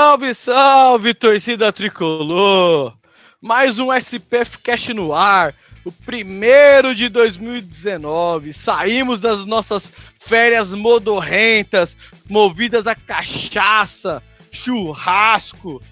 Salve, 0.00 0.34
salve, 0.34 1.12
torcida 1.12 1.70
tricolor! 1.70 2.96
Mais 3.38 3.78
um 3.78 3.92
SPF 3.92 4.56
Cast 4.60 4.94
no 4.94 5.12
ar, 5.12 5.54
o 5.84 5.92
primeiro 5.92 6.94
de 6.94 7.10
2019. 7.10 8.54
Saímos 8.54 9.20
das 9.20 9.44
nossas 9.44 9.92
férias 10.18 10.72
modorrentas, 10.72 11.98
movidas 12.26 12.86
a 12.86 12.94
cachaça, 12.94 14.22
churrasco 14.50 15.82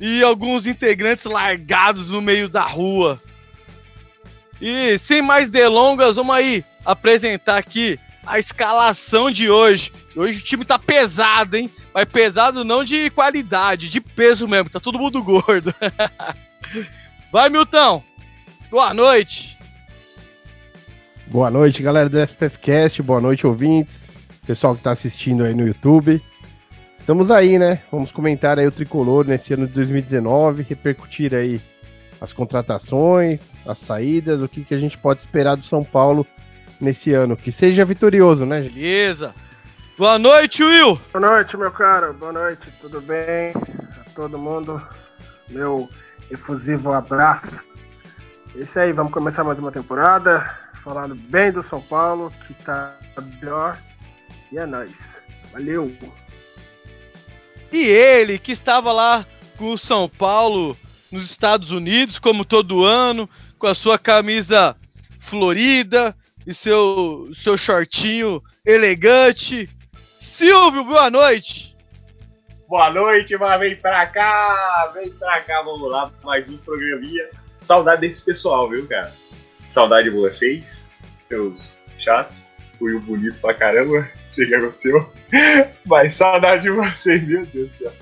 e 0.00 0.22
alguns 0.22 0.66
integrantes 0.66 1.26
largados 1.26 2.10
no 2.10 2.22
meio 2.22 2.48
da 2.48 2.62
rua. 2.62 3.22
E 4.58 4.96
sem 4.96 5.20
mais 5.20 5.50
delongas, 5.50 6.16
vamos 6.16 6.34
aí 6.34 6.64
apresentar 6.82 7.58
aqui 7.58 8.00
a 8.26 8.38
escalação 8.38 9.30
de 9.30 9.50
hoje. 9.50 9.92
Hoje 10.14 10.38
o 10.38 10.42
time 10.42 10.64
tá 10.64 10.78
pesado, 10.78 11.56
hein? 11.56 11.70
Mas 11.94 12.04
pesado 12.04 12.64
não 12.64 12.84
de 12.84 13.10
qualidade, 13.10 13.88
de 13.88 14.00
peso 14.00 14.46
mesmo. 14.46 14.70
Tá 14.70 14.80
todo 14.80 14.98
mundo 14.98 15.22
gordo. 15.24 15.74
Vai, 17.32 17.48
Milton. 17.48 18.02
Boa 18.70 18.94
noite. 18.94 19.58
Boa 21.26 21.50
noite, 21.50 21.82
galera 21.82 22.08
do 22.08 22.20
SPFcast. 22.20 23.02
Boa 23.02 23.20
noite, 23.20 23.46
ouvintes. 23.46 24.08
Pessoal 24.46 24.74
que 24.74 24.82
tá 24.82 24.90
assistindo 24.90 25.44
aí 25.44 25.54
no 25.54 25.66
YouTube. 25.66 26.22
Estamos 26.98 27.30
aí, 27.30 27.58
né? 27.58 27.80
Vamos 27.90 28.12
comentar 28.12 28.58
aí 28.58 28.66
o 28.66 28.72
tricolor 28.72 29.26
nesse 29.26 29.54
ano 29.54 29.66
de 29.66 29.72
2019, 29.72 30.62
repercutir 30.68 31.34
aí 31.34 31.60
as 32.20 32.32
contratações, 32.32 33.52
as 33.66 33.78
saídas, 33.78 34.42
o 34.42 34.48
que, 34.48 34.62
que 34.62 34.74
a 34.74 34.78
gente 34.78 34.98
pode 34.98 35.20
esperar 35.20 35.56
do 35.56 35.64
São 35.64 35.82
Paulo 35.82 36.26
nesse 36.80 37.12
ano. 37.12 37.36
Que 37.36 37.52
seja 37.52 37.84
vitorioso, 37.84 38.46
né, 38.46 38.62
gente? 38.62 38.74
Beleza. 38.74 39.34
Boa 39.98 40.18
noite, 40.18 40.64
Will. 40.64 40.98
Boa 41.12 41.30
noite, 41.30 41.56
meu 41.56 41.70
caro. 41.70 42.14
Boa 42.14 42.32
noite, 42.32 42.72
tudo 42.80 43.00
bem? 43.02 43.52
A 44.00 44.10
todo 44.14 44.38
mundo, 44.38 44.80
meu 45.48 45.88
efusivo 46.30 46.92
abraço. 46.92 47.64
Isso 48.54 48.80
aí, 48.80 48.92
vamos 48.92 49.12
começar 49.12 49.44
mais 49.44 49.58
uma 49.58 49.70
temporada, 49.70 50.50
falando 50.82 51.14
bem 51.14 51.52
do 51.52 51.62
São 51.62 51.82
Paulo, 51.82 52.32
que 52.46 52.54
tá 52.54 52.96
melhor. 53.40 53.76
E 54.50 54.58
é 54.58 54.64
nóis. 54.64 55.20
Valeu! 55.52 55.94
E 57.70 57.86
ele, 57.86 58.38
que 58.38 58.52
estava 58.52 58.90
lá 58.90 59.26
com 59.56 59.72
o 59.72 59.78
São 59.78 60.08
Paulo 60.08 60.76
nos 61.12 61.30
Estados 61.30 61.70
Unidos, 61.70 62.18
como 62.18 62.44
todo 62.44 62.84
ano, 62.84 63.28
com 63.58 63.66
a 63.66 63.74
sua 63.74 63.98
camisa 63.98 64.74
florida 65.20 66.16
e 66.46 66.54
seu, 66.54 67.30
seu 67.34 67.56
shortinho 67.56 68.42
elegante. 68.64 69.68
Silvio, 70.18 70.84
boa 70.84 71.10
noite. 71.10 71.76
Boa 72.68 72.90
noite, 72.92 73.36
mas 73.36 73.58
vem 73.58 73.76
pra 73.76 74.06
cá, 74.06 74.92
vem 74.94 75.10
pra 75.10 75.40
cá, 75.40 75.62
vamos 75.62 75.90
lá, 75.90 76.12
mais 76.22 76.48
um 76.48 76.56
programinha. 76.58 77.28
Saudade 77.62 78.02
desse 78.02 78.24
pessoal, 78.24 78.68
viu, 78.70 78.86
cara? 78.86 79.12
Saudade 79.68 80.08
de 80.08 80.16
vocês, 80.16 80.88
seus 81.28 81.76
chatos. 81.98 82.48
Fui 82.78 82.94
um 82.94 83.00
bonito 83.00 83.38
pra 83.40 83.52
caramba, 83.52 84.08
sei 84.26 84.46
o 84.46 84.48
que 84.48 84.54
aconteceu. 84.54 85.12
Mas 85.84 86.14
saudade 86.14 86.62
de 86.62 86.70
vocês, 86.70 87.22
meu 87.26 87.44
Deus 87.46 87.70
do 87.70 87.78
céu. 87.78 87.92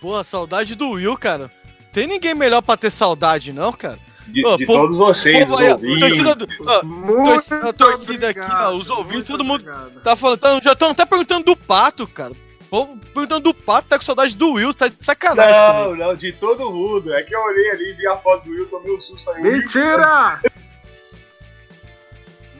Porra, 0.00 0.24
saudade 0.24 0.74
do 0.74 0.90
Will, 0.90 1.16
cara. 1.16 1.50
Tem 1.92 2.06
ninguém 2.06 2.34
melhor 2.34 2.62
pra 2.62 2.76
ter 2.76 2.90
saudade, 2.90 3.52
não, 3.52 3.72
cara? 3.72 3.98
De, 4.28 4.44
Ô, 4.46 4.56
de 4.56 4.66
povo- 4.66 4.80
todos 4.82 4.96
vocês, 4.98 5.44
Povo 5.48 5.54
os 5.62 5.70
ouvintes. 5.70 6.24
torcida 7.24 7.72
torcida 7.72 8.28
aqui, 8.30 8.40
ó, 8.40 8.70
os 8.74 8.90
ouvintes, 8.90 9.26
todo 9.26 9.44
mundo 9.44 9.60
obrigado. 9.62 10.00
tá 10.02 10.16
falando, 10.16 10.38
tá- 10.40 10.60
já 10.60 10.72
estão 10.72 10.90
até 10.90 11.06
perguntando 11.06 11.44
do 11.44 11.56
Pato, 11.56 12.06
cara. 12.08 12.32
O 12.32 12.64
povo 12.68 12.98
perguntando 13.14 13.40
do 13.40 13.54
Pato, 13.54 13.88
tá 13.88 13.96
com 13.98 14.04
saudade 14.04 14.36
do 14.36 14.52
Will, 14.54 14.74
tá 14.74 14.88
de 14.88 15.02
sacanagem. 15.04 15.54
comigo. 15.54 15.96
Não, 15.96 16.08
não, 16.08 16.14
de 16.16 16.32
todo 16.32 16.70
mundo. 16.72 17.14
É 17.14 17.22
que 17.22 17.34
eu 17.34 17.40
olhei 17.40 17.70
ali, 17.70 17.92
vi 17.92 18.06
a 18.08 18.16
foto 18.18 18.44
do 18.44 18.50
Will, 18.50 18.66
tomei 18.66 18.96
um 18.96 19.00
susto 19.00 19.30
aí. 19.30 19.42
Mentira! 19.42 20.40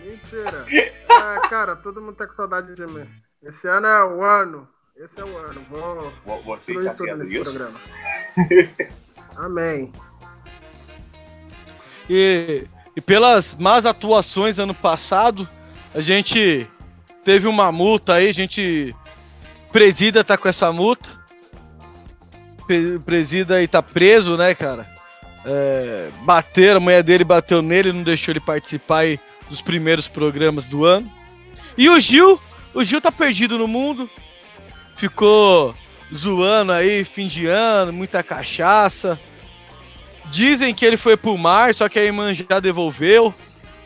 Mentira! 0.05 0.65
Ah, 1.11 1.41
cara, 1.49 1.75
todo 1.77 2.01
mundo 2.01 2.15
tá 2.15 2.27
com 2.27 2.33
saudade 2.33 2.75
de 2.75 2.87
mim. 2.87 3.07
Esse 3.43 3.67
ano 3.69 3.87
é 3.87 4.05
o 4.05 4.23
ano. 4.23 4.69
Esse 4.97 5.21
é 5.21 5.25
o 5.25 5.37
ano. 5.37 5.61
Vou 5.69 6.13
Vo- 6.25 6.43
Você 6.45 6.73
destruir 6.73 6.85
tá 6.85 6.95
tudo 6.95 7.17
nesse 7.17 7.35
isso? 7.35 7.45
programa. 7.45 7.79
Amém. 9.37 9.93
E, 12.09 12.65
e 12.97 13.01
pelas 13.01 13.55
más 13.55 13.85
atuações 13.85 14.59
ano 14.59 14.75
passado, 14.75 15.49
a 15.95 16.01
gente 16.01 16.67
teve 17.25 17.49
uma 17.49 17.73
multa 17.73 18.15
aí, 18.15 18.29
a 18.29 18.35
gente. 18.35 18.95
Presida 19.73 20.25
tá 20.25 20.39
com 20.39 20.49
essa 20.49 20.73
multa. 20.73 21.11
Pre- 22.67 22.99
Presida 23.01 23.57
aí 23.57 23.69
tá 23.69 23.83
preso, 23.83 24.37
né, 24.37 24.55
cara? 24.55 24.87
É, 25.45 26.09
bateram, 26.23 26.79
a 26.79 26.81
mulher 26.81 27.03
dele 27.03 27.25
bateu 27.25 27.63
nele, 27.63 27.93
não 27.93 28.03
deixou 28.03 28.33
ele 28.33 28.41
participar 28.41 29.01
aí 29.01 29.21
dos 29.49 29.61
primeiros 29.61 30.09
programas 30.09 30.67
do 30.67 30.85
ano. 30.85 31.11
E 31.77 31.89
o 31.89 32.01
Gil, 32.01 32.41
o 32.75 32.83
Gil 32.83 33.01
tá 33.01 33.13
perdido 33.13 33.59
no 33.59 33.69
mundo. 33.69 34.09
Ficou 34.97 35.75
zoando 36.15 36.73
aí, 36.73 37.05
fim 37.05 37.29
de 37.29 37.47
ano, 37.47 37.93
muita 37.93 38.23
cachaça. 38.23 39.19
Dizem 40.31 40.75
que 40.75 40.85
ele 40.85 40.97
foi 40.97 41.17
pro 41.17 41.37
mar, 41.39 41.75
só 41.75 41.89
que 41.89 41.99
a 41.99 42.05
irmã 42.05 42.33
já 42.35 42.61
devolveu. 42.61 43.33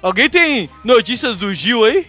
Alguém 0.03 0.29
tem 0.31 0.71
notícias 0.85 1.37
do 1.37 1.53
Gil 1.55 1.85
aí? 1.85 2.07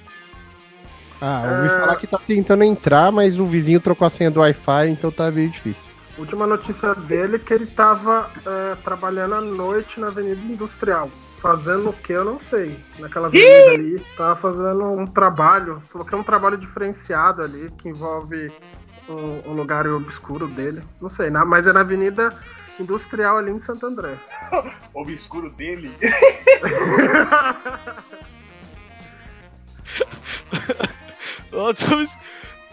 Ah, 1.19 1.43
eu 1.45 1.55
ouvi 1.57 1.67
É. 1.67 1.79
falar 1.79 1.95
que 1.97 2.07
tá 2.07 2.19
tentando 2.25 2.63
entrar, 2.63 3.11
mas 3.11 3.39
o 3.39 3.45
vizinho 3.45 3.79
trocou 3.79 4.07
a 4.07 4.09
senha 4.09 4.31
do 4.31 4.39
Wi-Fi, 4.39 4.89
então 4.89 5.11
tá 5.11 5.29
meio 5.29 5.49
difícil. 5.49 5.83
Última 6.17 6.47
notícia 6.47 6.93
dele 6.95 7.35
é 7.35 7.39
que 7.39 7.53
ele 7.53 7.65
tava 7.65 8.29
é, 8.45 8.75
trabalhando 8.83 9.35
à 9.35 9.41
noite 9.41 9.99
na 9.99 10.07
Avenida 10.07 10.39
Industrial. 10.41 11.09
Fazendo 11.39 11.89
o 11.89 11.93
que 11.93 12.13
eu 12.13 12.23
não 12.23 12.39
sei. 12.39 12.77
Naquela 12.99 13.27
avenida 13.27 13.71
ali. 13.71 13.99
Tava 14.15 14.35
fazendo 14.35 14.83
um 14.91 15.07
trabalho. 15.07 15.81
Falou 15.91 16.05
que 16.07 16.13
é 16.13 16.17
um 16.17 16.21
trabalho 16.23 16.55
diferenciado 16.57 17.41
ali, 17.41 17.71
que 17.79 17.89
envolve 17.89 18.51
um, 19.09 19.49
um 19.49 19.53
lugar 19.53 19.87
obscuro 19.87 20.45
dele. 20.47 20.83
Não 21.01 21.09
sei, 21.09 21.31
na- 21.31 21.43
mas 21.43 21.65
é 21.65 21.73
na 21.73 21.79
Avenida 21.79 22.31
Industrial 22.81 23.37
ali 23.37 23.51
em 23.51 23.59
Santo 23.59 23.85
André. 23.85 24.15
O 24.93 24.93
obscuro 25.01 25.49
dele. 25.51 25.91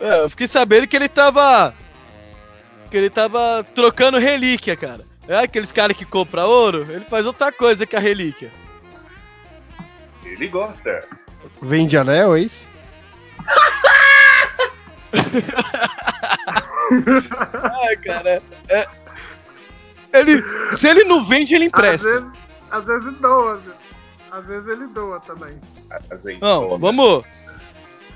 É, 0.00 0.20
eu 0.20 0.30
fiquei 0.30 0.46
sabendo 0.46 0.86
que 0.86 0.94
ele 0.96 1.08
tava. 1.08 1.74
Que 2.90 2.96
ele 2.96 3.10
tava 3.10 3.66
trocando 3.74 4.16
relíquia, 4.18 4.76
cara. 4.76 5.04
É 5.26 5.40
aqueles 5.40 5.72
caras 5.72 5.96
que 5.96 6.04
compram 6.04 6.48
ouro, 6.48 6.86
ele 6.88 7.04
faz 7.04 7.26
outra 7.26 7.50
coisa 7.52 7.84
que 7.84 7.96
a 7.96 8.00
relíquia. 8.00 8.50
Ele 10.24 10.46
gosta. 10.48 11.04
Vende 11.60 11.96
anel, 11.98 12.36
é 12.36 12.40
isso? 12.40 12.64
Ai, 17.82 17.96
cara. 17.96 18.40
é- 18.68 18.86
ele, 20.12 20.42
se 20.76 20.86
ele 20.88 21.04
não 21.04 21.24
vende, 21.26 21.54
ele 21.54 21.64
Às 21.64 21.68
empresta. 21.68 22.08
vezes, 22.20 22.32
às 22.70 22.84
vezes 22.84 23.18
doa, 23.18 23.56
viu? 23.56 23.72
Às 24.32 24.46
vezes 24.46 24.68
ele 24.68 24.86
doa 24.88 25.20
também. 25.20 25.58
Não, 26.40 26.64
toma. 26.68 26.78
vamos 26.78 27.24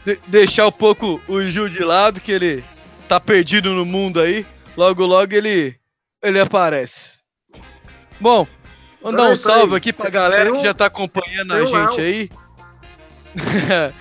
de- 0.04 0.20
deixar 0.26 0.66
um 0.66 0.72
pouco 0.72 1.20
o 1.28 1.42
Gil 1.42 1.68
de 1.68 1.82
lado, 1.82 2.20
que 2.20 2.30
ele 2.32 2.64
tá 3.08 3.18
perdido 3.18 3.70
no 3.70 3.84
mundo 3.86 4.20
aí. 4.20 4.44
Logo, 4.76 5.04
logo 5.06 5.32
ele, 5.34 5.74
ele 6.22 6.38
aparece. 6.40 7.12
Bom, 8.20 8.46
mandar 9.02 9.22
um 9.22 9.26
Peraí, 9.26 9.36
salve 9.38 9.62
peraí. 9.64 9.76
aqui 9.78 9.92
pra 9.92 10.10
galera 10.10 10.52
que 10.52 10.62
já 10.62 10.74
tá 10.74 10.86
acompanhando 10.86 11.52
a 11.54 11.64
gente 11.64 12.00
aí. 12.00 12.30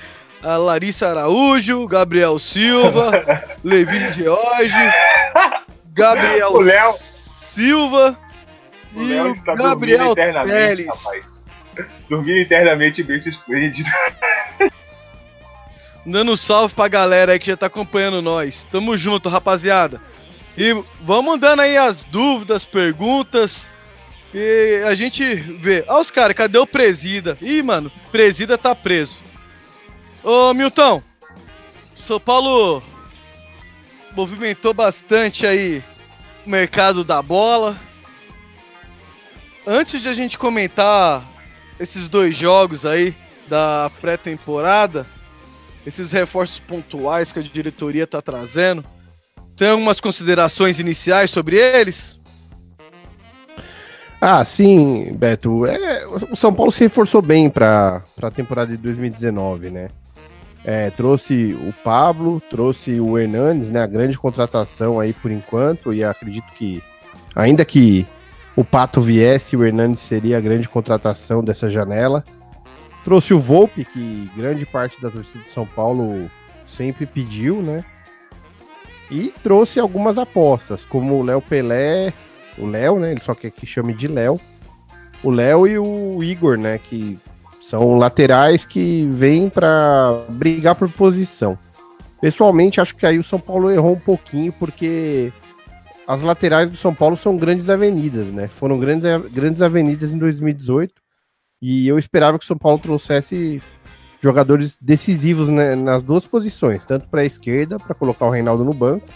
a 0.43 0.57
Larissa 0.57 1.07
Araújo, 1.09 1.85
Gabriel 1.87 2.37
Silva, 2.39 3.11
Levi 3.63 3.99
George, 4.13 4.73
Gabriel 5.93 6.53
O 6.53 6.59
Léo- 6.61 6.95
Silva 7.53 8.17
O 8.93 9.01
e 9.01 9.07
Léo 9.07 9.29
o 9.29 9.31
está 9.33 9.55
Gabriel 9.55 10.13
rapaz. 10.13 11.23
Dormindo 12.09 12.39
eternamente 12.39 13.03
bem 13.03 13.17
esplêndido. 13.17 13.89
Dando 16.05 16.31
um 16.31 16.35
salve 16.35 16.73
pra 16.73 16.87
galera 16.87 17.33
aí 17.33 17.39
que 17.39 17.47
já 17.47 17.57
tá 17.57 17.67
acompanhando 17.67 18.21
nós. 18.21 18.65
Tamo 18.71 18.97
junto, 18.97 19.29
rapaziada. 19.29 20.01
E 20.57 20.73
vamos 21.01 21.25
mandando 21.25 21.61
aí 21.61 21.77
as 21.77 22.03
dúvidas, 22.03 22.65
perguntas. 22.65 23.69
E 24.33 24.83
a 24.85 24.95
gente 24.95 25.35
vê. 25.35 25.83
Ah, 25.87 25.99
os 25.99 26.11
caras, 26.11 26.35
cadê 26.35 26.57
o 26.57 26.67
Presida? 26.67 27.37
Ih, 27.41 27.61
mano, 27.61 27.91
Presida 28.11 28.57
tá 28.57 28.73
preso. 28.75 29.19
Ô, 30.23 30.53
Milton, 30.53 31.01
São 31.97 32.19
Paulo 32.19 32.83
movimentou 34.13 34.73
bastante 34.73 35.45
aí 35.45 35.83
mercado 36.45 37.03
da 37.03 37.21
bola. 37.21 37.79
Antes 39.65 40.01
de 40.01 40.07
a 40.07 40.13
gente 40.13 40.37
comentar 40.37 41.23
esses 41.79 42.07
dois 42.09 42.35
jogos 42.35 42.85
aí 42.85 43.15
da 43.47 43.91
pré-temporada, 44.01 45.05
esses 45.85 46.11
reforços 46.11 46.59
pontuais 46.59 47.31
que 47.31 47.39
a 47.39 47.43
diretoria 47.43 48.07
tá 48.07 48.21
trazendo, 48.21 48.83
tem 49.57 49.69
algumas 49.69 49.99
considerações 49.99 50.79
iniciais 50.79 51.29
sobre 51.29 51.57
eles? 51.57 52.17
Ah, 54.19 54.45
sim, 54.45 55.11
Beto. 55.13 55.65
É, 55.65 56.05
o 56.07 56.35
São 56.35 56.53
Paulo 56.53 56.71
se 56.71 56.81
reforçou 56.81 57.21
bem 57.21 57.49
para 57.49 58.03
a 58.21 58.29
temporada 58.29 58.71
de 58.75 58.77
2019, 58.77 59.71
né? 59.71 59.89
É, 60.63 60.91
trouxe 60.91 61.57
o 61.67 61.73
Pablo, 61.83 62.41
trouxe 62.49 62.99
o 62.99 63.17
Hernandes, 63.17 63.69
né? 63.69 63.81
A 63.81 63.87
grande 63.87 64.17
contratação 64.17 64.99
aí 64.99 65.11
por 65.11 65.31
enquanto, 65.31 65.93
e 65.93 66.03
acredito 66.03 66.51
que, 66.53 66.83
ainda 67.35 67.65
que 67.65 68.05
o 68.55 68.63
Pato 68.63 69.01
viesse, 69.01 69.55
o 69.55 69.65
Hernandes 69.65 70.01
seria 70.01 70.37
a 70.37 70.41
grande 70.41 70.69
contratação 70.69 71.43
dessa 71.43 71.69
janela. 71.69 72.23
Trouxe 73.03 73.33
o 73.33 73.39
Volpe, 73.39 73.83
que 73.83 74.29
grande 74.35 74.65
parte 74.65 75.01
da 75.01 75.09
torcida 75.09 75.43
de 75.43 75.49
São 75.49 75.65
Paulo 75.65 76.29
sempre 76.67 77.05
pediu, 77.05 77.61
né? 77.61 77.83
E 79.09 79.33
trouxe 79.43 79.79
algumas 79.79 80.17
apostas, 80.17 80.85
como 80.85 81.15
o 81.15 81.23
Léo 81.23 81.41
Pelé, 81.41 82.13
o 82.57 82.67
Léo, 82.67 82.99
né? 82.99 83.11
Ele 83.11 83.19
só 83.19 83.33
quer 83.33 83.51
que 83.51 83.65
chame 83.65 83.93
de 83.93 84.07
Léo. 84.07 84.39
O 85.23 85.31
Léo 85.31 85.67
e 85.67 85.77
o 85.77 86.23
Igor, 86.23 86.57
né? 86.57 86.77
Que 86.77 87.19
são 87.71 87.97
laterais 87.97 88.65
que 88.65 89.07
vêm 89.09 89.49
para 89.49 90.19
brigar 90.27 90.75
por 90.75 90.89
posição. 90.89 91.57
Pessoalmente, 92.19 92.81
acho 92.81 92.93
que 92.93 93.05
aí 93.05 93.17
o 93.17 93.23
São 93.23 93.39
Paulo 93.39 93.71
errou 93.71 93.93
um 93.93 93.99
pouquinho, 93.99 94.51
porque 94.51 95.31
as 96.05 96.21
laterais 96.21 96.69
do 96.69 96.75
São 96.75 96.93
Paulo 96.93 97.15
são 97.15 97.37
grandes 97.37 97.69
avenidas, 97.69 98.27
né? 98.27 98.49
Foram 98.49 98.77
grandes, 98.77 99.05
grandes 99.31 99.61
avenidas 99.61 100.11
em 100.11 100.17
2018. 100.17 100.93
E 101.61 101.87
eu 101.87 101.97
esperava 101.97 102.37
que 102.37 102.43
o 102.43 102.47
São 102.47 102.57
Paulo 102.57 102.77
trouxesse 102.77 103.63
jogadores 104.19 104.77
decisivos 104.81 105.47
né, 105.47 105.73
nas 105.73 106.01
duas 106.01 106.25
posições, 106.25 106.83
tanto 106.83 107.07
para 107.07 107.21
a 107.21 107.25
esquerda, 107.25 107.79
para 107.79 107.95
colocar 107.95 108.25
o 108.25 108.31
Reinaldo 108.31 108.65
no 108.65 108.73
banco, 108.73 109.07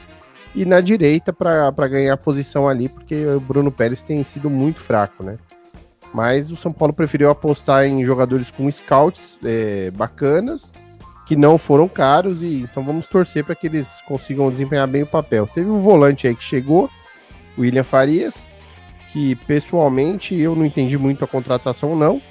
e 0.55 0.63
na 0.63 0.79
direita 0.79 1.33
para 1.33 1.87
ganhar 1.89 2.15
posição 2.15 2.69
ali, 2.69 2.87
porque 2.87 3.25
o 3.25 3.39
Bruno 3.41 3.69
Pérez 3.69 4.01
tem 4.01 4.23
sido 4.23 4.49
muito 4.49 4.79
fraco, 4.79 5.23
né? 5.23 5.37
Mas 6.13 6.51
o 6.51 6.55
São 6.55 6.71
Paulo 6.71 6.93
preferiu 6.93 7.29
apostar 7.29 7.85
em 7.85 8.03
jogadores 8.05 8.49
com 8.49 8.71
scouts 8.71 9.37
é, 9.43 9.91
bacanas, 9.91 10.71
que 11.25 11.35
não 11.35 11.57
foram 11.57 11.87
caros, 11.87 12.41
e 12.41 12.61
então 12.61 12.83
vamos 12.83 13.07
torcer 13.07 13.43
para 13.43 13.55
que 13.55 13.67
eles 13.67 13.89
consigam 14.07 14.49
desempenhar 14.51 14.87
bem 14.87 15.03
o 15.03 15.07
papel. 15.07 15.47
Teve 15.47 15.69
um 15.69 15.79
volante 15.79 16.27
aí 16.27 16.35
que 16.35 16.43
chegou, 16.43 16.89
o 17.57 17.61
William 17.61 17.83
Farias, 17.83 18.35
que 19.11 19.35
pessoalmente 19.35 20.35
eu 20.35 20.55
não 20.55 20.65
entendi 20.65 20.97
muito 20.97 21.23
a 21.23 21.27
contratação, 21.27 21.95
não, 21.95 22.21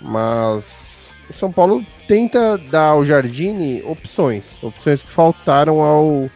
mas 0.00 1.06
o 1.28 1.32
São 1.32 1.52
Paulo 1.52 1.84
tenta 2.08 2.58
dar 2.58 2.88
ao 2.88 3.04
Jardine 3.04 3.82
opções, 3.84 4.62
opções 4.62 5.02
que 5.02 5.10
faltaram 5.10 5.80
ao 5.80 6.28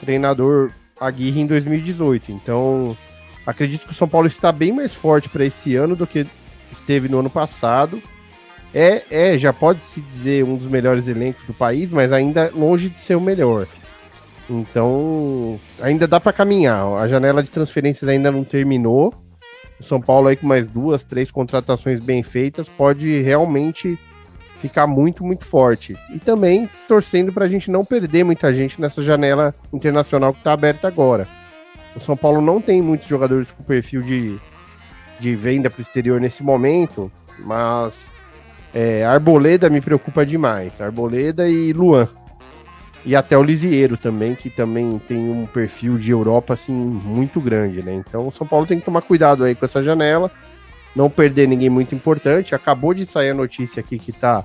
treinador 0.00 0.70
Aguirre 1.00 1.40
em 1.40 1.46
2018. 1.46 2.32
Então, 2.32 2.96
acredito 3.46 3.86
que 3.86 3.92
o 3.92 3.96
São 3.96 4.08
Paulo 4.08 4.26
está 4.26 4.50
bem 4.50 4.72
mais 4.72 4.94
forte 4.94 5.28
para 5.28 5.44
esse 5.44 5.74
ano 5.76 5.94
do 5.94 6.06
que 6.06 6.26
esteve 6.70 7.08
no 7.08 7.18
ano 7.18 7.30
passado. 7.30 8.02
É, 8.72 9.04
é, 9.10 9.38
já 9.38 9.52
pode 9.52 9.84
se 9.84 10.00
dizer 10.00 10.44
um 10.44 10.56
dos 10.56 10.66
melhores 10.66 11.06
elencos 11.06 11.44
do 11.44 11.54
país, 11.54 11.90
mas 11.90 12.12
ainda 12.12 12.50
longe 12.52 12.88
de 12.88 13.00
ser 13.00 13.14
o 13.14 13.20
melhor. 13.20 13.68
Então, 14.50 15.58
ainda 15.80 16.06
dá 16.06 16.20
para 16.20 16.32
caminhar. 16.32 16.84
A 16.98 17.08
janela 17.08 17.42
de 17.42 17.50
transferências 17.50 18.08
ainda 18.08 18.30
não 18.30 18.42
terminou. 18.42 19.14
O 19.78 19.84
São 19.84 20.00
Paulo 20.00 20.28
aí 20.28 20.36
com 20.36 20.46
mais 20.46 20.66
duas, 20.66 21.04
três 21.04 21.30
contratações 21.30 22.00
bem 22.00 22.22
feitas 22.22 22.68
pode 22.68 23.20
realmente 23.20 23.98
ficar 24.60 24.86
muito, 24.86 25.24
muito 25.24 25.44
forte. 25.44 25.96
E 26.12 26.18
também 26.18 26.68
torcendo 26.88 27.32
para 27.32 27.44
a 27.44 27.48
gente 27.48 27.70
não 27.70 27.84
perder 27.84 28.24
muita 28.24 28.52
gente 28.52 28.80
nessa 28.80 29.02
janela 29.02 29.54
internacional 29.72 30.32
que 30.32 30.40
está 30.40 30.52
aberta 30.52 30.88
agora. 30.88 31.28
O 31.96 32.00
São 32.00 32.16
Paulo 32.16 32.40
não 32.40 32.60
tem 32.60 32.82
muitos 32.82 33.08
jogadores 33.08 33.50
com 33.50 33.62
perfil 33.62 34.02
de, 34.02 34.36
de 35.20 35.34
venda 35.34 35.70
para 35.70 35.78
o 35.78 35.82
exterior 35.82 36.20
nesse 36.20 36.42
momento, 36.42 37.10
mas 37.40 38.06
é, 38.74 39.04
Arboleda 39.04 39.70
me 39.70 39.80
preocupa 39.80 40.26
demais. 40.26 40.80
Arboleda 40.80 41.48
e 41.48 41.72
Luan. 41.72 42.08
E 43.04 43.14
até 43.14 43.36
o 43.36 43.42
Lisieiro 43.42 43.96
também, 43.96 44.34
que 44.34 44.48
também 44.48 44.98
tem 45.06 45.30
um 45.30 45.46
perfil 45.46 45.98
de 45.98 46.10
Europa 46.10 46.54
assim 46.54 46.72
muito 46.72 47.40
grande, 47.40 47.82
né? 47.82 47.92
Então 47.94 48.26
o 48.26 48.32
São 48.32 48.46
Paulo 48.46 48.66
tem 48.66 48.78
que 48.78 48.84
tomar 48.84 49.02
cuidado 49.02 49.44
aí 49.44 49.54
com 49.54 49.64
essa 49.64 49.82
janela, 49.82 50.30
não 50.96 51.10
perder 51.10 51.46
ninguém 51.46 51.68
muito 51.68 51.94
importante. 51.94 52.54
Acabou 52.54 52.94
de 52.94 53.04
sair 53.04 53.30
a 53.30 53.34
notícia 53.34 53.80
aqui 53.80 53.98
que 53.98 54.10
tá 54.10 54.42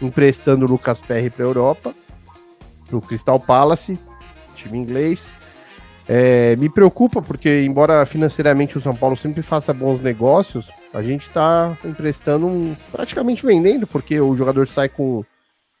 emprestando 0.00 0.66
o 0.66 0.68
Lucas 0.68 1.00
Perry 1.00 1.30
para 1.30 1.44
a 1.44 1.48
Europa, 1.48 1.94
para 2.86 2.96
o 2.96 3.00
Crystal 3.00 3.40
Palace, 3.40 3.98
time 4.56 4.78
inglês. 4.78 5.26
É, 6.08 6.56
me 6.56 6.68
preocupa 6.68 7.22
porque, 7.22 7.62
embora 7.62 8.04
financeiramente 8.04 8.76
o 8.76 8.80
São 8.80 8.94
Paulo 8.94 9.16
sempre 9.16 9.42
faça 9.42 9.72
bons 9.72 10.00
negócios, 10.02 10.68
a 10.92 11.02
gente 11.02 11.22
está 11.22 11.76
emprestando, 11.84 12.46
um, 12.46 12.76
praticamente 12.90 13.46
vendendo, 13.46 13.86
porque 13.86 14.20
o 14.20 14.36
jogador 14.36 14.66
sai 14.66 14.88
com 14.88 15.24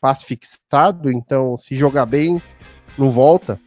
passe 0.00 0.24
fixado, 0.24 1.10
então 1.10 1.56
se 1.56 1.74
jogar 1.76 2.06
bem, 2.06 2.40
não 2.96 3.10
volta. 3.10 3.58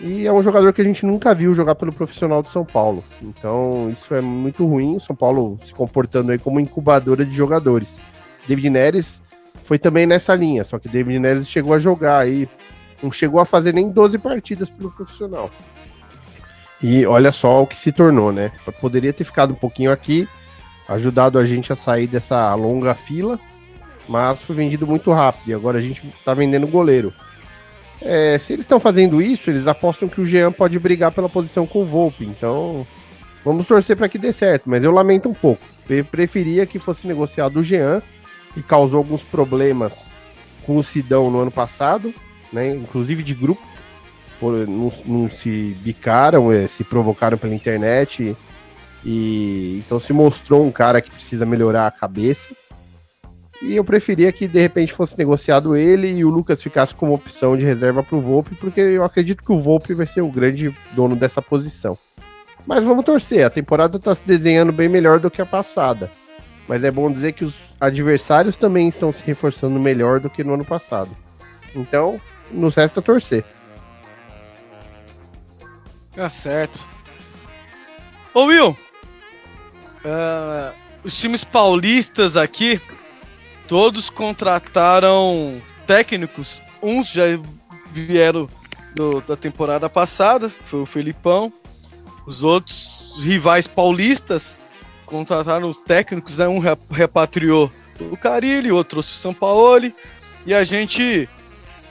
E 0.00 0.26
é 0.26 0.32
um 0.32 0.42
jogador 0.42 0.72
que 0.72 0.82
a 0.82 0.84
gente 0.84 1.06
nunca 1.06 1.34
viu 1.34 1.54
jogar 1.54 1.74
pelo 1.76 1.92
profissional 1.92 2.42
de 2.42 2.50
São 2.50 2.64
Paulo. 2.64 3.02
Então 3.22 3.88
isso 3.90 4.14
é 4.14 4.20
muito 4.20 4.66
ruim. 4.66 4.96
O 4.96 5.00
São 5.00 5.14
Paulo 5.14 5.58
se 5.64 5.72
comportando 5.72 6.32
aí 6.32 6.38
como 6.38 6.60
incubadora 6.60 7.24
de 7.24 7.34
jogadores. 7.34 8.00
David 8.46 8.68
Neres 8.68 9.22
foi 9.62 9.78
também 9.78 10.06
nessa 10.06 10.34
linha, 10.34 10.64
só 10.64 10.78
que 10.78 10.88
David 10.88 11.18
Neres 11.18 11.48
chegou 11.48 11.72
a 11.72 11.78
jogar 11.78 12.18
aí, 12.18 12.46
não 13.02 13.10
chegou 13.10 13.40
a 13.40 13.46
fazer 13.46 13.72
nem 13.72 13.88
12 13.88 14.18
partidas 14.18 14.68
pelo 14.68 14.90
profissional. 14.90 15.50
E 16.82 17.06
olha 17.06 17.32
só 17.32 17.62
o 17.62 17.66
que 17.66 17.78
se 17.78 17.92
tornou, 17.92 18.32
né? 18.32 18.52
Poderia 18.80 19.12
ter 19.12 19.24
ficado 19.24 19.52
um 19.52 19.56
pouquinho 19.56 19.90
aqui, 19.90 20.28
ajudado 20.88 21.38
a 21.38 21.44
gente 21.44 21.72
a 21.72 21.76
sair 21.76 22.06
dessa 22.06 22.54
longa 22.54 22.94
fila, 22.94 23.38
mas 24.08 24.40
foi 24.40 24.56
vendido 24.56 24.86
muito 24.86 25.12
rápido 25.12 25.48
e 25.48 25.54
agora 25.54 25.78
a 25.78 25.80
gente 25.80 26.02
tá 26.24 26.34
vendendo 26.34 26.66
goleiro. 26.66 27.12
É, 28.02 28.38
se 28.38 28.52
eles 28.52 28.64
estão 28.64 28.78
fazendo 28.78 29.22
isso, 29.22 29.48
eles 29.50 29.66
apostam 29.66 30.08
que 30.08 30.20
o 30.20 30.26
Jean 30.26 30.52
pode 30.52 30.78
brigar 30.78 31.10
pela 31.10 31.28
posição 31.28 31.66
com 31.66 31.82
o 31.82 31.86
Volpe, 31.86 32.24
então 32.24 32.86
vamos 33.42 33.66
torcer 33.66 33.96
para 33.96 34.08
que 34.08 34.18
dê 34.18 34.32
certo, 34.32 34.68
mas 34.68 34.84
eu 34.84 34.90
lamento 34.90 35.28
um 35.28 35.34
pouco. 35.34 35.62
Eu 35.88 36.04
preferia 36.04 36.66
que 36.66 36.78
fosse 36.78 37.06
negociado 37.06 37.60
o 37.60 37.62
Jean 37.62 38.02
e 38.56 38.62
causou 38.62 38.98
alguns 38.98 39.22
problemas 39.22 40.06
com 40.66 40.76
o 40.76 40.82
Sidão 40.82 41.30
no 41.30 41.40
ano 41.40 41.50
passado, 41.50 42.12
né? 42.52 42.70
Inclusive 42.70 43.22
de 43.22 43.34
grupo. 43.34 43.62
Foram, 44.38 44.66
não, 44.66 44.92
não 45.06 45.30
se 45.30 45.76
bicaram, 45.80 46.52
é, 46.52 46.66
se 46.66 46.84
provocaram 46.84 47.38
pela 47.38 47.54
internet. 47.54 48.36
E 49.04 49.82
então 49.84 50.00
se 50.00 50.12
mostrou 50.12 50.64
um 50.64 50.72
cara 50.72 51.00
que 51.00 51.10
precisa 51.10 51.44
melhorar 51.44 51.86
a 51.86 51.90
cabeça. 51.90 52.54
E 53.62 53.76
eu 53.76 53.84
preferia 53.84 54.32
que 54.32 54.46
de 54.46 54.60
repente 54.60 54.92
fosse 54.92 55.16
negociado 55.16 55.76
ele 55.76 56.10
e 56.10 56.24
o 56.24 56.30
Lucas 56.30 56.62
ficasse 56.62 56.94
como 56.94 57.14
opção 57.14 57.56
de 57.56 57.64
reserva 57.64 58.02
para 58.02 58.16
o 58.16 58.20
Volpe, 58.20 58.54
porque 58.56 58.80
eu 58.80 59.04
acredito 59.04 59.42
que 59.42 59.52
o 59.52 59.58
Volpe 59.58 59.94
vai 59.94 60.06
ser 60.06 60.22
o 60.22 60.30
grande 60.30 60.74
dono 60.92 61.14
dessa 61.14 61.40
posição. 61.40 61.96
Mas 62.66 62.82
vamos 62.82 63.04
torcer, 63.04 63.44
a 63.44 63.50
temporada 63.50 63.96
está 63.96 64.14
se 64.14 64.26
desenhando 64.26 64.72
bem 64.72 64.88
melhor 64.88 65.20
do 65.20 65.30
que 65.30 65.40
a 65.40 65.46
passada. 65.46 66.10
Mas 66.66 66.82
é 66.82 66.90
bom 66.90 67.10
dizer 67.10 67.32
que 67.32 67.44
os 67.44 67.54
adversários 67.80 68.56
também 68.56 68.88
estão 68.88 69.12
se 69.12 69.22
reforçando 69.24 69.78
melhor 69.78 70.18
do 70.18 70.30
que 70.30 70.42
no 70.42 70.54
ano 70.54 70.64
passado. 70.64 71.10
Então, 71.74 72.20
nos 72.50 72.74
resta 72.74 73.02
torcer. 73.02 73.44
Tá 76.14 76.30
certo. 76.30 76.80
Ô 78.32 78.44
Will, 78.44 78.76
uh, 80.04 80.74
os 81.02 81.16
times 81.16 81.44
paulistas 81.44 82.36
aqui, 82.36 82.80
todos 83.68 84.08
contrataram 84.08 85.60
técnicos. 85.86 86.60
Uns 86.82 87.08
já 87.08 87.24
vieram 87.90 88.48
do, 88.94 89.20
da 89.20 89.36
temporada 89.36 89.88
passada, 89.88 90.48
foi 90.48 90.80
o 90.80 90.86
Felipão. 90.86 91.52
Os 92.26 92.42
outros 92.42 93.12
rivais 93.20 93.66
paulistas 93.66 94.56
contrataram 95.04 95.68
os 95.68 95.78
técnicos, 95.78 96.38
né? 96.38 96.48
Um 96.48 96.60
repatriou 96.90 97.70
o 98.00 98.16
Carilli, 98.16 98.72
outro 98.72 98.90
trouxe 98.90 99.10
o 99.10 99.16
Sampaoli. 99.16 99.94
E 100.46 100.54
a 100.54 100.64
gente 100.64 101.28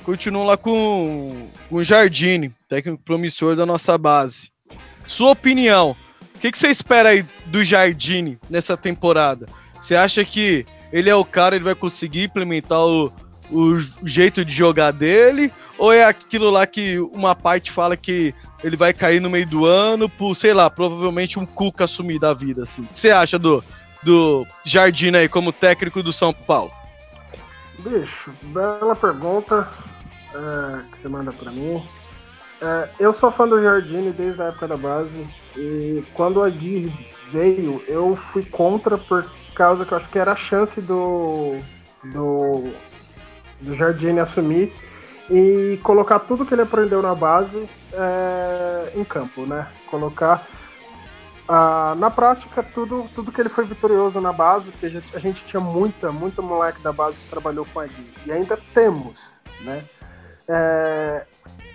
continuam 0.04 0.46
lá 0.46 0.58
com, 0.58 1.50
o 1.72 1.84
Jardine, 1.84 2.52
técnico 2.68 3.02
promissor 3.04 3.56
da 3.56 3.66
nossa 3.66 3.98
base. 3.98 4.52
Sua 5.08 5.32
opinião, 5.32 5.96
o 6.36 6.40
que, 6.40 6.52
você 6.58 6.68
espera 6.68 7.10
aí 7.10 7.26
do 7.48 7.64
Jardine 7.64 8.38
nessa 8.50 8.78
temporada? 8.78 9.48
Você 9.82 9.96
acha 9.96 10.24
que 10.24 10.66
ele 10.92 11.10
é 11.10 11.16
o 11.16 11.26
cara, 11.26 11.56
ele 11.56 11.64
vai 11.64 11.76
conseguir 11.76 12.26
implementar 12.26 12.80
o, 12.80 13.12
o 13.50 13.80
jeito 14.06 14.46
de 14.46 14.54
jogar 14.54 14.92
dele? 14.92 15.52
Ou 15.78 15.92
é 15.92 16.04
aquilo 16.04 16.50
lá 16.50 16.68
que 16.68 17.00
uma 17.00 17.36
parte 17.36 17.72
fala 17.72 17.98
que 17.98 18.34
ele 18.64 18.78
vai 18.78 18.94
cair 18.94 19.20
no 19.20 19.30
meio 19.30 19.48
do 19.48 19.66
ano 19.66 20.08
por, 20.08 20.36
sei 20.36 20.54
lá, 20.54 20.70
provavelmente 20.70 21.40
um 21.40 21.46
Cuca 21.46 21.86
assumir 21.86 22.20
da 22.20 22.34
vida, 22.34 22.64
assim? 22.64 22.84
O 22.84 22.88
que 22.88 23.00
você 23.00 23.10
acha 23.10 23.40
do, 23.40 23.64
do 24.04 24.46
aí 25.18 25.28
como 25.28 25.52
técnico 25.52 26.04
do 26.04 26.14
São 26.14 26.32
Paulo? 26.32 26.72
Bicho, 27.80 28.32
bela 28.44 28.96
pergunta 28.96 29.70
é, 30.34 30.84
que 30.92 30.98
você 30.98 31.08
manda 31.08 31.32
para 31.32 31.52
mim. 31.52 31.84
É, 32.62 32.90
eu 33.00 33.14
sou 33.14 33.32
fã 33.32 33.48
do 33.48 33.62
Jardine 33.62 34.12
desde 34.12 34.42
a 34.42 34.46
época 34.46 34.68
da 34.68 34.78
base 34.78 35.28
e 35.56 36.04
quando 36.14 36.38
o 36.38 36.44
Aguirre 36.44 37.12
veio, 37.30 37.84
eu 37.88 38.16
fui 38.16 38.46
contra 38.46 38.98
por 38.98 39.30
causa 39.54 39.86
que 39.86 39.92
eu 39.92 39.98
acho 39.98 40.10
que 40.10 40.20
era 40.20 40.32
a 40.32 40.36
chance 40.36 40.82
do, 40.82 41.58
do, 42.04 42.72
do 43.60 43.76
Jardine 43.76 44.20
assumir 44.20 44.74
e 45.30 45.80
colocar 45.84 46.20
tudo 46.20 46.46
que 46.46 46.54
ele 46.54 46.62
aprendeu 46.62 47.02
na 47.02 47.16
base 47.16 47.68
é, 47.92 48.94
em 48.96 49.04
campo, 49.04 49.46
né? 49.46 49.68
Colocar 49.90 50.48
ah, 51.48 51.96
na 51.98 52.10
prática 52.10 52.64
tudo, 52.64 53.10
tudo 53.14 53.32
que 53.32 53.42
ele 53.42 53.50
foi 53.50 53.66
vitorioso 53.66 54.22
na 54.22 54.32
base, 54.32 54.72
porque 54.72 54.86
a 54.86 54.90
gente, 54.90 55.16
a 55.16 55.20
gente 55.20 55.46
tinha 55.46 55.60
muita, 55.60 56.12
muita 56.12 56.42
moleque 56.42 56.82
da 56.82 56.92
base 56.92 57.20
que 57.20 57.30
trabalhou 57.30 57.66
com 57.74 57.80
a 57.80 57.84
Aguirre, 57.84 58.14
e 58.26 58.32
ainda 58.32 58.58
temos, 58.74 59.36
né? 59.62 59.84
É, 60.48 61.26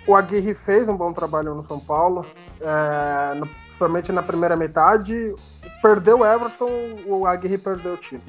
o 0.07 0.15
Aguirre 0.15 0.53
fez 0.53 0.87
um 0.87 0.95
bom 0.95 1.13
trabalho 1.13 1.53
no 1.53 1.63
São 1.63 1.79
Paulo, 1.79 2.25
é, 2.61 3.35
no, 3.35 3.45
principalmente 3.45 4.11
na 4.11 4.21
primeira 4.21 4.55
metade. 4.55 5.33
Perdeu 5.81 6.19
o 6.19 6.25
Everton, 6.25 6.69
o 7.05 7.25
Aguirre 7.25 7.57
perdeu 7.57 7.93
o 7.93 7.97
time. 7.97 8.21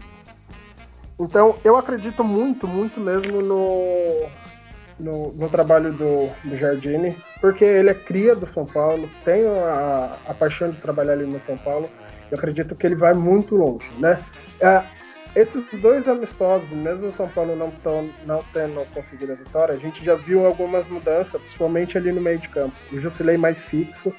Então, 1.18 1.56
eu 1.64 1.76
acredito 1.76 2.24
muito, 2.24 2.66
muito 2.66 2.98
mesmo 3.00 3.42
no, 3.42 4.28
no, 4.98 5.32
no 5.32 5.48
trabalho 5.48 5.92
do, 5.92 6.30
do 6.44 6.56
Jardine, 6.56 7.14
porque 7.40 7.64
ele 7.64 7.90
é 7.90 7.94
cria 7.94 8.34
do 8.34 8.46
São 8.46 8.64
Paulo, 8.64 9.08
tem 9.24 9.46
a, 9.46 10.16
a 10.28 10.34
paixão 10.34 10.70
de 10.70 10.80
trabalhar 10.80 11.14
ali 11.14 11.26
no 11.26 11.40
São 11.46 11.58
Paulo. 11.58 11.90
Eu 12.30 12.38
acredito 12.38 12.74
que 12.74 12.86
ele 12.86 12.94
vai 12.94 13.12
muito 13.12 13.56
longe, 13.56 13.90
né? 13.98 14.22
É, 14.60 14.82
esses 15.34 15.64
dois 15.80 16.08
amistosos, 16.08 16.68
mesmo 16.70 17.06
o 17.08 17.12
São 17.12 17.28
Paulo 17.28 17.54
não, 17.56 17.70
tão, 17.70 18.08
não 18.26 18.42
tendo 18.52 18.84
conseguido 18.92 19.32
a 19.32 19.36
vitória, 19.36 19.74
a 19.74 19.78
gente 19.78 20.04
já 20.04 20.14
viu 20.14 20.44
algumas 20.44 20.88
mudanças, 20.88 21.40
principalmente 21.40 21.96
ali 21.96 22.10
no 22.12 22.20
meio 22.20 22.38
de 22.38 22.48
campo. 22.48 22.74
O 22.92 22.98
Jusilei 22.98 23.36
mais 23.36 23.58
fixo 23.58 24.12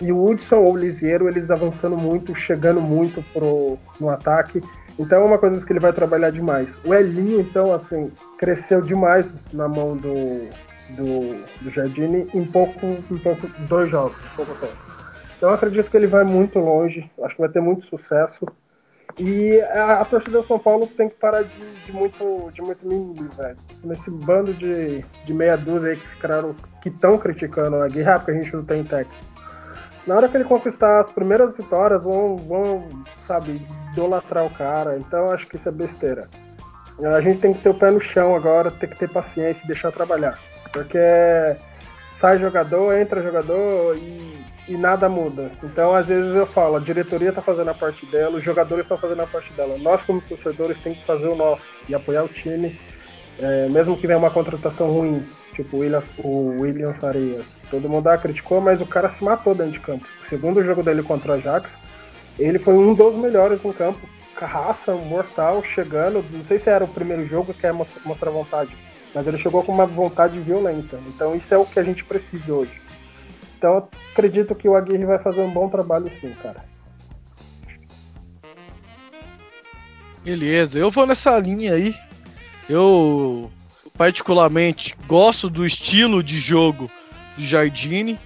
e 0.00 0.12
o 0.12 0.24
Hudson 0.24 0.56
ou 0.56 0.74
o 0.74 0.76
Lisieiro, 0.76 1.28
eles 1.28 1.50
avançando 1.50 1.96
muito, 1.96 2.34
chegando 2.34 2.80
muito 2.80 3.22
pro, 3.32 3.78
no 4.00 4.08
ataque. 4.08 4.62
Então 4.98 5.22
é 5.22 5.24
uma 5.24 5.38
coisa 5.38 5.64
que 5.64 5.72
ele 5.72 5.80
vai 5.80 5.92
trabalhar 5.92 6.30
demais. 6.30 6.74
O 6.84 6.92
Elinho, 6.92 7.40
então, 7.40 7.72
assim, 7.72 8.10
cresceu 8.36 8.80
demais 8.80 9.34
na 9.52 9.68
mão 9.68 9.96
do, 9.96 10.48
do, 10.90 11.44
do 11.60 12.36
em 12.36 12.44
pouco, 12.44 12.86
em 13.10 13.18
pouco, 13.18 13.48
dois 13.68 13.90
jogos, 13.90 14.16
pouco 14.34 14.54
tempo. 14.56 14.88
Então 15.36 15.50
eu 15.50 15.54
acredito 15.54 15.88
que 15.88 15.96
ele 15.96 16.08
vai 16.08 16.24
muito 16.24 16.58
longe, 16.58 17.08
acho 17.22 17.36
que 17.36 17.40
vai 17.40 17.50
ter 17.50 17.60
muito 17.60 17.86
sucesso. 17.86 18.44
E 19.18 19.60
a, 19.60 20.00
a 20.00 20.04
torcida 20.04 20.38
do 20.38 20.44
São 20.44 20.58
Paulo 20.58 20.86
tem 20.86 21.08
que 21.08 21.16
parar 21.16 21.42
de, 21.42 21.74
de 21.86 21.92
muito 21.92 22.50
de 22.52 22.62
muito 22.62 22.86
mimimi, 22.86 23.28
velho. 23.36 23.56
Nesse 23.82 24.10
bando 24.10 24.54
de, 24.54 25.04
de 25.24 25.34
meia 25.34 25.56
dúzia 25.56 25.90
aí 25.90 25.96
que 25.96 26.06
ficaram, 26.06 26.54
que 26.80 26.88
estão 26.88 27.18
criticando 27.18 27.76
a 27.76 27.88
guerra, 27.88 28.18
porque 28.18 28.30
a 28.30 28.34
gente 28.34 28.54
não 28.54 28.64
tem 28.64 28.84
técnico. 28.84 29.24
Na 30.06 30.16
hora 30.16 30.28
que 30.28 30.36
ele 30.36 30.44
conquistar 30.44 31.00
as 31.00 31.10
primeiras 31.10 31.56
vitórias, 31.56 32.02
vão, 32.02 32.36
vão 32.36 32.88
sabe, 33.26 33.66
idolatrar 33.92 34.46
o 34.46 34.50
cara. 34.50 34.96
Então 34.96 35.30
acho 35.30 35.46
que 35.46 35.56
isso 35.56 35.68
é 35.68 35.72
besteira. 35.72 36.28
A 37.14 37.20
gente 37.20 37.40
tem 37.40 37.52
que 37.52 37.60
ter 37.60 37.68
o 37.68 37.78
pé 37.78 37.90
no 37.90 38.00
chão 38.00 38.34
agora, 38.34 38.70
tem 38.70 38.88
que 38.88 38.96
ter 38.96 39.08
paciência 39.08 39.64
e 39.64 39.66
deixar 39.66 39.92
trabalhar. 39.92 40.38
Porque 40.72 40.98
sai 42.10 42.38
jogador, 42.38 42.96
entra 42.96 43.22
jogador 43.22 43.96
e 43.96 44.38
e 44.68 44.76
nada 44.76 45.08
muda. 45.08 45.50
Então, 45.62 45.94
às 45.94 46.06
vezes 46.06 46.34
eu 46.36 46.46
falo, 46.46 46.76
a 46.76 46.80
diretoria 46.80 47.30
está 47.30 47.40
fazendo 47.40 47.70
a 47.70 47.74
parte 47.74 48.04
dela, 48.06 48.36
os 48.36 48.44
jogadores 48.44 48.84
estão 48.84 48.96
fazendo 48.96 49.22
a 49.22 49.26
parte 49.26 49.52
dela. 49.54 49.78
Nós, 49.78 50.04
como 50.04 50.20
torcedores, 50.20 50.78
tem 50.78 50.94
que 50.94 51.04
fazer 51.04 51.26
o 51.26 51.34
nosso 51.34 51.70
e 51.88 51.94
apoiar 51.94 52.22
o 52.22 52.28
time, 52.28 52.78
é, 53.38 53.68
mesmo 53.68 53.96
que 53.96 54.06
venha 54.06 54.18
uma 54.18 54.30
contratação 54.30 54.90
ruim, 54.90 55.24
tipo 55.54 55.78
o 55.78 55.80
William, 55.80 56.02
o 56.18 56.60
William 56.60 56.92
Farias. 56.94 57.46
Todo 57.70 57.88
mundo 57.88 58.08
ah, 58.08 58.18
criticou, 58.18 58.60
mas 58.60 58.80
o 58.80 58.86
cara 58.86 59.08
se 59.08 59.24
matou 59.24 59.54
dentro 59.54 59.72
de 59.72 59.80
campo. 59.80 60.06
O 60.22 60.26
segundo 60.26 60.62
jogo 60.62 60.82
dele 60.82 61.02
contra 61.02 61.32
o 61.32 61.34
Ajax, 61.34 61.78
ele 62.38 62.58
foi 62.58 62.74
um 62.74 62.94
dos 62.94 63.16
melhores 63.16 63.64
em 63.64 63.72
campo. 63.72 64.06
Carraça, 64.36 64.94
mortal, 64.94 65.64
chegando. 65.64 66.24
Não 66.30 66.44
sei 66.44 66.58
se 66.58 66.68
era 66.68 66.84
o 66.84 66.88
primeiro 66.88 67.26
jogo 67.26 67.54
que 67.54 67.66
é 67.66 67.72
mostrar 67.72 68.30
vontade, 68.30 68.76
mas 69.14 69.26
ele 69.26 69.38
chegou 69.38 69.64
com 69.64 69.72
uma 69.72 69.86
vontade 69.86 70.38
violenta. 70.38 71.00
Então, 71.08 71.34
isso 71.34 71.52
é 71.54 71.58
o 71.58 71.64
que 71.64 71.80
a 71.80 71.82
gente 71.82 72.04
precisa 72.04 72.52
hoje 72.52 72.87
então 73.58 73.88
acredito 74.12 74.54
que 74.54 74.68
o 74.68 74.76
Aguirre 74.76 75.04
vai 75.04 75.18
fazer 75.18 75.40
um 75.40 75.50
bom 75.50 75.68
trabalho 75.68 76.08
sim, 76.08 76.32
cara. 76.40 76.64
Beleza, 80.22 80.78
eu 80.78 80.90
vou 80.90 81.06
nessa 81.06 81.36
linha 81.38 81.74
aí. 81.74 81.94
Eu 82.68 83.50
particularmente 83.96 84.94
gosto 85.06 85.50
do 85.50 85.66
estilo 85.66 86.22
de 86.22 86.38
jogo 86.38 86.88
do 87.36 87.44
Jardine, 87.44 88.18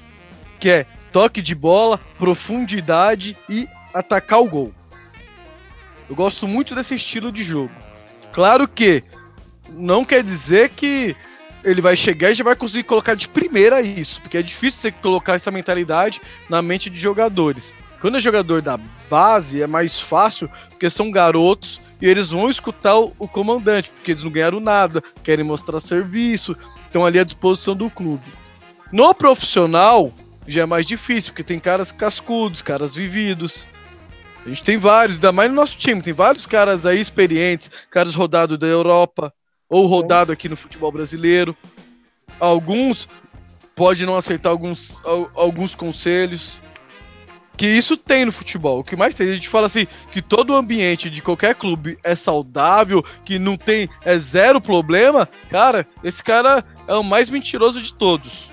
que 0.60 0.68
é 0.68 0.86
toque 1.10 1.40
de 1.40 1.54
bola, 1.54 1.98
profundidade 2.18 3.36
e 3.48 3.66
atacar 3.94 4.42
o 4.42 4.48
gol. 4.48 4.72
Eu 6.10 6.14
gosto 6.14 6.46
muito 6.46 6.74
desse 6.74 6.94
estilo 6.94 7.32
de 7.32 7.42
jogo. 7.42 7.72
Claro 8.32 8.68
que 8.68 9.02
não 9.70 10.04
quer 10.04 10.22
dizer 10.22 10.70
que 10.70 11.16
ele 11.64 11.80
vai 11.80 11.96
chegar 11.96 12.30
e 12.30 12.34
já 12.34 12.44
vai 12.44 12.56
conseguir 12.56 12.84
colocar 12.84 13.14
de 13.14 13.28
primeira 13.28 13.80
isso, 13.80 14.20
porque 14.20 14.38
é 14.38 14.42
difícil 14.42 14.80
você 14.80 14.92
colocar 14.92 15.34
essa 15.34 15.50
mentalidade 15.50 16.20
na 16.48 16.60
mente 16.60 16.90
de 16.90 16.98
jogadores. 16.98 17.72
Quando 18.00 18.16
é 18.16 18.20
jogador 18.20 18.60
da 18.60 18.78
base 19.08 19.62
é 19.62 19.66
mais 19.66 20.00
fácil, 20.00 20.50
porque 20.70 20.90
são 20.90 21.10
garotos 21.10 21.80
e 22.00 22.06
eles 22.06 22.30
vão 22.30 22.50
escutar 22.50 22.96
o, 22.98 23.28
comandante, 23.28 23.90
porque 23.90 24.10
eles 24.10 24.24
não 24.24 24.30
ganharam 24.30 24.58
nada, 24.58 25.02
querem 25.22 25.44
mostrar 25.44 25.78
serviço, 25.78 26.56
estão 26.84 27.06
ali 27.06 27.20
à 27.20 27.24
disposição 27.24 27.76
do 27.76 27.88
clube. 27.88 28.24
No 28.90 29.14
profissional 29.14 30.12
já 30.48 30.62
é 30.62 30.66
mais 30.66 30.84
difícil, 30.84 31.30
porque 31.30 31.44
tem 31.44 31.60
caras 31.60 31.92
cascudos, 31.92 32.60
caras 32.60 32.92
vividos. 32.92 33.68
A 34.44 34.48
gente 34.48 34.64
tem 34.64 34.76
vários, 34.76 35.14
ainda 35.14 35.30
mais 35.30 35.48
no 35.48 35.54
nosso 35.54 35.78
time, 35.78 36.02
tem 36.02 36.12
vários 36.12 36.44
caras 36.44 36.84
aí 36.84 37.00
experientes, 37.00 37.70
caras 37.88 38.16
rodados 38.16 38.58
da 38.58 38.66
Europa, 38.66 39.32
ou 39.72 39.86
rodado 39.86 40.30
aqui 40.30 40.50
no 40.50 40.56
futebol 40.56 40.92
brasileiro. 40.92 41.56
Alguns 42.38 43.08
pode 43.74 44.04
não 44.04 44.14
aceitar 44.14 44.50
alguns, 44.50 44.98
alguns 45.34 45.74
conselhos. 45.74 46.60
Que 47.56 47.66
isso 47.66 47.96
tem 47.96 48.26
no 48.26 48.32
futebol. 48.32 48.80
O 48.80 48.84
que 48.84 48.96
mais 48.96 49.14
tem? 49.14 49.30
A 49.30 49.34
gente 49.34 49.48
fala 49.48 49.66
assim 49.66 49.86
que 50.10 50.20
todo 50.20 50.50
o 50.50 50.56
ambiente 50.56 51.08
de 51.08 51.22
qualquer 51.22 51.54
clube 51.54 51.98
é 52.04 52.14
saudável, 52.14 53.02
que 53.24 53.38
não 53.38 53.56
tem. 53.56 53.88
é 54.04 54.18
zero 54.18 54.60
problema. 54.60 55.26
Cara, 55.48 55.86
esse 56.04 56.22
cara 56.22 56.62
é 56.86 56.94
o 56.94 57.02
mais 57.02 57.30
mentiroso 57.30 57.80
de 57.80 57.94
todos. 57.94 58.50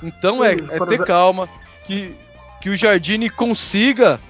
Então 0.00 0.44
é, 0.44 0.52
é 0.52 0.86
ter 0.86 1.04
calma. 1.04 1.48
Que, 1.84 2.14
que 2.60 2.70
o 2.70 2.76
Jardine 2.76 3.28
consiga 3.28 4.20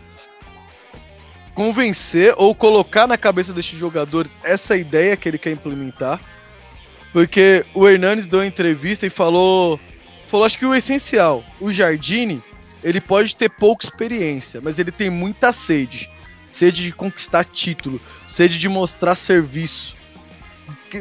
convencer 1.56 2.34
ou 2.36 2.54
colocar 2.54 3.06
na 3.06 3.16
cabeça 3.16 3.50
desses 3.50 3.78
jogadores 3.78 4.30
essa 4.44 4.76
ideia 4.76 5.16
que 5.16 5.26
ele 5.26 5.38
quer 5.38 5.52
implementar. 5.52 6.20
Porque 7.14 7.64
o 7.72 7.88
Hernandes 7.88 8.26
deu 8.26 8.40
uma 8.40 8.46
entrevista 8.46 9.06
e 9.06 9.10
falou, 9.10 9.80
falou 10.28 10.44
acho 10.44 10.58
que 10.58 10.66
o 10.66 10.74
essencial, 10.74 11.42
o 11.58 11.72
Jardine, 11.72 12.42
ele 12.84 13.00
pode 13.00 13.34
ter 13.34 13.48
pouca 13.48 13.86
experiência, 13.86 14.60
mas 14.62 14.78
ele 14.78 14.92
tem 14.92 15.08
muita 15.08 15.50
sede. 15.50 16.10
Sede 16.46 16.84
de 16.84 16.92
conquistar 16.92 17.44
título, 17.44 18.00
sede 18.28 18.58
de 18.58 18.68
mostrar 18.68 19.14
serviço, 19.14 19.96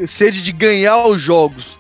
sede 0.08 0.42
de 0.42 0.54
ganhar 0.54 1.06
os 1.06 1.22
jogos. 1.22 1.78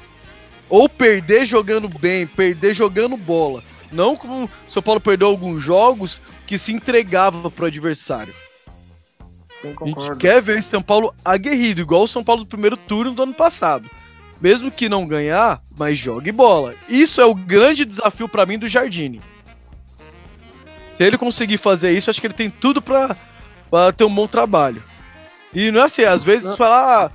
Ou 0.68 0.90
perder 0.90 1.46
jogando 1.46 1.88
bem, 1.88 2.28
perder 2.28 2.74
jogando 2.74 3.16
bola. 3.16 3.64
Não 3.90 4.18
como 4.18 4.46
o 4.46 4.50
São 4.68 4.84
Paulo 4.84 5.00
perdeu 5.00 5.28
alguns 5.28 5.64
jogos 5.64 6.22
que 6.46 6.58
se 6.58 6.74
entregava 6.74 7.50
pro 7.50 7.68
adversário. 7.68 8.34
Sim, 9.74 9.76
a 9.82 10.02
gente 10.02 10.18
quer 10.18 10.42
ver 10.42 10.64
São 10.64 10.82
Paulo 10.82 11.14
aguerrido, 11.24 11.82
igual 11.82 12.04
o 12.04 12.08
São 12.08 12.24
Paulo 12.24 12.44
do 12.44 12.48
primeiro 12.50 12.78
turno 12.78 13.12
do 13.14 13.24
ano 13.24 13.34
passado. 13.34 13.90
Mesmo 14.42 14.70
que 14.70 14.90
não 14.90 15.08
ganhar, 15.08 15.62
mas 15.78 15.98
jogue 15.98 16.32
bola. 16.32 16.74
Isso 16.90 17.22
é 17.22 17.26
o 17.26 17.34
grande 17.34 17.86
desafio 17.86 18.28
para 18.28 18.46
mim 18.46 18.60
do 18.60 18.68
Jardine. 18.68 19.22
Se 20.98 21.04
ele 21.04 21.18
conseguir 21.18 21.58
fazer 21.58 21.92
isso, 21.92 22.10
acho 22.10 22.22
que 22.22 22.28
ele 22.28 22.34
tem 22.34 22.50
tudo 22.50 22.82
para 22.82 23.16
ter 23.96 24.04
um 24.04 24.14
bom 24.14 24.28
trabalho. 24.28 24.82
E 25.54 25.72
não 25.72 25.82
é 25.82 25.84
assim, 25.86 26.04
às 26.04 26.24
vezes 26.24 26.56
falar, 26.58 27.06
ah, 27.06 27.12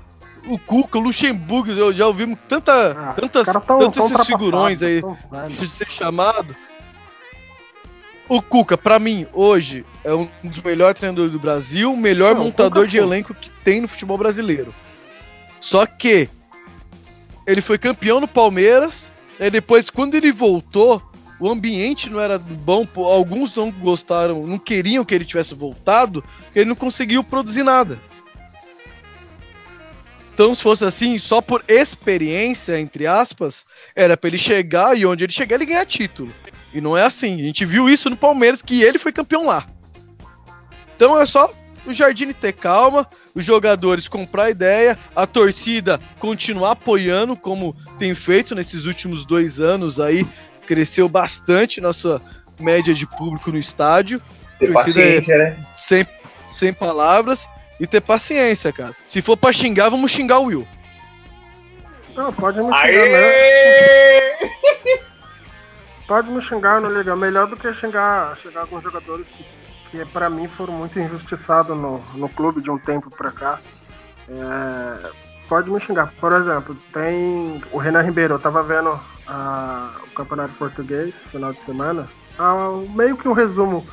o 0.46 0.58
Cuca, 0.58 0.98
o 0.98 1.00
Luxemburgo, 1.02 1.70
eu 1.72 1.92
já 1.92 2.06
ouvimos 2.06 2.38
tanta, 2.48 2.92
Ah, 2.92 3.12
tantas, 3.14 3.46
tão- 3.46 3.60
tantos 3.60 3.96
tão 3.96 4.06
esses 4.06 4.26
figurões 4.26 4.82
aí 4.82 5.00
tão 5.02 5.16
de 5.48 5.74
ser 5.74 5.90
chamado. 5.90 6.56
O 8.30 8.40
Cuca, 8.40 8.78
pra 8.78 9.00
mim, 9.00 9.26
hoje, 9.32 9.84
é 10.04 10.14
um 10.14 10.28
dos 10.44 10.62
melhores 10.62 10.96
treinadores 10.96 11.32
do 11.32 11.38
Brasil, 11.40 11.92
o 11.92 11.96
melhor 11.96 12.36
Não, 12.36 12.44
montador 12.44 12.86
de 12.86 12.92
sim. 12.92 12.98
elenco 12.98 13.34
que 13.34 13.50
tem 13.64 13.80
no 13.80 13.88
futebol 13.88 14.16
brasileiro. 14.16 14.72
Só 15.60 15.84
que 15.84 16.28
ele 17.44 17.60
foi 17.60 17.76
campeão 17.76 18.20
no 18.20 18.28
Palmeiras, 18.28 19.06
e 19.40 19.50
depois, 19.50 19.90
quando 19.90 20.14
ele 20.14 20.30
voltou, 20.30 21.02
o 21.40 21.50
ambiente 21.50 22.08
não 22.08 22.20
era 22.20 22.38
bom, 22.38 22.86
alguns 22.98 23.52
não 23.52 23.68
gostaram, 23.68 24.46
não 24.46 24.60
queriam 24.60 25.04
que 25.04 25.12
ele 25.12 25.24
tivesse 25.24 25.52
voltado, 25.52 26.22
porque 26.44 26.60
ele 26.60 26.68
não 26.68 26.76
conseguiu 26.76 27.24
produzir 27.24 27.64
nada. 27.64 27.98
Então, 30.32 30.54
se 30.54 30.62
fosse 30.62 30.84
assim, 30.84 31.18
só 31.18 31.40
por 31.40 31.64
experiência, 31.66 32.78
entre 32.78 33.08
aspas, 33.08 33.64
era 33.92 34.16
pra 34.16 34.28
ele 34.28 34.38
chegar 34.38 34.96
e 34.96 35.04
onde 35.04 35.24
ele 35.24 35.32
chegar, 35.32 35.56
ele 35.56 35.66
ganhar 35.66 35.84
título. 35.84 36.32
E 36.72 36.80
não 36.80 36.96
é 36.96 37.04
assim. 37.04 37.34
A 37.34 37.44
gente 37.44 37.64
viu 37.64 37.88
isso 37.88 38.08
no 38.08 38.16
Palmeiras, 38.16 38.62
que 38.62 38.82
ele 38.82 38.98
foi 38.98 39.12
campeão 39.12 39.46
lá. 39.46 39.66
Então 40.94 41.18
é 41.18 41.26
só 41.26 41.52
o 41.86 41.92
Jardine 41.92 42.34
ter 42.34 42.52
calma, 42.52 43.06
os 43.34 43.44
jogadores 43.44 44.06
comprar 44.06 44.44
a 44.44 44.50
ideia, 44.50 44.98
a 45.14 45.26
torcida 45.26 45.98
continuar 46.18 46.72
apoiando, 46.72 47.36
como 47.36 47.74
tem 47.98 48.14
feito 48.14 48.54
nesses 48.54 48.84
últimos 48.84 49.24
dois 49.24 49.60
anos 49.60 49.98
aí. 49.98 50.26
Cresceu 50.66 51.08
bastante 51.08 51.80
nossa 51.80 52.20
média 52.58 52.94
de 52.94 53.06
público 53.06 53.50
no 53.50 53.58
estádio. 53.58 54.22
Ter 54.58 54.72
paciência, 54.72 55.38
né? 55.38 55.56
sem, 55.76 56.06
sem 56.48 56.72
palavras 56.72 57.48
e 57.80 57.86
ter 57.86 58.00
paciência, 58.00 58.72
cara. 58.72 58.94
Se 59.06 59.22
for 59.22 59.36
pra 59.36 59.52
xingar, 59.52 59.88
vamos 59.88 60.10
xingar 60.10 60.38
o 60.38 60.44
Will. 60.44 60.68
Não, 62.14 62.32
pode 62.32 62.58
me 62.58 62.64
xingar, 62.64 63.08
né? 63.08 65.00
Pode 66.10 66.28
me 66.28 66.42
xingar, 66.42 66.80
não 66.80 66.92
liga. 66.92 67.14
Melhor 67.14 67.46
do 67.46 67.56
que 67.56 67.72
xingar, 67.72 68.36
xingar 68.36 68.62
alguns 68.62 68.82
jogadores 68.82 69.30
que, 69.30 69.46
que 69.92 70.04
pra 70.06 70.28
mim 70.28 70.48
foram 70.48 70.72
muito 70.72 70.98
injustiçados 70.98 71.76
no, 71.76 72.02
no 72.16 72.28
clube 72.28 72.60
de 72.60 72.68
um 72.68 72.76
tempo 72.76 73.08
pra 73.10 73.30
cá. 73.30 73.60
É, 74.28 75.10
pode 75.48 75.70
me 75.70 75.78
xingar. 75.78 76.12
Por 76.20 76.32
exemplo, 76.32 76.76
tem 76.92 77.62
o 77.70 77.78
Renan 77.78 78.02
Ribeiro. 78.02 78.34
Eu 78.34 78.40
tava 78.40 78.60
vendo 78.60 78.98
ah, 79.24 79.92
o 80.02 80.10
Campeonato 80.10 80.52
Português 80.54 81.22
final 81.30 81.52
de 81.52 81.62
semana. 81.62 82.08
Ah, 82.36 82.56
meio 82.92 83.16
que 83.16 83.28
um 83.28 83.32
resumo 83.32 83.86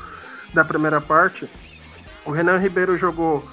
da 0.52 0.64
primeira 0.64 1.00
parte. 1.00 1.48
O 2.24 2.32
Renan 2.32 2.58
Ribeiro 2.58 2.98
jogou 2.98 3.48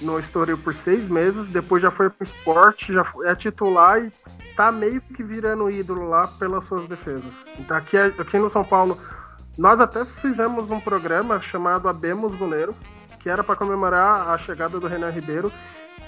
no 0.00 0.18
Estoril 0.18 0.58
por 0.58 0.74
seis 0.74 1.08
meses, 1.08 1.48
depois 1.48 1.82
já 1.82 1.90
foi 1.90 2.08
pro 2.10 2.24
esporte, 2.24 2.92
já 2.92 3.04
é 3.24 3.34
titular 3.34 4.02
e 4.02 4.12
tá 4.54 4.70
meio 4.70 5.00
que 5.00 5.22
virando 5.22 5.70
ídolo 5.70 6.08
lá 6.08 6.26
pelas 6.26 6.64
suas 6.64 6.88
defesas. 6.88 7.34
Então 7.58 7.76
aqui, 7.76 7.96
aqui 7.96 8.38
no 8.38 8.50
São 8.50 8.64
Paulo, 8.64 8.98
nós 9.56 9.80
até 9.80 10.04
fizemos 10.04 10.70
um 10.70 10.80
programa 10.80 11.40
chamado 11.40 11.88
Abemos 11.88 12.36
Goleiro, 12.36 12.74
que 13.20 13.28
era 13.28 13.42
para 13.42 13.56
comemorar 13.56 14.28
a 14.30 14.38
chegada 14.38 14.78
do 14.78 14.86
Renan 14.86 15.10
Ribeiro. 15.10 15.52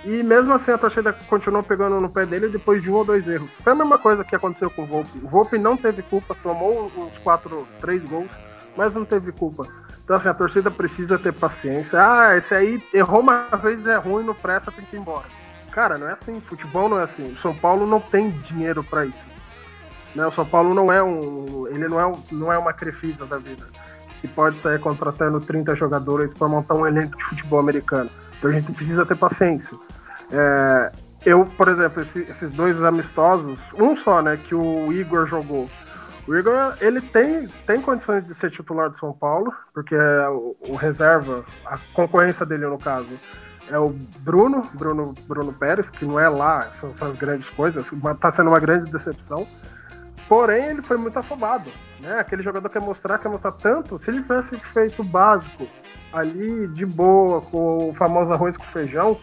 E 0.05 0.23
mesmo 0.23 0.53
assim 0.55 0.71
a 0.71 0.79
torcida 0.79 1.13
continuou 1.29 1.63
pegando 1.63 2.01
no 2.01 2.09
pé 2.09 2.25
dele 2.25 2.49
depois 2.49 2.83
de 2.83 2.91
um 2.91 2.95
ou 2.95 3.05
dois 3.05 3.29
erros. 3.29 3.51
Foi 3.63 3.73
a 3.73 3.77
mesma 3.77 3.99
coisa 3.99 4.25
que 4.25 4.35
aconteceu 4.35 4.71
com 4.71 4.83
o 4.83 4.87
Volpe. 4.87 5.19
O 5.19 5.29
Volpe 5.29 5.59
não 5.59 5.77
teve 5.77 6.01
culpa, 6.03 6.35
tomou 6.43 6.91
uns 6.97 7.19
quatro, 7.19 7.67
três 7.81 8.03
gols, 8.05 8.31
mas 8.77 8.95
não 8.95 9.05
teve 9.05 9.33
culpa. 9.33 9.67
Então 10.11 10.17
assim, 10.17 10.29
a 10.29 10.35
torcida 10.35 10.73
precisa 10.73 11.17
ter 11.17 11.33
paciência. 11.33 11.97
Ah, 12.03 12.37
esse 12.37 12.53
aí 12.53 12.83
errou 12.93 13.21
uma 13.21 13.45
vez, 13.63 13.87
é 13.87 13.95
ruim, 13.95 14.25
não 14.25 14.35
presta, 14.35 14.73
tem 14.73 14.85
que 14.85 14.97
ir 14.97 14.99
embora. 14.99 15.27
Cara, 15.71 15.97
não 15.99 16.09
é 16.09 16.11
assim. 16.11 16.41
Futebol 16.41 16.89
não 16.89 16.99
é 16.99 17.05
assim. 17.05 17.29
O 17.33 17.37
São 17.37 17.55
Paulo 17.55 17.87
não 17.87 18.01
tem 18.01 18.29
dinheiro 18.29 18.83
para 18.83 19.07
isso. 19.07 19.29
Né? 20.13 20.27
O 20.27 20.33
São 20.33 20.45
Paulo 20.45 20.75
não 20.75 20.93
é 20.93 21.01
um. 21.01 21.69
Ele 21.69 21.87
não 21.87 22.01
é, 22.01 22.07
um, 22.09 22.21
não 22.33 22.53
é 22.53 22.59
uma 22.59 22.73
Crefisa 22.73 23.25
da 23.25 23.39
vida. 23.39 23.65
Que 24.21 24.27
pode 24.27 24.59
sair 24.61 24.81
contratando 24.81 25.41
30 25.41 25.77
jogadores 25.77 26.35
para 26.35 26.49
montar 26.49 26.75
um 26.75 26.85
elenco 26.89 27.17
de 27.17 27.23
futebol 27.23 27.61
americano. 27.61 28.11
Então 28.37 28.51
a 28.51 28.53
gente 28.53 28.73
precisa 28.73 29.07
ter 29.07 29.15
paciência. 29.15 29.79
É, 30.33 30.91
eu, 31.25 31.47
por 31.57 31.69
exemplo, 31.69 32.03
esse- 32.03 32.27
esses 32.29 32.51
dois 32.51 32.83
amistosos, 32.83 33.57
um 33.79 33.97
só, 33.97 34.21
né, 34.21 34.37
que 34.37 34.57
o 34.57 34.93
Igor 34.93 35.25
jogou. 35.25 35.71
O 36.27 36.35
Igor, 36.35 36.77
ele 36.81 37.01
tem, 37.01 37.49
tem 37.67 37.81
condições 37.81 38.25
de 38.27 38.35
ser 38.35 38.51
titular 38.51 38.91
do 38.91 38.99
São 38.99 39.13
Paulo, 39.13 39.53
porque 39.73 39.95
é 39.95 40.29
o, 40.29 40.57
o 40.61 40.75
reserva, 40.75 41.45
a 41.65 41.79
concorrência 41.95 42.45
dele 42.45 42.67
no 42.67 42.79
caso, 42.79 43.19
é 43.71 43.79
o 43.79 43.91
Bruno, 44.19 44.69
Bruno, 44.75 45.15
Bruno 45.27 45.53
Pérez, 45.53 45.91
que 45.91 46.05
não 46.05 46.19
é 46.19 46.29
lá 46.29 46.67
essas, 46.67 46.91
essas 46.91 47.17
grandes 47.17 47.49
coisas, 47.49 47.91
mas 47.93 48.19
tá 48.19 48.31
sendo 48.31 48.51
uma 48.51 48.61
grande 48.61 48.91
decepção. 48.91 49.47
Porém, 50.29 50.67
ele 50.67 50.83
foi 50.83 50.97
muito 50.97 51.19
afobado, 51.19 51.69
né? 51.99 52.21
Aquele 52.21 52.43
jogador 52.43 52.69
quer 52.69 52.81
mostrar, 52.81 53.19
quer 53.19 53.29
mostrar 53.29 53.53
tanto. 53.53 53.99
Se 53.99 54.11
ele 54.11 54.23
tivesse 54.23 54.57
feito 54.57 55.03
o 55.03 55.05
básico 55.05 55.67
ali, 56.13 56.69
de 56.69 56.87
boa, 56.87 57.41
com 57.41 57.91
o 57.91 57.95
famoso 57.95 58.33
arroz 58.33 58.57
com 58.57 58.65
feijão, 58.65 59.21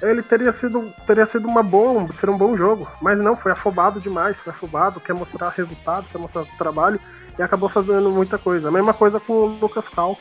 ele 0.00 0.22
teria 0.22 0.52
sido, 0.52 0.92
teria 1.06 1.26
sido 1.26 1.48
uma 1.48 1.62
boa, 1.62 2.06
seria 2.14 2.34
um 2.34 2.38
bom 2.38 2.56
jogo. 2.56 2.90
Mas 3.02 3.18
não, 3.18 3.36
foi 3.36 3.52
afobado 3.52 4.00
demais, 4.00 4.38
foi 4.38 4.52
afobado, 4.52 5.00
quer 5.00 5.12
mostrar 5.12 5.48
resultado, 5.50 6.06
quer 6.10 6.18
mostrar 6.18 6.44
trabalho 6.56 7.00
e 7.38 7.42
acabou 7.42 7.68
fazendo 7.68 8.08
muita 8.10 8.38
coisa. 8.38 8.68
A 8.68 8.70
mesma 8.70 8.94
coisa 8.94 9.18
com 9.18 9.32
o 9.32 9.46
Lucas 9.46 9.88
Cal. 9.88 10.16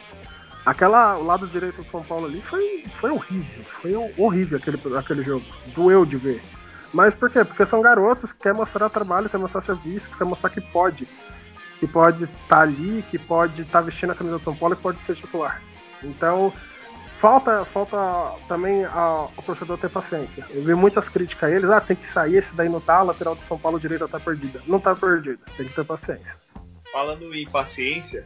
Aquela, 0.65 1.17
o 1.17 1.23
lado 1.23 1.47
direito 1.47 1.81
do 1.81 1.89
São 1.89 2.03
Paulo 2.03 2.25
ali 2.25 2.41
foi, 2.41 2.83
foi 2.99 3.09
horrível, 3.09 3.63
foi 3.81 3.95
horrível 4.17 4.57
aquele, 4.57 4.97
aquele 4.97 5.23
jogo. 5.23 5.45
Doeu 5.67 6.05
de 6.05 6.17
ver. 6.17 6.41
Mas 6.93 7.13
por 7.13 7.29
quê? 7.29 7.43
Porque 7.45 7.65
são 7.65 7.81
garotos 7.81 8.33
que 8.33 8.39
querem 8.39 8.57
mostrar 8.57 8.89
trabalho, 8.89 9.29
querem 9.29 9.41
mostrar 9.41 9.61
serviço, 9.61 10.09
querem 10.09 10.27
mostrar 10.27 10.49
que 10.49 10.59
pode. 10.59 11.07
Que 11.79 11.87
pode 11.87 12.23
estar 12.23 12.61
ali, 12.61 13.05
que 13.09 13.19
pode 13.19 13.61
estar 13.61 13.81
vestindo 13.81 14.11
a 14.11 14.15
camisa 14.15 14.39
do 14.39 14.43
São 14.43 14.55
Paulo 14.55 14.73
e 14.73 14.77
pode 14.77 15.05
ser 15.05 15.15
titular. 15.15 15.61
Então, 16.03 16.51
falta, 17.19 17.65
falta 17.65 17.97
também 18.47 18.85
a, 18.85 19.27
o 19.37 19.41
torcedor 19.41 19.77
ter 19.77 19.89
paciência. 19.89 20.45
Eu 20.49 20.63
vi 20.63 20.73
muitas 20.73 21.09
críticas 21.09 21.51
a 21.51 21.55
eles, 21.55 21.69
ah, 21.69 21.81
tem 21.81 21.95
que 21.95 22.09
sair, 22.09 22.37
esse 22.37 22.55
daí 22.55 22.69
não 22.69 22.79
tá, 22.79 23.01
lateral 23.01 23.35
do 23.35 23.43
São 23.45 23.57
Paulo 23.57 23.79
direita 23.79 24.07
tá 24.07 24.19
perdida. 24.19 24.61
Não 24.67 24.79
tá 24.79 24.95
perdida, 24.95 25.39
tem 25.55 25.67
que 25.67 25.73
ter 25.73 25.85
paciência. 25.85 26.35
Falando 26.91 27.33
em 27.33 27.49
paciência, 27.49 28.25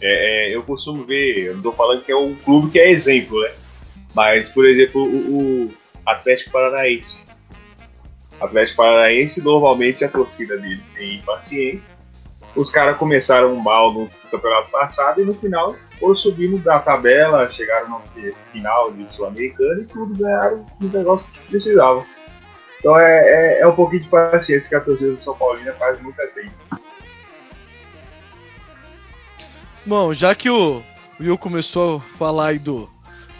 é, 0.00 0.50
é, 0.50 0.56
eu 0.56 0.62
costumo 0.62 1.04
ver, 1.04 1.38
eu 1.38 1.54
não 1.56 1.62
tô 1.62 1.72
falando 1.72 2.02
que 2.02 2.12
é 2.12 2.16
um 2.16 2.34
clube 2.34 2.70
que 2.70 2.78
é 2.78 2.90
exemplo, 2.90 3.40
né? 3.42 3.52
Mas, 4.14 4.48
por 4.50 4.64
exemplo, 4.64 5.02
o, 5.02 5.66
o 5.66 5.74
Atlético 6.06 6.50
Paranaense. 6.50 7.22
Atlético 8.40 8.76
Paranaense, 8.76 9.40
normalmente 9.40 10.04
a 10.04 10.08
torcida 10.08 10.56
dele 10.56 10.82
tem 10.94 11.20
paciência. 11.22 11.93
Os 12.54 12.70
caras 12.70 12.96
começaram 12.96 13.54
mal 13.56 13.92
no 13.92 14.08
campeonato 14.30 14.70
passado 14.70 15.20
e 15.20 15.24
no 15.24 15.34
final 15.34 15.74
foram 15.98 16.16
subindo 16.16 16.58
da 16.58 16.78
tabela, 16.78 17.50
chegaram 17.50 17.88
no 17.88 18.00
final 18.52 18.92
de 18.92 19.12
Sul-Americana 19.14 19.80
e 19.80 19.84
tudo 19.84 20.14
ganharam 20.14 20.64
o 20.80 20.84
negócio 20.84 21.30
que 21.32 21.40
precisavam. 21.48 22.04
Então 22.78 22.98
é, 22.98 23.58
é, 23.58 23.60
é 23.60 23.66
um 23.66 23.74
pouquinho 23.74 24.02
de 24.02 24.08
paciência 24.08 24.68
que 24.68 24.74
a 24.74 24.80
torcida 24.80 25.12
do 25.12 25.20
São 25.20 25.34
Paulina 25.34 25.72
faz 25.72 26.00
muito 26.00 26.16
tempo. 26.16 26.52
Bom, 29.86 30.14
já 30.14 30.34
que 30.34 30.48
o 30.48 30.82
Will 31.20 31.36
começou 31.36 31.98
a 31.98 32.18
falar 32.18 32.48
aí 32.48 32.58
do, 32.58 32.88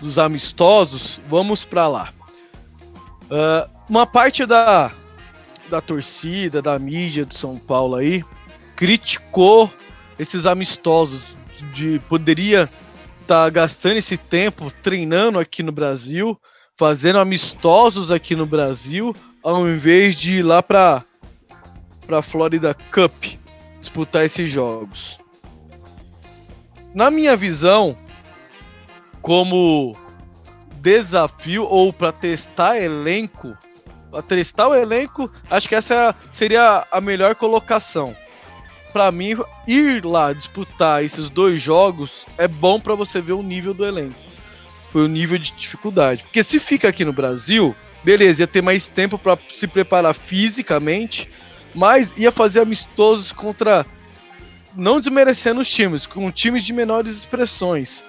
dos 0.00 0.18
amistosos, 0.18 1.20
vamos 1.28 1.64
pra 1.64 1.86
lá. 1.88 2.12
Ah, 3.30 3.68
uma 3.88 4.06
parte 4.06 4.46
da, 4.46 4.92
da 5.68 5.80
torcida, 5.80 6.60
da 6.62 6.78
mídia 6.78 7.24
do 7.24 7.34
São 7.34 7.58
Paulo 7.58 7.96
aí, 7.96 8.24
criticou 8.76 9.70
esses 10.18 10.46
amistosos 10.46 11.22
de 11.72 12.00
poderia 12.08 12.68
estar 13.20 13.48
gastando 13.50 13.96
esse 13.96 14.16
tempo 14.16 14.70
treinando 14.82 15.38
aqui 15.38 15.62
no 15.62 15.72
Brasil, 15.72 16.38
fazendo 16.76 17.18
amistosos 17.18 18.10
aqui 18.10 18.36
no 18.36 18.46
Brasil, 18.46 19.14
ao 19.42 19.66
invés 19.68 20.16
de 20.16 20.38
ir 20.38 20.42
lá 20.42 20.62
para 20.62 21.02
para 22.06 22.20
Florida 22.20 22.76
Cup 22.92 23.24
disputar 23.80 24.26
esses 24.26 24.50
jogos. 24.50 25.18
Na 26.94 27.10
minha 27.10 27.34
visão, 27.34 27.96
como 29.22 29.96
desafio 30.82 31.64
ou 31.64 31.92
para 31.92 32.12
testar 32.12 32.78
elenco, 32.78 33.56
para 34.10 34.22
testar 34.22 34.68
o 34.68 34.74
elenco, 34.74 35.30
acho 35.50 35.66
que 35.66 35.74
essa 35.74 36.14
seria 36.30 36.86
a 36.92 37.00
melhor 37.00 37.34
colocação. 37.34 38.14
Para 38.94 39.10
mim, 39.10 39.36
ir 39.66 40.04
lá 40.04 40.32
disputar 40.32 41.02
esses 41.02 41.28
dois 41.28 41.60
jogos 41.60 42.24
é 42.38 42.46
bom 42.46 42.78
para 42.78 42.94
você 42.94 43.20
ver 43.20 43.32
o 43.32 43.42
nível 43.42 43.74
do 43.74 43.84
elenco. 43.84 44.14
Foi 44.92 45.04
o 45.04 45.08
nível 45.08 45.36
de 45.36 45.50
dificuldade. 45.50 46.22
Porque 46.22 46.44
se 46.44 46.60
fica 46.60 46.90
aqui 46.90 47.04
no 47.04 47.12
Brasil, 47.12 47.74
beleza, 48.04 48.42
ia 48.42 48.46
ter 48.46 48.62
mais 48.62 48.86
tempo 48.86 49.18
para 49.18 49.36
se 49.52 49.66
preparar 49.66 50.14
fisicamente, 50.14 51.28
mas 51.74 52.16
ia 52.16 52.30
fazer 52.30 52.60
amistosos 52.60 53.32
contra 53.32 53.84
não 54.76 55.00
desmerecendo 55.00 55.60
os 55.60 55.68
times, 55.68 56.06
com 56.06 56.30
times 56.30 56.62
de 56.64 56.72
menores 56.72 57.16
expressões. 57.16 58.00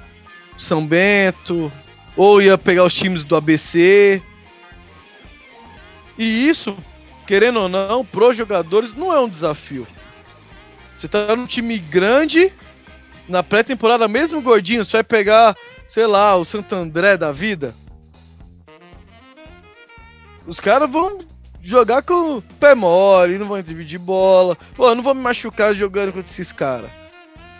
São 0.55 0.85
Bento, 0.85 1.71
ou 2.15 2.43
ia 2.43 2.59
pegar 2.59 2.83
os 2.83 2.93
times 2.93 3.25
do 3.25 3.35
ABC. 3.35 4.21
E 6.15 6.47
isso, 6.47 6.77
querendo 7.25 7.61
ou 7.61 7.67
não, 7.67 8.05
pros 8.05 8.37
jogadores 8.37 8.93
não 8.93 9.11
é 9.11 9.19
um 9.19 9.27
desafio. 9.27 9.87
Você 10.97 11.07
tá 11.07 11.35
num 11.35 11.45
time 11.45 11.77
grande, 11.77 12.53
na 13.27 13.43
pré-temporada, 13.43 14.07
mesmo 14.07 14.41
gordinho, 14.41 14.85
você 14.85 14.93
vai 14.93 15.03
pegar, 15.03 15.55
sei 15.87 16.05
lá, 16.05 16.35
o 16.35 16.45
Santo 16.45 16.73
André 16.75 17.17
da 17.17 17.31
vida. 17.31 17.73
Os 20.47 20.59
caras 20.59 20.89
vão 20.89 21.19
jogar 21.61 22.03
com 22.03 22.37
o 22.37 22.41
pé 22.41 22.75
mole, 22.75 23.39
não 23.39 23.47
vão 23.47 23.61
dividir 23.61 23.99
bola. 23.99 24.55
Pô, 24.75 24.87
eu 24.87 24.95
não 24.95 25.03
vou 25.03 25.15
me 25.15 25.21
machucar 25.21 25.73
jogando 25.73 26.13
contra 26.13 26.31
esses 26.31 26.51
caras. 26.51 26.89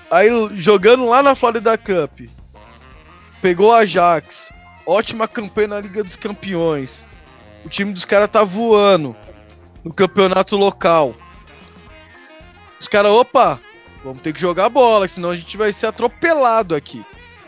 Aí 0.10 0.30
jogando 0.54 1.06
lá 1.06 1.24
na 1.24 1.34
Florida 1.34 1.76
Cup, 1.78 2.30
pegou 3.42 3.74
a 3.74 3.80
Ajax, 3.80 4.54
ótima 4.86 5.28
campanha 5.28 5.70
na 5.70 5.80
Liga 5.82 6.04
dos 6.04 6.16
Campeões. 6.16 7.04
O 7.66 7.70
time 7.70 7.92
dos 7.92 8.06
caras 8.06 8.30
tá 8.30 8.44
voando 8.44 9.16
no 9.84 9.92
campeonato 9.92 10.56
local. 10.56 11.16
Os 12.80 12.88
caras, 12.88 13.12
opa, 13.12 13.60
vamos 14.04 14.22
ter 14.22 14.34
que 14.34 14.40
jogar 14.40 14.70
bola, 14.70 15.08
senão 15.08 15.32
a 15.32 15.36
gente 15.36 15.58
vai 15.58 15.74
ser 15.74 15.88
atropelado 15.88 16.76
aqui, 16.76 17.04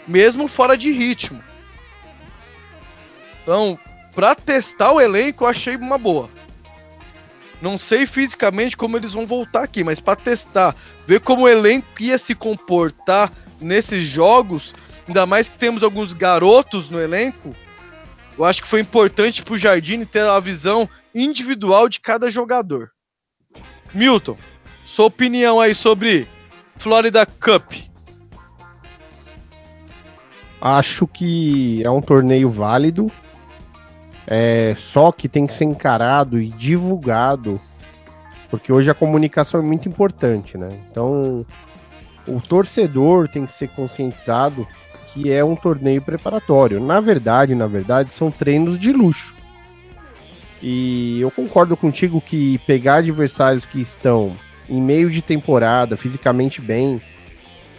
mesmo 0.08 0.48
fora 0.48 0.78
de 0.78 0.92
ritmo. 0.92 1.44
Então, 3.42 3.78
pra 4.14 4.36
testar 4.36 4.92
o 4.92 5.00
elenco, 5.00 5.44
eu 5.44 5.48
achei 5.48 5.76
uma 5.76 5.98
boa. 5.98 6.30
Não 7.62 7.78
sei 7.78 8.06
fisicamente 8.06 8.78
como 8.78 8.98
eles 8.98 9.14
vão 9.14 9.26
voltar 9.26 9.64
aqui, 9.64 9.84
mas 9.84 10.00
para 10.00 10.16
testar, 10.16 10.76
ver 11.08 11.22
como 11.22 11.44
o 11.44 11.50
elenco 11.50 11.88
ia 12.00 12.18
se 12.18 12.36
comportar 12.36 13.32
nesses 13.60 14.04
jogos, 14.04 14.76
ainda 15.08 15.26
mais 15.26 15.50
que 15.50 15.58
temos 15.58 15.82
alguns 15.82 16.14
garotos 16.14 16.90
no 16.90 17.00
elenco, 17.02 17.56
eu 18.38 18.46
acho 18.46 18.62
que 18.62 18.68
foi 18.68 18.80
importante 18.80 19.42
pro 19.42 19.58
Jardim 19.58 20.06
ter 20.06 20.22
a 20.22 20.40
visão 20.40 20.88
individual 21.14 21.90
de 21.90 22.00
cada 22.00 22.30
jogador. 22.30 22.92
Milton, 23.94 24.38
sua 24.98 25.06
opinião 25.06 25.62
aí 25.62 25.76
sobre 25.76 26.28
Florida 26.78 27.24
Cup? 27.24 27.72
Acho 30.60 31.06
que 31.06 31.84
é 31.84 31.92
um 31.92 32.02
torneio 32.02 32.50
válido. 32.50 33.12
É, 34.26 34.76
só 34.76 35.12
que 35.12 35.30
tem 35.30 35.46
que 35.46 35.54
ser 35.54 35.66
encarado 35.66 36.42
e 36.42 36.50
divulgado, 36.50 37.62
porque 38.50 38.74
hoje 38.74 38.90
a 38.90 38.96
comunicação 38.96 39.60
é 39.60 39.64
muito 39.64 39.88
importante, 39.88 40.58
né? 40.58 40.70
Então, 40.90 41.46
o 42.28 42.42
torcedor 42.42 43.28
tem 43.28 43.46
que 43.46 43.52
ser 43.52 43.68
conscientizado 43.68 44.68
que 45.14 45.32
é 45.32 45.46
um 45.46 45.56
torneio 45.56 46.02
preparatório. 46.02 46.80
Na 46.80 47.00
verdade, 47.00 47.54
na 47.54 47.68
verdade, 47.68 48.16
são 48.16 48.32
treinos 48.32 48.80
de 48.80 48.92
luxo. 48.92 49.36
E 50.60 51.22
eu 51.22 51.30
concordo 51.30 51.78
contigo 51.78 52.20
que 52.20 52.58
pegar 52.66 52.96
adversários 52.96 53.64
que 53.64 53.80
estão 53.80 54.36
em 54.70 54.82
meio 54.82 55.10
de 55.10 55.22
temporada, 55.22 55.98
fisicamente 55.98 56.62
bem 56.62 57.02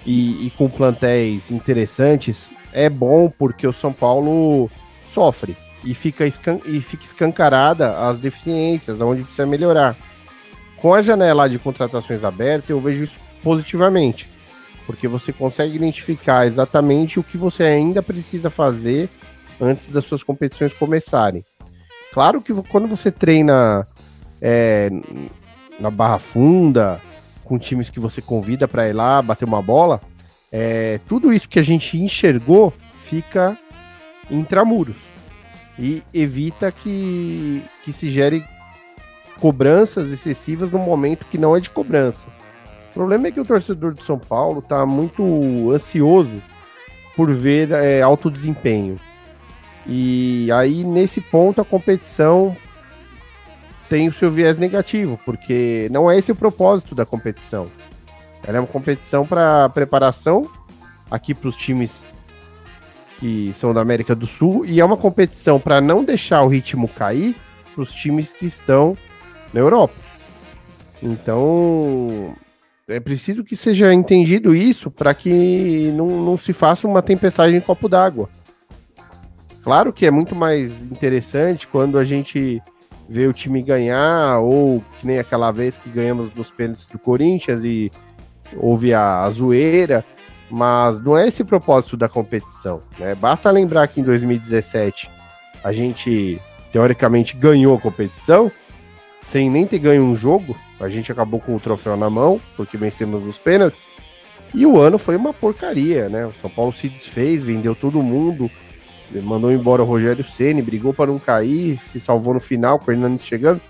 e, 0.07 0.47
e 0.47 0.51
com 0.51 0.69
plantéis 0.69 1.51
interessantes, 1.51 2.51
é 2.73 2.89
bom 2.89 3.31
porque 3.31 3.67
o 3.67 3.73
São 3.73 3.93
Paulo 3.93 4.71
sofre 5.13 5.57
e 5.85 5.95
fica, 5.95 6.27
escan 6.27 6.59
e 6.67 6.81
fica 6.81 7.05
escancarada 7.05 8.09
as 8.09 8.19
deficiências, 8.19 9.01
onde 9.01 9.23
precisa 9.23 9.47
melhorar. 9.47 9.97
Com 10.77 10.95
a 10.95 11.03
janela 11.03 11.49
de 11.49 11.59
contratações 11.59 12.25
aberta, 12.25 12.73
eu 12.73 12.81
vejo 12.81 13.05
isso 13.05 13.21
positivamente, 13.43 14.31
porque 14.87 15.09
você 15.09 15.33
consegue 15.33 15.77
identificar 15.77 16.47
exatamente 16.47 17.19
o 17.19 17.23
que 17.23 17.37
você 17.37 17.65
ainda 17.65 18.03
precisa 18.03 18.51
fazer 18.51 19.09
antes 19.61 19.89
das 19.89 20.05
suas 20.05 20.23
competições 20.23 20.73
começarem. 20.73 21.45
Claro 22.13 22.41
que 22.41 22.55
quando 22.63 22.87
você 22.87 23.11
treina 23.11 23.87
é, 24.41 24.89
na 25.79 25.91
Barra 25.91 26.19
Funda, 26.19 27.01
com 27.45 27.59
times 27.59 27.91
que 27.91 28.01
você 28.01 28.21
convida 28.21 28.69
para 28.69 28.89
ir 28.89 28.93
lá 28.93 29.23
bater 29.23 29.45
uma 29.45 29.63
bola, 29.63 30.01
é, 30.53 31.01
tudo 31.09 31.33
isso 31.33 31.49
que 31.49 31.59
a 31.59 31.63
gente 31.63 31.99
enxergou 31.99 32.73
fica 33.05 33.57
intramuros 34.31 34.97
e 35.79 36.03
evita 36.13 36.73
que, 36.73 37.63
que 37.85 37.93
se 37.93 38.11
gere 38.11 38.45
cobranças 39.41 40.11
excessivas 40.11 40.71
no 40.71 40.79
momento 40.79 41.27
que 41.31 41.39
não 41.39 41.57
é 41.57 41.61
de 41.61 41.71
cobrança. 41.71 42.27
O 42.91 42.95
problema 42.95 43.29
é 43.29 43.31
que 43.31 43.41
o 43.41 43.45
torcedor 43.45 43.95
de 43.95 44.03
São 44.03 44.19
Paulo 44.19 44.59
está 44.59 44.85
muito 44.85 45.71
ansioso 45.73 46.43
por 47.15 47.33
ver 47.33 47.71
é, 47.71 48.03
alto 48.03 48.31
desempenho. 48.31 48.99
E 49.87 50.51
aí, 50.53 50.85
nesse 50.85 51.21
ponto, 51.21 51.61
a 51.61 51.65
competição 51.65 52.57
tem 53.89 54.09
o 54.09 54.13
seu 54.13 54.31
viés 54.31 54.59
negativo, 54.59 55.19
porque 55.25 55.89
não 55.91 56.11
é 56.11 56.19
esse 56.19 56.33
o 56.33 56.37
propósito 56.37 56.95
da 56.95 57.07
competição. 57.07 57.67
Ela 58.47 58.59
é 58.59 58.61
uma 58.61 58.67
competição 58.67 59.27
para 59.27 59.69
preparação 59.71 60.49
aqui 61.11 61.35
para 61.35 61.49
os 61.49 61.57
times 61.57 62.05
que 63.19 63.53
são 63.59 63.75
da 63.75 63.81
América 63.81 64.15
do 64.15 64.27
Sul, 64.27 64.65
e 64.65 64.81
é 64.81 64.85
uma 64.85 64.97
competição 64.97 65.59
para 65.59 65.81
não 65.81 66.05
deixar 66.05 66.43
o 66.43 66.49
ritmo 66.49 66.87
cair 66.87 67.35
para 67.75 67.83
os 67.83 67.93
times 67.93 68.33
que 68.33 68.47
estão 68.47 68.97
na 69.53 69.61
Europa. 69.61 69.95
Então, 71.03 72.35
é 72.87 73.01
preciso 73.01 73.43
que 73.43 73.57
seja 73.57 73.93
entendido 73.93 74.55
isso 74.55 74.91
para 74.91 75.13
que 75.15 75.93
não, 75.97 76.23
não 76.23 76.37
se 76.37 76.53
faça 76.53 76.87
uma 76.87 77.03
tempestade 77.03 77.55
em 77.55 77.61
copo 77.61 77.89
d'água. 77.89 78.29
Claro 79.63 79.93
que 79.93 80.07
é 80.07 80.11
muito 80.11 80.35
mais 80.35 80.83
interessante 80.85 81.67
quando 81.67 81.99
a 81.99 82.05
gente 82.05 82.63
vê 83.09 83.27
o 83.27 83.33
time 83.33 83.63
ganhar, 83.63 84.39
ou 84.41 84.85
que 85.01 85.07
nem 85.07 85.19
aquela 85.19 85.51
vez 85.51 85.77
que 85.77 85.89
ganhamos 85.89 86.33
nos 86.35 86.51
pênaltis 86.51 86.87
do 86.87 86.99
Corinthians 86.99 87.65
e 87.65 87.91
houve 88.57 88.93
a, 88.93 89.23
a 89.23 89.31
zoeira, 89.31 90.05
mas 90.51 91.01
não 91.01 91.17
é 91.17 91.27
esse 91.27 91.43
propósito 91.43 91.97
da 91.97 92.09
competição. 92.09 92.83
Né? 92.99 93.15
Basta 93.15 93.51
lembrar 93.51 93.87
que 93.89 94.01
em 94.01 94.05
2017 94.05 95.11
a 95.65 95.73
gente 95.73 96.41
teoricamente 96.73 97.37
ganhou 97.37 97.77
a 97.77 97.81
competição, 97.81 98.53
sem 99.23 99.51
nem 99.51 99.67
ter 99.67 99.79
ganho 99.79 100.03
um 100.03 100.15
jogo, 100.15 100.57
a 100.81 100.89
gente 100.89 101.11
acabou 101.11 101.41
com 101.41 101.57
o 101.57 101.61
troféu 101.61 101.97
na 101.97 102.09
mão, 102.09 102.41
porque 102.57 102.77
vencemos 102.77 103.27
os 103.27 103.37
pênaltis. 103.37 103.89
E 104.55 104.65
o 104.65 104.79
ano 104.79 104.99
foi 104.99 105.17
uma 105.17 105.33
porcaria, 105.33 106.09
né? 106.09 106.25
O 106.27 106.33
São 106.33 106.49
Paulo 106.49 106.73
se 106.73 106.89
desfez, 106.89 107.43
vendeu 107.43 107.75
todo 107.75 108.03
mundo, 108.03 108.51
mandou 109.15 109.51
embora 109.53 109.83
o 109.83 109.87
Rogério 109.87 110.25
Ceni, 110.25 110.63
brigou 110.63 110.93
para 110.93 111.11
não 111.11 111.19
cair, 111.19 111.81
se 111.91 111.99
salvou 111.99 112.35
no 112.35 112.41
final, 112.41 112.79
com 112.79 112.91
o 112.91 112.95
Hernandes 112.95 113.25
chegando. 113.25 113.61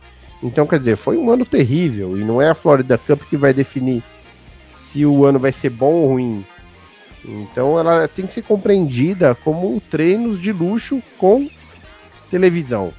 Então, 0.42 0.66
quer 0.66 0.78
dizer, 0.78 0.96
foi 0.96 1.16
um 1.16 1.30
ano 1.30 1.44
terrível 1.44 2.16
e 2.16 2.24
não 2.24 2.40
é 2.40 2.48
a 2.48 2.54
Florida 2.54 2.96
Cup 2.96 3.22
que 3.22 3.36
vai 3.36 3.52
definir 3.52 4.02
se 4.76 5.04
o 5.04 5.24
ano 5.24 5.38
vai 5.38 5.52
ser 5.52 5.70
bom 5.70 5.92
ou 5.92 6.08
ruim. 6.08 6.44
Então, 7.24 7.78
ela 7.78 8.06
tem 8.08 8.26
que 8.26 8.32
ser 8.32 8.42
compreendida 8.42 9.34
como 9.34 9.80
treinos 9.90 10.40
de 10.40 10.52
luxo 10.52 11.02
com 11.18 11.48
televisão. 12.30 12.92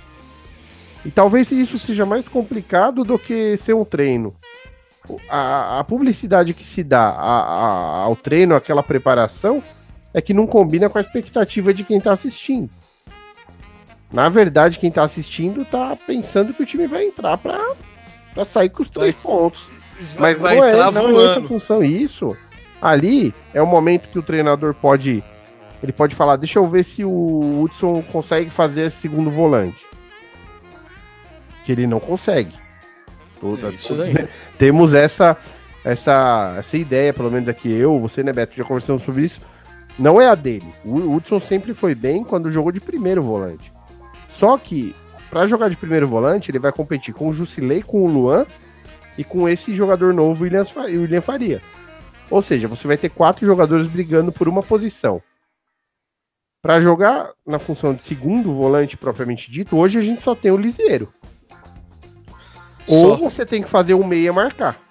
E 1.06 1.10
talvez 1.10 1.50
isso 1.52 1.78
seja 1.78 2.06
mais 2.06 2.28
complicado 2.28 3.04
do 3.04 3.18
que 3.18 3.56
ser 3.58 3.74
um 3.74 3.86
treino. 3.86 4.34
A, 5.30 5.80
a 5.80 5.84
publicidade 5.84 6.54
que 6.54 6.66
se 6.66 6.84
dá 6.84 7.10
a, 7.10 7.40
a, 7.40 8.02
ao 8.04 8.16
treino, 8.16 8.54
aquela 8.54 8.84
preparação, 8.84 9.64
é 10.14 10.22
que 10.22 10.34
não 10.34 10.48
combina 10.48 10.90
com 10.90 10.98
a 10.98 11.02
expectativa 11.02 11.74
de 11.74 11.84
quem 11.84 11.98
está 11.98 12.14
assistindo. 12.14 12.70
Na 14.12 14.28
verdade, 14.28 14.80
quem 14.80 14.90
está 14.90 15.04
assistindo 15.04 15.62
está 15.62 15.96
pensando 15.96 16.54
que 16.54 16.64
o 16.64 16.66
time 16.66 16.88
vai 16.88 17.06
entrar 17.06 17.38
para 17.38 18.44
sair 18.46 18.70
com 18.70 18.82
os 18.82 18.90
três 18.90 19.16
vai, 19.16 19.24
pontos. 19.24 19.68
Mas 20.18 20.40
não, 20.40 20.64
é, 20.64 20.92
não 20.92 21.22
é 21.22 21.32
essa 21.32 21.42
função. 21.42 21.84
Isso, 21.84 22.36
ali 22.82 23.34
é 23.54 23.62
o 23.62 23.68
momento 23.68 24.10
que 24.10 24.18
o 24.18 24.24
treinador 24.24 24.74
pode 24.74 25.24
ele 25.82 25.94
pode 25.94 26.14
falar, 26.14 26.36
deixa 26.36 26.60
eu 26.60 26.68
ver 26.68 26.84
se 26.84 27.06
o 27.06 27.62
Hudson 27.62 28.02
consegue 28.12 28.50
fazer 28.50 28.88
esse 28.88 28.98
segundo 28.98 29.30
volante. 29.30 29.86
Que 31.64 31.72
ele 31.72 31.88
não 31.88 32.02
consegue. 32.02 32.52
Toda, 33.40 33.70
é 33.70 34.28
temos 34.60 34.94
essa, 34.94 35.38
essa, 35.86 36.56
essa 36.60 36.76
ideia, 36.76 37.14
pelo 37.14 37.32
menos 37.32 37.48
aqui 37.48 37.72
eu, 37.72 37.98
você, 37.98 38.22
né, 38.22 38.34
Beto, 38.34 38.58
já 38.58 38.66
conversamos 38.66 39.04
sobre 39.04 39.24
isso 39.24 39.40
não 40.00 40.20
é 40.20 40.28
a 40.28 40.36
dele. 40.36 40.74
O 40.84 41.14
Hudson 41.16 41.40
sempre 41.40 41.74
foi 41.74 41.94
bem 41.94 42.24
quando 42.24 42.52
jogou 42.52 42.72
de 42.72 42.80
primeiro 42.80 43.22
volante. 43.22 43.72
Só 44.30 44.58
que, 44.58 44.96
para 45.30 45.48
jogar 45.48 45.70
de 45.70 45.76
primeiro 45.76 46.08
volante, 46.08 46.50
ele 46.50 46.60
vai 46.60 46.72
competir 46.72 47.14
com 47.14 47.28
o 47.28 47.34
Jusilei, 47.34 47.84
com 47.84 48.04
o 48.04 48.08
Luan 48.08 48.46
e 49.18 49.24
com 49.24 49.48
esse 49.50 49.76
jogador 49.76 50.14
novo, 50.14 50.46
William, 50.46 50.66
William 50.88 51.22
Farias. 51.22 51.62
Ou 52.30 52.42
seja, 52.42 52.68
você 52.68 52.88
vai 52.88 52.96
ter 52.96 53.10
quatro 53.10 53.46
jogadores 53.46 53.88
brigando 53.88 54.32
por 54.32 54.48
uma 54.48 54.64
posição. 54.64 55.22
Para 56.62 56.82
jogar 56.82 57.32
na 57.46 57.60
função 57.60 57.94
de 57.94 58.04
segundo 58.04 58.54
volante 58.54 58.96
propriamente 58.96 59.52
dito, 59.52 59.78
hoje 59.78 59.98
a 59.98 60.02
gente 60.02 60.22
só 60.22 60.36
tem 60.36 60.52
o 60.52 60.58
Lisieiro. 60.58 61.12
Ou 62.88 63.18
você 63.18 63.46
tem 63.46 63.62
que 63.62 63.70
fazer 63.70 63.94
o 63.94 64.04
meia 64.04 64.34
marcar. 64.34 64.89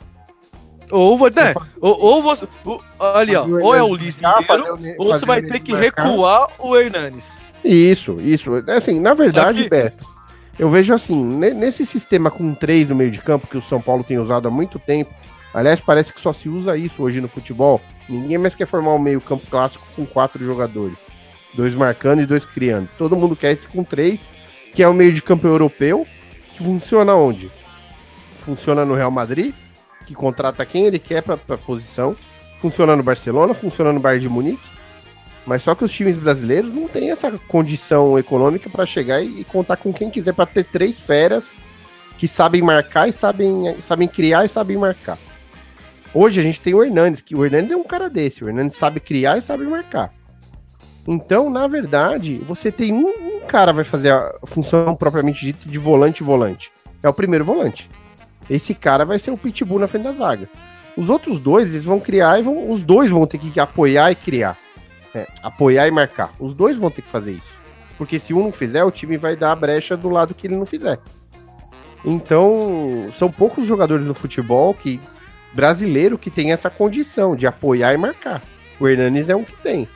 Ou, 0.90 1.18
né, 1.30 1.54
ou, 1.80 2.00
ou 2.00 2.22
você. 2.22 2.48
Ou, 2.64 2.82
ali, 2.98 3.36
ó. 3.36 3.46
Ou 3.46 3.74
é 3.74 3.82
o 3.82 3.94
Lisieiro, 3.94 4.78
ou 4.98 5.12
você 5.12 5.26
vai 5.26 5.42
ter 5.42 5.60
que 5.60 5.74
recuar 5.74 6.48
o 6.58 6.76
Hernanes. 6.76 7.24
Isso, 7.64 8.18
isso. 8.20 8.62
É 8.66 8.76
assim, 8.76 9.00
na 9.00 9.14
verdade, 9.14 9.64
que... 9.64 9.68
Beto, 9.68 10.04
Eu 10.58 10.70
vejo 10.70 10.94
assim, 10.94 11.22
ne- 11.22 11.52
nesse 11.52 11.84
sistema 11.84 12.30
com 12.30 12.54
três 12.54 12.88
no 12.88 12.94
meio 12.94 13.10
de 13.10 13.20
campo, 13.20 13.46
que 13.46 13.56
o 13.56 13.62
São 13.62 13.80
Paulo 13.80 14.02
tem 14.04 14.18
usado 14.18 14.48
há 14.48 14.50
muito 14.50 14.78
tempo, 14.78 15.12
aliás, 15.52 15.80
parece 15.80 16.12
que 16.12 16.20
só 16.20 16.32
se 16.32 16.48
usa 16.48 16.76
isso 16.76 17.02
hoje 17.02 17.20
no 17.20 17.28
futebol. 17.28 17.80
Ninguém 18.08 18.38
mais 18.38 18.54
quer 18.54 18.66
formar 18.66 18.94
um 18.94 18.98
meio 18.98 19.20
campo 19.20 19.46
clássico 19.50 19.84
com 19.94 20.06
quatro 20.06 20.42
jogadores. 20.44 20.96
Dois 21.54 21.74
marcando 21.74 22.22
e 22.22 22.26
dois 22.26 22.44
criando. 22.44 22.88
Todo 22.96 23.16
mundo 23.16 23.36
quer 23.36 23.52
esse 23.52 23.66
com 23.66 23.82
três, 23.84 24.28
que 24.72 24.82
é 24.82 24.88
o 24.88 24.94
meio 24.94 25.12
de 25.12 25.20
campo 25.22 25.46
europeu, 25.46 26.06
que 26.56 26.62
funciona 26.62 27.14
onde? 27.14 27.50
Funciona 28.38 28.84
no 28.84 28.94
Real 28.94 29.10
Madrid, 29.10 29.54
que 30.08 30.14
contrata 30.14 30.64
quem 30.64 30.86
ele 30.86 30.98
quer 30.98 31.22
para 31.22 31.34
a 31.34 31.58
posição. 31.58 32.16
Funciona 32.60 32.96
no 32.96 33.02
Barcelona, 33.02 33.52
funciona 33.52 33.92
no 33.92 34.00
Bayern 34.00 34.22
de 34.22 34.28
Munique. 34.28 34.70
Mas 35.46 35.62
só 35.62 35.74
que 35.74 35.84
os 35.84 35.92
times 35.92 36.16
brasileiros 36.16 36.72
não 36.72 36.88
têm 36.88 37.10
essa 37.10 37.30
condição 37.46 38.18
econômica 38.18 38.70
para 38.70 38.86
chegar 38.86 39.20
e, 39.20 39.42
e 39.42 39.44
contar 39.44 39.76
com 39.76 39.92
quem 39.92 40.08
quiser 40.08 40.32
para 40.32 40.46
ter 40.46 40.64
três 40.64 40.98
feras 40.98 41.56
que 42.16 42.26
sabem 42.26 42.62
marcar 42.62 43.06
e 43.08 43.12
sabem, 43.12 43.76
sabem 43.86 44.08
criar 44.08 44.46
e 44.46 44.48
sabem 44.48 44.78
marcar. 44.78 45.18
Hoje 46.14 46.40
a 46.40 46.42
gente 46.42 46.60
tem 46.60 46.74
o 46.74 46.82
Hernandes, 46.82 47.20
que 47.20 47.36
o 47.36 47.44
Hernandes 47.44 47.70
é 47.70 47.76
um 47.76 47.84
cara 47.84 48.08
desse. 48.08 48.42
O 48.42 48.48
Hernandes 48.48 48.78
sabe 48.78 49.00
criar 49.00 49.36
e 49.36 49.42
sabe 49.42 49.64
marcar. 49.64 50.10
Então, 51.06 51.50
na 51.50 51.66
verdade, 51.66 52.38
você 52.46 52.72
tem 52.72 52.92
um, 52.92 53.08
um 53.08 53.40
cara 53.46 53.72
vai 53.72 53.84
fazer 53.84 54.12
a 54.12 54.32
função 54.46 54.94
propriamente 54.96 55.44
dita 55.44 55.68
de 55.68 55.78
volante 55.78 56.22
volante. 56.22 56.72
É 57.02 57.08
o 57.08 57.14
primeiro 57.14 57.44
volante. 57.44 57.88
Esse 58.48 58.74
cara 58.74 59.04
vai 59.04 59.18
ser 59.18 59.30
o 59.30 59.36
pitbull 59.36 59.78
na 59.78 59.88
frente 59.88 60.04
da 60.04 60.12
zaga. 60.12 60.48
Os 60.96 61.08
outros 61.08 61.38
dois, 61.38 61.68
eles 61.68 61.84
vão 61.84 62.00
criar 62.00 62.40
e 62.40 62.42
vão, 62.42 62.70
os 62.70 62.82
dois 62.82 63.10
vão 63.10 63.26
ter 63.26 63.38
que 63.38 63.60
apoiar 63.60 64.10
e 64.10 64.14
criar. 64.14 64.56
É, 65.14 65.26
apoiar 65.42 65.86
e 65.86 65.90
marcar. 65.90 66.32
Os 66.38 66.54
dois 66.54 66.76
vão 66.76 66.90
ter 66.90 67.02
que 67.02 67.08
fazer 67.08 67.32
isso. 67.32 67.58
Porque 67.96 68.18
se 68.18 68.34
um 68.34 68.42
não 68.42 68.52
fizer, 68.52 68.84
o 68.84 68.90
time 68.90 69.16
vai 69.16 69.36
dar 69.36 69.52
a 69.52 69.56
brecha 69.56 69.96
do 69.96 70.08
lado 70.08 70.34
que 70.34 70.46
ele 70.46 70.56
não 70.56 70.66
fizer. 70.66 70.98
Então, 72.04 73.10
são 73.18 73.30
poucos 73.30 73.66
jogadores 73.66 74.06
no 74.06 74.14
futebol 74.14 74.72
que 74.72 75.00
brasileiro 75.52 76.18
que 76.18 76.30
tem 76.30 76.52
essa 76.52 76.70
condição 76.70 77.34
de 77.34 77.46
apoiar 77.46 77.94
e 77.94 77.96
marcar. 77.96 78.42
O 78.78 78.86
Hernanes 78.86 79.28
é 79.28 79.36
um 79.36 79.44
que 79.44 79.56
tem. 79.56 79.88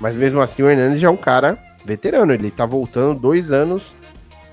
Mas 0.00 0.14
mesmo 0.14 0.40
assim, 0.40 0.62
o 0.62 0.70
Hernandes 0.70 1.00
já 1.00 1.08
é 1.08 1.10
um 1.10 1.16
cara 1.16 1.58
veterano. 1.84 2.32
Ele 2.32 2.50
tá 2.50 2.66
voltando 2.66 3.18
dois 3.18 3.52
anos 3.52 3.84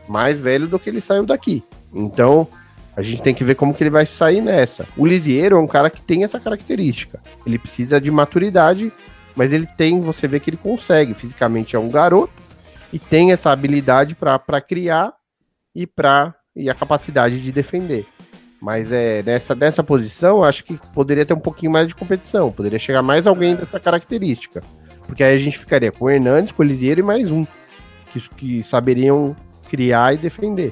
mais 0.08 0.40
velho 0.40 0.68
do 0.68 0.80
que 0.80 0.90
ele 0.90 1.02
saiu 1.02 1.26
daqui. 1.26 1.64
Então, 1.94 2.48
a 2.96 3.02
gente 3.02 3.22
tem 3.22 3.34
que 3.34 3.44
ver 3.44 3.56
como 3.56 3.74
que 3.74 3.84
ele 3.84 3.90
vai 3.90 4.06
sair 4.06 4.42
nessa. 4.42 4.86
O 4.96 5.06
Lisieiro 5.06 5.58
é 5.58 5.60
um 5.60 5.68
cara 5.68 5.90
que 5.90 6.02
tem 6.02 6.24
essa 6.24 6.40
característica. 6.40 7.20
Ele 7.46 7.60
precisa 7.60 8.00
de 8.00 8.10
maturidade, 8.10 8.92
mas 9.36 9.52
ele 9.52 9.68
tem, 9.78 10.00
você 10.00 10.28
vê 10.28 10.40
que 10.40 10.50
ele 10.50 10.58
consegue. 10.58 11.14
Fisicamente 11.14 11.76
é 11.76 11.80
um 11.80 11.90
garoto 11.90 12.34
e 12.94 13.00
tem 13.00 13.34
essa 13.34 13.52
habilidade 13.52 14.16
para 14.16 14.62
criar 14.62 15.14
e 15.74 15.86
para 15.86 16.34
e 16.56 16.70
a 16.70 16.74
capacidade 16.74 17.42
de 17.42 17.52
defender. 17.52 18.08
Mas 18.62 18.92
é 18.92 19.22
nessa, 19.24 19.54
nessa 19.54 19.84
posição, 19.84 20.42
acho 20.42 20.64
que 20.64 20.80
poderia 20.94 21.26
ter 21.26 21.34
um 21.34 21.40
pouquinho 21.40 21.74
mais 21.74 21.88
de 21.88 21.94
competição. 21.94 22.52
Poderia 22.52 22.80
chegar 22.80 23.02
mais 23.02 23.28
alguém 23.28 23.56
dessa 23.56 23.80
característica. 23.80 24.64
Porque 25.06 25.24
aí 25.24 25.36
a 25.36 25.40
gente 25.40 25.60
ficaria 25.60 25.92
com 25.92 26.06
o 26.06 26.10
Hernandes, 26.10 26.54
com 26.54 26.64
o 26.64 26.66
Elisieiro 26.66 27.02
e 27.02 27.04
mais 27.04 27.30
um. 27.30 27.46
Que, 28.14 28.22
que 28.30 28.64
saberiam 28.64 29.36
criar 29.70 30.14
e 30.14 30.18
defender. 30.18 30.72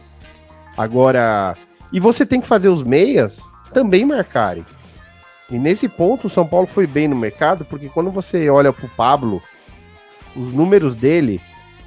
Agora. 0.78 1.56
E 1.94 2.00
você 2.00 2.26
tem 2.26 2.42
que 2.42 2.48
fazer 2.48 2.70
os 2.70 2.82
meias 2.82 3.40
também 3.72 4.04
marcarem. 4.04 4.66
E 5.50 5.60
nesse 5.60 5.88
ponto 5.88 6.26
o 6.26 6.30
São 6.30 6.46
Paulo 6.46 6.66
foi 6.66 6.88
bem 6.88 7.08
no 7.08 7.16
mercado, 7.16 7.64
porque 7.64 7.88
quando 7.88 8.10
você 8.10 8.50
olha 8.50 8.74
pro 8.74 8.90
Pablo, 8.90 9.40
os 10.36 10.52
números 10.52 10.96
dele, 10.96 11.40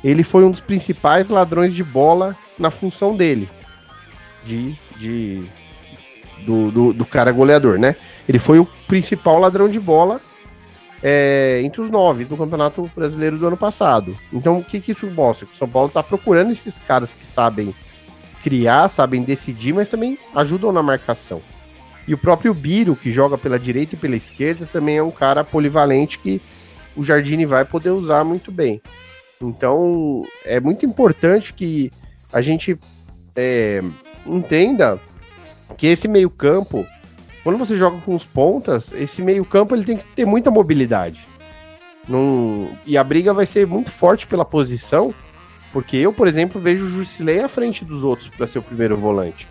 ele 0.04 0.22
foi 0.22 0.44
um 0.44 0.50
dos 0.50 0.60
principais 0.60 1.28
ladrões 1.28 1.74
de 1.74 1.82
bola 1.82 2.36
na 2.56 2.70
função 2.70 3.16
dele. 3.16 3.50
De. 4.44 4.78
de 4.96 5.44
do, 6.44 6.70
do, 6.70 6.92
do 6.92 7.04
cara 7.04 7.32
goleador, 7.32 7.78
né? 7.78 7.96
Ele 8.28 8.38
foi 8.38 8.58
o 8.58 8.68
principal 8.86 9.38
ladrão 9.38 9.68
de 9.68 9.80
bola 9.80 10.20
é, 11.02 11.60
entre 11.64 11.80
os 11.80 11.90
nove 11.90 12.24
do 12.24 12.36
Campeonato 12.36 12.88
Brasileiro 12.94 13.38
do 13.38 13.46
ano 13.46 13.56
passado. 13.56 14.16
Então, 14.32 14.58
o 14.58 14.62
que, 14.62 14.78
que 14.78 14.92
isso 14.92 15.10
mostra? 15.10 15.46
Que 15.46 15.54
o 15.54 15.56
São 15.56 15.68
Paulo 15.68 15.88
está 15.88 16.02
procurando 16.02 16.52
esses 16.52 16.74
caras 16.86 17.14
que 17.14 17.26
sabem 17.26 17.74
criar, 18.46 18.88
sabem 18.88 19.24
decidir, 19.24 19.72
mas 19.72 19.88
também 19.88 20.16
ajudam 20.32 20.70
na 20.70 20.80
marcação. 20.80 21.42
E 22.06 22.14
o 22.14 22.18
próprio 22.18 22.54
Biro, 22.54 22.94
que 22.94 23.10
joga 23.10 23.36
pela 23.36 23.58
direita 23.58 23.96
e 23.96 23.98
pela 23.98 24.14
esquerda, 24.14 24.68
também 24.72 24.98
é 24.98 25.02
um 25.02 25.10
cara 25.10 25.42
polivalente 25.42 26.20
que 26.20 26.40
o 26.94 27.02
Jardine 27.02 27.44
vai 27.44 27.64
poder 27.64 27.90
usar 27.90 28.22
muito 28.22 28.52
bem. 28.52 28.80
Então, 29.42 30.24
é 30.44 30.60
muito 30.60 30.86
importante 30.86 31.52
que 31.52 31.90
a 32.32 32.40
gente 32.40 32.78
é, 33.34 33.82
entenda 34.24 35.00
que 35.76 35.88
esse 35.88 36.06
meio-campo 36.06 36.86
quando 37.42 37.58
você 37.58 37.76
joga 37.76 37.96
com 38.00 38.12
os 38.12 38.24
pontas, 38.24 38.92
esse 38.92 39.22
meio-campo 39.22 39.72
ele 39.72 39.84
tem 39.84 39.96
que 39.96 40.04
ter 40.04 40.24
muita 40.24 40.50
mobilidade. 40.50 41.28
Num... 42.08 42.68
E 42.84 42.98
a 42.98 43.04
briga 43.04 43.32
vai 43.32 43.46
ser 43.46 43.64
muito 43.68 43.88
forte 43.88 44.26
pela 44.26 44.44
posição, 44.44 45.14
porque 45.76 45.98
eu, 45.98 46.10
por 46.10 46.26
exemplo, 46.26 46.58
vejo 46.58 46.86
o 46.86 46.88
Jusilei 46.88 47.40
à 47.40 47.48
frente 47.50 47.84
dos 47.84 48.02
outros 48.02 48.28
para 48.28 48.46
ser 48.46 48.60
o 48.60 48.62
primeiro 48.62 48.96
volante. 48.96 49.46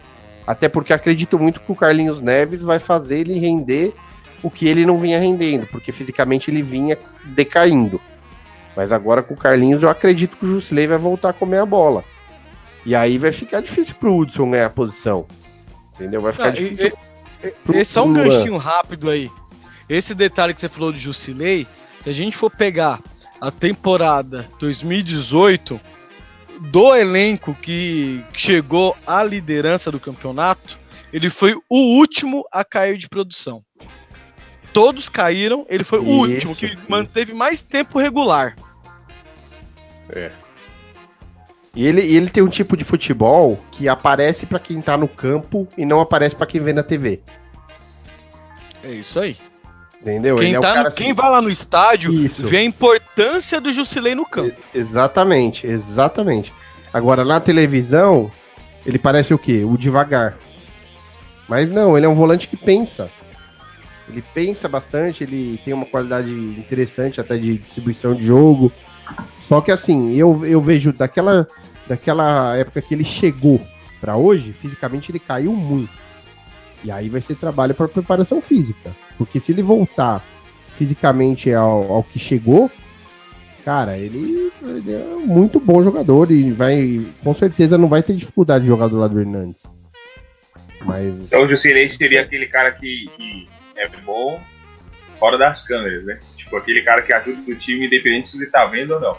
Até 0.48 0.68
porque 0.68 0.92
acredito 0.92 1.38
muito 1.38 1.60
que 1.60 1.72
o 1.72 1.76
Carlinhos 1.76 2.20
Neves 2.20 2.64
vai 2.64 2.80
fazer 2.80 3.20
ele 3.20 3.38
render 3.38 3.94
o 4.42 4.50
que 4.50 4.68
ele 4.68 4.88
não 4.88 4.98
vinha 4.98 5.20
rendendo, 5.20 5.68
porque 5.68 5.92
fisicamente 5.92 6.50
ele 6.50 6.64
vinha 6.64 6.98
decaindo. 7.26 8.02
Mas 8.76 8.92
agora 8.92 9.22
com 9.22 9.36
o 9.36 9.38
Carlinhos 9.38 9.84
eu 9.84 9.90
acredito 9.90 10.36
que 10.36 10.48
o 10.48 10.50
Jusilei 10.54 10.88
vai 10.88 10.98
voltar 10.98 11.30
a 11.30 11.34
comer 11.34 11.60
a 11.60 11.66
bola. 11.66 12.04
E 12.84 12.96
aí 12.96 13.20
vai 13.20 13.32
ficar 13.32 13.62
difícil 13.62 13.94
pro 13.94 14.16
Hudson 14.18 14.50
ganhar 14.50 14.66
a 14.66 14.70
posição. 14.72 15.28
Entendeu? 15.94 16.22
Vai 16.22 16.34
ficar 16.34 16.50
e- 16.50 16.70
difícil. 16.70 16.92
e- 17.44 17.78
Esse 17.78 18.00
é 18.00 18.02
um 18.02 18.06
Luan. 18.06 18.24
ganchinho 18.30 18.58
rápido 18.58 19.12
aí. 19.12 19.30
Esse 19.88 20.16
detalhe 20.16 20.56
que 20.56 20.62
você 20.62 20.70
falou 20.70 20.92
de 20.92 20.98
Jusilei, 20.98 21.68
se 22.04 22.10
a 22.10 22.14
gente 22.14 22.36
for 22.36 22.50
pegar 22.50 23.00
a 23.40 23.52
temporada 23.52 24.50
2018 24.60 25.80
do 26.60 26.96
elenco 26.96 27.54
que 27.56 28.24
chegou 28.34 28.96
à 29.06 29.24
liderança 29.24 29.92
do 29.92 30.00
campeonato, 30.00 30.80
ele 31.12 31.30
foi 31.30 31.56
o 31.70 31.78
último 31.98 32.46
a 32.52 32.64
cair 32.64 32.98
de 32.98 33.08
produção. 33.08 33.64
Todos 34.74 35.08
caíram, 35.08 35.66
ele 35.70 35.84
foi 35.84 36.00
o 36.00 36.26
Isso, 36.26 36.34
último 36.50 36.56
que 36.56 36.66
isso. 36.68 36.78
manteve 36.90 37.34
mais 37.34 37.62
tempo 37.62 37.98
regular. 37.98 38.56
E 41.74 41.86
ele, 41.86 42.02
e 42.02 42.16
ele 42.16 42.30
tem 42.30 42.44
um 42.44 42.50
tipo 42.50 42.76
de 42.78 42.84
futebol 42.84 43.60
que 43.72 43.88
aparece 43.88 44.46
pra 44.46 44.60
quem 44.60 44.82
tá 44.82 44.98
no 44.98 45.08
campo 45.08 45.68
e 45.78 45.86
não 45.86 46.00
aparece 46.00 46.36
pra 46.36 46.46
quem 46.46 46.62
vê 46.62 46.72
na 46.74 46.84
TV. 46.84 47.22
É 48.84 48.92
isso 48.92 49.20
aí. 49.20 49.38
Entendeu? 50.06 50.36
Quem, 50.36 50.54
é 50.54 50.60
tá, 50.60 50.92
quem 50.92 51.08
que- 51.08 51.14
vai 51.20 51.32
lá 51.32 51.42
no 51.42 51.50
estádio 51.50 52.14
Isso. 52.14 52.46
vê 52.46 52.58
a 52.58 52.64
importância 52.64 53.60
do 53.60 53.72
Jusilei 53.72 54.14
no 54.14 54.24
campo. 54.24 54.56
Exatamente, 54.72 55.66
exatamente. 55.66 56.54
Agora, 56.94 57.26
na 57.26 57.40
televisão, 57.40 58.30
ele 58.86 59.00
parece 59.00 59.34
o 59.34 59.40
quê? 59.40 59.64
O 59.66 59.76
devagar. 59.76 60.38
Mas 61.50 61.72
não, 61.72 61.98
ele 61.98 62.06
é 62.06 62.10
um 62.10 62.14
volante 62.14 62.48
que 62.48 62.56
pensa. 62.56 63.10
Ele 64.08 64.24
pensa 64.32 64.70
bastante, 64.70 65.24
ele 65.24 65.60
tem 65.66 65.74
uma 65.74 65.88
qualidade 65.88 66.30
interessante 66.32 67.20
até 67.20 67.36
de 67.36 67.58
distribuição 67.58 68.14
de 68.14 68.24
jogo. 68.24 68.72
Só 69.48 69.60
que 69.60 69.72
assim, 69.72 70.14
eu, 70.14 70.46
eu 70.46 70.62
vejo 70.62 70.94
daquela, 70.94 71.48
daquela 71.88 72.56
época 72.56 72.80
que 72.80 72.94
ele 72.94 73.04
chegou 73.04 73.60
pra 74.00 74.16
hoje, 74.16 74.54
fisicamente 74.54 75.12
ele 75.12 75.18
caiu 75.20 75.52
muito. 75.54 75.90
E 76.86 76.92
aí 76.92 77.10
vai 77.10 77.20
ser 77.20 77.36
trabalho 77.36 77.74
para 77.74 77.88
preparação 77.88 78.40
física. 78.40 78.96
Porque 79.18 79.40
se 79.40 79.52
ele 79.52 79.64
voltar 79.64 80.24
fisicamente 80.78 81.52
ao, 81.52 81.92
ao 81.92 82.04
que 82.04 82.20
chegou, 82.20 82.70
cara, 83.64 83.98
ele, 83.98 84.52
ele 84.62 84.94
é 84.94 85.16
muito 85.26 85.60
bom 85.60 85.84
jogador 85.84 86.30
e 86.30 86.52
vai, 86.52 87.04
com 87.24 87.34
certeza 87.34 87.76
não 87.76 87.90
vai 87.90 88.04
ter 88.04 88.14
dificuldade 88.14 88.66
de 88.66 88.70
jogar 88.70 88.88
do 88.88 89.00
lado 89.00 89.16
do 89.16 89.20
Hernandes. 89.20 89.64
Mas 90.84 91.22
Então 91.22 91.44
o 91.44 91.48
Jusilei 91.48 91.90
seria 91.90 92.22
aquele 92.22 92.46
cara 92.46 92.72
que, 92.72 93.10
que 93.18 93.48
é 93.76 93.88
bom 94.06 94.40
fora 95.18 95.40
das 95.40 95.64
câmeras, 95.64 96.06
né? 96.06 96.20
Tipo, 96.38 96.58
aquele 96.58 96.84
cara 96.84 97.02
que 97.02 97.12
ajuda 97.12 97.52
o 97.52 97.56
time, 97.56 97.88
independente 97.88 98.30
se 98.30 98.38
ele 98.38 98.46
tá 98.46 98.64
vendo 98.66 98.94
ou 98.94 99.00
não. 99.00 99.18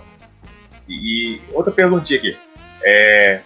E, 0.89 1.35
e 1.35 1.43
outra 1.53 1.73
perguntinha 1.73 2.21
aqui. 2.21 2.37
É, 2.85 3.41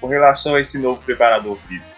com 0.00 0.08
relação 0.08 0.56
a 0.56 0.60
esse 0.60 0.76
novo 0.76 1.00
preparador 1.02 1.56
físico. 1.68 1.95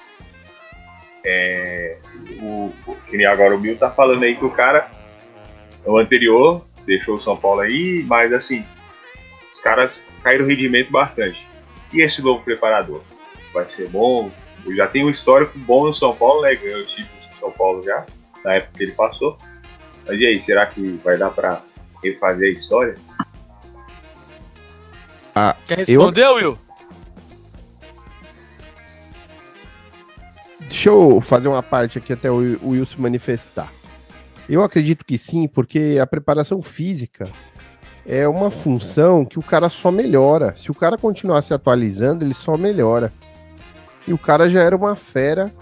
É, 1.24 1.96
o, 2.40 2.72
o, 2.87 2.96
que 3.09 3.16
nem 3.16 3.26
agora 3.26 3.54
o 3.54 3.59
Bill 3.59 3.76
tá 3.76 3.90
falando 3.90 4.22
aí 4.22 4.37
que 4.37 4.44
o 4.44 4.50
cara, 4.50 4.90
o 5.85 5.98
anterior, 5.98 6.64
deixou 6.87 7.16
o 7.16 7.20
São 7.20 7.37
Paulo 7.37 7.61
aí, 7.61 8.04
mas 8.07 8.33
assim, 8.33 8.64
os 9.52 9.61
caras 9.61 10.07
caíram 10.22 10.44
o 10.44 10.48
rendimento 10.48 10.90
bastante. 10.90 11.46
E 11.92 12.02
esse 12.02 12.22
novo 12.22 12.42
preparador? 12.42 13.02
Vai 13.52 13.68
ser 13.68 13.88
bom? 13.88 14.31
Já 14.74 14.87
tem 14.87 15.04
um 15.04 15.11
histórico 15.11 15.59
bom 15.59 15.87
no 15.87 15.94
São 15.94 16.14
Paulo, 16.14 16.42
né? 16.42 16.54
Ganhou 16.54 16.85
títulos 16.85 17.31
no 17.33 17.38
São 17.40 17.50
Paulo 17.52 17.83
já, 17.85 18.04
na 18.44 18.54
época 18.54 18.72
que 18.76 18.83
ele 18.85 18.92
passou. 18.92 19.38
Mas 20.07 20.20
e 20.20 20.26
aí, 20.26 20.42
será 20.42 20.66
que 20.66 21.00
vai 21.04 21.16
dar 21.16 21.31
pra 21.31 21.62
refazer 22.02 22.48
a 22.48 22.59
história? 22.59 22.96
Quer 25.66 25.81
eu- 25.81 26.00
responder, 26.00 26.28
Will? 26.28 26.59
Deixa 30.68 30.90
eu 30.90 31.20
fazer 31.20 31.48
uma 31.48 31.62
parte 31.62 31.98
aqui 31.98 32.12
até 32.12 32.31
o 32.31 32.37
Will 32.62 32.85
se 32.85 33.00
manifestar. 33.00 33.72
Eu 34.48 34.62
acredito 34.62 35.04
que 35.04 35.18
sim, 35.18 35.48
porque 35.48 35.98
a 36.00 36.07
preparação 36.07 36.62
física 36.62 37.28
é 38.07 38.26
uma 38.26 38.50
função 38.50 39.24
que 39.24 39.38
o 39.38 39.42
cara 39.42 39.68
só 39.68 39.90
melhora. 39.90 40.54
Se 40.57 40.70
o 40.70 40.74
cara 40.74 40.96
continuar 40.96 41.42
se 41.42 41.52
atualizando, 41.52 42.24
ele 42.24 42.35
só 42.35 42.57
melhora. 42.57 43.12
E 44.07 44.12
o 44.12 44.18
cara 44.18 44.48
já 44.48 44.62
era 44.62 44.74
uma 44.74 44.96
fera 44.96 45.52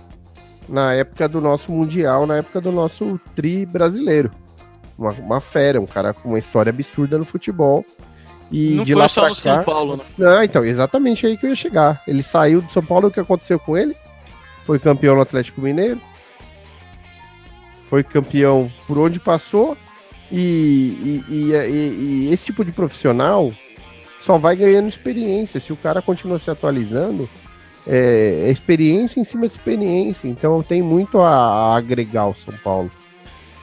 na 0.69 0.93
época 0.93 1.29
do 1.29 1.41
nosso 1.41 1.73
Mundial, 1.73 2.27
na 2.27 2.37
época 2.37 2.61
do 2.61 2.71
nosso 2.71 3.21
tri 3.35 3.67
brasileiro. 3.67 4.31
Uma, 4.97 5.11
uma 5.13 5.41
fera, 5.41 5.81
um 5.81 5.87
cara 5.87 6.15
com 6.15 6.29
uma 6.29 6.39
história 6.39 6.71
absurda 6.71 7.19
no 7.19 7.25
futebol. 7.25 7.85
E 8.51 8.75
Não 8.75 8.85
de 8.85 8.93
foi 8.93 9.03
lá 9.03 9.09
só 9.09 9.29
no 9.29 9.35
cá... 9.35 9.57
São 9.57 9.65
Paulo, 9.65 9.97
né? 9.97 10.05
Não, 10.17 10.43
então, 10.43 10.65
exatamente 10.65 11.27
aí 11.27 11.37
que 11.37 11.47
eu 11.47 11.51
ia 11.51 11.57
chegar. 11.57 12.01
Ele 12.07 12.23
saiu 12.23 12.63
do 12.63 12.71
São 12.71 12.85
Paulo, 12.85 13.09
o 13.09 13.11
que 13.11 13.19
aconteceu 13.19 13.59
com 13.59 13.77
ele? 13.77 13.97
Foi 14.67 14.79
campeão 14.79 15.15
no 15.15 15.23
Atlético 15.23 15.61
Mineiro. 15.61 16.01
Foi 17.89 18.03
campeão 18.03 18.71
por 18.87 18.99
onde 18.99 19.21
passou. 19.21 19.77
E, 20.31 21.23
e, 21.29 21.35
e- 21.35 21.53
e- 22.29 22.33
esse 22.33 22.45
tipo 22.45 22.65
de 22.65 22.73
profissional 22.73 23.53
só 24.21 24.37
vai 24.37 24.57
ganhando 24.57 24.89
experiência. 24.89 25.61
Se 25.61 25.73
o 25.73 25.77
cara 25.77 26.03
continua 26.03 26.39
se 26.41 26.51
atualizando, 26.51 27.31
é, 27.87 28.45
é 28.47 28.51
experiência 28.51 29.21
em 29.21 29.25
cima 29.25 29.47
de 29.47 29.53
experiência. 29.55 30.27
Então 30.27 30.63
tem 30.65 30.83
muito 30.83 31.21
a, 31.21 31.31
a 31.31 31.77
agregar 31.77 32.23
ao 32.23 32.35
São 32.35 32.55
Paulo. 32.65 32.91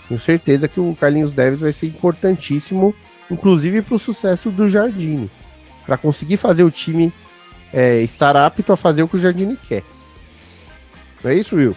Tenho 0.07 0.19
certeza 0.21 0.67
que 0.69 0.79
o 0.79 0.95
Carlinhos 0.97 1.33
Neves 1.33 1.59
vai 1.59 1.73
ser 1.73 1.87
importantíssimo, 1.87 2.95
inclusive 3.29 3.81
para 3.81 3.95
o 3.95 3.99
sucesso 3.99 4.49
do 4.49 4.67
Jardine 4.67 5.29
para 5.85 5.97
conseguir 5.97 6.37
fazer 6.37 6.63
o 6.63 6.71
time 6.71 7.11
é, 7.73 8.01
estar 8.01 8.37
apto 8.37 8.71
a 8.71 8.77
fazer 8.77 9.03
o 9.03 9.07
que 9.07 9.17
o 9.17 9.19
Jardine 9.19 9.57
quer. 9.67 9.83
É 11.23 11.33
isso, 11.33 11.55
Will? 11.55 11.75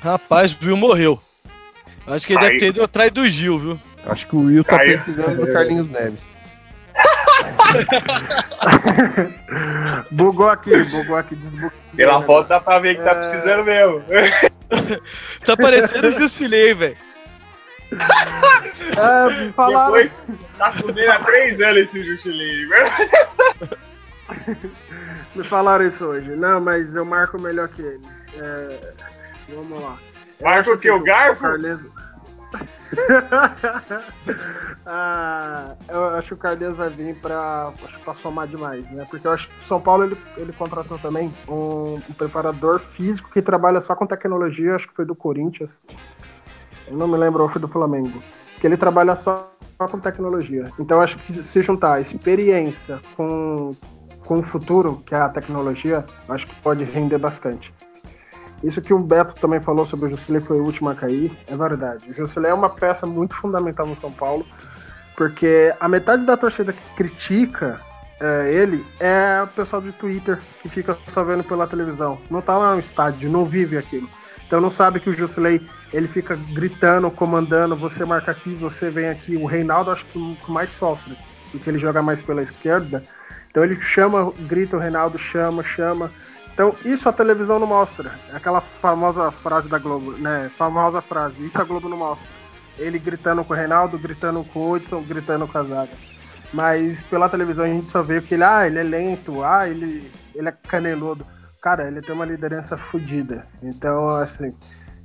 Rapaz, 0.00 0.52
o 0.52 0.64
Will 0.64 0.76
morreu. 0.76 1.20
Acho 2.06 2.26
que 2.26 2.32
ele 2.32 2.40
Aí. 2.40 2.46
deve 2.48 2.58
ter 2.58 2.66
ido 2.68 2.82
atrás 2.82 3.12
do 3.12 3.28
Gil, 3.28 3.58
viu? 3.58 3.80
Acho 4.06 4.26
que 4.26 4.34
o 4.34 4.40
Will 4.46 4.64
tá 4.64 4.78
Caiu. 4.78 4.98
precisando 4.98 5.44
do 5.46 5.52
Carlinhos 5.52 5.88
Neves. 5.90 6.20
Bugou 10.10 10.48
aqui, 10.48 10.70
bugou 10.84 11.16
aqui, 11.16 11.34
desbugou. 11.36 11.70
Pela 11.94 12.22
foto 12.22 12.48
dá 12.48 12.60
pra 12.60 12.78
ver 12.78 12.96
que 12.96 13.02
tá 13.02 13.10
É. 13.12 13.14
precisando 13.16 13.64
mesmo. 13.64 14.02
Tá 15.44 15.56
parecendo 15.56 16.08
o 16.08 16.12
Jusilei, 16.12 16.72
velho. 16.74 16.96
É, 17.92 19.44
me 19.44 19.52
falaram, 19.52 19.92
Depois, 19.92 20.24
tá 20.58 20.72
comendo 20.72 21.12
há 21.12 21.20
três 21.20 21.60
anos 21.60 21.78
esse 21.78 22.04
Juscelino. 22.04 22.74
me 25.34 25.44
falaram 25.44 25.86
isso 25.86 26.04
hoje. 26.04 26.34
Não, 26.36 26.60
mas 26.60 26.96
eu 26.96 27.04
marco 27.04 27.40
melhor 27.40 27.68
que 27.68 27.82
ele. 27.82 28.00
É, 28.34 28.94
vamos 29.48 29.82
lá. 29.82 29.96
Eu 30.40 30.46
Marca 30.46 30.60
acho 30.60 30.72
o 30.72 30.78
que? 30.78 30.90
O 30.90 31.02
garfo? 31.02 31.42
Carles... 31.42 31.86
ah, 34.86 35.74
eu 35.88 36.16
acho 36.16 36.28
que 36.28 36.34
o 36.34 36.36
Carles 36.36 36.74
vai 36.74 36.88
vir 36.88 37.14
pra 37.16 37.72
somar 38.14 38.48
demais, 38.48 38.90
né? 38.90 39.06
Porque 39.08 39.26
eu 39.26 39.32
acho 39.32 39.48
que 39.48 39.54
o 39.62 39.66
São 39.66 39.80
Paulo 39.80 40.04
ele, 40.04 40.16
ele 40.36 40.52
contratou 40.52 40.98
também 40.98 41.32
um, 41.46 41.94
um 41.94 42.14
preparador 42.16 42.80
físico 42.80 43.30
que 43.30 43.40
trabalha 43.40 43.80
só 43.80 43.94
com 43.94 44.06
tecnologia, 44.06 44.74
acho 44.74 44.88
que 44.88 44.94
foi 44.94 45.04
do 45.04 45.14
Corinthians. 45.14 45.80
Eu 46.90 46.96
não 46.96 47.08
me 47.08 47.16
lembro, 47.16 47.48
foi 47.48 47.60
do 47.60 47.68
Flamengo. 47.68 48.22
Que 48.60 48.66
ele 48.66 48.76
trabalha 48.76 49.16
só 49.16 49.50
com 49.78 49.98
tecnologia. 49.98 50.70
Então 50.78 51.00
acho 51.00 51.18
que 51.18 51.32
se 51.32 51.62
juntar 51.62 52.00
experiência 52.00 53.00
com, 53.16 53.74
com 54.26 54.40
o 54.40 54.42
futuro, 54.42 55.02
que 55.06 55.14
é 55.14 55.18
a 55.18 55.28
tecnologia, 55.28 56.04
acho 56.28 56.46
que 56.46 56.54
pode 56.56 56.84
render 56.84 57.18
bastante. 57.18 57.72
Isso 58.62 58.82
que 58.82 58.92
o 58.92 58.98
Beto 58.98 59.34
também 59.36 59.60
falou 59.60 59.86
sobre 59.86 60.06
o 60.06 60.10
Jusilei 60.10 60.42
foi 60.42 60.60
o 60.60 60.64
último 60.64 60.90
a 60.90 60.94
cair, 60.94 61.32
é 61.46 61.56
verdade. 61.56 62.10
O 62.10 62.14
Jusilei 62.14 62.50
é 62.50 62.54
uma 62.54 62.68
peça 62.68 63.06
muito 63.06 63.34
fundamental 63.34 63.86
no 63.86 63.98
São 63.98 64.12
Paulo, 64.12 64.44
porque 65.16 65.74
a 65.80 65.88
metade 65.88 66.26
da 66.26 66.36
torcida 66.36 66.72
que 66.72 66.94
critica 66.94 67.80
é, 68.20 68.52
ele 68.52 68.86
é 69.00 69.42
o 69.42 69.46
pessoal 69.46 69.80
do 69.80 69.92
Twitter, 69.92 70.38
que 70.60 70.68
fica 70.68 70.96
só 71.06 71.24
vendo 71.24 71.42
pela 71.42 71.66
televisão. 71.66 72.18
Não 72.30 72.42
tá 72.42 72.58
lá 72.58 72.74
no 72.74 72.80
estádio, 72.80 73.30
não 73.30 73.46
vive 73.46 73.78
aquilo. 73.78 74.08
Então 74.46 74.60
não 74.60 74.70
sabe 74.70 75.00
que 75.00 75.08
o 75.08 75.14
Jusilei, 75.14 75.62
ele 75.92 76.06
fica 76.06 76.36
gritando, 76.36 77.10
comandando, 77.10 77.76
você 77.76 78.04
marca 78.04 78.30
aqui, 78.30 78.54
você 78.54 78.90
vem 78.90 79.08
aqui. 79.08 79.36
O 79.36 79.46
Reinaldo 79.46 79.90
acho 79.90 80.06
que 80.06 80.36
mais 80.48 80.70
sofre, 80.70 81.16
porque 81.50 81.68
ele 81.68 81.78
joga 81.78 82.00
mais 82.00 82.22
pela 82.22 82.42
esquerda. 82.42 83.02
Então 83.50 83.64
ele 83.64 83.74
chama, 83.80 84.32
grita 84.40 84.76
o 84.76 84.80
Reinaldo, 84.80 85.18
chama, 85.18 85.64
chama. 85.64 86.10
Então, 86.52 86.74
isso 86.84 87.08
a 87.08 87.12
televisão 87.12 87.58
não 87.58 87.66
mostra. 87.66 88.12
É 88.30 88.36
aquela 88.36 88.60
famosa 88.60 89.30
frase 89.30 89.68
da 89.68 89.78
Globo, 89.78 90.12
né? 90.12 90.50
Famosa 90.56 91.00
frase. 91.00 91.44
Isso 91.44 91.60
a 91.60 91.64
Globo 91.64 91.88
não 91.88 91.96
mostra. 91.96 92.28
Ele 92.78 92.98
gritando 92.98 93.42
com 93.44 93.52
o 93.52 93.56
Reinaldo, 93.56 93.98
gritando 93.98 94.44
com 94.44 94.60
o 94.60 94.72
Hudson, 94.72 95.02
gritando 95.02 95.48
com 95.48 95.58
a 95.58 95.64
zaga. 95.64 95.92
Mas 96.52 97.02
pela 97.02 97.28
televisão 97.28 97.64
a 97.64 97.68
gente 97.68 97.88
só 97.88 98.02
vê 98.02 98.20
que 98.20 98.34
ele, 98.34 98.44
ah, 98.44 98.66
ele 98.66 98.78
é 98.78 98.82
lento, 98.82 99.42
ah, 99.42 99.68
ele, 99.68 100.10
ele 100.34 100.48
é 100.48 100.52
caneludo. 100.52 101.24
Cara, 101.62 101.88
ele 101.88 102.00
tem 102.02 102.14
uma 102.14 102.24
liderança 102.24 102.76
fodida. 102.76 103.46
Então, 103.62 104.08
assim, 104.10 104.54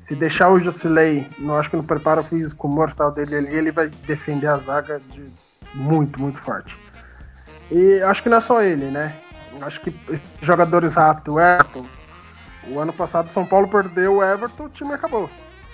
se 0.05 0.13
deixar 0.15 0.51
o 0.51 0.59
Jusilei, 0.59 1.27
não 1.39 1.57
acho 1.57 1.67
que 1.67 1.75
no 1.75 1.83
preparo 1.83 2.23
físico 2.23 2.67
mortal 2.67 3.11
dele 3.11 3.37
ali, 3.37 3.55
ele 3.55 3.71
vai 3.71 3.87
defender 4.05 4.45
a 4.45 4.57
zaga 4.57 4.99
de 4.99 5.25
muito, 5.73 6.21
muito 6.21 6.39
forte. 6.39 6.77
E 7.71 7.99
acho 8.03 8.21
que 8.21 8.29
não 8.29 8.37
é 8.37 8.41
só 8.41 8.61
ele, 8.61 8.85
né? 8.85 9.15
Acho 9.63 9.81
que 9.81 9.91
jogadores 10.43 10.93
rápidos, 10.93 11.33
o 11.33 11.39
Everton. 11.39 11.85
O 12.67 12.79
ano 12.79 12.93
passado 12.93 13.29
São 13.29 13.47
Paulo 13.47 13.67
perdeu 13.67 14.17
o 14.17 14.23
Everton, 14.23 14.65
o 14.65 14.69
time 14.69 14.93
acabou. 14.93 15.27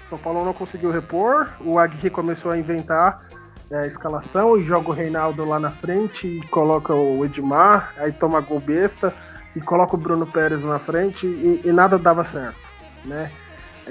São 0.07 0.17
Paulo 0.17 0.45
não 0.45 0.53
conseguiu 0.53 0.91
repor, 0.91 1.49
o 1.59 1.77
Aguirre 1.77 2.09
começou 2.09 2.51
a 2.51 2.57
inventar 2.57 3.21
é, 3.69 3.79
a 3.79 3.87
escalação 3.87 4.57
e 4.57 4.63
joga 4.63 4.91
o 4.91 4.93
Reinaldo 4.93 5.43
lá 5.43 5.59
na 5.59 5.71
frente 5.71 6.25
e 6.25 6.47
coloca 6.47 6.93
o 6.95 7.25
Edmar, 7.25 7.93
aí 7.97 8.13
toma 8.13 8.39
gol 8.39 8.61
besta 8.61 9.13
e 9.53 9.59
coloca 9.59 9.95
o 9.95 9.99
Bruno 9.99 10.25
Pérez 10.25 10.63
na 10.63 10.79
frente 10.79 11.25
e, 11.25 11.63
e 11.65 11.71
nada 11.73 11.99
dava 11.99 12.23
certo, 12.23 12.55
né? 13.03 13.29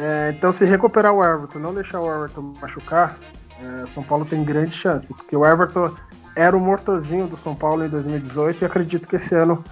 É, 0.01 0.31
então 0.35 0.51
se 0.51 0.65
recuperar 0.65 1.13
o 1.13 1.23
Everton, 1.23 1.59
não 1.59 1.75
deixar 1.75 2.01
o 2.01 2.11
Everton 2.11 2.55
machucar, 2.59 3.19
é, 3.61 3.87
São 3.87 4.03
Paulo 4.03 4.25
tem 4.25 4.43
grande 4.43 4.73
chance, 4.73 5.13
porque 5.13 5.37
o 5.37 5.45
Everton 5.45 5.95
era 6.35 6.57
o 6.57 6.61
mortozinho 6.61 7.27
do 7.27 7.37
São 7.37 7.55
Paulo 7.55 7.85
em 7.85 7.89
2018 7.89 8.63
e 8.63 8.65
acredito 8.65 9.07
que 9.07 9.17
esse 9.17 9.35
ano 9.35 9.63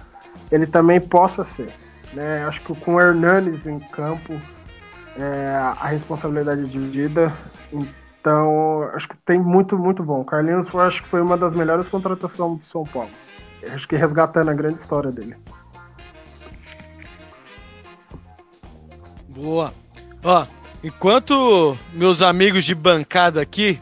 ele 0.51 0.67
também 0.67 1.01
possa 1.01 1.43
ser. 1.43 1.73
Né? 2.13 2.45
Acho 2.45 2.61
que 2.61 2.75
com 2.75 2.95
o 2.95 3.01
Hernanes 3.01 3.65
em 3.65 3.79
campo, 3.79 4.39
é, 5.17 5.55
a 5.55 5.87
responsabilidade 5.87 6.61
é 6.61 6.65
dividida. 6.65 7.33
Então, 7.71 8.83
acho 8.93 9.09
que 9.09 9.17
tem 9.17 9.39
muito, 9.39 9.79
muito 9.79 10.03
bom. 10.03 10.23
Carlinhos, 10.23 10.73
acho 10.75 11.01
que 11.01 11.09
foi 11.09 11.21
uma 11.21 11.37
das 11.37 11.55
melhores 11.55 11.89
contratações 11.89 12.59
do 12.59 12.65
São 12.67 12.83
Paulo. 12.83 13.09
Acho 13.73 13.87
que 13.87 13.95
resgatando 13.95 14.49
a 14.49 14.53
grande 14.53 14.79
história 14.79 15.11
dele. 15.11 15.35
Boa. 19.27 19.73
Ó, 20.23 20.45
enquanto 20.83 21.77
meus 21.93 22.21
amigos 22.21 22.65
de 22.65 22.75
bancada 22.75 23.41
aqui 23.41 23.79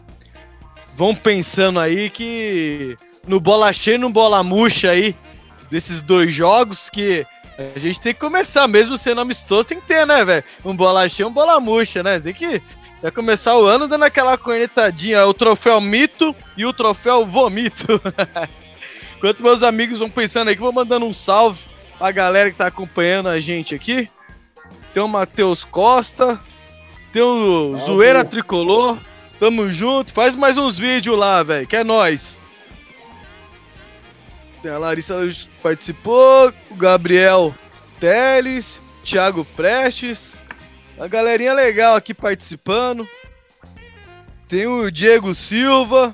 vão 0.95 1.15
pensando 1.15 1.80
aí 1.80 2.10
que 2.10 2.97
no 3.28 3.39
bola 3.39 3.73
cheia 3.73 3.95
e 3.95 4.00
no 4.00 4.10
bola 4.10 4.43
murcha 4.43 4.91
aí, 4.91 5.16
desses 5.70 6.01
dois 6.01 6.34
jogos 6.34 6.89
que 6.89 7.26
a 7.76 7.80
gente 7.80 7.99
tem 7.99 8.14
que 8.14 8.20
começar, 8.20 8.68
mesmo 8.68 8.97
sendo 8.97 9.22
amistoso, 9.22 9.68
tem 9.68 9.80
que 9.80 9.88
ter, 9.88 10.05
né, 10.05 10.24
velho? 10.24 10.43
Um 10.64 10.76
bola 10.76 11.09
cheia 11.09 11.28
um 11.28 11.34
bola 11.34 11.59
murcha, 11.59 12.03
né? 12.03 12.20
Tem 12.20 12.34
que 12.34 12.61
já 13.01 13.11
começar 13.11 13.57
o 13.57 13.66
ano 13.66 13.88
dando 13.88 14.05
aquela 14.05 14.38
cornetadinha, 14.38 15.26
o 15.26 15.34
troféu 15.34 15.82
mito 15.82 16.36
e 16.55 16.66
o 16.66 16.74
troféu 16.74 17.26
vomito. 17.26 18.01
Enquanto 19.18 19.43
meus 19.43 19.64
amigos 19.64 19.99
vão 19.99 20.09
pensando 20.09 20.49
aí 20.49 20.55
que 20.55 20.61
vou 20.61 20.72
mandando 20.72 21.05
um 21.05 21.14
salve 21.14 21.66
pra 21.97 22.11
galera 22.11 22.51
que 22.51 22.57
tá 22.57 22.68
acompanhando 22.68 23.30
a 23.30 23.39
gente 23.39 23.74
aqui. 23.74 24.07
Tem 24.98 25.04
o 25.04 25.08
Matheus 25.08 25.64
Costa, 25.64 26.41
tem 27.14 27.22
o 27.22 27.78
Zoeira 27.78 28.26
Tricolor. 28.26 28.98
Tamo 29.39 29.72
junto, 29.72 30.12
faz 30.12 30.36
mais 30.36 30.58
uns 30.58 30.76
vídeos 30.76 31.16
lá, 31.16 31.43
velho, 31.43 31.68
que 31.68 31.76
é 31.76 31.84
nóis. 31.84 32.41
Tem 34.60 34.72
a 34.72 34.80
Larissa 34.80 35.16
participou, 35.62 36.52
o 36.72 36.76
Gabriel 36.76 37.54
Teles, 38.00 38.82
Thiago 39.06 39.45
Prestes, 39.45 40.34
a 41.00 41.08
galerinha 41.08 41.54
legal 41.54 41.95
aqui 41.95 42.12
participando. 42.12 43.08
Tem 44.50 44.66
o 44.66 44.89
Diego 44.89 45.36
Silva, 45.36 46.12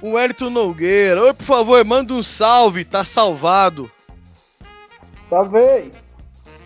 o 0.00 0.12
Wellington 0.12 0.48
Nogueira. 0.48 1.24
Oi, 1.24 1.34
por 1.34 1.44
favor, 1.44 1.84
manda 1.84 2.14
um 2.14 2.22
salve, 2.22 2.86
tá 2.86 3.04
salvado. 3.04 3.92
Salvei! 5.28 5.92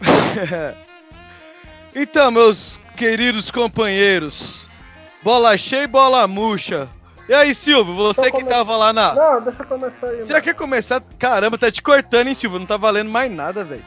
então, 2.03 2.31
meus 2.31 2.79
queridos 2.97 3.51
companheiros, 3.51 4.67
bola 5.23 5.57
cheia 5.57 5.83
e 5.85 5.87
bola 5.89 6.27
murcha. 6.27 6.89
E 7.29 7.35
aí, 7.35 7.55
Silvio, 7.55 7.95
você 7.97 8.23
que 8.27 8.31
come- 8.31 8.45
tava 8.49 8.77
lá 8.77 8.93
na. 8.93 9.13
Não, 9.15 9.41
deixa 9.41 9.63
eu 9.63 9.67
começar 9.67 10.07
aí. 10.07 10.19
Você 10.19 10.27
já 10.33 10.41
quer 10.41 10.55
começar? 10.55 11.03
Caramba, 11.19 11.59
tá 11.59 11.73
te 11.73 11.83
cortando, 11.83 12.29
hein, 12.29 12.35
Silvio? 12.35 12.61
Não 12.61 12.67
tá 12.67 12.77
valendo 12.77 13.11
mais 13.11 13.33
nada, 13.33 13.65
velho. 13.65 13.83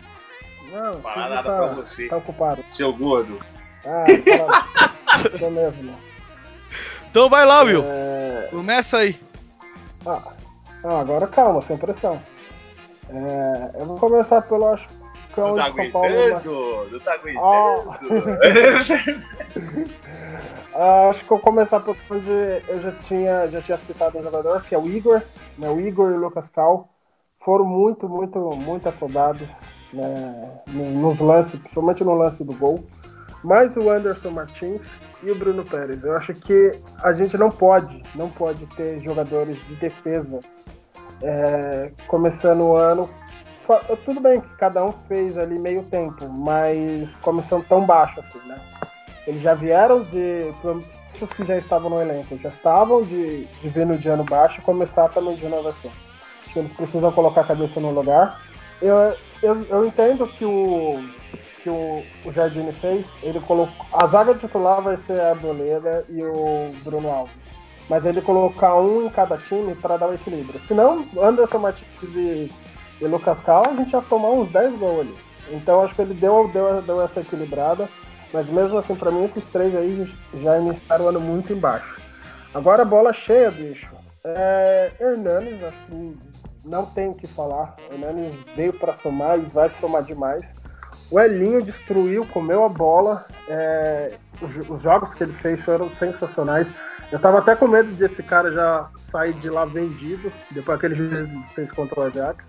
Não, 0.72 1.00
Falar 1.02 1.14
Silvio 1.14 1.30
nada 1.36 1.44
tá, 1.50 1.58
pra 1.58 1.68
você. 1.68 2.08
tá 2.10 2.18
ocupado. 2.18 2.66
Seu 2.74 2.92
gordo. 2.94 3.40
Ah, 3.86 4.06
fala. 4.38 4.90
Isso 5.34 5.50
mesmo. 5.52 5.96
Então 7.10 7.30
vai 7.30 7.46
lá, 7.46 7.62
Will. 7.62 7.84
É... 7.88 8.48
Começa 8.52 8.98
aí. 8.98 9.18
Ah, 10.06 10.22
ah, 10.84 11.00
agora 11.00 11.26
calma, 11.28 11.62
sem 11.62 11.78
pressão. 11.78 12.22
É, 13.10 13.72
eu 13.80 13.86
vou 13.86 13.98
começar 13.98 14.42
pelo 14.44 14.68
acho 14.68 14.88
Não 15.38 15.56
tá 15.56 15.72
São 15.72 15.92
Paulo. 15.92 16.08
aguentando, 16.08 16.88
não 16.92 17.00
tá 17.00 17.14
aguentando. 17.14 18.00
Ah, 20.76 21.10
acho 21.10 21.20
que 21.26 21.32
eu 21.32 21.38
vou 21.38 21.40
começar 21.40 21.80
por 21.80 21.96
onde 22.12 22.30
eu 22.68 22.80
já 22.82 22.92
tinha, 22.92 23.48
já 23.48 23.62
tinha 23.62 23.78
citado 23.78 24.18
um 24.18 24.24
jogador, 24.24 24.62
que 24.62 24.74
é 24.74 24.78
o 24.78 24.88
Igor. 24.88 25.22
Né? 25.58 25.70
O 25.70 25.80
Igor 25.80 26.12
e 26.12 26.14
o 26.14 26.20
Lucas 26.20 26.48
Cal 26.50 26.88
foram 27.38 27.66
muito, 27.66 28.08
muito, 28.08 28.40
muito 28.56 28.88
afobados 28.88 29.48
né? 29.92 30.50
no- 30.68 30.92
nos 31.02 31.20
lances, 31.20 31.60
principalmente 31.60 32.04
no 32.04 32.14
lance 32.14 32.44
do 32.44 32.54
gol. 32.54 32.84
Mais 33.44 33.76
o 33.78 33.90
Anderson 33.90 34.32
Martins 34.32 34.84
e 35.24 35.32
o 35.32 35.36
Bruno 35.36 35.64
Pérez. 35.66 36.04
Eu 36.04 36.16
acho 36.16 36.34
que 36.34 36.74
a 37.02 37.14
gente 37.14 37.38
não 37.38 37.50
pode, 37.50 38.04
não 38.16 38.30
pode 38.30 38.66
ter 38.76 39.00
jogadores 39.02 39.58
de 39.68 39.76
defesa 39.76 40.40
é, 41.22 41.92
começando 42.08 42.62
o 42.62 42.76
ano. 42.76 43.10
Tudo 44.06 44.20
bem 44.20 44.42
que 44.42 44.50
cada 44.56 44.84
um 44.84 44.92
fez 45.08 45.38
ali 45.38 45.60
meio 45.60 45.84
tempo, 45.84 46.28
mas 46.28 47.16
começando 47.18 47.66
tão 47.68 47.86
baixo 47.86 48.20
assim, 48.20 48.40
né? 48.48 48.60
Eles 49.28 49.42
já 49.42 49.54
vieram 49.54 50.02
de. 50.04 50.54
Os 51.22 51.34
que 51.34 51.46
já 51.46 51.58
estavam 51.58 51.90
no 51.90 52.02
elenco, 52.02 52.38
já 52.38 52.48
estavam 52.48 53.04
de, 53.04 53.46
de 53.46 53.70
vir 53.70 53.86
no 53.86 53.98
de 53.98 54.08
ano 54.08 54.24
baixo 54.24 54.60
e 54.60 54.64
começar 54.64 55.10
também 55.10 55.36
de 55.36 55.46
inovação. 55.46 55.92
Acho 56.44 56.54
que 56.54 56.60
eles 56.60 56.72
precisam 56.72 57.12
colocar 57.12 57.42
a 57.42 57.48
cabeça 57.48 57.80
no 57.80 57.92
lugar. 57.92 58.42
Eu, 58.82 58.96
eu, 59.44 59.64
eu 59.70 59.86
entendo 59.86 60.26
que 60.28 60.46
o 60.46 61.04
que 61.62 61.70
o, 61.70 62.04
o 62.26 62.32
Jardine 62.32 62.72
fez, 62.72 63.12
ele 63.22 63.40
colocou. 63.42 63.86
A 63.92 64.08
zaga 64.08 64.34
titular 64.34 64.82
vai 64.82 64.98
ser 64.98 65.20
a 65.20 65.32
Arboleda 65.32 66.06
e 66.10 66.24
o 66.24 66.72
Bruno 66.84 67.10
Alves. 67.12 67.36
Mas 67.90 68.06
ele 68.06 68.22
colocar 68.22 68.76
um 68.76 69.06
em 69.06 69.10
cada 69.10 69.38
time 69.38 69.76
para 69.76 69.98
dar 69.98 70.10
o 70.10 70.14
equilíbrio. 70.14 70.62
Senão, 70.62 71.06
Anderson 71.18 71.58
Martins 71.58 71.88
e, 72.16 72.52
e 73.02 73.06
Lucas 73.06 73.40
Cal, 73.42 73.64
a 73.68 73.76
gente 73.76 73.94
ia 73.94 74.02
tomar 74.02 74.30
uns 74.30 74.50
10 74.50 74.78
gols 74.78 75.02
ali. 75.02 75.16
Então 75.52 75.82
acho 75.84 75.96
que 75.96 76.02
ele 76.02 76.14
deu, 76.14 76.50
deu, 76.54 76.82
deu 76.82 77.02
essa 77.02 77.22
equilibrada. 77.22 77.90
Mas 78.32 78.50
mesmo 78.50 78.78
assim, 78.78 78.96
para 78.96 79.12
mim, 79.12 79.24
esses 79.24 79.46
três 79.48 79.76
aí 79.76 80.06
já 80.36 80.60
iniciaram 80.60 81.06
o 81.06 81.10
ano 81.10 81.20
muito 81.20 81.52
embaixo. 81.52 82.00
Agora, 82.54 82.86
bola 82.86 83.12
cheia, 83.12 83.50
bicho. 83.50 83.90
É, 84.24 84.92
Hernanes, 85.00 85.64
acho 85.64 85.78
que 85.88 86.18
não 86.66 86.86
tem 86.86 87.10
o 87.10 87.16
que 87.16 87.26
falar. 87.26 87.76
Hernanes 87.92 88.36
veio 88.56 88.74
para 88.74 88.94
somar 88.94 89.40
e 89.40 89.44
vai 89.44 89.70
somar 89.70 90.04
demais. 90.04 90.54
O 91.10 91.20
Elinho 91.20 91.62
destruiu, 91.62 92.26
comeu 92.28 92.64
a 92.64 92.70
bola. 92.70 93.26
É, 93.48 94.14
os, 94.42 94.70
os 94.70 94.82
jogos 94.82 95.14
que 95.16 95.24
ele 95.24 95.34
fez 95.34 95.64
foram 95.64 95.90
sensacionais. 95.90 96.72
Eu 97.12 97.18
tava 97.20 97.40
até 97.40 97.56
com 97.56 97.68
medo 97.68 97.92
desse 97.94 98.22
cara 98.22 98.52
já 98.52 98.90
sair 99.10 99.34
de 99.34 99.50
lá 99.50 99.66
vendido, 99.66 100.32
depois 100.52 100.80
que 100.80 100.86
ele 100.86 101.28
fez 101.56 101.72
contra 101.72 102.00
o 102.00 102.04
Ajax. 102.04 102.46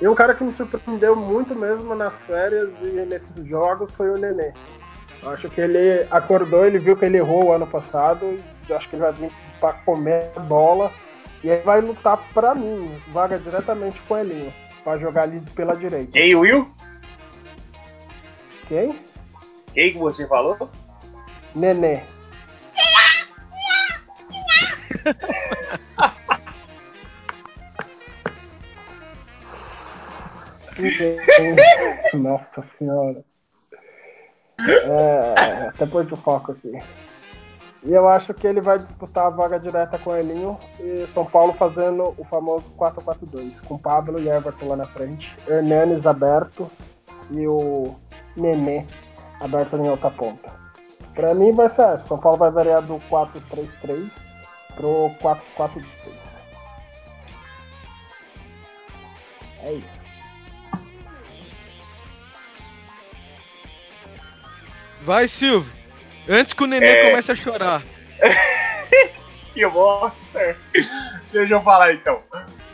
E 0.00 0.08
um 0.08 0.14
cara 0.14 0.34
que 0.34 0.42
me 0.42 0.52
surpreendeu 0.52 1.14
muito 1.14 1.54
mesmo 1.54 1.94
nas 1.94 2.14
férias 2.22 2.70
e 2.80 2.86
nesses 3.06 3.44
jogos 3.44 3.92
foi 3.94 4.08
o 4.10 4.16
Nenê. 4.16 4.52
Eu 5.22 5.30
acho 5.30 5.50
que 5.50 5.60
ele 5.60 6.06
acordou, 6.10 6.64
ele 6.64 6.78
viu 6.78 6.96
que 6.96 7.04
ele 7.04 7.18
errou 7.18 7.46
o 7.46 7.52
ano 7.52 7.66
passado, 7.66 8.24
e 8.24 8.70
eu 8.70 8.76
acho 8.76 8.88
que 8.88 8.96
ele 8.96 9.02
vai 9.02 9.12
vir 9.12 9.30
para 9.60 9.74
comer 9.74 10.30
a 10.34 10.40
bola. 10.40 10.90
E 11.44 11.50
aí 11.50 11.60
vai 11.60 11.82
lutar 11.82 12.16
para 12.32 12.54
mim, 12.54 12.90
vaga 13.08 13.38
diretamente 13.38 14.00
com 14.02 14.14
o 14.14 14.18
Elinho, 14.18 14.52
para 14.82 14.98
jogar 14.98 15.24
ali 15.24 15.40
pela 15.54 15.76
direita. 15.76 16.12
Quem, 16.12 16.34
Will? 16.34 16.66
Quem? 18.68 18.98
Quem 19.74 19.92
que 19.92 19.98
você 19.98 20.26
falou? 20.26 20.70
Nenê. 21.54 22.00
Nossa 32.14 32.62
senhora. 32.62 33.24
É, 34.68 35.68
até 35.68 35.86
pôr 35.86 36.10
o 36.12 36.16
foco 36.16 36.52
aqui. 36.52 36.72
E 37.82 37.92
eu 37.92 38.06
acho 38.08 38.34
que 38.34 38.46
ele 38.46 38.60
vai 38.60 38.78
disputar 38.78 39.26
a 39.26 39.30
vaga 39.30 39.58
direta 39.58 39.98
com 39.98 40.10
o 40.10 40.16
Elinho 40.16 40.58
e 40.78 41.06
São 41.14 41.24
Paulo 41.24 41.54
fazendo 41.54 42.14
o 42.18 42.24
famoso 42.24 42.66
4-4-2, 42.78 43.62
com 43.64 43.78
Pablo 43.78 44.20
e 44.20 44.28
Everton 44.28 44.68
lá 44.68 44.76
na 44.76 44.86
frente, 44.86 45.34
Hernanes 45.48 46.06
aberto 46.06 46.70
e 47.30 47.46
o 47.46 47.94
Nenê 48.36 48.84
aberto 49.40 49.76
em 49.76 49.88
outra 49.88 50.10
ponta. 50.10 50.52
Pra 51.14 51.34
mim 51.34 51.52
vai 51.54 51.70
ser 51.70 51.82
essa. 51.82 52.08
São 52.08 52.18
Paulo 52.18 52.36
vai 52.36 52.50
variar 52.50 52.82
do 52.82 52.98
4-3-3 53.10 54.10
pro 54.74 55.10
4-4-2. 55.22 55.84
É 59.62 59.72
isso. 59.72 59.99
Vai, 65.02 65.28
Silvio. 65.28 65.70
Antes 66.28 66.52
que 66.52 66.62
o 66.62 66.66
neném 66.66 66.88
É. 66.90 67.10
comece 67.10 67.32
a 67.32 67.34
chorar. 67.34 67.82
Que 69.52 69.66
bosta! 69.66 70.56
Deixa 71.32 71.54
eu 71.54 71.60
falar 71.62 71.92
então. 71.92 72.20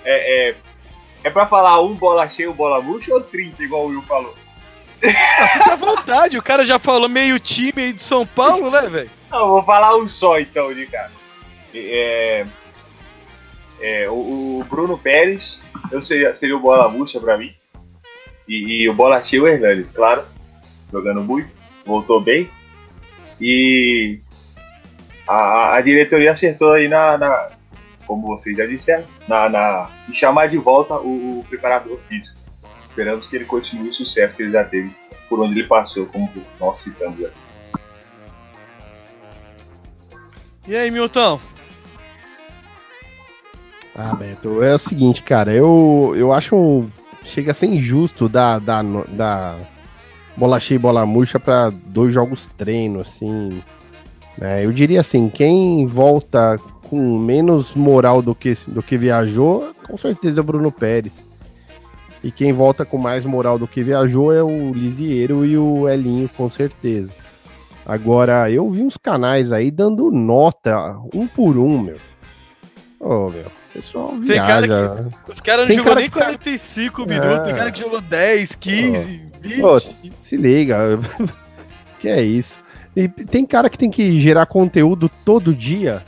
É, 0.05 0.51
é, 0.51 0.55
é 1.25 1.31
pra 1.31 1.47
falar 1.47 1.81
um 1.81 1.95
bola 1.95 2.29
cheia, 2.29 2.51
um 2.51 2.55
bola 2.55 2.83
murcha 2.83 3.15
ou 3.15 3.23
30, 3.23 3.63
igual 3.63 3.87
o 3.87 3.89
Will 3.89 4.03
falou? 4.03 4.37
Fica 5.01 5.73
à 5.73 5.77
vontade, 5.77 6.37
o 6.37 6.43
cara 6.43 6.67
já 6.67 6.79
falou 6.79 7.09
meio 7.09 7.41
time 7.41 7.73
aí 7.83 7.93
de 7.95 8.03
São 8.03 8.27
Paulo, 8.27 8.71
né, 8.71 8.83
velho? 8.83 9.11
Não, 9.31 9.49
vou 9.49 9.63
falar 9.65 9.97
um 9.97 10.07
só 10.07 10.39
então, 10.39 10.73
de 10.75 10.87
cara. 10.87 11.11
É, 11.75 12.45
é, 13.81 14.09
o, 14.11 14.61
o 14.61 14.67
Bruno 14.69 14.99
Pérez, 14.99 15.59
eu 15.91 16.03
seria, 16.03 16.35
seria 16.35 16.57
o 16.57 16.61
bola 16.61 16.91
murcha 16.91 17.19
pra 17.19 17.39
mim. 17.39 17.55
E, 18.47 18.83
e 18.83 18.89
o 18.89 18.93
bola 18.93 19.25
cheia 19.25 19.43
o 19.43 19.49
Hernandes, 19.49 19.91
claro. 19.93 20.25
Jogando 20.93 21.23
muito, 21.23 21.49
voltou 21.87 22.21
bem. 22.21 22.49
E 23.41 24.19
a, 25.29 25.77
a 25.77 25.81
diretoria 25.81 26.33
acertou 26.33 26.73
aí 26.73 26.89
na, 26.89 27.17
na- 27.17 27.49
como 28.07 28.29
vocês 28.29 28.57
já 28.57 28.65
disseram, 28.67 29.05
na, 29.27 29.49
na, 29.49 29.91
em 30.09 30.13
chamar 30.15 30.49
de 30.49 30.57
volta 30.59 30.95
o, 30.95 31.41
o 31.41 31.45
preparador 31.49 31.99
físico. 32.09 32.37
Esperamos 32.89 33.27
que 33.27 33.37
ele 33.37 33.45
continue 33.45 33.91
o 33.91 33.95
sucesso 33.95 34.37
que 34.37 34.43
ele 34.45 34.53
já 34.53 34.65
teve 34.65 34.91
por 35.29 35.41
onde 35.41 35.59
ele 35.59 35.69
passou, 35.69 36.07
como 36.07 36.31
nós 36.61 36.79
citamos. 36.81 37.19
né? 37.19 37.29
E 40.69 40.75
aí, 40.77 40.91
Milton? 40.91 41.41
Ah, 43.95 44.15
Beto, 44.15 44.63
é 44.63 44.75
o 44.75 44.79
seguinte, 44.79 45.23
cara, 45.23 45.53
eu, 45.53 46.13
eu 46.17 46.33
acho. 46.33 46.55
um- 46.57 46.91
Chega 47.25 47.51
a 47.51 47.55
ser 47.55 47.67
injusto 47.67 48.29
dar, 48.29 48.61
no- 48.85 49.05
dar 49.09 49.57
bola 50.37 50.61
cheia 50.61 50.77
e 50.77 50.81
bola 50.81 51.05
murcha 51.07 51.39
pra 51.41 51.71
dois 51.71 52.13
jogos 52.13 52.49
treino, 52.59 53.01
assim. 53.01 53.63
né? 54.39 54.65
eu 54.65 54.73
diria 54.73 55.01
assim: 55.01 55.29
quem 55.29 55.87
volta 55.87 56.59
com 56.89 57.19
menos 57.19 57.75
moral 57.75 58.23
do 58.23 58.35
que, 58.35 58.57
do 58.69 58.83
que 58.83 58.97
viajou, 58.97 59.71
com 59.87 59.97
certeza 59.97 60.41
é 60.41 60.43
o 60.43 60.45
Bruno 60.45 60.71
Pérez. 60.71 61.25
E 62.25 62.31
quem 62.31 62.53
volta 62.53 62.85
com 62.85 62.97
mais 62.99 63.25
moral 63.25 63.59
do 63.59 63.69
que 63.69 63.83
viajou 63.83 64.33
é 64.33 64.43
o 64.43 64.73
Lisieiro 64.73 65.45
e 65.45 65.57
o 65.57 65.89
Elinho, 65.89 66.29
com 66.37 66.51
certeza. 66.51 67.11
Agora, 67.85 68.51
eu 68.51 68.69
vi 68.69 68.83
uns 68.83 68.97
canais 68.97 69.53
aí 69.53 69.71
dando 69.71 70.11
nota 70.11 70.97
um 71.15 71.27
por 71.29 71.57
um, 71.57 71.79
meu. 71.81 71.97
Ô, 72.99 73.31
meu, 73.31 73.43
o 73.47 73.73
pessoal 73.73 74.09
Tem 74.27 74.37
cara 74.37 74.67
viaja. 74.67 75.07
Os 75.29 75.41
caras 75.41 75.61
não 75.61 75.67
Tem 75.69 75.77
jogou 75.77 75.89
cara 75.93 76.01
nem 76.01 76.11
que 76.11 76.19
tá- 76.19 76.25
45 76.25 77.07
minutos, 77.07 77.45
tem 77.45 77.53
É. 77.53 77.57
cara 77.57 77.71
que 77.71 77.81
jogou 77.81 78.01
10, 78.01 78.55
15, 78.57 79.23
20. 79.41 79.63
Ô, 79.63 79.79
se 79.79 80.37
liga. 80.37 80.79
que 82.01 82.09
é 82.09 82.23
isso. 82.23 82.59
E 82.95 83.09
tem 83.09 83.45
cara 83.45 83.69
que 83.69 83.77
tem 83.79 83.91
que 83.91 84.19
gerar 84.21 84.47
conteúdo 84.47 85.11
todo 85.25 85.55
dia. 85.55 86.03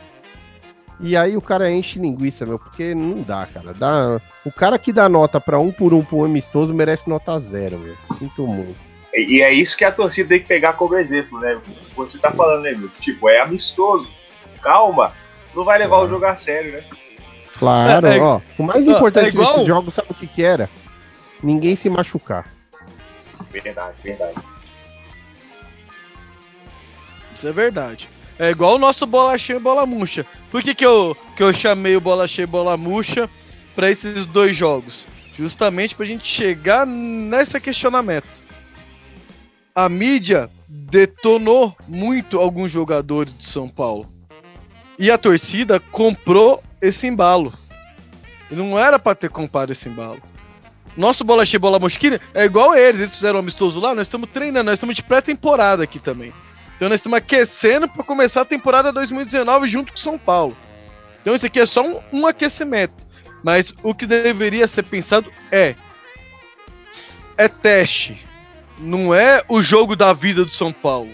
E 1.00 1.16
aí 1.16 1.36
o 1.36 1.40
cara 1.40 1.70
enche 1.70 1.98
linguiça, 1.98 2.44
meu, 2.44 2.58
porque 2.58 2.94
não 2.94 3.22
dá, 3.22 3.46
cara. 3.46 3.72
Dá... 3.72 4.20
O 4.44 4.50
cara 4.50 4.78
que 4.78 4.92
dá 4.92 5.08
nota 5.08 5.40
pra 5.40 5.58
um 5.58 5.70
por 5.70 5.94
um 5.94 6.02
pro 6.02 6.24
amistoso 6.24 6.74
merece 6.74 7.08
nota 7.08 7.38
zero, 7.38 7.78
meu. 7.78 7.94
Sinto 8.18 8.46
muito. 8.46 8.76
E, 9.14 9.42
é 9.42 9.52
isso 9.52 9.76
que 9.76 9.84
a 9.84 9.92
torcida 9.92 10.28
tem 10.28 10.40
que 10.40 10.46
pegar 10.46 10.74
como 10.74 10.96
exemplo, 10.96 11.38
né? 11.40 11.58
Você 11.96 12.18
tá 12.18 12.30
falando, 12.30 12.62
né, 12.62 12.72
meu? 12.72 12.88
Tipo, 13.00 13.28
é 13.28 13.40
amistoso. 13.40 14.08
Calma. 14.62 15.12
Não 15.54 15.64
vai 15.64 15.78
levar 15.78 16.02
o 16.02 16.08
jogo 16.08 16.24
a 16.24 16.36
sério, 16.36 16.72
né? 16.72 16.84
Claro, 17.58 18.06
É, 18.06 18.16
é- 18.16 18.20
ó. 18.20 18.40
O 18.58 18.62
mais 18.62 18.86
importante 18.86 19.26
é 19.26 19.28
igual- 19.30 19.52
desses 19.52 19.66
jogos, 19.66 19.94
sabe 19.94 20.08
o 20.10 20.14
que 20.14 20.26
que 20.26 20.42
era? 20.42 20.68
Ninguém 21.42 21.74
se 21.76 21.88
machucar. 21.88 22.46
Verdade, 23.60 23.96
verdade. 24.02 24.36
Isso 27.34 27.46
é 27.46 27.52
verdade. 27.52 28.08
É 28.38 28.50
igual 28.50 28.76
o 28.76 28.78
nosso 28.78 29.04
bola 29.06 29.36
cheia 29.36 29.56
e 29.56 29.60
bola 29.60 29.84
murcha. 29.84 30.24
Por 30.50 30.62
que, 30.62 30.74
que, 30.74 30.86
eu, 30.86 31.16
que 31.36 31.42
eu 31.42 31.52
chamei 31.52 31.96
o 31.96 32.00
bola 32.00 32.28
cheia 32.28 32.44
e 32.44 32.46
bola 32.46 32.76
murcha 32.76 33.28
para 33.74 33.90
esses 33.90 34.26
dois 34.26 34.56
jogos? 34.56 35.06
Justamente 35.36 35.94
pra 35.94 36.06
gente 36.06 36.26
chegar 36.26 36.86
nesse 36.86 37.60
questionamento. 37.60 38.28
A 39.74 39.88
mídia 39.88 40.50
detonou 40.68 41.76
muito 41.86 42.38
alguns 42.38 42.70
jogadores 42.70 43.36
de 43.36 43.44
São 43.44 43.68
Paulo. 43.68 44.06
E 44.98 45.10
a 45.10 45.18
torcida 45.18 45.78
comprou 45.78 46.62
esse 46.82 47.06
embalo. 47.06 47.52
E 48.50 48.54
não 48.54 48.78
era 48.78 48.98
para 48.98 49.14
ter 49.14 49.30
comprado 49.30 49.70
esse 49.72 49.88
embalo. 49.88 50.20
Nosso 50.96 51.24
bola 51.24 51.46
cheia, 51.46 51.60
bola 51.60 51.78
mosquina 51.78 52.20
é 52.34 52.44
igual 52.44 52.74
eles. 52.74 53.00
Eles 53.00 53.14
fizeram 53.14 53.36
um 53.36 53.40
amistoso 53.40 53.78
lá, 53.78 53.94
nós 53.94 54.06
estamos 54.06 54.28
treinando, 54.30 54.64
nós 54.64 54.74
estamos 54.74 54.96
de 54.96 55.02
pré-temporada 55.02 55.84
aqui 55.84 55.98
também. 55.98 56.32
Então 56.76 56.88
nós 56.88 57.00
estamos 57.00 57.18
aquecendo 57.18 57.88
para 57.88 58.04
começar 58.04 58.42
a 58.42 58.44
temporada 58.44 58.92
2019 58.92 59.68
junto 59.68 59.92
com 59.92 59.98
São 59.98 60.18
Paulo. 60.18 60.56
Então 61.20 61.34
isso 61.34 61.46
aqui 61.46 61.60
é 61.60 61.66
só 61.66 61.82
um, 61.82 62.00
um 62.12 62.26
aquecimento. 62.26 63.06
Mas 63.42 63.72
o 63.82 63.94
que 63.94 64.06
deveria 64.06 64.66
ser 64.66 64.84
pensado 64.84 65.32
é 65.50 65.74
é 67.36 67.46
teste. 67.48 68.26
Não 68.78 69.14
é 69.14 69.42
o 69.48 69.62
jogo 69.62 69.94
da 69.94 70.12
vida 70.12 70.44
do 70.44 70.50
São 70.50 70.72
Paulo. 70.72 71.10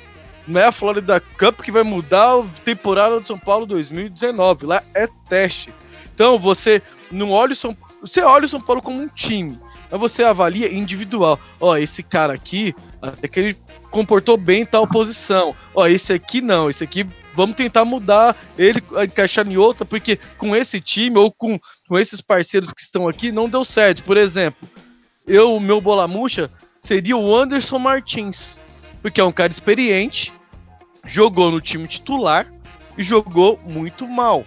Não 0.47 0.61
é 0.61 0.67
a 0.67 0.73
Florida 0.73 1.21
Cup 1.39 1.61
que 1.61 1.73
vai 1.73 1.83
mudar 1.83 2.39
a 2.39 2.45
temporada 2.65 3.21
do 3.21 3.27
São 3.27 3.39
Paulo 3.39 3.67
2019. 3.67 4.67
Lá 4.67 4.83
é 4.95 5.09
teste. 5.29 5.73
Então 6.15 6.39
você 6.39 6.83
não 7.11 7.31
olha 7.31 7.53
o 7.53 7.57
São 7.57 7.75
você 8.07 8.21
olha 8.21 8.45
o 8.45 8.49
São 8.49 8.61
Paulo 8.61 8.83
como 8.83 9.01
um 9.01 9.09
time, 9.09 9.59
mas 9.91 10.01
você 10.01 10.23
avalia 10.23 10.73
individual. 10.73 11.41
Ó, 11.59 11.77
esse 11.77 12.03
cara 12.03 12.35
aqui, 12.35 12.75
até 13.01 13.27
que 13.27 13.41
ele 13.41 13.57
comportou 13.91 14.37
bem 14.37 14.63
em 14.63 14.67
tal 14.67 14.87
posição. 14.87 15.57
Ó, 15.75 15.87
esse 15.87 16.13
aqui 16.13 16.41
não, 16.41 16.69
esse 16.69 16.85
aqui 16.85 17.07
vamos 17.35 17.57
tentar 17.57 17.85
mudar 17.85 18.37
ele, 18.59 18.83
encaixar 19.03 19.47
em 19.49 19.57
outra, 19.57 19.85
porque 19.85 20.19
com 20.37 20.55
esse 20.55 20.81
time 20.81 21.19
ou 21.19 21.33
com, 21.33 21.59
com 21.89 21.99
esses 21.99 22.21
parceiros 22.21 22.73
que 22.73 22.83
estão 22.83 23.09
aqui 23.09 23.33
não 23.33 23.49
deu 23.49 23.65
certo. 23.65 24.03
Por 24.03 24.17
exemplo, 24.17 24.69
eu, 25.27 25.59
meu 25.59 25.81
bola 25.81 26.07
murcha 26.07 26.51
seria 26.83 27.17
o 27.17 27.35
Anderson 27.35 27.79
Martins, 27.79 28.59
porque 29.01 29.21
é 29.21 29.25
um 29.25 29.33
cara 29.33 29.51
experiente, 29.51 30.31
jogou 31.07 31.51
no 31.51 31.61
time 31.61 31.89
titular 31.89 32.47
e 32.99 33.03
jogou 33.03 33.59
muito 33.65 34.07
mal. 34.07 34.45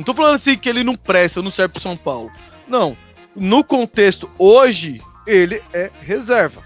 Não 0.00 0.04
tô 0.04 0.14
falando 0.14 0.36
assim 0.36 0.56
que 0.56 0.66
ele 0.66 0.82
não 0.82 0.94
presta, 0.96 1.42
não 1.42 1.50
serve 1.50 1.74
pro 1.74 1.82
São 1.82 1.94
Paulo. 1.94 2.32
Não. 2.66 2.96
No 3.36 3.62
contexto 3.62 4.30
hoje, 4.38 5.02
ele 5.26 5.62
é 5.74 5.90
reserva. 6.00 6.62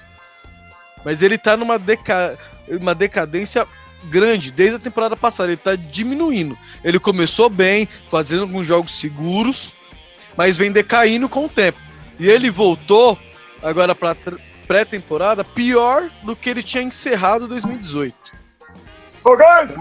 Mas 1.05 1.21
ele 1.21 1.37
tá 1.37 1.57
numa 1.57 1.77
deca... 1.77 2.39
uma 2.81 2.95
decadência 2.95 3.67
grande 4.05 4.53
desde 4.53 4.77
a 4.77 4.79
temporada 4.79 5.17
passada. 5.17 5.51
Ele 5.51 5.57
tá 5.57 5.75
diminuindo. 5.75 6.57
Ele 6.85 7.01
começou 7.01 7.51
bem, 7.51 7.89
fazendo 8.09 8.43
alguns 8.43 8.69
jogos 8.69 9.01
seguros, 9.01 9.73
mas 10.37 10.57
vem 10.57 10.71
decaindo 10.71 11.29
com 11.29 11.47
o 11.47 11.49
tempo. 11.49 11.81
E 12.21 12.29
ele 12.29 12.51
voltou 12.51 13.19
agora 13.61 13.97
para 13.97 14.17
pré-temporada 14.69 15.43
pior 15.43 16.09
do 16.23 16.37
que 16.37 16.49
ele 16.49 16.63
tinha 16.63 16.85
encerrado 16.85 17.49
2018. 17.49 18.15
Ô, 19.25 19.37
guys! 19.37 19.77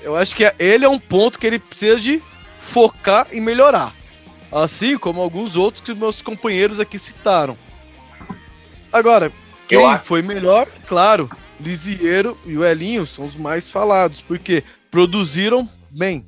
Eu 0.00 0.14
acho 0.14 0.36
que 0.36 0.44
ele 0.56 0.84
é 0.84 0.88
um 0.88 1.00
ponto 1.00 1.36
que 1.36 1.48
ele 1.48 1.58
precisa 1.58 1.98
de 1.98 2.22
focar 2.60 3.26
em 3.32 3.40
melhorar. 3.40 3.94
Assim 4.52 4.98
como 4.98 5.20
alguns 5.20 5.56
outros 5.56 5.82
que 5.82 5.94
meus 5.94 6.20
companheiros 6.20 6.80
aqui 6.80 6.98
citaram. 6.98 7.56
Agora, 8.92 9.32
quem 9.68 9.80
foi 10.04 10.22
melhor? 10.22 10.66
Claro, 10.88 11.30
Lisieiro 11.60 12.36
e 12.44 12.56
o 12.56 12.64
Elinho 12.64 13.06
são 13.06 13.24
os 13.24 13.36
mais 13.36 13.70
falados, 13.70 14.20
porque 14.20 14.64
produziram 14.90 15.68
bem. 15.90 16.24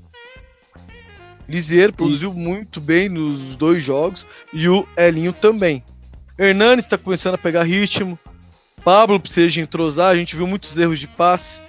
Lisieiro 1.49 1.93
produziu 1.93 2.33
muito 2.33 2.80
bem 2.80 3.09
nos 3.09 3.57
dois 3.57 3.83
jogos 3.83 4.24
e 4.53 4.68
o 4.68 4.87
Elinho 4.97 5.33
também. 5.33 5.83
Hernanes 6.39 6.85
está 6.85 6.97
começando 6.97 7.35
a 7.35 7.39
pegar 7.39 7.64
ritmo. 7.64 8.18
Pablo 8.85 9.20
precisa 9.20 9.49
de 9.49 9.61
entrosar, 9.61 10.11
a 10.11 10.16
gente 10.16 10.37
viu 10.37 10.47
muitos 10.47 10.78
erros 10.78 10.99
de 10.99 11.07
passe. 11.07 11.61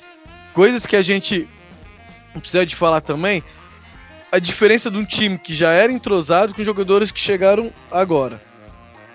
Coisas 0.53 0.85
que 0.85 0.95
a 0.95 1.01
gente 1.01 1.47
precisa 2.33 2.65
de 2.65 2.75
falar 2.75 3.01
também 3.01 3.43
a 4.33 4.39
diferença 4.39 4.89
de 4.89 4.97
um 4.97 5.05
time 5.05 5.37
que 5.37 5.53
já 5.53 5.73
era 5.73 5.91
entrosado 5.91 6.55
com 6.55 6.63
jogadores 6.63 7.11
que 7.11 7.19
chegaram 7.19 7.71
agora. 7.91 8.41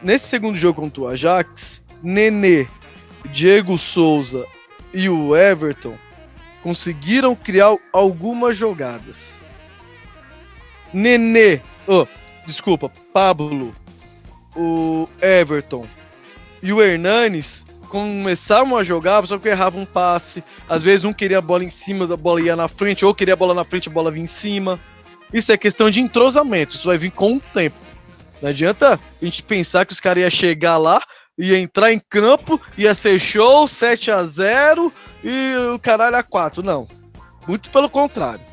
Nesse 0.01 0.29
segundo 0.29 0.57
jogo 0.57 0.81
contra 0.81 1.01
o 1.01 1.09
Ajax, 1.09 1.83
Nenê, 2.01 2.69
Diego 3.33 3.77
Souza 3.77 4.47
e 4.95 5.09
o 5.09 5.37
Everton 5.37 5.97
conseguiram 6.63 7.35
criar 7.35 7.77
algumas 7.93 8.57
jogadas. 8.57 9.33
Nenê, 10.95 11.61
oh, 11.85 12.07
desculpa, 12.47 12.89
Pablo, 13.13 13.75
o 14.55 15.09
Everton 15.21 15.85
e 16.63 16.73
o 16.73 16.81
Hernanes 16.81 17.67
começavam 17.89 18.77
a 18.77 18.85
jogar, 18.85 19.27
só 19.27 19.37
que 19.37 19.49
erravam 19.49 19.83
um 19.83 19.85
passe. 19.85 20.45
Às 20.69 20.85
vezes 20.85 21.05
um 21.05 21.13
queria 21.13 21.39
a 21.39 21.43
bola 21.43 21.65
em 21.65 21.73
cima, 21.73 22.05
a 22.05 22.17
bola 22.17 22.41
ia 22.41 22.55
na 22.55 22.69
frente, 22.69 23.05
ou 23.05 23.13
queria 23.13 23.35
a 23.35 23.37
bola 23.37 23.53
na 23.53 23.65
frente, 23.65 23.89
a 23.89 23.93
bola 23.93 24.13
vinha 24.13 24.27
em 24.27 24.29
cima. 24.29 24.79
Isso 25.33 25.53
é 25.53 25.57
questão 25.57 25.91
de 25.91 26.01
entrosamento, 26.01 26.75
isso 26.75 26.89
vai 26.89 26.99
vir 26.99 27.11
com 27.11 27.35
o 27.35 27.41
tempo. 27.41 27.77
Não 28.41 28.49
adianta 28.49 28.95
a 28.95 29.25
gente 29.25 29.43
pensar 29.43 29.85
que 29.85 29.93
os 29.93 30.01
caras 30.01 30.23
iam 30.23 30.31
chegar 30.31 30.77
lá, 30.79 31.03
ia 31.37 31.59
entrar 31.59 31.93
em 31.93 32.01
campo, 32.01 32.61
ia 32.77 32.95
ser 32.95 33.19
show, 33.19 33.67
7 33.67 34.11
a 34.11 34.25
0 34.25 34.93
e 35.23 35.55
o 35.75 35.79
caralho 35.79 36.17
a 36.17 36.23
4. 36.23 36.63
Não. 36.63 36.87
Muito 37.47 37.71
pelo 37.71 37.89
contrário. 37.89 38.45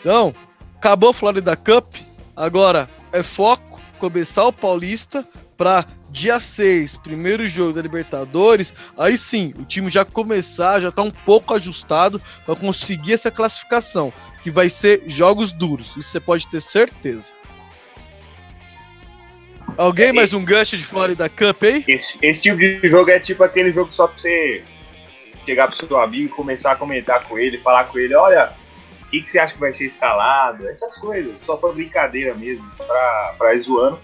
Então, 0.00 0.34
acabou 0.76 1.10
a 1.10 1.14
Florida 1.14 1.56
Cup, 1.56 1.96
agora 2.34 2.88
é 3.12 3.22
foco, 3.22 3.80
começar 3.98 4.44
o 4.46 4.52
Paulista 4.52 5.26
para 5.56 5.84
dia 6.10 6.40
6, 6.40 6.96
primeiro 6.96 7.46
jogo 7.48 7.72
da 7.72 7.82
Libertadores, 7.82 8.74
aí 8.98 9.16
sim, 9.16 9.54
o 9.58 9.64
time 9.64 9.90
já 9.90 10.04
começar, 10.04 10.80
já 10.80 10.90
tá 10.90 11.02
um 11.02 11.10
pouco 11.10 11.54
ajustado 11.54 12.20
para 12.44 12.56
conseguir 12.56 13.14
essa 13.14 13.30
classificação 13.30 14.12
que 14.42 14.50
vai 14.50 14.68
ser 14.68 15.02
jogos 15.06 15.52
duros. 15.52 15.96
Isso 15.96 16.10
você 16.10 16.20
pode 16.20 16.48
ter 16.48 16.60
certeza. 16.60 17.30
Alguém 19.76 20.08
é, 20.08 20.12
mais 20.12 20.32
um 20.32 20.44
gancho 20.44 20.76
de 20.76 20.84
Florida 20.84 21.28
Cup 21.28 21.62
aí? 21.62 21.84
Esse, 21.86 22.18
esse, 22.20 22.42
tipo 22.42 22.56
de 22.56 22.80
jogo 22.88 23.10
é 23.10 23.20
tipo 23.20 23.44
aquele 23.44 23.72
jogo 23.72 23.92
só 23.92 24.06
pra 24.08 24.18
você 24.18 24.64
chegar 25.46 25.68
pro 25.68 25.76
seu 25.76 26.00
amigo 26.00 26.26
e 26.26 26.28
começar 26.28 26.72
a 26.72 26.76
comentar 26.76 27.24
com 27.24 27.38
ele, 27.38 27.58
falar 27.58 27.84
com 27.84 27.98
ele, 27.98 28.14
olha, 28.14 28.52
o 29.02 29.10
que, 29.10 29.22
que 29.22 29.30
você 29.30 29.38
acha 29.38 29.54
que 29.54 29.60
vai 29.60 29.72
ser 29.72 29.86
escalado? 29.86 30.68
Essas 30.68 30.96
coisas, 30.96 31.40
só 31.42 31.56
pra 31.56 31.70
brincadeira 31.70 32.34
mesmo, 32.34 32.68
pra, 32.76 33.34
pra 33.38 33.54
ir 33.54 33.60
zoando. 33.60 34.00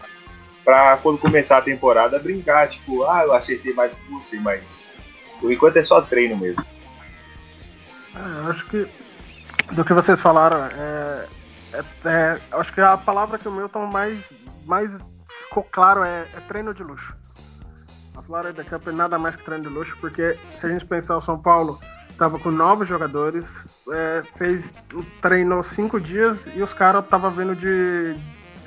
Pra 0.67 0.97
quando 0.97 1.17
começar 1.19 1.59
a 1.59 1.63
temporada 1.63 2.19
brincar, 2.19 2.69
tipo, 2.69 3.05
ah, 3.05 3.23
eu 3.23 3.33
acertei 3.33 3.73
mais 3.73 3.93
que 3.93 4.11
você, 4.11 4.37
mas 4.41 4.65
por 5.41 5.53
enquanto 5.53 5.77
é 5.77 5.85
só 5.85 6.01
treino 6.01 6.37
mesmo. 6.37 6.67
É, 8.17 8.41
eu 8.41 8.51
acho 8.51 8.67
que 8.67 8.89
do 9.71 9.85
que 9.85 9.93
vocês 9.93 10.21
falaram, 10.21 10.65
é, 10.65 11.27
é, 11.73 11.85
é, 12.09 12.41
acho 12.51 12.73
que 12.73 12.81
a 12.81 12.97
palavra 12.97 13.39
que 13.39 13.47
o 13.47 13.53
Milton 13.53 13.87
mais, 13.87 14.33
mais 14.65 14.99
ficou 15.45 15.63
claro 15.63 16.03
é, 16.03 16.27
é 16.35 16.41
treino 16.49 16.75
de 16.75 16.83
luxo. 16.83 17.15
A 18.17 18.23
Florida 18.23 18.65
Cup 18.65 18.89
é 18.89 18.93
nada 18.93 19.17
mais 19.21 19.37
que 19.37 19.45
treino 19.45 19.69
de 19.69 19.71
luxo, 19.71 19.97
porque 20.01 20.37
se 20.57 20.67
a 20.67 20.69
gente 20.69 20.85
pensar 20.85 21.17
o 21.17 21.23
São 21.23 21.39
Paulo 21.39 21.79
estava 22.11 22.41
com 22.41 22.51
nove 22.51 22.85
jogadores, 22.85 23.65
é, 23.93 24.25
fez 24.37 24.73
treinou 25.23 25.63
cinco 25.63 26.01
dias 26.01 26.49
e 26.57 26.61
os 26.61 26.75
caras 26.75 27.05
estavam 27.05 27.31
vindo 27.31 27.55
de 27.55 28.17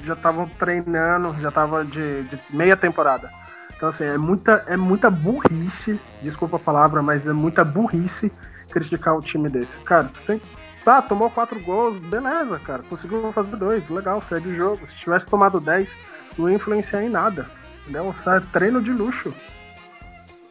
já 0.03 0.13
estavam 0.13 0.47
treinando, 0.47 1.35
já 1.41 1.51
tava 1.51 1.85
de, 1.85 2.23
de, 2.23 2.39
meia 2.49 2.75
temporada. 2.77 3.29
Então 3.75 3.89
assim 3.89 4.03
é 4.03 4.17
muita 4.17 4.63
é 4.67 4.75
muita 4.75 5.09
burrice, 5.09 5.99
desculpa 6.21 6.57
a 6.57 6.59
palavra, 6.59 7.01
mas 7.01 7.25
é 7.25 7.33
muita 7.33 7.63
burrice 7.63 8.31
criticar 8.69 9.15
um 9.15 9.21
time 9.21 9.49
desse. 9.49 9.79
Cara, 9.79 10.09
você 10.13 10.23
tem 10.23 10.41
Tá, 10.83 11.01
tomou 11.01 11.29
quatro 11.29 11.59
gols, 11.59 11.99
beleza, 11.99 12.57
cara. 12.59 12.83
Conseguiu 12.83 13.31
fazer 13.33 13.55
dois, 13.57 13.89
legal, 13.89 14.21
segue 14.21 14.49
o 14.49 14.55
jogo. 14.55 14.87
Se 14.87 14.95
tivesse 14.95 15.27
tomado 15.27 15.59
10, 15.59 15.89
não 16.37 16.49
ia 16.49 16.55
influenciar 16.55 17.03
em 17.03 17.09
nada. 17.09 17.45
Entendeu? 17.81 18.13
É 18.25 18.39
treino 18.51 18.81
de 18.81 18.91
luxo. 18.91 19.33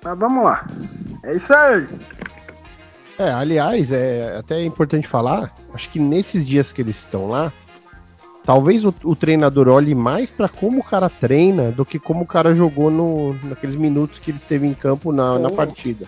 Mas 0.02 0.18
vamos 0.18 0.44
lá. 0.44 0.66
É 1.24 1.34
isso 1.34 1.52
aí. 1.52 1.88
É, 3.18 3.32
aliás, 3.32 3.90
é 3.90 4.36
até 4.38 4.62
importante 4.62 5.08
falar, 5.08 5.52
acho 5.74 5.88
que 5.90 5.98
nesses 5.98 6.46
dias 6.46 6.70
que 6.70 6.82
eles 6.82 6.98
estão 6.98 7.28
lá, 7.28 7.52
talvez 8.48 8.82
o, 8.82 8.94
o 9.04 9.14
treinador 9.14 9.68
olhe 9.68 9.94
mais 9.94 10.30
para 10.30 10.48
como 10.48 10.80
o 10.80 10.82
cara 10.82 11.10
treina 11.10 11.70
do 11.70 11.84
que 11.84 11.98
como 11.98 12.22
o 12.22 12.26
cara 12.26 12.54
jogou 12.54 12.90
no, 12.90 13.34
naqueles 13.44 13.76
minutos 13.76 14.18
que 14.18 14.30
ele 14.30 14.38
esteve 14.38 14.66
em 14.66 14.72
campo 14.72 15.12
na, 15.12 15.38
na 15.38 15.50
partida. 15.50 16.06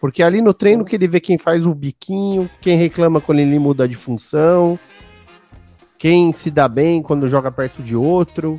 Porque 0.00 0.22
ali 0.22 0.40
no 0.40 0.54
treino 0.54 0.86
que 0.86 0.96
ele 0.96 1.06
vê 1.06 1.20
quem 1.20 1.36
faz 1.36 1.66
o 1.66 1.74
biquinho, 1.74 2.48
quem 2.62 2.78
reclama 2.78 3.20
quando 3.20 3.40
ele 3.40 3.58
muda 3.58 3.86
de 3.86 3.94
função, 3.94 4.78
quem 5.98 6.32
se 6.32 6.50
dá 6.50 6.66
bem 6.66 7.02
quando 7.02 7.28
joga 7.28 7.50
perto 7.50 7.82
de 7.82 7.94
outro. 7.94 8.58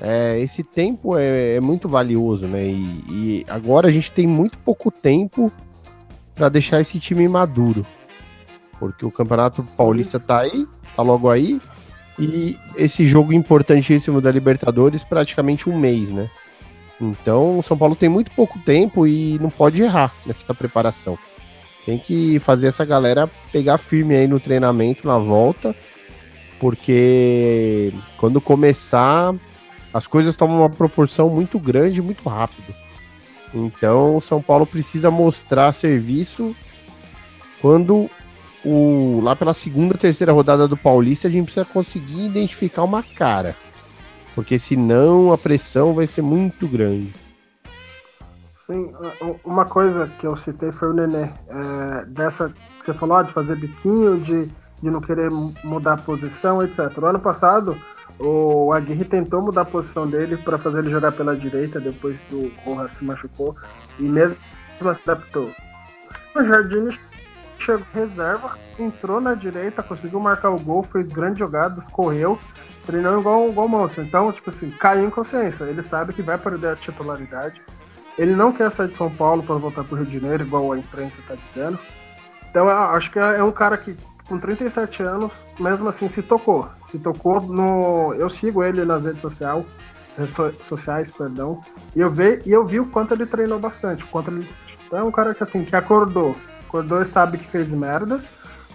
É, 0.00 0.40
esse 0.40 0.64
tempo 0.64 1.16
é, 1.16 1.54
é, 1.54 1.60
muito 1.60 1.88
valioso, 1.88 2.48
né? 2.48 2.66
E, 2.66 3.04
e, 3.08 3.46
agora 3.48 3.86
a 3.86 3.92
gente 3.92 4.10
tem 4.10 4.26
muito 4.26 4.58
pouco 4.58 4.90
tempo 4.90 5.52
para 6.34 6.48
deixar 6.48 6.80
esse 6.80 6.98
time 6.98 7.28
maduro. 7.28 7.86
Porque 8.80 9.06
o 9.06 9.10
Campeonato 9.12 9.62
Paulista 9.76 10.18
tá 10.18 10.40
aí, 10.40 10.66
tá 10.96 11.02
logo 11.02 11.30
aí, 11.30 11.60
e 12.18 12.58
esse 12.76 13.06
jogo 13.06 13.32
importantíssimo 13.32 14.20
da 14.20 14.30
Libertadores 14.30 15.04
praticamente 15.04 15.68
um 15.68 15.78
mês, 15.78 16.10
né? 16.10 16.28
Então, 17.00 17.58
o 17.58 17.62
São 17.62 17.78
Paulo 17.78 17.94
tem 17.94 18.08
muito 18.08 18.30
pouco 18.32 18.58
tempo 18.58 19.06
e 19.06 19.38
não 19.40 19.50
pode 19.50 19.80
errar 19.80 20.12
nessa 20.26 20.52
preparação. 20.52 21.16
Tem 21.86 21.98
que 21.98 22.38
fazer 22.40 22.66
essa 22.66 22.84
galera 22.84 23.30
pegar 23.52 23.78
firme 23.78 24.14
aí 24.14 24.26
no 24.26 24.40
treinamento, 24.40 25.06
na 25.06 25.16
volta, 25.16 25.74
porque 26.58 27.92
quando 28.16 28.40
começar, 28.40 29.34
as 29.94 30.06
coisas 30.06 30.36
tomam 30.36 30.58
uma 30.58 30.70
proporção 30.70 31.30
muito 31.30 31.58
grande, 31.58 32.02
muito 32.02 32.28
rápido. 32.28 32.74
Então, 33.54 34.16
o 34.16 34.20
São 34.20 34.42
Paulo 34.42 34.66
precisa 34.66 35.10
mostrar 35.10 35.72
serviço 35.72 36.54
quando 37.60 38.10
o 38.64 39.20
lá 39.22 39.36
pela 39.36 39.54
segunda, 39.54 39.96
terceira 39.96 40.32
rodada 40.32 40.66
do 40.66 40.76
Paulista 40.76 41.28
a 41.28 41.30
gente 41.30 41.44
precisa 41.44 41.66
conseguir 41.66 42.26
identificar 42.26 42.82
uma 42.82 43.02
cara, 43.02 43.54
porque 44.34 44.58
senão 44.58 45.32
a 45.32 45.38
pressão 45.38 45.94
vai 45.94 46.06
ser 46.06 46.22
muito 46.22 46.66
grande. 46.66 47.12
Sim, 48.66 48.92
uma 49.46 49.64
coisa 49.64 50.10
que 50.18 50.26
eu 50.26 50.36
citei 50.36 50.70
foi 50.70 50.90
o 50.90 50.92
Nenê. 50.92 51.30
É, 51.48 52.04
dessa 52.06 52.52
que 52.78 52.84
você 52.84 52.92
falou, 52.92 53.22
de 53.22 53.32
fazer 53.32 53.56
biquinho, 53.56 54.20
de, 54.20 54.44
de 54.44 54.90
não 54.90 55.00
querer 55.00 55.30
mudar 55.64 55.94
a 55.94 55.96
posição, 55.96 56.62
etc. 56.62 56.92
O 56.98 57.06
ano 57.06 57.18
passado, 57.18 57.74
o 58.18 58.70
Aguirre 58.74 59.06
tentou 59.06 59.40
mudar 59.40 59.62
a 59.62 59.64
posição 59.64 60.06
dele 60.06 60.36
para 60.36 60.58
fazer 60.58 60.80
ele 60.80 60.90
jogar 60.90 61.12
pela 61.12 61.34
direita 61.34 61.80
depois 61.80 62.20
que 62.28 62.34
o 62.34 62.50
Corra 62.62 62.88
se 62.88 63.02
machucou 63.02 63.56
e 63.98 64.02
mesmo 64.02 64.36
se 64.78 64.86
adaptou. 64.86 65.50
O 66.36 66.44
Jardim 66.44 66.90
chegou 67.58 67.86
reserva, 67.92 68.58
entrou 68.78 69.20
na 69.20 69.34
direita, 69.34 69.82
conseguiu 69.82 70.20
marcar 70.20 70.50
o 70.50 70.58
gol, 70.58 70.82
fez 70.82 71.08
grandes 71.08 71.38
jogadas, 71.38 71.88
correu, 71.88 72.38
treinou 72.86 73.18
igual, 73.20 73.48
igual 73.48 73.68
monstro. 73.68 74.02
Então, 74.02 74.30
tipo 74.32 74.50
assim, 74.50 74.70
caiu 74.70 75.06
em 75.06 75.10
consciência. 75.10 75.64
Ele 75.64 75.82
sabe 75.82 76.12
que 76.12 76.22
vai 76.22 76.38
perder 76.38 76.68
a 76.68 76.76
titularidade 76.76 77.60
ele 78.18 78.34
não 78.34 78.52
quer 78.52 78.68
sair 78.70 78.88
de 78.88 78.96
São 78.96 79.08
Paulo 79.08 79.44
para 79.44 79.54
voltar 79.54 79.84
para 79.84 79.94
o 79.94 79.98
Rio 79.98 80.06
de 80.06 80.18
Janeiro, 80.18 80.42
igual 80.42 80.72
a 80.72 80.78
imprensa 80.78 81.20
está 81.20 81.36
dizendo. 81.36 81.78
Então, 82.50 82.68
acho 82.68 83.12
que 83.12 83.18
é 83.18 83.42
um 83.44 83.52
cara 83.52 83.78
que, 83.78 83.96
com 84.26 84.38
37 84.38 85.04
anos, 85.04 85.46
mesmo 85.58 85.88
assim, 85.88 86.08
se 86.08 86.20
tocou. 86.20 86.68
Se 86.88 86.98
tocou 86.98 87.40
no. 87.40 88.12
Eu 88.14 88.28
sigo 88.28 88.64
ele 88.64 88.84
nas 88.84 89.04
redes 89.04 89.20
sociais, 89.20 89.64
sociais, 90.64 91.10
perdão, 91.12 91.62
e 91.94 92.00
eu, 92.00 92.10
vi, 92.10 92.42
e 92.44 92.50
eu 92.50 92.66
vi 92.66 92.80
o 92.80 92.86
quanto 92.86 93.14
ele 93.14 93.24
treinou 93.24 93.60
bastante. 93.60 94.02
O 94.02 94.08
quanto 94.08 94.32
ele. 94.32 94.48
Então, 94.84 94.98
é 94.98 95.02
um 95.04 95.12
cara 95.12 95.32
que, 95.32 95.44
assim, 95.44 95.64
que 95.64 95.76
acordou. 95.76 96.34
Acordou 96.68 97.02
e 97.02 97.04
sabe 97.06 97.38
que 97.38 97.46
fez 97.46 97.68
merda 97.68 98.20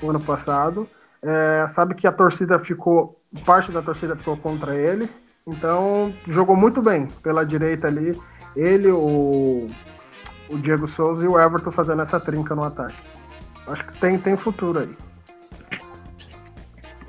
o 0.02 0.10
ano 0.10 0.20
passado. 0.20 0.90
É, 1.22 1.66
sabe 1.70 1.96
que 1.96 2.08
a 2.08 2.12
torcida 2.12 2.60
ficou. 2.60 3.22
Parte 3.46 3.72
da 3.72 3.82
torcida 3.82 4.16
ficou 4.16 4.36
contra 4.36 4.76
ele. 4.76 5.08
Então, 5.46 6.14
jogou 6.28 6.56
muito 6.56 6.82
bem 6.82 7.08
pela 7.22 7.46
direita 7.46 7.88
ali 7.88 8.20
ele, 8.56 8.90
o, 8.92 9.70
o 10.50 10.58
Diego 10.58 10.88
Souza 10.88 11.24
e 11.24 11.28
o 11.28 11.40
Everton 11.40 11.72
fazendo 11.72 12.02
essa 12.02 12.20
trinca 12.20 12.56
no 12.56 12.64
ataque. 12.64 12.96
Acho 13.68 13.86
que 13.86 13.98
tem, 14.00 14.18
tem 14.18 14.38
futuro 14.38 14.80
aí. 14.80 14.96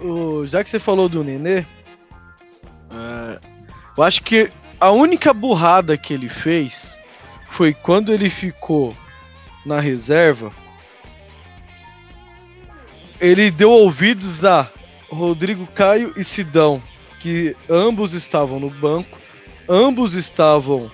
O, 0.01 0.47
já 0.47 0.62
que 0.62 0.70
você 0.70 0.78
falou 0.78 1.09
do 1.09 1.24
Nenê, 1.24 1.61
uh, 2.91 3.41
eu 3.97 4.03
acho 4.03 4.22
que 4.22 4.51
a 4.80 4.91
única 4.91 5.32
burrada 5.32 5.97
que 5.97 6.12
ele 6.12 6.28
fez 6.28 6.99
foi 7.51 7.72
quando 7.72 8.12
ele 8.12 8.28
ficou 8.28 8.95
na 9.64 9.80
reserva. 9.80 10.51
Ele 13.24 13.50
deu 13.50 13.70
ouvidos 13.70 14.44
a 14.44 14.68
Rodrigo 15.08 15.66
Caio 15.68 16.12
e 16.14 16.22
Sidão, 16.22 16.82
que 17.20 17.56
ambos 17.70 18.12
estavam 18.12 18.60
no 18.60 18.68
banco, 18.68 19.18
ambos 19.66 20.12
estavam 20.12 20.90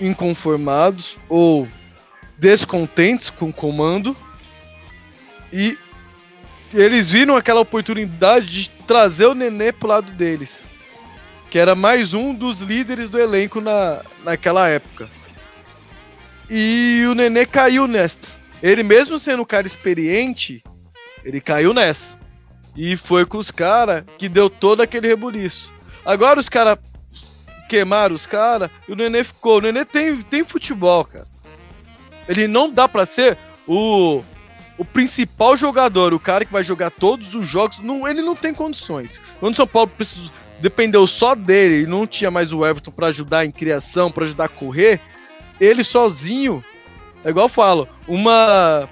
inconformados 0.00 1.16
ou 1.28 1.68
descontentes 2.36 3.30
com 3.30 3.50
o 3.50 3.52
comando 3.52 4.16
e 5.52 5.78
eles 6.74 7.12
viram 7.12 7.36
aquela 7.36 7.60
oportunidade 7.60 8.48
de 8.48 8.70
trazer 8.84 9.26
o 9.26 9.34
Nenê 9.34 9.70
pro 9.70 9.86
lado 9.86 10.10
deles, 10.10 10.64
que 11.48 11.60
era 11.60 11.76
mais 11.76 12.12
um 12.12 12.34
dos 12.34 12.58
líderes 12.58 13.08
do 13.08 13.20
elenco 13.20 13.60
na, 13.60 14.02
naquela 14.24 14.68
época. 14.68 15.08
E 16.50 17.04
o 17.08 17.14
Nenê 17.14 17.46
caiu 17.46 17.86
nessa. 17.86 18.18
Ele 18.60 18.82
mesmo 18.82 19.16
sendo 19.16 19.42
um 19.42 19.46
cara 19.46 19.68
experiente, 19.68 20.60
ele 21.24 21.40
caiu 21.40 21.72
nessa. 21.74 22.18
E 22.76 22.96
foi 22.96 23.26
com 23.26 23.38
os 23.38 23.50
caras 23.50 24.04
que 24.18 24.28
deu 24.28 24.48
todo 24.48 24.80
aquele 24.80 25.08
rebuliço. 25.08 25.72
Agora 26.04 26.38
os 26.38 26.48
caras 26.48 26.78
queimaram 27.68 28.14
os 28.14 28.24
caras 28.24 28.70
e 28.88 28.92
o 28.92 28.96
Nenê 28.96 29.24
ficou. 29.24 29.58
O 29.58 29.60
Nenê 29.60 29.84
tem, 29.84 30.22
tem 30.22 30.44
futebol, 30.44 31.04
cara. 31.04 31.26
Ele 32.28 32.46
não 32.46 32.70
dá 32.70 32.88
pra 32.88 33.06
ser 33.06 33.36
o, 33.66 34.22
o 34.76 34.84
principal 34.84 35.56
jogador, 35.56 36.12
o 36.14 36.20
cara 36.20 36.44
que 36.44 36.52
vai 36.52 36.62
jogar 36.62 36.90
todos 36.90 37.34
os 37.34 37.46
jogos. 37.46 37.78
Não, 37.78 38.06
ele 38.06 38.22
não 38.22 38.36
tem 38.36 38.54
condições. 38.54 39.20
Quando 39.40 39.54
o 39.54 39.56
São 39.56 39.66
Paulo 39.66 39.88
precisou, 39.88 40.30
dependeu 40.60 41.06
só 41.06 41.34
dele 41.34 41.82
e 41.82 41.86
não 41.86 42.06
tinha 42.06 42.30
mais 42.30 42.52
o 42.52 42.64
Everton 42.64 42.90
para 42.90 43.08
ajudar 43.08 43.44
em 43.44 43.50
criação, 43.50 44.10
para 44.10 44.24
ajudar 44.24 44.44
a 44.44 44.48
correr, 44.48 45.00
ele 45.60 45.82
sozinho, 45.82 46.62
é 47.24 47.30
igual 47.30 47.46
eu 47.46 47.50
falo, 47.50 47.88
uma, 48.06 48.88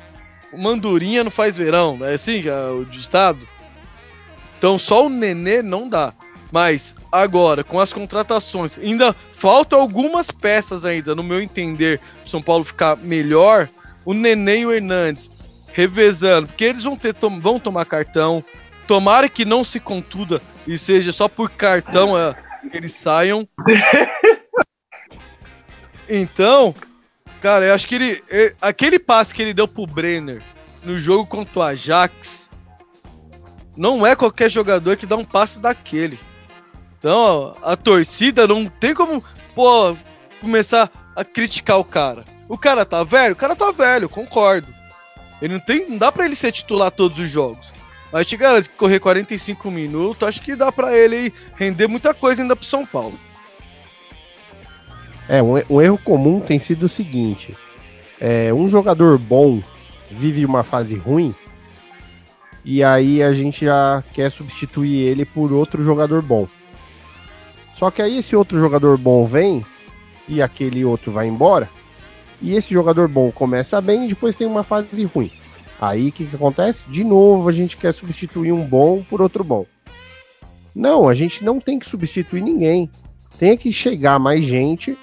uma 0.57 0.71
andorinha 0.71 1.23
não 1.23 1.31
faz 1.31 1.57
verão, 1.57 1.99
é 2.03 2.15
assim 2.15 2.47
é 2.47 2.71
o 2.71 2.83
estado. 2.93 3.39
Então 4.59 4.79
só 4.79 5.07
o 5.07 5.09
Nenê 5.09 5.63
não 5.63 5.89
dá. 5.89 6.13
Mas 6.51 6.95
agora, 7.13 7.63
com 7.63 7.79
as 7.79 7.93
contratações, 7.93 8.79
ainda 8.79 9.13
faltam 9.13 9.81
algumas 9.81 10.31
peças 10.31 10.85
ainda, 10.85 11.15
no 11.15 11.23
meu 11.23 11.41
entender, 11.41 12.01
São 12.27 12.43
Paulo 12.43 12.65
ficar 12.65 12.97
melhor. 12.97 13.69
O 14.05 14.15
Nenê 14.15 14.61
e 14.61 14.67
o 14.67 14.73
Hernandes 14.73 15.31
revezando, 15.73 16.47
porque 16.47 16.65
eles 16.65 16.85
vão 16.85 16.97
ter 16.97 17.13
tom 17.13 17.39
vão 17.39 17.61
tomar 17.61 17.85
cartão. 17.85 18.43
Tomara 18.87 19.29
que 19.29 19.45
não 19.45 19.65
se 19.65 19.79
contuda 19.79 20.41
e 20.67 20.79
seja 20.79 21.13
só 21.13 21.29
por 21.29 21.51
cartão 21.51 22.17
é, 22.17 22.35
que 22.71 22.77
eles 22.77 22.95
saiam. 22.95 23.47
Então, 26.09 26.75
cara, 27.41 27.66
eu 27.66 27.74
acho 27.74 27.87
que 27.87 27.95
ele, 27.95 28.24
ele, 28.28 28.55
aquele 28.61 28.99
passe 28.99 29.34
que 29.34 29.43
ele 29.43 29.55
deu 29.55 29.68
pro 29.68 29.87
Brenner 29.87 30.43
no 30.84 30.97
jogo 30.99 31.26
contra 31.26 31.59
o 31.59 31.62
Ajax 31.62 32.49
não 33.76 34.07
é 34.07 34.16
qualquer 34.16 34.51
jogador 34.51 34.97
que 34.97 35.07
dá 35.07 35.16
um 35.16 35.24
passe 35.24 35.59
daquele. 35.59 36.18
Então, 36.99 37.55
a 37.62 37.76
torcida 37.76 38.47
não 38.47 38.66
tem 38.66 38.95
como, 38.95 39.22
pô, 39.55 39.97
começar 40.41 40.91
a 41.14 41.24
criticar 41.24 41.78
o 41.78 41.84
cara. 41.84 42.24
O 42.49 42.57
cara 42.57 42.84
tá 42.84 43.05
velho? 43.05 43.34
O 43.34 43.37
cara 43.37 43.55
tá 43.55 43.70
velho, 43.70 44.09
concordo. 44.09 44.74
Ele 45.43 45.55
não 45.55 45.61
tem, 45.61 45.89
não 45.89 45.99
dá 45.99 46.11
para 46.11 46.24
ele 46.24 46.37
ser 46.37 46.53
titular 46.53 46.91
todos 46.91 47.18
os 47.18 47.28
jogos. 47.28 47.74
Mas 48.11 48.26
te 48.26 48.37
garanto 48.37 48.70
que 48.70 48.76
correr 48.76 49.01
45 49.01 49.70
minutos, 49.70 50.26
acho 50.26 50.41
que 50.41 50.57
dá 50.57 50.72
para 50.72 50.97
ele 50.97 51.32
render 51.57 51.87
muita 51.87 52.14
coisa 52.14 52.41
ainda 52.41 52.57
pro 52.57 52.64
São 52.64 52.87
Paulo. 52.87 53.18
É, 55.29 55.43
um, 55.43 55.55
um 55.68 55.83
erro 55.83 55.99
comum 55.99 56.41
tem 56.41 56.59
sido 56.59 56.85
o 56.85 56.89
seguinte: 56.89 57.57
é, 58.20 58.53
um 58.53 58.68
jogador 58.68 59.18
bom 59.18 59.62
vive 60.11 60.45
uma 60.45 60.62
fase 60.62 60.95
ruim, 60.95 61.35
e 62.64 62.83
aí 62.83 63.22
a 63.22 63.33
gente 63.33 63.64
já 63.64 64.03
quer 64.12 64.31
substituir 64.31 64.99
ele 64.99 65.24
por 65.24 65.53
outro 65.53 65.85
jogador 65.85 66.22
bom. 66.22 66.47
Só 67.79 67.91
que 67.91 68.01
aí 68.01 68.18
esse 68.18 68.35
outro 68.35 68.59
jogador 68.59 68.97
bom 68.97 69.27
vem 69.27 69.64
e 70.29 70.41
aquele 70.41 70.85
outro 70.85 71.12
vai 71.12 71.27
embora. 71.27 71.68
E 72.41 72.55
esse 72.55 72.72
jogador 72.72 73.09
bom 73.09 73.31
começa 73.31 73.81
bem 73.81 74.05
e 74.05 74.09
depois 74.09 74.37
tem 74.37 74.47
uma 74.47 74.62
fase 74.62 75.05
ruim. 75.05 75.31
Aí 75.81 76.09
o 76.09 76.12
que, 76.12 76.24
que 76.24 76.37
acontece? 76.37 76.85
De 76.89 77.05
novo 77.05 77.49
a 77.49 77.53
gente 77.53 77.77
quer 77.77 77.93
substituir 77.93 78.53
um 78.53 78.64
bom 78.64 79.03
por 79.03 79.20
outro 79.20 79.45
bom. 79.45 79.66
Não, 80.74 81.09
a 81.09 81.14
gente 81.14 81.45
não 81.45 81.61
tem 81.61 81.79
que 81.79 81.89
substituir 81.89 82.43
ninguém. 82.43 82.91
Tem 83.39 83.57
que 83.57 83.72
chegar 83.72 84.18
mais 84.18 84.45
gente 84.45 84.97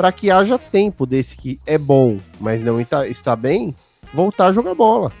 para 0.00 0.12
que 0.12 0.30
haja 0.30 0.58
tempo 0.58 1.04
desse 1.04 1.36
que 1.36 1.60
é 1.66 1.76
bom, 1.76 2.16
mas 2.40 2.62
não 2.62 2.80
está, 2.80 3.06
está 3.06 3.36
bem, 3.36 3.76
voltar 4.14 4.46
a 4.46 4.52
jogar 4.52 4.74
bola. 4.74 5.12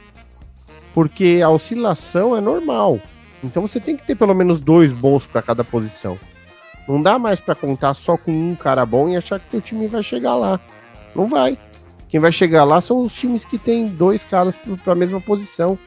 Porque 0.94 1.42
a 1.44 1.50
oscilação 1.50 2.34
é 2.34 2.40
normal. 2.40 2.98
Então 3.44 3.60
você 3.60 3.78
tem 3.78 3.94
que 3.94 4.06
ter 4.06 4.14
pelo 4.14 4.34
menos 4.34 4.58
dois 4.62 4.90
bons 4.90 5.26
para 5.26 5.42
cada 5.42 5.62
posição. 5.62 6.18
Não 6.88 7.02
dá 7.02 7.18
mais 7.18 7.38
para 7.38 7.54
contar 7.54 7.92
só 7.92 8.16
com 8.16 8.32
um 8.32 8.54
cara 8.54 8.86
bom 8.86 9.06
e 9.06 9.18
achar 9.18 9.38
que 9.38 9.50
teu 9.50 9.60
time 9.60 9.86
vai 9.86 10.02
chegar 10.02 10.34
lá. 10.34 10.58
Não 11.14 11.28
vai. 11.28 11.58
Quem 12.08 12.18
vai 12.18 12.32
chegar 12.32 12.64
lá 12.64 12.80
são 12.80 13.02
os 13.02 13.12
times 13.12 13.44
que 13.44 13.58
tem 13.58 13.86
dois 13.86 14.24
caras 14.24 14.56
para 14.82 14.94
a 14.94 14.96
mesma 14.96 15.20
posição. 15.20 15.78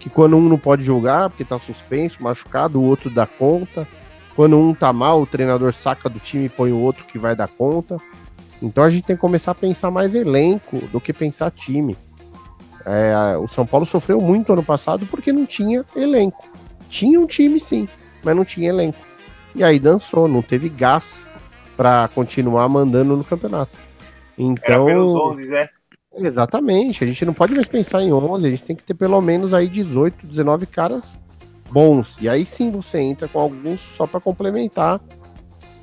Que 0.00 0.10
quando 0.10 0.36
um 0.36 0.48
não 0.48 0.58
pode 0.58 0.84
jogar 0.84 1.30
porque 1.30 1.44
tá 1.44 1.60
suspenso, 1.60 2.20
machucado, 2.20 2.80
o 2.80 2.84
outro 2.84 3.08
dá 3.08 3.24
conta. 3.24 3.86
Quando 4.34 4.58
um 4.58 4.74
tá 4.74 4.92
mal, 4.92 5.22
o 5.22 5.26
treinador 5.26 5.72
saca 5.72 6.08
do 6.08 6.18
time 6.18 6.46
e 6.46 6.48
põe 6.48 6.72
o 6.72 6.80
outro 6.80 7.04
que 7.04 7.20
vai 7.20 7.36
dar 7.36 7.46
conta. 7.46 8.00
Então 8.62 8.84
a 8.84 8.90
gente 8.90 9.04
tem 9.04 9.16
que 9.16 9.20
começar 9.20 9.50
a 9.50 9.54
pensar 9.56 9.90
mais 9.90 10.14
elenco 10.14 10.78
do 10.88 11.00
que 11.00 11.12
pensar 11.12 11.50
time. 11.50 11.96
É, 12.84 13.36
o 13.36 13.48
São 13.48 13.66
Paulo 13.66 13.86
sofreu 13.86 14.20
muito 14.20 14.52
ano 14.52 14.62
passado 14.62 15.06
porque 15.06 15.32
não 15.32 15.44
tinha 15.46 15.84
elenco. 15.96 16.46
Tinha 16.88 17.20
um 17.20 17.26
time 17.26 17.58
sim, 17.60 17.88
mas 18.22 18.36
não 18.36 18.44
tinha 18.44 18.68
elenco. 18.68 18.98
E 19.54 19.62
aí 19.64 19.78
dançou, 19.78 20.28
não 20.28 20.42
teve 20.42 20.68
gás 20.68 21.28
para 21.76 22.08
continuar 22.14 22.68
mandando 22.68 23.16
no 23.16 23.24
campeonato. 23.24 23.76
Então, 24.38 24.74
Era 24.74 24.84
pelos 24.84 25.14
11, 25.14 25.48
né? 25.50 25.68
Exatamente, 26.14 27.02
a 27.04 27.06
gente 27.06 27.24
não 27.24 27.32
pode 27.32 27.54
mais 27.54 27.68
pensar 27.68 28.02
em 28.02 28.12
11, 28.12 28.46
a 28.46 28.50
gente 28.50 28.64
tem 28.64 28.76
que 28.76 28.82
ter 28.82 28.94
pelo 28.94 29.20
menos 29.20 29.54
aí 29.54 29.66
18, 29.66 30.26
19 30.26 30.66
caras 30.66 31.18
bons. 31.70 32.16
E 32.20 32.28
aí 32.28 32.44
sim 32.44 32.70
você 32.70 32.98
entra 32.98 33.26
com 33.28 33.40
alguns 33.40 33.80
só 33.80 34.06
para 34.06 34.20
complementar, 34.20 35.00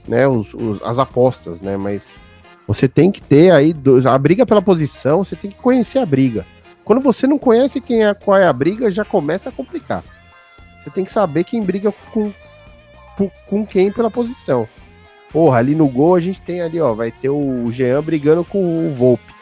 né, 0.08 0.28
os, 0.28 0.54
os- 0.54 0.82
as 0.84 1.00
apostas, 1.00 1.62
né, 1.62 1.78
mas 1.78 2.14
você 2.70 2.88
tem 2.88 3.12
que 3.12 3.20
ter 3.20 3.50
aí 3.52 3.76
a 4.06 4.18
briga 4.20 4.46
pela 4.46 4.62
posição, 4.62 5.24
você 5.24 5.36
tem 5.36 5.50
que 5.50 5.58
conhecer 5.58 5.98
a 5.98 6.06
briga. 6.06 6.46
Quando 6.86 7.02
você 7.02 7.26
não 7.26 7.40
conhece 7.40 7.82
quem 7.82 8.06
é, 8.06 8.14
qual 8.14 8.38
é 8.38 8.46
a 8.46 8.54
briga, 8.54 8.92
já 8.92 9.04
começa 9.04 9.50
a 9.50 9.52
complicar. 9.52 10.04
Você 10.84 10.92
tem 10.92 11.04
que 11.04 11.12
saber 11.12 11.46
quem 11.46 11.64
briga 11.64 11.92
com, 12.14 12.32
com- 13.48 13.66
quem 13.66 13.92
pela 13.92 14.12
posição. 14.12 14.68
Porra, 15.32 15.58
ali 15.58 15.74
no 15.74 15.88
gol 15.88 16.14
a 16.14 16.20
gente 16.20 16.40
tem 16.42 16.62
ali, 16.62 16.80
ó, 16.80 16.94
vai 16.94 17.10
ter 17.12 17.30
o 17.30 17.72
Jean 17.72 18.04
brigando 18.04 18.46
com 18.46 18.88
o 18.88 18.94
Volpe. 18.94 19.34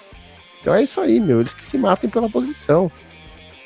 Então 0.61 0.73
é 0.73 0.81
isso 0.81 1.01
aí, 1.01 1.19
meu. 1.19 1.41
Eles 1.41 1.53
que 1.53 1.63
se 1.65 1.77
matem 1.77 2.09
pela 2.09 2.29
posição. 2.29 2.89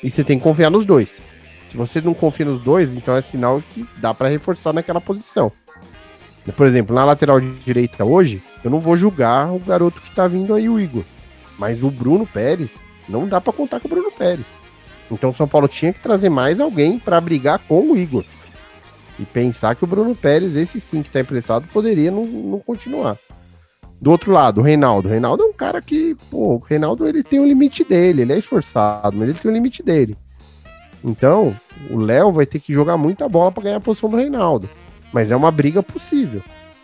E 0.02 0.10
você 0.10 0.24
tem 0.24 0.38
que 0.38 0.42
confiar 0.42 0.70
nos 0.70 0.84
dois. 0.84 1.22
Se 1.68 1.76
você 1.76 2.00
não 2.00 2.14
confia 2.14 2.46
nos 2.46 2.58
dois, 2.58 2.92
então 2.96 3.16
é 3.16 3.22
sinal 3.22 3.62
que 3.72 3.86
dá 3.98 4.12
pra 4.12 4.28
reforçar 4.28 4.72
naquela 4.72 5.00
posição. 5.00 5.52
Por 6.56 6.66
exemplo, 6.66 6.94
na 6.94 7.04
lateral 7.04 7.40
direita 7.40 8.04
hoje, 8.04 8.42
eu 8.64 8.70
não 8.70 8.80
vou 8.80 8.96
julgar 8.96 9.52
o 9.52 9.58
garoto 9.58 10.00
que 10.00 10.14
tá 10.14 10.26
vindo 10.28 10.54
aí, 10.54 10.68
o 10.68 10.80
Igor. 10.80 11.04
Mas 11.58 11.82
o 11.82 11.90
Bruno 11.90 12.26
Pérez, 12.26 12.70
não 13.08 13.28
dá 13.28 13.40
pra 13.40 13.52
contar 13.52 13.80
com 13.80 13.88
o 13.88 13.90
Bruno 13.90 14.10
Pérez. 14.10 14.46
Então 15.10 15.30
o 15.30 15.34
São 15.34 15.46
Paulo 15.46 15.68
tinha 15.68 15.92
que 15.92 16.00
trazer 16.00 16.28
mais 16.28 16.60
alguém 16.60 16.98
pra 16.98 17.20
brigar 17.20 17.58
com 17.60 17.90
o 17.90 17.96
Igor. 17.96 18.24
E 19.18 19.24
pensar 19.24 19.74
que 19.74 19.84
o 19.84 19.86
Bruno 19.86 20.14
Pérez, 20.16 20.56
esse 20.56 20.80
sim 20.80 21.02
que 21.02 21.10
tá 21.10 21.20
emprestado, 21.20 21.68
poderia 21.72 22.10
não, 22.10 22.24
não 22.24 22.58
continuar. 22.58 23.16
Do 24.00 24.10
outro 24.10 24.32
lado, 24.32 24.60
o 24.60 24.64
Reinaldo. 24.64 25.06
O 25.06 25.10
Reinaldo 25.10 25.44
é 25.44 25.46
um 25.46 25.52
cara 25.52 25.80
que, 25.80 26.16
pô, 26.30 26.56
o 26.56 26.58
Reinaldo 26.58 27.06
ele 27.06 27.22
tem 27.22 27.38
o 27.38 27.46
limite 27.46 27.84
dele, 27.84 28.22
ele 28.22 28.32
é 28.32 28.38
esforçado, 28.38 29.16
mas 29.16 29.28
ele 29.28 29.38
tem 29.38 29.50
o 29.50 29.54
limite 29.54 29.82
dele. 29.82 30.16
Então, 31.04 31.54
o 31.90 31.98
Léo 31.98 32.32
vai 32.32 32.46
ter 32.46 32.58
que 32.58 32.72
jogar 32.72 32.96
muita 32.96 33.28
bola 33.28 33.52
para 33.52 33.64
ganhar 33.64 33.76
a 33.76 33.80
posição 33.80 34.08
do 34.08 34.16
Reinaldo. 34.16 34.68
Mas 35.12 35.30
é 35.30 35.36
uma 35.36 35.50
briga 35.50 35.82
possível. 35.82 36.42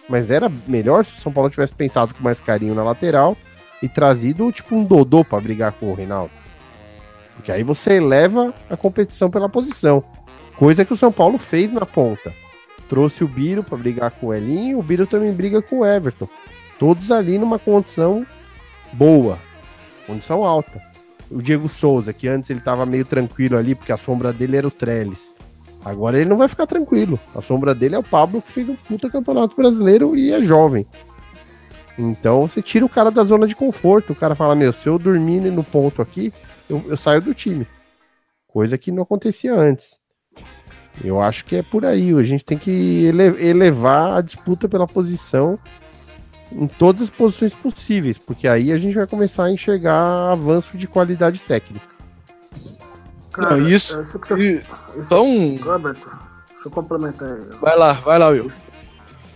Mas 0.09 0.31
era 0.31 0.51
melhor 0.67 1.05
se 1.05 1.13
o 1.13 1.17
São 1.17 1.33
Paulo 1.33 1.51
tivesse 1.51 1.75
pensado 1.75 2.15
com 2.15 2.23
mais 2.23 2.41
carinho 2.41 2.75
na 2.75 2.83
lateral 2.83 3.37
e 3.83 3.89
trazido 3.89 4.51
tipo 4.51 4.75
um 4.75 4.85
Dodô 4.85 5.25
para 5.25 5.41
brigar 5.41 5.73
com 5.73 5.91
o 5.91 5.95
Reinaldo. 5.95 6.33
Porque 7.35 7.53
aí 7.53 7.63
você 7.63 7.95
eleva 7.95 8.53
a 8.69 8.77
competição 8.77 9.31
pela 9.31 9.49
posição. 9.49 10.03
Coisa 10.57 10.85
que 10.85 10.93
o 10.93 10.97
São 10.97 11.13
Paulo 11.13 11.39
fez 11.39 11.73
na 11.73 11.87
ponta. 11.87 12.33
Trouxe 12.89 13.23
o 13.23 13.29
Biro 13.29 13.63
para 13.63 13.79
brigar 13.79 14.11
com 14.11 14.29
o 14.29 14.35
Elinho, 14.35 14.79
o 14.79 14.83
Biro 14.83 15.07
também 15.07 15.33
briga 15.33 15.61
com 15.63 15.81
o 15.81 15.87
Everton. 15.87 16.29
Todos 16.79 17.13
ali 17.13 17.39
numa 17.39 17.59
condição 17.59 18.27
boa, 18.93 19.39
condição 20.07 20.45
alta. 20.45 20.81
O 21.31 21.43
Diego 21.43 21.69
Souza, 21.69 22.13
que 22.13 22.27
antes 22.27 22.49
ele 22.49 22.61
tava 22.61 22.87
meio 22.87 23.05
tranquilo 23.05 23.59
ali, 23.59 23.75
porque 23.75 23.93
a 23.93 23.97
sombra 23.99 24.33
dele 24.33 24.57
era 24.57 24.67
o 24.67 24.71
Trellis. 24.71 25.35
Agora 25.85 26.19
ele 26.19 26.29
não 26.29 26.37
vai 26.37 26.49
ficar 26.49 26.67
tranquilo. 26.67 27.19
A 27.35 27.41
sombra 27.41 27.75
dele 27.75 27.95
é 27.95 27.99
o 27.99 28.03
Pablo, 28.03 28.43
que 28.43 28.53
fez 28.53 28.69
um 28.69 28.75
puta 28.77 29.09
campeonato 29.09 29.57
brasileiro 29.57 30.17
e 30.17 30.33
é 30.33 30.43
jovem. 30.43 30.87
Então 31.99 32.47
você 32.47 32.63
tira 32.63 32.85
o 32.85 32.89
cara 32.89 33.11
da 33.11 33.25
zona 33.25 33.47
de 33.47 33.57
conforto. 33.57 34.13
O 34.13 34.17
cara 34.17 34.35
fala: 34.35 34.55
Meu, 34.55 34.73
se 34.73 34.87
eu 34.87 34.99
dormir 34.99 35.41
no 35.41 35.65
ponto 35.65 36.01
aqui, 36.03 36.33
eu, 36.69 36.85
eu 36.87 36.97
saio 36.97 37.21
do 37.21 37.35
time. 37.35 37.67
Coisa 38.47 38.79
que 38.79 38.93
não 38.93 39.03
acontecia 39.03 39.55
antes. 39.55 40.01
Eu 41.03 41.21
acho 41.21 41.45
que 41.45 41.57
é 41.57 41.63
por 41.63 41.85
aí. 41.85 42.13
A 42.13 42.23
gente 42.23 42.45
tem 42.45 42.59
que 42.59 42.71
ele- 43.05 43.49
elevar 43.49 44.17
a 44.19 44.21
disputa 44.21 44.69
pela 44.69 44.87
posição 44.87 45.59
em 46.51 46.67
todas 46.67 47.03
as 47.03 47.11
posições 47.11 47.53
possíveis, 47.53 48.17
porque 48.17 48.49
aí 48.49 48.73
a 48.73 48.79
gente 48.79 48.95
vai 48.95 49.07
começar 49.07 49.45
a 49.45 49.53
enxergar 49.53 50.33
avanço 50.33 50.77
de 50.79 50.87
qualidade 50.89 51.41
técnica. 51.41 51.87
Cara, 53.39 53.57
Não, 53.57 53.69
isso- 53.69 53.97
é 53.97 54.03
isso 54.03 54.19
que 54.19 54.29
você. 54.29 54.65
Isso, 54.97 55.09
Só 55.09 55.23
um. 55.23 55.57
Deixa 55.57 56.67
eu 56.67 56.71
complementar 56.71 57.29
aí. 57.29 57.41
Vai 57.61 57.77
lá, 57.79 57.93
vai 58.01 58.19
lá, 58.19 58.29
Will. 58.29 58.51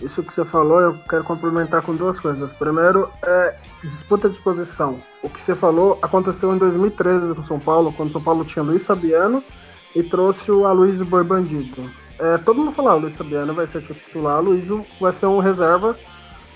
Isso 0.00 0.22
que 0.24 0.32
você 0.32 0.44
falou, 0.44 0.80
eu 0.80 0.98
quero 1.08 1.22
complementar 1.22 1.80
com 1.82 1.94
duas 1.94 2.18
coisas. 2.18 2.52
Primeiro, 2.52 3.08
é 3.24 3.54
disputa 3.84 4.28
de 4.28 4.40
posição. 4.40 4.98
O 5.22 5.28
que 5.30 5.40
você 5.40 5.54
falou 5.54 5.98
aconteceu 6.02 6.52
em 6.52 6.58
2013 6.58 7.32
com 7.34 7.44
São 7.44 7.60
Paulo, 7.60 7.92
quando 7.92 8.10
São 8.10 8.20
Paulo 8.20 8.44
tinha 8.44 8.64
Luiz 8.64 8.84
Fabiano 8.84 9.42
e 9.94 10.02
trouxe 10.02 10.50
o 10.50 10.66
Aloysio 10.66 11.06
Boi 11.06 11.22
Bandido. 11.22 11.88
É, 12.18 12.36
todo 12.38 12.58
mundo 12.58 12.72
falava, 12.72 12.96
o 12.96 13.00
Luiz 13.02 13.16
Fabiano 13.16 13.54
vai 13.54 13.66
ser 13.66 13.82
titular, 13.82 14.34
o 14.34 14.38
Aloysio 14.38 14.84
vai 15.00 15.12
ser 15.12 15.26
um 15.26 15.38
reserva 15.38 15.96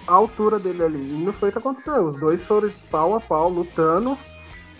à 0.09 0.13
altura 0.13 0.59
dele 0.59 0.83
ali. 0.83 0.99
E 0.99 1.25
não 1.25 1.33
foi 1.33 1.51
o 1.51 1.53
que 1.53 1.59
aconteceu. 1.59 2.05
Os 2.09 2.19
dois 2.19 2.45
foram 2.45 2.69
pau 2.91 3.15
a 3.15 3.21
pau, 3.21 3.49
lutando. 3.49 4.19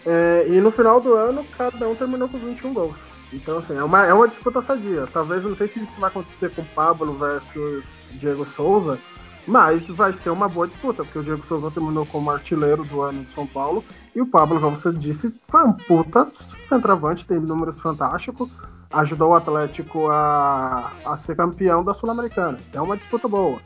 É, 0.07 0.47
e 0.49 0.61
no 0.61 0.71
final 0.71 1.01
do 1.01 1.15
ano, 1.15 1.45
cada 1.59 1.89
um 1.89 1.95
terminou 1.95 2.29
com 2.29 2.39
21 2.39 2.73
gols. 2.73 2.97
Então, 3.33 3.59
assim, 3.59 3.77
é 3.77 3.83
uma, 3.83 4.07
é 4.07 4.15
uma 4.15 4.29
disputa 4.29 4.63
sadia. 4.63 5.05
Talvez, 5.13 5.43
não 5.43 5.57
sei 5.57 5.67
se 5.67 5.81
isso 5.81 6.01
vai 6.01 6.09
acontecer 6.09 6.55
com 6.55 6.65
Pablo 6.65 7.13
versus 7.15 7.85
Diego 8.13 8.45
Souza, 8.45 9.01
mas 9.47 9.89
vai 9.89 10.13
ser 10.13 10.31
uma 10.31 10.49
boa 10.49 10.69
disputa, 10.69 11.05
porque 11.05 11.19
o 11.19 11.25
Diego 11.25 11.45
Souza 11.45 11.71
terminou 11.73 12.07
como 12.07 12.31
artilheiro 12.31 12.85
do 12.85 13.03
ano 13.03 13.25
de 13.25 13.33
São 13.33 13.47
Paulo, 13.47 13.85
e 14.15 14.21
o 14.21 14.27
Pablo, 14.27 14.61
como 14.61 14.77
você 14.77 14.93
disse, 14.93 15.35
foi 15.49 15.65
um 15.65 15.73
puta 15.73 16.29
centroavante, 16.57 17.27
tem 17.27 17.39
números 17.39 17.81
fantásticos, 17.81 18.49
ajudou 18.93 19.31
o 19.31 19.35
Atlético 19.35 20.09
a, 20.09 20.93
a 21.05 21.17
ser 21.17 21.37
campeão 21.37 21.83
da 21.83 21.93
Sul-Americana. 21.93 22.59
É 22.73 22.81
uma 22.81 22.97
disputa 22.97 23.27
boa. 23.27 23.59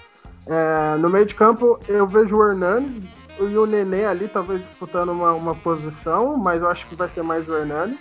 É, 0.47 0.97
no 0.97 1.11
meio 1.11 1.27
de 1.27 1.35
campo, 1.35 1.79
eu 1.87 2.07
vejo 2.07 2.37
o 2.37 2.49
Hernanes 2.49 3.03
e 3.49 3.57
o 3.57 3.67
Nenê 3.67 4.05
ali, 4.05 4.29
talvez 4.29 4.61
disputando 4.61 5.11
uma, 5.11 5.33
uma 5.33 5.55
posição, 5.55 6.37
mas 6.37 6.61
eu 6.63 6.69
acho 6.69 6.87
que 6.87 6.95
vai 6.95 7.09
ser 7.09 7.23
mais 7.23 7.49
o 7.49 7.57
Hernanes. 7.57 8.01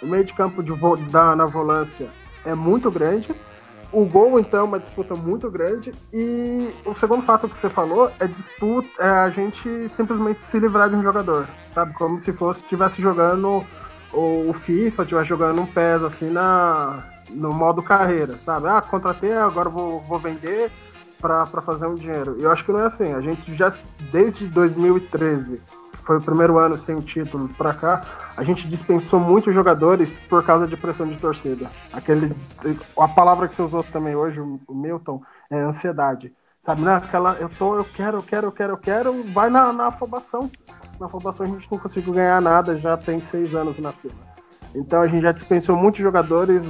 O 0.00 0.06
meio 0.06 0.24
de 0.24 0.32
campo 0.32 0.62
de 0.62 0.70
vo- 0.72 0.96
da, 0.96 1.34
na 1.34 1.44
volância 1.44 2.08
é 2.44 2.54
muito 2.54 2.90
grande. 2.90 3.34
O 3.90 4.04
gol, 4.04 4.38
então, 4.38 4.60
é 4.60 4.62
uma 4.64 4.78
disputa 4.78 5.14
muito 5.14 5.50
grande. 5.50 5.94
E 6.12 6.72
o 6.84 6.94
segundo 6.94 7.22
fato 7.22 7.48
que 7.48 7.56
você 7.56 7.70
falou 7.70 8.10
é 8.20 8.26
disputa, 8.26 8.88
é 9.02 9.08
a 9.08 9.28
gente 9.30 9.88
simplesmente 9.88 10.38
se 10.40 10.58
livrar 10.58 10.88
de 10.90 10.96
um 10.96 11.02
jogador, 11.02 11.48
sabe? 11.72 11.94
Como 11.94 12.20
se 12.20 12.32
fosse 12.32 12.62
estivesse 12.62 13.00
jogando 13.00 13.64
o, 14.12 14.50
o 14.50 14.52
FIFA, 14.54 15.02
estivesse 15.02 15.28
jogando 15.28 15.62
um 15.62 15.66
PES 15.66 16.02
assim 16.02 16.30
na, 16.30 17.02
no 17.30 17.52
modo 17.52 17.82
carreira, 17.82 18.36
sabe? 18.44 18.68
Ah, 18.68 18.82
contratei, 18.82 19.32
agora 19.32 19.68
vou, 19.70 20.00
vou 20.00 20.18
vender 20.18 20.70
para 21.20 21.46
fazer 21.46 21.86
um 21.86 21.94
dinheiro. 21.94 22.36
E 22.38 22.42
eu 22.42 22.50
acho 22.50 22.64
que 22.64 22.72
não 22.72 22.80
é 22.80 22.86
assim. 22.86 23.12
A 23.12 23.20
gente 23.20 23.54
já, 23.54 23.72
desde 24.10 24.46
2013, 24.46 25.56
que 25.56 26.04
foi 26.04 26.18
o 26.18 26.22
primeiro 26.22 26.58
ano 26.58 26.78
sem 26.78 26.94
o 26.94 27.02
título 27.02 27.48
para 27.50 27.74
cá, 27.74 28.04
a 28.36 28.44
gente 28.44 28.68
dispensou 28.68 29.18
muitos 29.18 29.54
jogadores 29.54 30.16
por 30.28 30.44
causa 30.44 30.66
de 30.66 30.76
pressão 30.76 31.06
de 31.06 31.16
torcida. 31.16 31.70
Aquele, 31.92 32.34
a 32.96 33.08
palavra 33.08 33.48
que 33.48 33.54
você 33.54 33.62
usou 33.62 33.82
também 33.82 34.14
hoje, 34.14 34.40
o 34.40 34.74
Milton, 34.74 35.20
é 35.50 35.58
ansiedade. 35.58 36.32
Sabe, 36.62 36.82
naquela, 36.82 37.34
eu 37.34 37.48
tô, 37.48 37.76
eu 37.76 37.84
quero, 37.84 38.18
eu 38.18 38.22
quero, 38.22 38.46
eu 38.48 38.52
quero, 38.52 38.72
eu 38.74 38.76
quero, 38.76 39.22
vai 39.32 39.48
na, 39.48 39.72
na 39.72 39.86
afobação. 39.86 40.50
Na 41.00 41.06
afobação 41.06 41.46
a 41.46 41.48
gente 41.48 41.70
não 41.70 41.78
conseguiu 41.78 42.12
ganhar 42.12 42.42
nada, 42.42 42.76
já 42.76 42.96
tem 42.96 43.20
seis 43.20 43.54
anos 43.54 43.78
na 43.78 43.92
fila. 43.92 44.14
Então 44.74 45.00
a 45.00 45.06
gente 45.06 45.22
já 45.22 45.32
dispensou 45.32 45.76
muitos 45.76 46.00
jogadores 46.00 46.64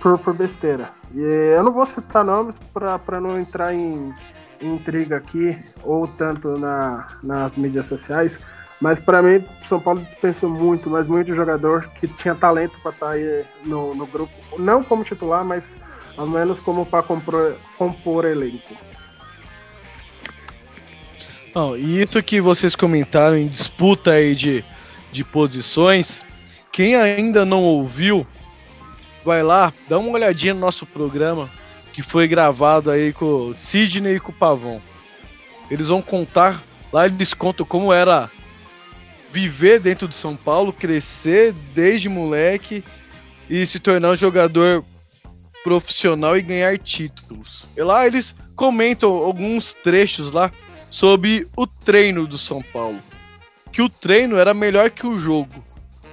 por, 0.00 0.18
por 0.18 0.34
besteira. 0.34 0.90
E 1.14 1.20
eu 1.20 1.62
não 1.62 1.72
vou 1.72 1.86
citar 1.86 2.24
nomes 2.24 2.58
para 2.72 3.20
não 3.20 3.38
entrar 3.38 3.74
em, 3.74 4.14
em 4.60 4.74
intriga 4.74 5.16
aqui, 5.16 5.58
ou 5.82 6.06
tanto 6.06 6.58
na, 6.58 7.06
nas 7.22 7.56
mídias 7.56 7.86
sociais, 7.86 8.40
mas 8.80 8.98
para 8.98 9.22
mim, 9.22 9.44
São 9.68 9.78
Paulo 9.78 10.00
dispensou 10.00 10.48
muito, 10.48 10.88
mas 10.88 11.06
muito 11.06 11.34
jogador 11.34 11.88
que 12.00 12.08
tinha 12.08 12.34
talento 12.34 12.78
para 12.80 12.90
estar 12.90 13.10
aí 13.10 13.44
no, 13.64 13.94
no 13.94 14.06
grupo. 14.06 14.32
Não 14.58 14.82
como 14.82 15.04
titular, 15.04 15.44
mas 15.44 15.76
ao 16.16 16.26
menos 16.26 16.58
como 16.60 16.86
para 16.86 17.02
compor, 17.02 17.54
compor 17.76 18.24
elenco. 18.24 18.74
Não, 21.54 21.76
e 21.76 22.00
isso 22.00 22.22
que 22.22 22.40
vocês 22.40 22.74
comentaram 22.74 23.36
em 23.36 23.48
disputa 23.48 24.12
aí 24.12 24.34
de, 24.34 24.64
de 25.10 25.24
posições, 25.24 26.22
quem 26.72 26.94
ainda 26.94 27.44
não 27.44 27.62
ouviu, 27.62 28.26
vai 29.24 29.42
lá, 29.42 29.72
dá 29.88 29.98
uma 29.98 30.10
olhadinha 30.10 30.54
no 30.54 30.60
nosso 30.60 30.86
programa, 30.86 31.50
que 31.92 32.02
foi 32.02 32.26
gravado 32.28 32.90
aí 32.90 33.12
com 33.12 33.26
o 33.26 33.54
Sidney 33.54 34.16
e 34.16 34.20
com 34.20 34.32
o 34.32 34.34
Pavão. 34.34 34.80
Eles 35.70 35.88
vão 35.88 36.02
contar, 36.02 36.62
lá 36.92 37.06
eles 37.06 37.34
contam 37.34 37.64
como 37.64 37.92
era 37.92 38.30
viver 39.32 39.80
dentro 39.80 40.08
do 40.08 40.14
São 40.14 40.36
Paulo, 40.36 40.72
crescer 40.72 41.52
desde 41.74 42.08
moleque 42.08 42.84
e 43.48 43.64
se 43.66 43.78
tornar 43.78 44.10
um 44.10 44.16
jogador 44.16 44.84
profissional 45.62 46.36
e 46.36 46.42
ganhar 46.42 46.78
títulos. 46.78 47.64
E 47.76 47.82
lá 47.82 48.06
eles 48.06 48.34
comentam 48.56 49.10
alguns 49.10 49.74
trechos 49.74 50.32
lá 50.32 50.50
sobre 50.90 51.46
o 51.56 51.66
treino 51.66 52.26
do 52.26 52.38
São 52.38 52.62
Paulo. 52.62 52.98
Que 53.72 53.82
o 53.82 53.88
treino 53.88 54.36
era 54.36 54.52
melhor 54.52 54.90
que 54.90 55.06
o 55.06 55.16
jogo. 55.16 55.64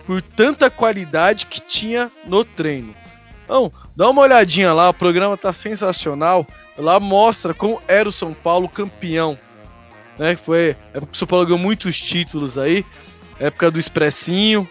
Por 0.08 0.22
tanta 0.22 0.70
qualidade 0.70 1.45
que 1.45 1.60
tinha 1.60 2.10
no 2.26 2.45
treino. 2.45 2.95
Então, 3.43 3.72
dá 3.93 4.10
uma 4.10 4.22
olhadinha 4.22 4.74
lá, 4.74 4.89
o 4.89 4.93
programa 4.93 5.36
tá 5.36 5.51
sensacional. 5.51 6.47
Lá 6.78 6.99
mostra 6.99 7.53
como 7.53 7.82
era 7.88 8.08
o 8.08 8.12
São 8.12 8.34
Paulo 8.34 8.70
campeão. 8.70 9.38
Né? 10.18 10.38
Foi 10.38 10.78
época 10.93 11.08
que 11.08 11.16
o 11.16 11.18
São 11.18 11.28
Paulo 11.28 11.45
ganhou 11.45 11.60
muitos 11.60 11.99
títulos 11.99 12.58
aí. 12.58 12.86
Época 13.38 13.70
do 13.70 13.80
Expressinho. 13.80 14.68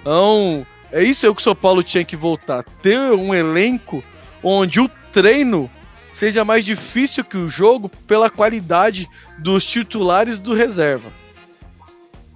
Então, 0.00 0.66
é 0.92 1.02
isso 1.02 1.26
aí 1.26 1.34
que 1.34 1.40
o 1.40 1.44
São 1.44 1.54
Paulo 1.54 1.82
tinha 1.82 2.04
que 2.04 2.16
voltar. 2.16 2.62
Ter 2.82 2.98
um 2.98 3.34
elenco 3.34 4.04
onde 4.42 4.80
o 4.80 4.90
treino 5.12 5.70
seja 6.14 6.44
mais 6.44 6.64
difícil 6.64 7.24
que 7.24 7.36
o 7.36 7.48
jogo 7.48 7.88
pela 8.06 8.28
qualidade 8.28 9.08
dos 9.38 9.64
titulares 9.64 10.38
do 10.38 10.52
reserva. 10.52 11.10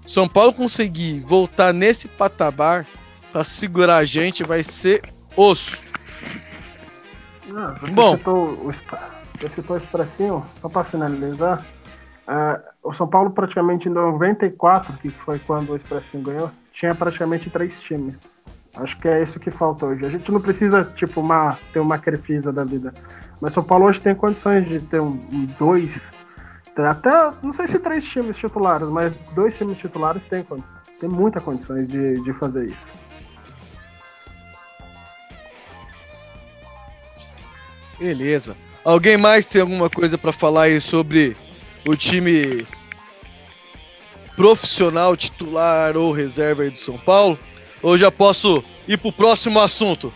São 0.06 0.28
Paulo 0.28 0.52
conseguir 0.52 1.20
voltar 1.20 1.72
nesse 1.72 2.08
patamar 2.08 2.86
para 3.32 3.44
segurar 3.44 3.98
a 3.98 4.04
gente 4.04 4.42
vai 4.42 4.62
ser 4.62 5.02
osso. 5.36 5.78
Ah, 7.54 7.74
você 7.80 7.92
Bom. 7.92 8.16
citou 8.16 8.44
o, 8.48 8.70
você 8.72 9.48
citou 9.48 9.76
o 9.76 9.78
Expressinho, 9.78 10.46
só 10.60 10.68
para 10.68 10.84
finalizar. 10.84 11.64
ah, 12.26 12.60
o 12.82 12.92
São 12.92 13.06
Paulo 13.06 13.30
praticamente 13.30 13.88
em 13.88 13.92
94, 13.92 14.96
que 14.98 15.08
foi 15.08 15.38
quando 15.38 15.70
o 15.70 15.76
Expressinho 15.76 16.24
ganhou, 16.24 16.50
tinha 16.72 16.94
praticamente 16.94 17.48
três 17.48 17.80
times. 17.80 18.18
Acho 18.74 18.98
que 18.98 19.06
é 19.06 19.22
isso 19.22 19.38
que 19.38 19.50
falta 19.50 19.84
hoje. 19.86 20.04
A 20.06 20.08
gente 20.08 20.32
não 20.32 20.40
precisa, 20.40 20.82
tipo, 20.84 21.20
uma, 21.20 21.58
ter 21.72 21.80
uma 21.80 21.98
crefisa 21.98 22.52
da 22.52 22.64
vida. 22.64 22.94
Mas 23.40 23.52
São 23.52 23.62
Paulo 23.62 23.84
hoje 23.84 24.00
tem 24.00 24.14
condições 24.14 24.66
de 24.66 24.80
ter 24.80 25.00
um, 25.00 25.10
um 25.30 25.46
dois, 25.58 26.10
até, 26.76 27.10
não 27.42 27.52
sei 27.52 27.68
se 27.68 27.78
três 27.78 28.04
times 28.04 28.36
titulares, 28.36 28.88
mas 28.88 29.18
dois 29.34 29.56
times 29.56 29.78
titulares 29.78 30.24
tem 30.24 30.42
condição. 30.42 30.78
Tem 30.98 31.08
muita 31.08 31.40
condições 31.40 31.86
de, 31.86 32.20
de 32.22 32.32
fazer 32.32 32.68
isso. 32.68 32.86
Beleza. 37.98 38.56
Alguém 38.84 39.16
mais 39.16 39.44
tem 39.44 39.60
alguma 39.60 39.90
coisa 39.90 40.16
para 40.16 40.32
falar 40.32 40.62
aí 40.62 40.80
sobre 40.80 41.36
o 41.86 41.94
time 41.94 42.66
profissional, 44.34 45.16
titular 45.16 45.96
ou 45.96 46.10
reserva 46.10 46.62
aí 46.62 46.70
do 46.70 46.78
São 46.78 46.98
Paulo? 46.98 47.38
Ou 47.82 47.98
já 47.98 48.10
posso 48.10 48.64
ir 48.88 48.96
pro 48.96 49.12
próximo 49.12 49.60
assunto? 49.60 50.12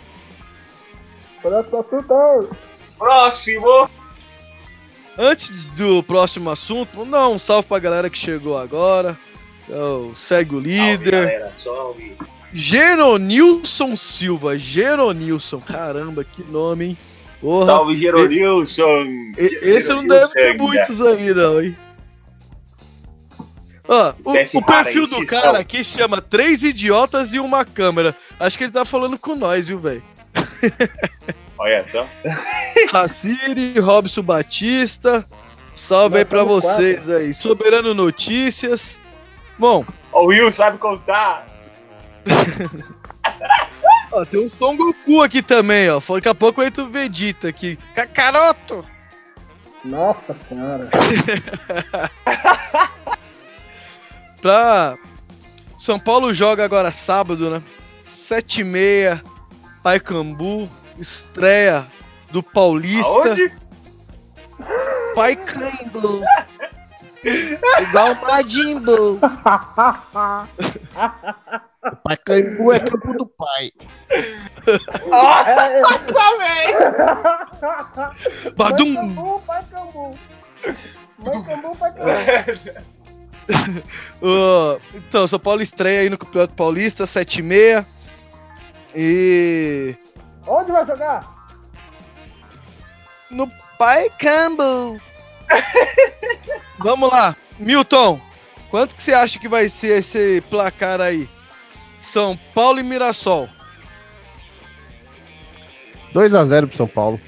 Próximo 1.43 1.79
assunto! 1.79 2.57
Próximo! 2.99 3.91
Antes 5.19 5.51
do 5.77 6.03
próximo 6.03 6.51
assunto, 6.51 7.05
não, 7.05 7.35
um 7.35 7.39
salve 7.39 7.69
pra 7.69 7.79
galera 7.79 8.11
que 8.11 8.19
chegou 8.19 8.59
agora. 8.59 9.17
Então, 9.65 10.15
segue 10.15 10.55
o 10.55 10.59
Salve, 10.59 10.69
líder. 10.69 11.11
galera, 11.11 11.53
salve. 11.63 12.17
Geronilson 12.53 13.97
Silva. 13.97 14.57
Geronilson. 14.57 15.61
Caramba, 15.61 16.23
que 16.25 16.43
nome, 16.45 16.85
hein? 16.85 16.99
Porra. 17.41 17.67
Salve, 17.67 17.99
Geronilson! 17.99 19.33
Esse 19.37 19.89
não 19.89 20.07
deve 20.07 20.33
ter 20.33 20.57
muitos 20.57 21.01
aí, 21.01 21.35
não, 21.35 21.61
hein? 21.61 21.77
Espécie 24.19 24.57
o, 24.57 24.61
o 24.61 24.65
perfil 24.65 25.07
do 25.07 25.25
cara 25.27 25.59
aqui 25.59 25.85
chama 25.85 26.21
Três 26.21 26.63
Idiotas 26.63 27.33
e 27.33 27.39
uma 27.39 27.65
Câmera. 27.65 28.15
Acho 28.39 28.59
que 28.59 28.65
ele 28.65 28.73
tá 28.73 28.85
falando 28.85 29.19
com 29.19 29.37
nós, 29.37 29.69
viu, 29.69 29.79
velho? 29.79 30.03
Olha 31.59 31.85
só. 31.91 32.07
Raciri, 32.93 33.79
Robson 33.79 34.23
Batista. 34.23 35.27
Salve 35.75 36.19
aí 36.19 36.23
Nós 36.23 36.29
pra 36.29 36.41
somos 36.41 36.65
vocês 36.65 37.11
aí. 37.11 37.35
Soberano 37.35 37.95
Notícias. 37.95 38.99
Bom, 39.59 39.85
O 40.13 40.27
Will 40.27 40.51
sabe 40.53 40.79
contar. 40.79 41.47
ó, 44.13 44.25
tem 44.25 44.41
um 44.41 44.51
Son 44.59 44.77
Goku 44.77 45.23
aqui 45.23 45.43
também, 45.43 45.89
ó. 45.91 46.01
Daqui 46.01 46.29
a 46.29 46.35
pouco 46.35 46.63
entra 46.63 46.83
o 46.85 46.89
Vegeta 46.91 47.49
aqui. 47.49 47.79
Kakaroto! 47.95 48.85
Nossa 49.85 50.35
senhora! 50.35 50.91
Pra. 54.41 54.97
São 55.79 55.99
Paulo 55.99 56.35
joga 56.35 56.65
agora 56.65 56.91
sábado, 56.91 57.49
né? 57.51 57.63
7 58.05 58.63
e 58.63 58.65
meia, 58.65 59.23
Paicambu, 59.83 60.69
estreia 60.99 61.87
do 62.31 62.43
Paulista. 62.43 63.07
Aonde? 63.07 63.53
Paicambu. 65.15 66.23
Igual 67.81 68.13
o 68.13 68.21
Majin 68.23 68.79
Buu. 68.81 69.19
Pacaembu 72.03 72.73
é 72.73 72.81
campo 72.81 73.13
do 73.15 73.27
pai. 73.27 73.73
Badum. 78.57 78.95
Cambu, 78.95 79.43
pai 79.47 79.65
Cambu! 79.71 80.15
Mãe 81.19 81.43
Cambu, 81.45 81.77
pai 81.77 81.93
Cambu! 81.95 82.97
Ô, 84.21 84.81
então, 84.95 85.29
São 85.29 85.39
Paulo 85.39 85.63
estreia 85.63 86.01
aí 86.01 86.11
no 86.11 86.19
Campeonato 86.19 86.55
Paulista, 86.55 87.07
7 87.07 87.39
e 87.39 87.43
meia. 87.43 87.87
E. 88.95 89.95
Onde 90.47 90.71
vai 90.73 90.87
jogar? 90.87 91.35
No 93.31 93.51
Paicambu. 93.79 95.01
Vamos 96.79 97.11
lá. 97.11 97.35
Milton, 97.59 98.21
quanto 98.71 98.95
que 98.95 99.03
você 99.03 99.13
acha 99.13 99.39
que 99.39 99.49
vai 99.49 99.69
ser 99.69 99.99
esse 100.01 100.41
placar 100.51 101.01
aí? 101.01 101.29
São 102.01 102.37
Paulo 102.55 102.79
e 102.79 102.83
Mirassol. 102.83 103.49
2x0 106.15 106.69
pro 106.69 106.77
São 106.77 106.87
Paulo. 106.89 107.21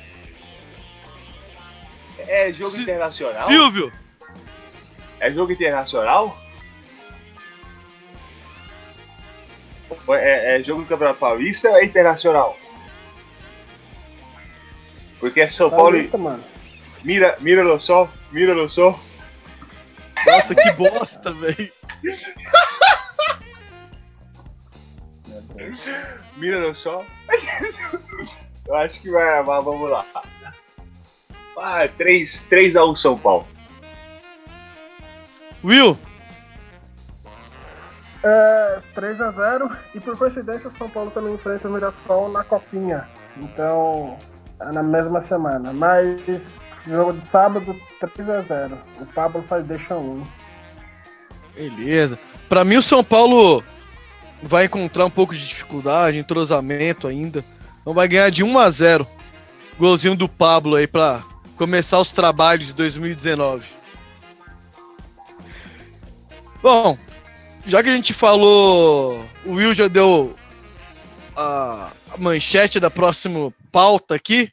É 2.18 2.52
jogo 2.52 2.70
Sil- 2.76 2.82
internacional? 2.82 3.48
Silvio, 3.48 3.92
É 5.20 5.30
jogo 5.30 5.52
internacional? 5.52 6.38
É, 10.10 10.56
é 10.56 10.62
jogo 10.62 10.82
do 10.82 10.88
Campeonato 10.88 11.18
Paulista 11.18 11.70
ou 11.70 11.76
é 11.76 11.84
internacional? 11.84 12.56
Porque 15.20 15.40
é 15.40 15.48
São 15.48 15.70
Paulo 15.70 15.96
e 15.96 16.08
Paulista, 16.08 16.18
mano. 16.18 16.44
mira, 17.02 17.36
mira 17.40 17.64
no 17.64 17.80
sol, 17.80 18.08
mira 18.30 18.54
no 18.54 18.70
sol. 18.70 18.98
nossa, 20.26 20.54
que 20.54 20.70
bosta, 20.72 21.32
velho. 21.32 21.72
Mira 26.36 26.60
no 26.60 26.74
sol. 26.74 27.04
Eu 28.66 28.74
acho 28.76 29.00
que 29.00 29.10
vai, 29.10 29.42
mas 29.42 29.64
vamos 29.64 29.90
lá. 29.90 30.04
Ah, 31.56 31.88
3, 31.96 32.42
3 32.48 32.76
a 32.76 32.84
1 32.84 32.96
São 32.96 33.18
Paulo. 33.18 33.46
Will, 35.64 35.98
É, 38.22 38.80
3x0 38.94 39.76
e 39.94 40.00
por 40.00 40.16
coincidência 40.16 40.70
São 40.70 40.88
Paulo 40.90 41.10
também 41.10 41.34
enfrenta 41.34 41.68
o 41.68 41.72
Mirassol 41.72 42.30
na 42.30 42.44
Copinha. 42.44 43.08
Então, 43.36 44.18
na 44.58 44.82
mesma 44.82 45.20
semana. 45.20 45.72
Mas 45.72 46.58
jogo 46.86 47.12
de 47.12 47.24
sábado, 47.24 47.76
3x0. 48.00 48.72
O 49.00 49.06
Pablo 49.06 49.42
faz 49.48 49.64
deixa 49.64 49.94
um. 49.94 50.24
beleza. 51.54 52.18
Pra 52.48 52.64
mim, 52.64 52.76
o 52.76 52.82
São 52.82 53.04
Paulo 53.04 53.62
vai 54.42 54.64
encontrar 54.66 55.04
um 55.04 55.10
pouco 55.10 55.34
de 55.34 55.46
dificuldade, 55.46 56.18
entrosamento 56.18 57.06
ainda. 57.06 57.44
Então 57.80 57.92
vai 57.92 58.08
ganhar 58.08 58.30
de 58.30 58.42
1 58.42 58.58
a 58.58 58.70
0 58.70 59.06
Golzinho 59.78 60.16
do 60.16 60.28
Pablo 60.28 60.74
aí 60.74 60.86
pra 60.86 61.22
começar 61.56 62.00
os 62.00 62.10
trabalhos 62.10 62.66
de 62.66 62.72
2019. 62.72 63.66
Bom, 66.60 66.98
já 67.64 67.82
que 67.82 67.88
a 67.88 67.94
gente 67.94 68.12
falou, 68.12 69.24
o 69.44 69.52
Will 69.52 69.74
já 69.74 69.86
deu 69.86 70.34
a, 71.36 71.90
a 71.90 71.90
manchete 72.16 72.80
da 72.80 72.90
próxima 72.90 73.52
pauta 73.70 74.14
aqui. 74.14 74.50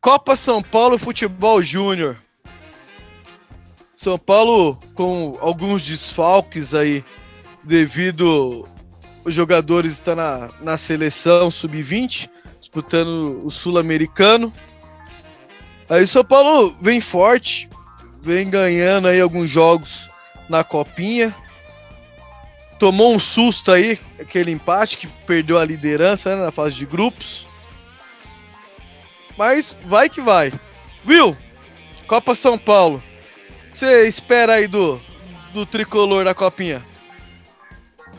Copa 0.00 0.36
São 0.36 0.62
Paulo 0.62 0.98
Futebol 0.98 1.62
Júnior. 1.62 2.16
São 3.96 4.18
Paulo 4.18 4.78
com 4.94 5.38
alguns 5.40 5.82
desfalques 5.82 6.74
aí, 6.74 7.04
devido 7.62 8.66
os 9.24 9.34
jogadores 9.34 9.92
estar 9.92 10.14
na, 10.14 10.50
na 10.60 10.76
seleção 10.76 11.50
sub-20, 11.50 12.28
disputando 12.60 13.44
o 13.44 13.50
sul-americano. 13.50 14.52
Aí 15.88 16.06
São 16.06 16.24
Paulo 16.24 16.76
vem 16.80 17.00
forte, 17.00 17.68
vem 18.20 18.50
ganhando 18.50 19.08
aí 19.08 19.20
alguns 19.20 19.50
jogos 19.50 20.08
na 20.48 20.64
copinha. 20.64 21.34
Tomou 22.84 23.14
um 23.14 23.18
susto 23.18 23.72
aí, 23.72 23.98
aquele 24.20 24.50
empate 24.50 24.98
que 24.98 25.06
perdeu 25.06 25.58
a 25.58 25.64
liderança 25.64 26.36
né, 26.36 26.44
na 26.44 26.52
fase 26.52 26.74
de 26.74 26.84
grupos. 26.84 27.46
Mas 29.38 29.74
vai 29.86 30.10
que 30.10 30.20
vai. 30.20 30.52
Will, 31.08 31.34
Copa 32.06 32.34
São 32.34 32.58
Paulo. 32.58 33.02
O 33.68 33.72
que 33.72 33.78
Você 33.78 34.06
espera 34.06 34.56
aí 34.56 34.68
do, 34.68 35.00
do 35.54 35.64
tricolor 35.64 36.26
da 36.26 36.34
copinha? 36.34 36.84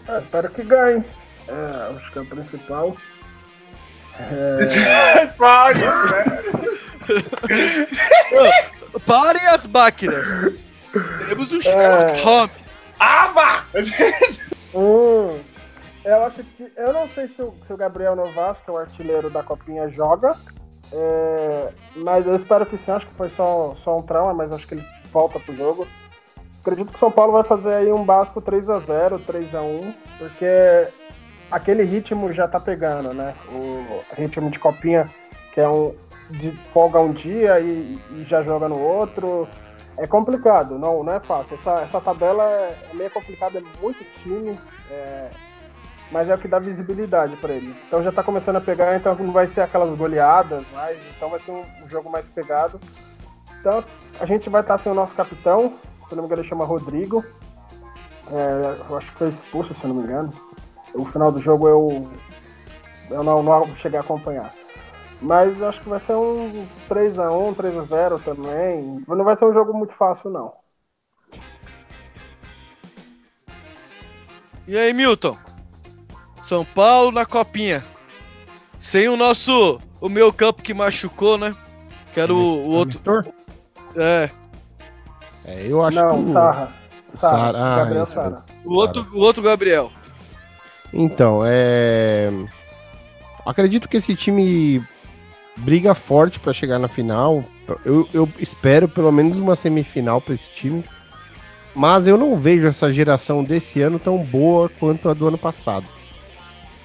É, 0.10 0.18
espero 0.18 0.50
que 0.50 0.64
ganhe. 0.64 1.06
É, 1.48 1.96
acho 1.96 2.12
que 2.12 2.18
é 2.18 2.22
o 2.24 2.26
principal. 2.26 2.98
É... 4.18 5.30
Só 5.30 5.70
isso, 5.70 6.58
né? 6.58 6.66
Parem 9.06 9.46
as 9.46 9.68
máquinas. 9.68 10.26
Temos 11.28 11.52
um 11.52 11.62
Sherlock 11.62 12.20
É. 12.20 12.24
Holmes. 12.24 12.66
Ah, 13.00 13.28
vá! 13.28 13.66
Hum, 14.76 15.40
eu 16.04 16.24
acho 16.24 16.44
que. 16.44 16.72
Eu 16.76 16.92
não 16.92 17.08
sei 17.08 17.28
se 17.28 17.42
o, 17.42 17.54
se 17.66 17.72
o 17.72 17.78
Gabriel 17.78 18.16
Novas, 18.16 18.60
que 18.60 18.70
é 18.70 18.74
o 18.74 18.78
artilheiro 18.78 19.30
da 19.30 19.42
Copinha, 19.42 19.88
joga. 19.90 20.36
é, 20.92 21.70
mas 21.96 22.28
eu 22.28 22.36
espero 22.36 22.66
que 22.66 22.78
sim, 22.78 22.92
acho 22.92 23.08
que 23.08 23.14
foi 23.14 23.30
só, 23.30 23.76
só 23.84 23.98
um 23.98 24.02
trauma, 24.02 24.34
mas 24.34 24.52
acho 24.52 24.68
que 24.68 24.76
ele 24.76 24.86
volta 25.12 25.40
pro 25.40 25.56
jogo. 25.56 25.88
Acredito 26.62 26.90
que 26.90 26.96
o 26.98 27.00
São 27.00 27.12
Paulo 27.12 27.32
vai 27.32 27.44
fazer 27.44 27.74
aí 27.74 27.92
um 27.92 28.04
básico 28.04 28.42
3x0, 28.42 29.22
3x1, 29.26 29.94
porque 30.18 30.88
aquele 31.50 31.84
ritmo 31.84 32.34
já 32.34 32.48
tá 32.48 32.60
pegando, 32.60 33.14
né? 33.14 33.34
O 33.50 34.04
ritmo 34.18 34.50
de 34.50 34.60
copinha, 34.60 35.10
que 35.54 35.62
é 35.62 35.70
um. 35.70 35.96
de 36.32 36.52
folga 36.74 37.00
um 37.00 37.14
dia 37.14 37.60
e, 37.60 38.00
e 38.12 38.24
já 38.28 38.42
joga 38.42 38.68
no 38.68 38.80
outro. 38.80 39.48
É 39.98 40.06
complicado, 40.06 40.78
não, 40.78 41.04
não 41.04 41.14
é 41.14 41.20
fácil. 41.20 41.56
Essa, 41.56 41.82
essa 41.82 42.02
tabela 42.02 42.44
é 42.44 42.76
meio 42.94 43.10
complicada, 43.10 43.60
é 43.60 43.64
muito 43.82 44.04
time, 44.22 44.60
é, 44.92 45.30
mas 46.12 46.30
é 46.30 46.36
o 46.36 46.38
que 46.38 46.48
dá 46.48 46.60
visibilidade 46.60 47.36
para 47.38 47.54
eles. 47.54 47.76
Então 47.88 48.04
já 48.04 48.12
tá 48.12 48.22
começando 48.22 48.58
a 48.58 48.62
pegar, 48.62 48.96
então 48.96 49.16
não 49.16 49.32
vai 49.32 49.48
ser 49.48 49.62
aquelas 49.62 49.96
goleadas, 49.98 50.66
mas 50.74 50.98
então 51.16 51.30
vai 51.30 51.40
ser 51.40 51.52
um, 51.52 51.64
um 51.84 51.88
jogo 51.88 52.10
mais 52.10 52.28
pegado. 52.28 52.80
Então 53.60 53.84
a 54.20 54.26
gente 54.26 54.50
vai 54.50 54.62
estar 54.62 54.78
sem 54.78 54.92
o 54.92 54.96
nosso 54.96 55.16
capitão, 55.16 55.74
se 56.10 56.16
não 56.16 56.24
me 56.24 56.28
engano 56.28 56.42
ele 56.42 56.50
chama 56.50 56.66
Rodrigo. 56.66 57.24
É, 58.32 58.78
eu 58.90 58.98
acho 58.98 59.12
que 59.12 59.18
foi 59.18 59.30
expulso, 59.30 59.74
se 59.74 59.88
não 59.88 59.96
me 59.96 60.04
engano. 60.04 60.34
O 60.94 61.06
final 61.06 61.32
do 61.32 61.40
jogo 61.40 61.68
eu, 61.68 62.10
eu 63.10 63.24
não, 63.24 63.42
não 63.42 63.76
cheguei 63.76 63.98
a 63.98 64.02
acompanhar. 64.02 64.54
Mas 65.22 65.62
acho 65.64 65.82
que 65.82 65.90
vai 65.90 66.00
ser 66.00 66.14
um 66.14 66.66
3x1, 66.90 67.56
3x0 67.56 68.22
também. 68.24 69.04
Não 69.08 69.24
vai 69.24 69.36
ser 69.36 69.46
um 69.46 69.54
jogo 69.54 69.74
muito 69.74 69.94
fácil, 69.94 70.30
não. 70.30 70.54
E 74.68 74.78
aí, 74.78 74.94
Milton? 74.94 75.38
São 76.46 76.66
Paulo 76.66 77.12
na 77.12 77.26
copinha. 77.26 77.84
Sem 78.80 79.08
o 79.08 79.16
nosso. 79.16 79.80
O 80.02 80.10
meu 80.10 80.32
campo 80.32 80.62
que 80.62 80.74
machucou, 80.74 81.38
né? 81.38 81.56
Que 82.14 82.20
era 82.20 82.34
o, 82.34 82.38
o 82.38 82.70
outro. 82.72 83.26
É. 83.96 84.30
É, 85.46 85.68
eu 85.68 85.84
acho 85.84 85.98
não, 85.98 86.22
que. 86.22 86.30
o- 86.30 86.34
Sarra. 86.34 86.72
Sarra. 87.14 87.54
Sarra, 87.54 87.74
ah, 87.74 87.78
Gabriel 87.78 88.04
isso. 88.04 88.14
Sarra. 88.14 88.46
O 88.64 88.74
outro, 88.74 89.08
o 89.14 89.20
outro 89.20 89.44
Gabriel. 89.44 89.92
Então, 90.94 91.42
é. 91.46 92.30
Acredito 93.46 93.88
que 93.88 93.98
esse 93.98 94.16
time 94.16 94.84
briga 95.58 95.96
forte 95.96 96.40
pra 96.40 96.54
chegar 96.54 96.80
na 96.80 96.88
final. 96.88 97.44
Eu, 97.84 98.08
eu 98.14 98.30
espero 98.40 98.88
pelo 98.88 99.12
menos 99.12 99.38
uma 99.38 99.56
semifinal 99.56 100.22
pra 100.22 100.34
esse 100.34 100.50
time. 100.52 100.84
Mas 101.76 102.08
eu 102.08 102.18
não 102.18 102.40
vejo 102.40 102.68
essa 102.68 102.92
geração 102.92 103.44
desse 103.44 103.82
ano 103.82 104.00
tão 104.00 104.18
boa 104.18 104.70
quanto 104.80 105.10
a 105.10 105.14
do 105.14 105.28
ano 105.28 105.38
passado. 105.38 105.86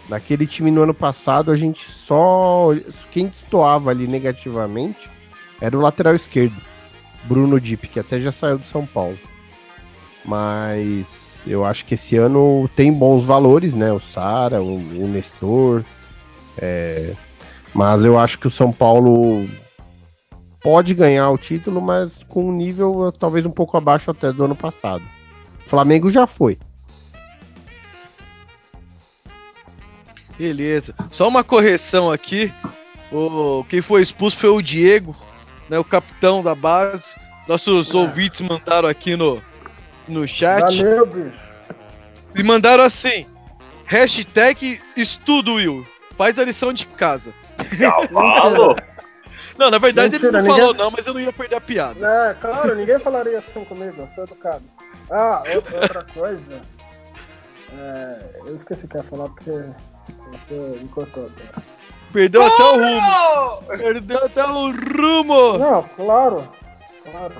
Naquele 0.08 0.46
time 0.46 0.70
no 0.72 0.82
ano 0.82 0.94
passado, 0.94 1.52
a 1.52 1.56
gente 1.56 1.88
só. 1.88 2.74
Quem 3.12 3.28
destoava 3.28 3.90
ali 3.90 4.08
negativamente 4.08 5.08
era 5.60 5.76
o 5.76 5.80
lateral 5.80 6.16
esquerdo, 6.16 6.56
Bruno 7.24 7.60
Dip, 7.60 7.86
que 7.86 8.00
até 8.00 8.18
já 8.18 8.32
saiu 8.32 8.58
do 8.58 8.66
São 8.66 8.84
Paulo. 8.84 9.16
Mas 10.24 11.42
eu 11.46 11.64
acho 11.64 11.84
que 11.84 11.94
esse 11.94 12.16
ano 12.16 12.68
tem 12.74 12.92
bons 12.92 13.24
valores, 13.24 13.74
né? 13.74 13.92
O 13.92 14.00
Sara, 14.00 14.60
o, 14.60 14.74
o 14.74 15.08
Nestor. 15.08 15.84
é, 16.58 17.14
Mas 17.74 18.04
eu 18.04 18.18
acho 18.18 18.38
que 18.38 18.46
o 18.46 18.50
São 18.50 18.72
Paulo 18.72 19.48
pode 20.62 20.94
ganhar 20.94 21.30
o 21.30 21.38
título, 21.38 21.80
mas 21.80 22.22
com 22.24 22.48
um 22.48 22.52
nível 22.52 23.08
eh, 23.08 23.12
talvez 23.18 23.46
um 23.46 23.50
pouco 23.50 23.76
abaixo 23.76 24.10
até 24.10 24.32
do 24.32 24.44
ano 24.44 24.56
passado. 24.56 25.02
O 25.66 25.68
Flamengo 25.68 26.10
já 26.10 26.26
foi. 26.26 26.58
Beleza. 30.36 30.94
Só 31.12 31.28
uma 31.28 31.44
correção 31.44 32.10
aqui. 32.10 32.52
O 33.12 33.64
quem 33.68 33.82
foi 33.82 34.00
expulso 34.00 34.36
foi 34.36 34.50
o 34.50 34.62
Diego, 34.62 35.14
né? 35.68 35.78
O 35.78 35.84
capitão 35.84 36.42
da 36.42 36.54
base. 36.54 37.04
Nossos 37.46 37.92
ouvintes 37.94 38.40
mandaram 38.40 38.88
aqui 38.88 39.16
no, 39.16 39.42
no 40.08 40.26
chat. 40.26 40.60
Valeu, 40.60 41.06
bicho. 41.06 41.38
E 42.34 42.42
mandaram 42.42 42.84
assim: 42.84 43.26
hashtag 43.84 44.80
estudo 44.96 45.54
Will. 45.54 45.86
Faz 46.16 46.38
a 46.38 46.44
lição 46.44 46.72
de 46.72 46.86
casa. 46.86 47.32
Cavalo! 47.78 48.76
Não, 49.58 49.70
na 49.70 49.78
verdade 49.78 50.12
Mentira, 50.12 50.28
ele 50.28 50.36
não 50.38 50.42
ninguém- 50.42 50.60
falou 50.60 50.74
não, 50.74 50.90
mas 50.90 51.06
eu 51.06 51.12
não 51.14 51.20
ia 51.20 51.32
perder 51.32 51.56
a 51.56 51.60
piada. 51.60 52.06
É, 52.30 52.34
claro, 52.34 52.74
ninguém 52.74 52.98
falaria 52.98 53.38
assim 53.38 53.64
comigo, 53.64 53.94
eu 54.00 54.08
sou 54.08 54.24
educado. 54.24 54.62
Ah, 55.10 55.42
outra, 55.54 56.06
coisa. 56.14 56.62
É, 57.78 58.24
eu 58.46 58.56
esqueci 58.56 58.84
o 58.86 58.88
que 58.88 58.96
ia 58.96 59.02
falar 59.02 59.28
porque 59.28 59.50
você 60.32 60.54
me 60.54 60.88
cortou. 60.88 61.28
cara. 61.30 61.64
Perdeu 62.12 62.42
até 62.42 62.62
o 62.62 62.72
rumo. 62.74 63.62
Perdeu 63.68 64.24
até 64.24 64.44
o 64.44 64.70
rumo. 64.70 65.58
Não, 65.58 65.82
claro. 65.82 66.48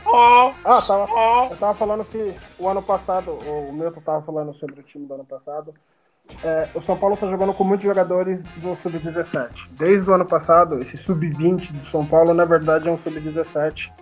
Claro. 0.04 0.54
Ah, 0.64 0.82
tava, 0.82 1.08
eu 1.50 1.56
tava 1.56 1.74
falando 1.74 2.04
que 2.04 2.34
o 2.58 2.68
ano 2.68 2.82
passado, 2.82 3.32
o 3.32 3.72
Milton 3.72 4.00
tava 4.00 4.22
falando 4.22 4.52
sobre 4.54 4.80
o 4.80 4.82
time 4.82 5.06
do 5.06 5.14
ano 5.14 5.24
passado. 5.24 5.74
É, 6.42 6.68
o 6.74 6.80
São 6.80 6.96
Paulo 6.96 7.16
tá 7.16 7.28
jogando 7.28 7.52
com 7.52 7.64
muitos 7.64 7.84
jogadores 7.84 8.44
do 8.56 8.74
Sub-17. 8.74 9.68
Desde 9.72 10.08
o 10.08 10.12
ano 10.12 10.24
passado, 10.24 10.78
esse 10.78 10.96
Sub-20 10.96 11.72
do 11.72 11.86
São 11.86 12.04
Paulo, 12.04 12.32
na 12.32 12.44
verdade, 12.44 12.88
é 12.88 12.92
um 12.92 12.98
Sub-17. 12.98 13.92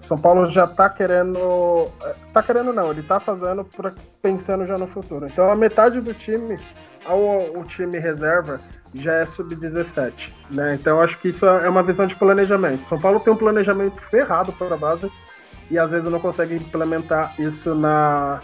O 0.00 0.04
São 0.04 0.18
Paulo 0.18 0.48
já 0.50 0.66
tá 0.66 0.88
querendo. 0.88 1.90
é, 2.02 2.14
Tá 2.32 2.42
querendo 2.42 2.72
não, 2.72 2.90
ele 2.90 3.02
tá 3.02 3.20
fazendo 3.20 3.64
pra, 3.64 3.92
pensando 4.20 4.66
já 4.66 4.76
no 4.78 4.86
futuro. 4.86 5.26
Então 5.26 5.50
a 5.50 5.54
metade 5.54 6.00
do 6.00 6.12
time, 6.14 6.58
ao, 7.04 7.18
o 7.18 7.64
time 7.64 7.98
reserva, 7.98 8.58
já 8.94 9.14
é 9.14 9.26
Sub-17. 9.26 10.32
Né? 10.50 10.74
Então 10.74 11.00
acho 11.00 11.18
que 11.18 11.28
isso 11.28 11.46
é 11.46 11.68
uma 11.68 11.82
visão 11.82 12.06
de 12.06 12.16
planejamento. 12.16 12.88
São 12.88 13.00
Paulo 13.00 13.20
tem 13.20 13.32
um 13.32 13.36
planejamento 13.36 14.02
ferrado 14.02 14.52
para 14.52 14.74
a 14.74 14.78
base 14.78 15.10
e 15.70 15.78
às 15.78 15.90
vezes 15.90 16.10
não 16.10 16.20
consegue 16.20 16.56
implementar 16.56 17.34
isso 17.38 17.74
na, 17.74 18.40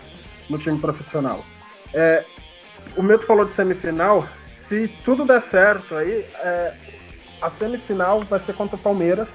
no 0.49 0.59
time 0.59 0.79
profissional. 0.79 1.41
É, 1.93 2.25
o 2.97 3.03
Milton 3.03 3.27
falou 3.27 3.45
de 3.45 3.55
semifinal. 3.55 4.29
Se 4.47 4.89
tudo 5.05 5.25
der 5.25 5.41
certo 5.41 5.95
aí, 5.95 6.27
é, 6.41 6.75
a 7.41 7.49
semifinal 7.49 8.21
vai 8.21 8.41
ser 8.41 8.55
contra 8.55 8.77
o 8.77 8.79
Palmeiras, 8.79 9.35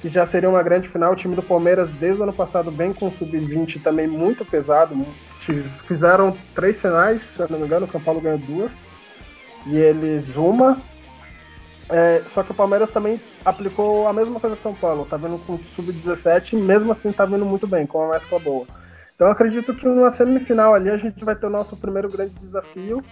que 0.00 0.08
já 0.08 0.24
seria 0.26 0.48
uma 0.48 0.62
grande 0.62 0.88
final. 0.88 1.12
O 1.12 1.16
time 1.16 1.34
do 1.34 1.42
Palmeiras, 1.42 1.88
desde 1.90 2.20
o 2.20 2.24
ano 2.24 2.32
passado, 2.32 2.70
vem 2.70 2.92
com 2.92 3.08
o 3.08 3.12
sub-20 3.12 3.82
também 3.82 4.06
muito 4.06 4.44
pesado. 4.44 4.94
Fizeram 5.86 6.36
três 6.54 6.80
finais, 6.80 7.22
se 7.22 7.40
eu 7.40 7.48
não 7.48 7.58
me 7.58 7.66
engano, 7.66 7.86
o 7.86 7.88
São 7.88 8.00
Paulo 8.00 8.20
ganhou 8.20 8.38
duas. 8.38 8.78
E 9.66 9.76
eles 9.76 10.36
uma. 10.36 10.80
É, 11.88 12.22
só 12.28 12.42
que 12.42 12.52
o 12.52 12.54
Palmeiras 12.54 12.90
também 12.90 13.18
aplicou 13.44 14.06
a 14.06 14.12
mesma 14.12 14.38
coisa 14.38 14.54
que 14.54 14.60
o 14.60 14.62
São 14.62 14.74
Paulo. 14.74 15.06
Tá 15.06 15.16
vindo 15.16 15.38
com 15.46 15.58
sub-17 15.58 16.52
e 16.52 16.56
mesmo 16.56 16.92
assim 16.92 17.10
tá 17.10 17.24
vindo 17.24 17.44
muito 17.44 17.66
bem, 17.66 17.86
com 17.86 17.98
uma 17.98 18.12
mescla 18.12 18.38
boa. 18.38 18.66
Então 19.18 19.26
eu 19.26 19.32
acredito 19.32 19.74
que 19.74 19.84
numa 19.84 20.12
semifinal 20.12 20.72
ali 20.76 20.88
a 20.88 20.96
gente 20.96 21.24
vai 21.24 21.34
ter 21.34 21.46
o 21.46 21.50
nosso 21.50 21.76
primeiro 21.76 22.08
grande 22.08 22.32
desafio. 22.40 23.02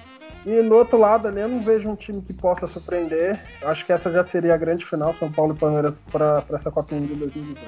E 0.46 0.62
no 0.62 0.76
outro 0.76 0.96
lado 0.96 1.26
ali 1.26 1.40
eu 1.40 1.48
não 1.48 1.59
vejo 1.59 1.88
um 1.88 1.96
time 1.96 2.22
que 2.22 2.32
possa 2.32 2.68
surpreender. 2.68 3.40
Eu 3.61 3.68
acho 3.68 3.84
que 3.84 3.92
essa 3.92 4.09
já 4.12 4.22
seria 4.22 4.54
a 4.54 4.57
grande 4.57 4.86
final, 4.86 5.12
São 5.14 5.32
Paulo 5.32 5.52
e 5.52 5.59
Palmeiras, 5.59 6.00
para 6.12 6.44
essa 6.52 6.70
Copinha 6.70 7.00
de 7.00 7.12
2018. 7.12 7.61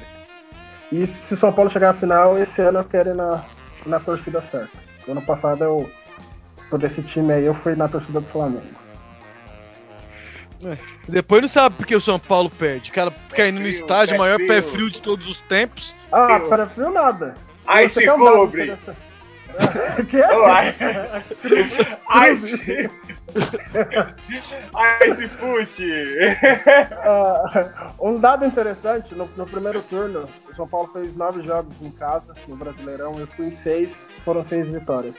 E 0.92 1.04
se 1.04 1.36
São 1.36 1.52
Paulo 1.52 1.68
chegar 1.68 1.90
à 1.90 1.92
final, 1.92 2.38
esse 2.38 2.62
ano 2.62 2.78
eu 2.78 2.84
quero 2.84 3.08
ir 3.08 3.16
na, 3.16 3.42
na 3.84 3.98
torcida 3.98 4.40
certa. 4.40 4.70
Ano 5.08 5.20
passado 5.20 5.64
eu, 5.64 5.90
por 6.70 6.80
esse 6.84 7.02
time 7.02 7.32
aí, 7.32 7.44
eu 7.44 7.54
fui 7.54 7.74
na 7.74 7.88
torcida 7.88 8.20
do 8.20 8.26
Flamengo. 8.28 8.62
Depois 11.08 11.42
não 11.42 11.48
sabe 11.48 11.74
porque 11.74 11.96
o 11.96 12.00
São 12.00 12.20
Paulo 12.20 12.48
perde. 12.50 12.92
Cara, 12.92 13.10
fica 13.10 13.48
indo 13.48 13.56
no 13.56 13.62
frio, 13.62 13.80
estádio, 13.80 14.12
pé 14.12 14.18
maior 14.18 14.38
pé 14.38 14.62
frio. 14.62 14.72
frio 14.74 14.90
de 14.90 15.00
todos 15.00 15.28
os 15.28 15.38
tempos. 15.40 15.92
Ah, 16.12 16.38
para 16.38 16.68
frio 16.68 16.92
nada. 16.92 17.47
Interessante. 18.64 18.98
É, 19.58 20.04
que? 20.04 20.18
Oh, 20.22 20.44
ai. 20.44 20.74
Ai, 22.10 22.36
se... 22.36 22.90
Ai, 24.74 25.14
se 25.14 25.26
fute! 25.28 25.92
Ah, 26.92 27.92
um 28.00 28.18
dado 28.20 28.44
interessante, 28.44 29.14
no, 29.14 29.28
no 29.36 29.46
primeiro 29.46 29.82
turno, 29.82 30.28
o 30.48 30.54
São 30.54 30.68
Paulo 30.68 30.88
fez 30.92 31.14
nove 31.16 31.42
jogos 31.42 31.80
em 31.82 31.90
casa, 31.90 32.34
no 32.46 32.56
Brasileirão, 32.56 33.18
eu 33.18 33.26
fui 33.26 33.46
em 33.46 33.52
seis, 33.52 34.06
foram 34.24 34.44
seis 34.44 34.70
vitórias. 34.70 35.16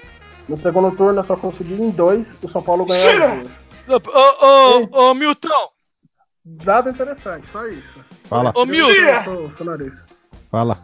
No 0.47 0.55
segundo 0.57 0.95
turno 0.95 1.19
eu 1.19 1.23
só 1.25 1.35
consegui 1.35 1.73
em 1.73 1.89
dois, 1.91 2.35
o 2.41 2.47
São 2.47 2.61
Paulo 2.61 2.85
ganhou 2.85 3.11
Tira! 3.11 3.33
as 3.33 3.39
duas. 3.39 4.03
Ô, 4.13 4.45
ô, 4.45 5.09
ô, 5.09 5.13
Milton! 5.13 5.69
Dado 6.45 6.89
interessante, 6.89 7.47
só 7.47 7.65
isso. 7.67 7.99
Fala, 8.23 8.51
Ô, 8.55 8.65
Milton! 8.65 8.91
Eu 8.91 9.23
sou, 9.23 9.51
sou 9.51 9.65
nariz. 9.65 9.93
fala. 10.49 10.77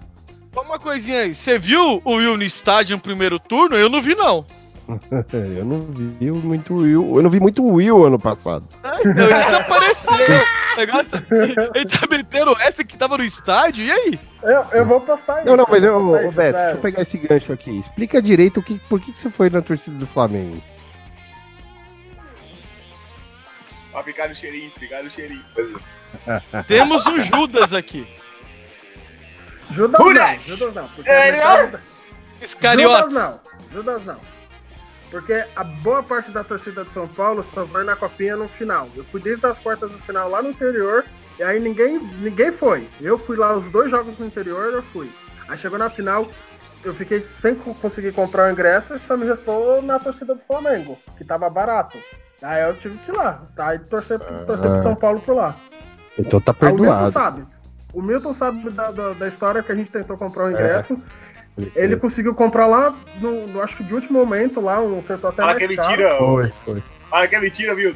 Uma 0.56 0.80
coisinha 0.80 1.22
aí. 1.22 1.36
Você 1.36 1.58
viu 1.60 2.02
o 2.04 2.14
Will 2.16 2.38
no 2.38 2.44
estádio 2.44 2.96
no 2.98 3.02
primeiro 3.02 3.40
turno? 3.40 3.76
Eu 3.78 3.90
não 3.90 4.02
vi, 4.02 4.16
não. 4.16 4.46
eu 5.58 5.66
não 5.66 5.82
vi 5.86 6.32
muito 6.32 6.76
Will. 6.76 7.16
Eu 7.18 7.24
não 7.24 7.30
vi 7.30 7.40
muito 7.40 7.66
Will 7.66 8.06
ano 8.06 8.20
passado. 8.20 8.68
Então, 9.00 9.00
ele 9.02 9.14
desapareceu. 9.34 10.12
Tá- 10.76 11.72
Ele 11.74 11.86
tá 11.86 12.08
metendo 12.10 12.52
essa 12.60 12.84
que 12.84 12.98
tava 12.98 13.18
no 13.18 13.24
estádio, 13.24 13.86
e 13.86 13.92
aí? 13.92 14.20
Eu, 14.44 14.66
eu 14.74 14.86
vou 14.86 15.00
postar 15.02 15.40
isso. 15.40 15.46
Não, 15.50 15.56
não, 15.58 15.66
mas 15.70 15.84
eu, 15.84 16.28
isso, 16.28 16.36
Beto, 16.36 16.58
deixa 16.58 16.72
eu 16.76 16.82
pegar 16.82 17.02
esse 17.02 17.18
gancho 17.18 17.54
aqui. 17.54 17.80
Explica 17.80 18.22
direito 18.22 18.60
o 18.60 18.64
que, 18.64 18.78
por 18.90 19.00
que, 19.00 19.12
que 19.14 19.20
você 19.20 19.30
foi 19.30 19.50
na 19.50 19.62
torcida 19.62 19.98
do 19.98 20.06
Flamengo. 20.06 20.62
Pra 23.92 24.04
ficar 24.04 24.28
no 24.28 24.36
cheirinho, 24.36 24.70
ficar 24.78 25.02
no 25.04 25.10
cheirinho. 25.10 25.42
Temos 26.68 27.06
um 27.06 27.22
Judas 27.22 27.72
aqui. 27.74 28.06
Judas 29.72 30.00
não, 30.00 30.08
Judas! 30.10 30.46
Judas 30.46 30.74
não. 30.76 30.88
Porque 30.90 31.10
É, 31.10 31.32
metade 31.32 31.78
Iscariotes. 32.42 33.10
Judas 33.12 33.14
não, 33.14 33.40
Judas 33.74 34.06
não. 34.06 34.18
Porque 35.12 35.46
a 35.56 35.64
boa 35.64 36.04
parte 36.04 36.32
da 36.32 36.44
torcida 36.44 36.84
de 36.84 36.92
São 36.92 37.08
Paulo 37.08 37.44
só 37.44 37.64
vai 37.64 37.84
na 37.84 37.96
copinha 37.96 38.36
no 38.36 38.48
final. 38.48 38.90
Eu 38.96 39.04
fui 39.06 39.22
desde 39.22 39.46
as 39.46 39.58
quartas 39.60 39.92
do 39.92 40.00
final 40.00 40.30
lá 40.30 40.42
no 40.42 40.50
interior, 40.50 41.06
e 41.40 41.44
aí 41.44 41.60
ninguém, 41.60 42.00
ninguém 42.20 42.52
foi. 42.52 42.90
Eu 43.00 43.18
fui 43.18 43.38
lá 43.38 43.56
os 43.56 43.70
dois 43.72 43.90
jogos 43.90 44.18
no 44.20 44.26
interior, 44.26 44.74
eu 44.74 44.84
fui. 44.84 45.10
Aí 45.48 45.58
chegou 45.58 45.78
na 45.80 45.90
final, 45.90 46.28
eu 46.84 46.94
fiquei 46.94 47.22
sem 47.22 47.56
co- 47.56 47.74
conseguir 47.76 48.12
comprar 48.12 48.48
o 48.50 48.52
ingresso 48.52 48.96
e 48.96 49.00
só 49.00 49.16
me 49.16 49.26
restou 49.26 49.82
na 49.82 50.00
torcida 50.00 50.34
do 50.36 50.42
Flamengo, 50.42 50.98
que 51.18 51.24
tava 51.24 51.50
barato. 51.50 51.98
Aí 52.42 52.62
eu 52.64 52.76
tive 52.76 52.98
que 52.98 53.12
ir 53.12 53.16
lá, 53.16 53.44
tá? 53.56 53.70
Aí 53.70 53.80
torcer, 53.80 54.20
torcer 54.46 54.70
pro 54.70 54.82
São 54.84 54.96
Paulo 54.96 55.22
por 55.22 55.36
lá. 55.36 55.56
Então 56.18 56.42
tá 56.42 56.52
Ah, 56.52 56.56
perdoado. 56.56 57.12
sabe. 57.12 57.46
O 57.96 58.02
Milton 58.02 58.34
sabe 58.34 58.70
da, 58.72 58.92
da, 58.92 59.14
da 59.14 59.28
história 59.28 59.64
que 59.64 59.72
a 59.72 59.76
gente 59.76 59.92
tentou 59.92 60.18
comprar 60.18 60.46
o 60.46 60.52
ingresso. 60.52 60.98
Ele 61.76 61.96
conseguiu 61.96 62.36
comprar 62.36 62.68
lá, 62.68 62.94
no, 63.22 63.48
no- 63.48 63.62
acho 63.62 63.78
que 63.78 63.84
de 63.84 63.94
último 63.94 64.20
momento, 64.20 64.60
lá, 64.60 64.82
um 64.82 65.00
acertou 65.00 65.30
até 65.30 65.38
Fala 65.38 65.54
mais 65.54 65.66
que 65.66 65.74
é 65.74 65.76
caro. 65.78 65.90
mentira, 65.90 66.16
ô. 66.22 66.28
Foi, 66.36 66.54
foi. 66.66 66.84
Fala 67.10 67.28
que 67.30 67.36
é 67.36 67.40
mentira, 67.40 67.74
viu? 67.74 67.96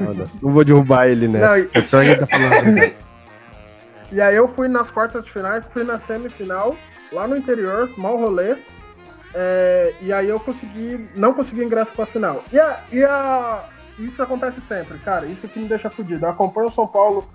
Não, 0.00 0.14
não. 0.14 0.26
Não 0.42 0.52
vou 0.52 0.64
derrubar 0.64 1.06
ele. 1.06 1.28
Não, 1.28 1.56
e- 1.56 1.70
É 1.72 1.82
só 1.82 2.02
ele 2.02 2.16
tá 2.16 2.26
falando. 2.26 2.92
E 4.10 4.20
aí 4.20 4.36
eu 4.36 4.46
fui 4.46 4.68
nas 4.68 4.90
quartas 4.90 5.24
de 5.24 5.32
final, 5.32 5.62
fui 5.70 5.84
na 5.84 5.98
semifinal, 5.98 6.76
lá 7.10 7.26
no 7.26 7.34
interior, 7.34 7.88
mal 7.96 8.18
rolê. 8.18 8.56
É, 9.34 9.94
e 10.02 10.12
aí 10.12 10.28
eu 10.28 10.38
consegui, 10.38 11.08
não 11.16 11.32
consegui 11.32 11.64
ingresso 11.64 11.94
pra 11.94 12.04
final. 12.04 12.44
E, 12.52 12.60
a, 12.60 12.78
e 12.92 13.02
a, 13.02 13.64
isso 13.98 14.22
acontece 14.22 14.60
sempre, 14.60 14.98
cara, 14.98 15.24
isso 15.24 15.48
que 15.48 15.58
me 15.58 15.66
deixa 15.66 15.88
fudido. 15.88 16.26
Eu 16.26 16.30
acompanho 16.30 16.68
o 16.68 16.72
São 16.72 16.86
Paulo, 16.86 17.26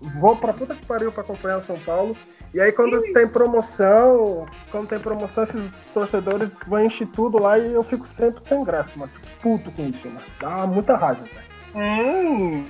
vou 0.00 0.36
pra 0.36 0.52
puta 0.52 0.74
que 0.74 0.84
pariu 0.86 1.12
pra 1.12 1.22
acompanhar 1.22 1.58
o 1.58 1.62
São 1.62 1.78
Paulo. 1.80 2.16
E 2.54 2.60
aí 2.60 2.72
quando 2.72 3.00
tem 3.12 3.28
promoção, 3.28 4.46
quando 4.70 4.88
tem 4.88 4.98
promoção, 4.98 5.44
esses 5.44 5.70
torcedores 5.92 6.56
vão 6.66 6.84
encher 6.84 7.06
tudo 7.08 7.40
lá 7.42 7.58
e 7.58 7.74
eu 7.74 7.82
fico 7.82 8.06
sempre 8.06 8.42
sem 8.44 8.60
ingresso, 8.60 8.98
mano. 8.98 9.10
Fico 9.12 9.26
puto 9.42 9.70
com 9.72 9.86
isso, 9.88 10.08
mano. 10.08 10.20
Dá 10.40 10.66
muita 10.66 10.96
raiva, 10.96 11.22
velho. 11.22 11.46
Hum. 11.74 12.64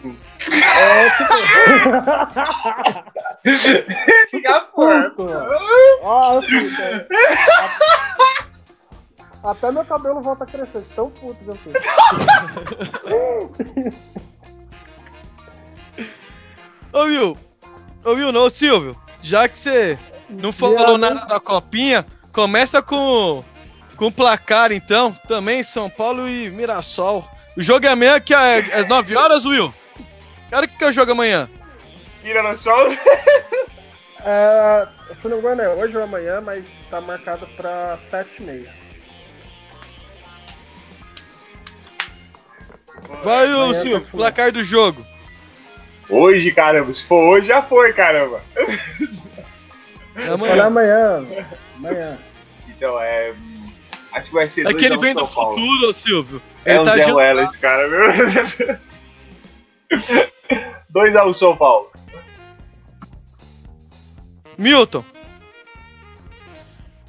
É, 0.51 1.11
tipo, 1.11 1.35
Fica 4.31 4.67
forte. 4.75 5.11
puto, 5.11 5.23
mano. 5.25 5.47
Ah, 6.03 6.41
puto, 6.41 6.83
é. 6.83 7.07
Até 9.45 9.71
meu 9.71 9.85
cabelo 9.85 10.21
volta 10.21 10.43
a 10.43 10.47
crescer, 10.47 10.83
tão 10.97 11.09
puto 11.11 11.37
que 11.37 11.47
eu 11.49 11.55
fico. 11.55 11.79
Ô, 16.97 17.01
Will. 17.01 17.37
Ô, 18.03 18.13
Will, 18.13 18.33
não, 18.33 18.49
Silvio. 18.49 18.97
Já 19.23 19.47
que 19.47 19.59
você 19.59 19.99
não 20.31 20.51
falou 20.51 20.97
nada 20.97 21.27
da 21.27 21.39
copinha, 21.39 22.07
começa 22.33 22.81
com, 22.81 23.45
com 23.97 24.07
o 24.07 24.13
placar, 24.13 24.73
então. 24.73 25.13
Também 25.29 25.63
São 25.63 25.91
Paulo 25.91 26.27
e 26.27 26.49
Mirassol. 26.49 27.29
O 27.55 27.61
jogo 27.61 27.85
é 27.85 27.91
amanhã, 27.91 28.19
que 28.19 28.33
é 28.33 28.61
às 28.75 28.89
9 28.89 29.15
horas, 29.15 29.45
Will. 29.45 29.75
Cara, 30.49 30.65
o 30.65 30.69
que 30.69 30.79
que 30.79 30.85
é 30.85 30.89
o 30.89 30.93
jogo 30.93 31.13
amanhã? 31.13 31.51
Tira 32.23 32.43
no 32.43 32.57
sol. 32.57 32.89
É, 34.29 34.89
se 35.15 35.29
não 35.29 35.37
me 35.37 35.43
engano 35.43 35.63
é 35.63 35.69
hoje 35.69 35.97
ou 35.97 36.03
amanhã, 36.03 36.41
mas 36.41 36.77
tá 36.91 37.01
marcado 37.01 37.47
pra 37.57 37.95
7h30. 37.95 38.67
Vai, 43.23 43.47
Silvio, 43.83 44.01
placar 44.11 44.51
do 44.51 44.65
jogo. 44.65 45.07
Hoje, 46.09 46.53
caramba. 46.53 46.93
Se 46.95 47.05
for 47.05 47.23
hoje, 47.23 47.49
já 47.49 47.63
foi, 47.63 47.93
caramba. 47.93 48.41
É 50.15 50.29
amanhã. 50.29 50.67
amanhã. 50.67 51.27
Amanhã. 51.77 52.19
Então, 52.69 53.01
é. 53.01 53.35
Acho 54.13 54.29
que 54.29 54.35
vai 54.35 54.49
ser 54.51 54.67
É 54.67 54.73
que 54.73 54.85
ele 54.85 54.97
2 54.97 54.97
a 54.97 54.99
1 54.99 55.01
vem 55.01 55.15
do 55.15 55.27
Paulo. 55.29 55.59
futuro, 55.59 55.91
ô, 55.91 55.93
Silvio. 55.93 56.43
É 56.65 56.71
Ele 56.73 56.79
um 56.81 56.85
tá 56.85 56.95
Zé 56.97 57.05
de... 57.05 57.11
Ruela 57.11 57.43
esse 57.45 57.59
cara, 57.59 57.89
viu? 57.89 58.79
2x1 60.95 61.35
São 61.35 61.57
Paulo. 61.57 61.91
Milton. 64.57 65.05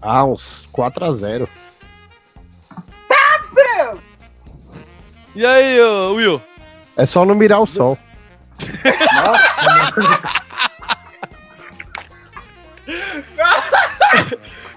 Ah, 0.02 0.26
uns 0.26 0.68
4x0. 0.74 1.48
E 5.36 5.46
aí, 5.46 5.80
Will? 6.16 6.42
É 6.96 7.06
só 7.06 7.24
não 7.24 7.36
mirar 7.36 7.60
o 7.60 7.68
sol. 7.68 7.98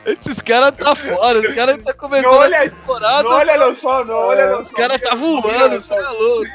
Esses 0.06 0.40
caras 0.40 0.74
tá 0.76 0.94
fora, 0.94 1.38
os 1.40 1.54
caras 1.54 1.82
tá 1.84 1.92
começando 1.92 2.30
Não 2.32 2.38
olha- 2.38 2.62
a 2.62 2.68
temporada. 2.70 3.22
Não 3.22 3.30
olha 3.32 3.56
no 3.66 3.76
sol, 3.76 4.04
não 4.04 4.14
olha 4.14 4.46
no 4.50 4.60
Os 4.60 4.68
sol. 4.68 4.76
caras 4.76 5.00
tá 5.00 5.14
voando, 5.14 5.80
você 5.82 5.94
é 5.94 6.00
louco. 6.00 6.50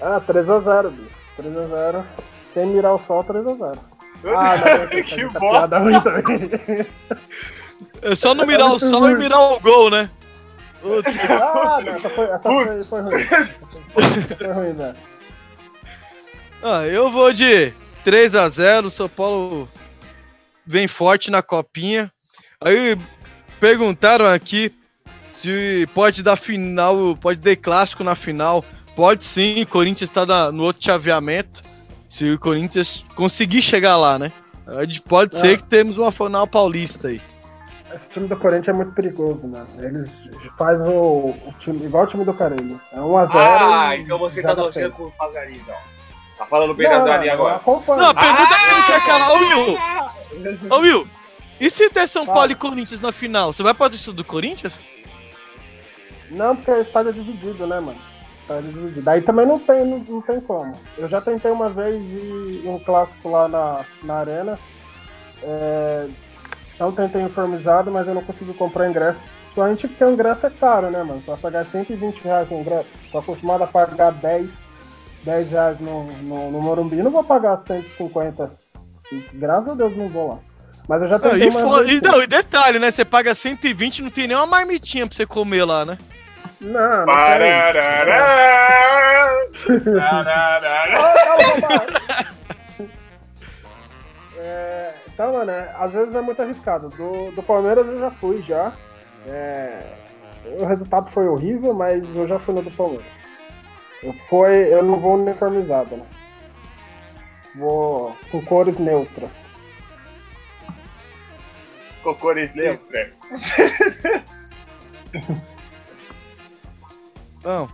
Ah, 0.00 0.20
3x0, 0.20 0.90
bicho. 0.90 1.10
3x0. 1.42 2.04
Sem 2.52 2.66
mirar 2.66 2.92
o 2.92 2.98
sol, 2.98 3.24
3x0. 3.24 3.78
Ah, 4.36 4.56
não, 4.56 4.86
Que 5.04 5.24
bosta. 5.26 5.78
ruim 5.78 6.00
também. 6.00 6.86
É 8.02 8.14
só 8.14 8.34
não 8.34 8.46
mirar 8.46 8.66
o 8.72 8.78
sol 8.78 9.08
e 9.10 9.14
mirar 9.14 9.40
o 9.40 9.60
gol, 9.60 9.90
né? 9.90 10.10
Putz, 10.82 11.08
Ah, 11.30 11.80
não, 11.84 11.94
essa 11.94 12.10
foi, 12.10 12.24
essa 12.26 12.48
foi, 12.50 12.82
foi 12.84 13.00
ruim. 13.00 13.26
Ah, 16.62 16.86
eu 16.86 17.10
vou 17.10 17.32
de 17.32 17.72
3 18.04 18.34
a 18.34 18.48
0 18.48 18.90
São 18.90 19.08
Paulo 19.08 19.68
vem 20.66 20.88
forte 20.88 21.30
na 21.30 21.42
copinha. 21.42 22.10
Aí 22.60 22.96
perguntaram 23.60 24.26
aqui 24.26 24.72
se 25.32 25.86
pode 25.94 26.22
dar 26.22 26.36
final, 26.36 27.16
pode 27.16 27.40
ter 27.40 27.56
clássico 27.56 28.02
na 28.02 28.14
final. 28.14 28.64
Pode 28.96 29.24
sim, 29.24 29.62
o 29.62 29.66
Corinthians 29.66 30.08
está 30.10 30.50
no 30.50 30.64
outro 30.64 30.82
chaveamento. 30.84 31.62
Se 32.08 32.30
o 32.30 32.38
Corinthians 32.38 33.04
conseguir 33.14 33.60
chegar 33.60 33.96
lá, 33.96 34.18
né? 34.18 34.32
Pode 35.06 35.36
Ah. 35.36 35.40
ser 35.40 35.58
que 35.58 35.64
temos 35.64 35.98
uma 35.98 36.10
final 36.10 36.46
paulista 36.46 37.08
aí. 37.08 37.20
Esse 37.94 38.10
time 38.10 38.26
do 38.26 38.36
Corinthians 38.36 38.68
é 38.68 38.72
muito 38.72 38.92
perigoso, 38.92 39.46
mano. 39.46 39.66
Eles 39.78 40.28
fazem 40.58 40.88
o, 40.90 41.28
o 41.46 41.54
time 41.58 41.84
igual 41.84 42.04
o 42.04 42.06
time 42.06 42.24
do 42.24 42.34
Carelli. 42.34 42.78
É 42.92 42.98
1x0. 42.98 43.30
Ah, 43.34 43.96
e 43.96 44.02
então 44.02 44.18
você 44.18 44.42
tá 44.42 44.54
torcendo 44.54 44.92
pro 44.92 45.10
Pazari, 45.12 45.56
então. 45.56 45.74
Tá 46.36 46.44
falando 46.46 46.74
bem 46.74 46.88
da 46.88 46.98
Dani 46.98 47.28
eu 47.28 47.32
agora. 47.32 47.56
acompanho. 47.56 48.02
Não, 48.02 48.10
a 48.10 48.14
pergunta 48.14 48.54
Ah! 48.54 48.90
é 48.90 48.94
aquela, 48.96 49.32
ô 49.32 49.38
Will! 49.38 49.78
Ô 50.70 50.76
Will, 50.80 51.08
e 51.60 51.70
se 51.70 51.88
der 51.88 52.08
São 52.08 52.26
Paulo 52.26 52.52
e 52.52 52.54
Corinthians 52.54 53.00
na 53.00 53.12
final? 53.12 53.52
Você 53.52 53.62
vai 53.62 53.72
pra 53.72 53.88
torcida 53.88 54.12
do 54.12 54.24
Corinthians? 54.24 54.78
Não, 56.30 56.56
porque 56.56 56.72
o 56.72 56.80
estádio 56.80 57.10
é 57.10 57.12
dividido, 57.12 57.66
né, 57.66 57.78
mano? 57.80 57.98
Estádio 58.40 58.68
é 58.68 58.72
dividido. 58.72 59.02
Daí 59.02 59.22
também 59.22 59.46
não 59.46 59.58
tem, 59.58 59.84
não, 59.86 59.98
não 60.00 60.20
tem 60.20 60.40
como. 60.40 60.74
Eu 60.98 61.08
já 61.08 61.20
tentei 61.20 61.50
uma 61.52 61.70
vez 61.70 62.02
ir 62.02 62.62
em 62.64 62.68
um 62.68 62.78
clássico 62.80 63.30
lá 63.30 63.46
na, 63.48 63.84
na 64.02 64.14
arena. 64.16 64.58
É, 65.42 66.08
não 66.78 66.92
tentei 66.92 67.22
uniformizado, 67.22 67.90
mas 67.90 68.06
eu 68.06 68.14
não 68.14 68.22
consegui 68.22 68.52
comprar 68.54 68.88
ingresso. 68.88 69.22
Principalmente 69.42 69.88
porque 69.88 70.04
o 70.04 70.10
ingresso 70.10 70.46
é 70.46 70.50
caro, 70.50 70.90
né, 70.90 71.02
mano? 71.02 71.22
Você 71.22 71.30
vai 71.30 71.40
pagar 71.40 71.64
120 71.64 72.22
reais 72.22 72.48
no 72.50 72.60
ingresso. 72.60 72.88
Tô 73.10 73.18
acostumado 73.18 73.64
a 73.64 73.66
pagar 73.66 74.12
10, 74.12 74.60
10 75.24 75.50
reais 75.50 75.80
no, 75.80 76.04
no, 76.04 76.50
no 76.50 76.60
Morumbi. 76.60 76.96
Não 76.96 77.10
vou 77.10 77.24
pagar 77.24 77.58
150. 77.58 78.50
E, 79.12 79.24
graças 79.34 79.70
a 79.70 79.74
Deus 79.74 79.96
não 79.96 80.08
vou 80.08 80.28
lá. 80.28 80.38
Mas 80.88 81.02
eu 81.02 81.08
já 81.08 81.18
Não, 81.18 81.30
tentei 81.30 81.48
e, 81.48 81.50
vez. 81.50 81.90
e 81.90 81.98
sim. 81.98 82.00
não, 82.02 82.22
e 82.22 82.26
detalhe, 82.26 82.78
né? 82.78 82.90
Você 82.90 83.04
paga 83.04 83.34
120 83.34 84.02
não 84.02 84.10
tem 84.10 84.28
nem 84.28 84.36
uma 84.36 84.46
marmitinha 84.46 85.06
pra 85.06 85.16
você 85.16 85.26
comer 85.26 85.64
lá, 85.64 85.84
né? 85.84 85.98
Não, 86.60 87.06
não 87.06 87.06
tem. 87.06 87.16
É, 94.38 94.92
então, 95.16 95.32
mano, 95.32 95.50
é, 95.50 95.74
às 95.78 95.94
vezes 95.94 96.14
é 96.14 96.20
muito 96.20 96.42
arriscado. 96.42 96.90
Do, 96.90 97.30
do 97.30 97.42
Palmeiras 97.42 97.88
eu 97.88 97.98
já 97.98 98.10
fui 98.10 98.42
já. 98.42 98.70
É, 99.26 99.94
o 100.60 100.66
resultado 100.66 101.10
foi 101.10 101.26
horrível, 101.26 101.72
mas 101.72 102.04
eu 102.14 102.28
já 102.28 102.38
fui 102.38 102.54
no 102.54 102.60
do 102.60 102.70
Palmeiras. 102.70 103.06
Eu, 104.02 104.12
foi, 104.28 104.70
eu 104.70 104.82
não 104.82 105.00
vou 105.00 105.14
uniformizado, 105.14 105.96
né? 105.96 106.04
Vou 107.54 108.14
com 108.30 108.44
cores 108.44 108.76
neutras. 108.76 109.30
cocô 112.02 112.34
nesse 112.34 112.58
lembro, 112.58 112.82
Não. 117.42 117.70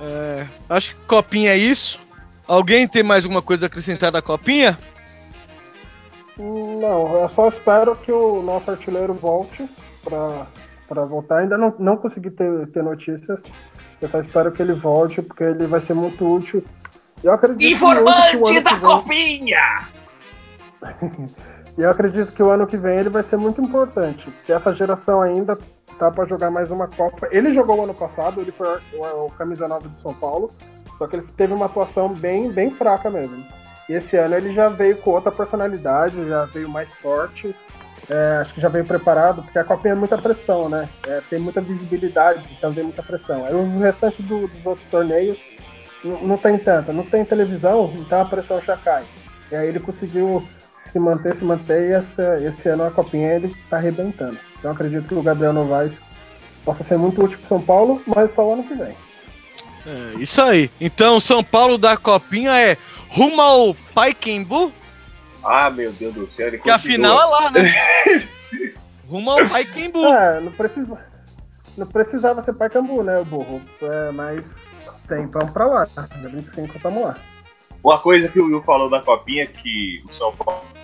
É, 0.00 0.46
acho 0.70 0.94
que 0.94 1.00
copinha 1.02 1.50
é 1.50 1.58
isso. 1.58 2.00
Alguém 2.46 2.88
tem 2.88 3.02
mais 3.02 3.24
alguma 3.24 3.42
coisa 3.42 3.66
a 3.66 3.68
acrescentar 3.68 4.10
da 4.10 4.22
copinha? 4.22 4.78
Não, 6.38 7.20
eu 7.20 7.28
só 7.28 7.48
espero 7.48 7.96
que 7.96 8.12
o 8.12 8.42
nosso 8.42 8.70
artilheiro 8.70 9.12
volte 9.14 9.68
pra 10.02 11.04
voltar. 11.04 11.38
Ainda 11.38 11.58
não, 11.58 11.74
não 11.78 11.96
consegui 11.96 12.30
ter, 12.30 12.66
ter 12.68 12.82
notícias. 12.82 13.42
Eu 14.00 14.08
só 14.08 14.20
espero 14.20 14.52
que 14.52 14.62
ele 14.62 14.74
volte, 14.74 15.20
porque 15.20 15.42
ele 15.42 15.66
vai 15.66 15.80
ser 15.80 15.94
muito 15.94 16.24
útil. 16.32 16.64
Eu 17.22 17.32
acredito 17.32 17.74
Informante 17.74 18.38
que 18.38 18.60
da 18.60 18.70
que 18.70 18.76
vem- 18.76 18.88
copinha! 18.88 19.88
E 21.76 21.82
eu 21.82 21.90
acredito 21.90 22.32
que 22.32 22.42
o 22.42 22.50
ano 22.50 22.66
que 22.66 22.76
vem 22.76 22.98
ele 22.98 23.08
vai 23.08 23.22
ser 23.22 23.36
muito 23.36 23.60
importante. 23.60 24.28
Porque 24.28 24.52
essa 24.52 24.72
geração 24.74 25.22
ainda 25.22 25.56
tá 25.96 26.10
para 26.10 26.26
jogar 26.26 26.50
mais 26.50 26.72
uma 26.72 26.88
Copa. 26.88 27.28
Ele 27.30 27.52
jogou 27.54 27.78
o 27.78 27.84
ano 27.84 27.94
passado, 27.94 28.40
ele 28.40 28.50
foi 28.50 28.66
o, 28.94 29.26
o 29.26 29.30
camisa 29.30 29.68
9 29.68 29.86
do 29.86 29.96
São 29.98 30.12
Paulo. 30.12 30.50
Só 30.98 31.06
que 31.06 31.14
ele 31.14 31.26
teve 31.36 31.54
uma 31.54 31.66
atuação 31.66 32.12
bem, 32.12 32.50
bem 32.50 32.68
fraca 32.68 33.08
mesmo. 33.08 33.44
E 33.88 33.94
esse 33.94 34.16
ano 34.16 34.36
ele 34.36 34.52
já 34.52 34.68
veio 34.68 34.96
com 34.98 35.10
outra 35.10 35.32
personalidade, 35.32 36.28
já 36.28 36.44
veio 36.44 36.68
mais 36.68 36.92
forte. 36.94 37.54
É, 38.10 38.38
acho 38.40 38.54
que 38.54 38.60
já 38.60 38.68
veio 38.68 38.84
preparado, 38.86 39.42
porque 39.42 39.58
a 39.58 39.64
Copinha 39.64 39.92
é 39.92 39.96
muita 39.96 40.16
pressão, 40.16 40.68
né? 40.68 40.88
É, 41.06 41.20
tem 41.28 41.38
muita 41.38 41.60
visibilidade, 41.60 42.42
então 42.56 42.72
tem 42.72 42.84
muita 42.84 43.02
pressão. 43.02 43.44
Aí 43.44 43.54
o 43.54 43.78
restante 43.78 44.22
do- 44.22 44.48
dos 44.48 44.64
outros 44.64 44.88
torneios 44.88 45.38
não, 46.02 46.22
não 46.22 46.36
tem 46.38 46.56
tanta. 46.58 46.92
Não 46.92 47.04
tem 47.04 47.24
televisão, 47.24 47.92
então 47.98 48.20
a 48.20 48.24
pressão 48.24 48.62
já 48.62 48.76
cai. 48.76 49.04
E 49.50 49.56
aí 49.56 49.68
ele 49.68 49.80
conseguiu 49.80 50.46
se 50.78 50.98
manter, 50.98 51.34
se 51.34 51.44
manter, 51.44 51.90
e 51.90 51.92
essa- 51.92 52.40
esse 52.40 52.68
ano 52.68 52.84
a 52.86 52.90
Copinha 52.90 53.34
ele 53.34 53.54
tá 53.68 53.76
arrebentando. 53.76 54.38
Então 54.58 54.70
acredito 54.70 55.08
que 55.08 55.14
o 55.14 55.22
Gabriel 55.22 55.52
Novaes 55.52 56.00
possa 56.64 56.82
ser 56.82 56.96
muito 56.96 57.22
útil 57.22 57.38
pro 57.40 57.48
São 57.48 57.60
Paulo, 57.60 58.00
mas 58.06 58.30
só 58.30 58.46
o 58.46 58.52
ano 58.52 58.64
que 58.64 58.74
vem. 58.74 58.94
É, 59.86 60.20
isso 60.20 60.40
aí. 60.40 60.70
Então, 60.80 61.18
São 61.20 61.42
Paulo 61.42 61.78
da 61.78 61.96
copinha 61.96 62.58
é 62.58 62.76
rumo 63.08 63.40
ao 63.40 63.74
Paikembu, 63.94 64.72
Ah, 65.44 65.70
meu 65.70 65.92
Deus 65.92 66.14
do 66.14 66.30
céu, 66.30 66.48
ele 66.48 66.58
que 66.58 66.68
a 66.70 66.74
continua. 66.74 66.96
final 66.96 67.20
é 67.20 67.24
lá, 67.26 67.50
né? 67.50 67.74
rumo 69.08 69.30
ao 69.30 69.48
Paikembu. 69.48 70.04
É, 70.06 70.40
não 70.40 70.52
precisa. 70.52 71.06
Não 71.76 71.86
precisava 71.86 72.42
ser 72.42 72.54
Paicambu, 72.54 73.02
né, 73.04 73.18
o 73.20 73.24
burro? 73.24 73.62
É, 73.80 74.10
mas 74.12 74.56
tem, 75.06 75.26
vamos 75.26 75.50
pra 75.52 75.64
lá. 75.66 75.84
Dia 76.20 76.28
25 76.28 76.78
tamo 76.80 77.04
lá. 77.04 77.16
Uma 77.82 77.98
coisa 78.00 78.28
que 78.28 78.40
o 78.40 78.46
Will 78.46 78.62
falou 78.64 78.90
da 78.90 79.00
copinha 79.00 79.44
é 79.44 79.46
que 79.46 80.02
o 80.04 80.12
São 80.12 80.34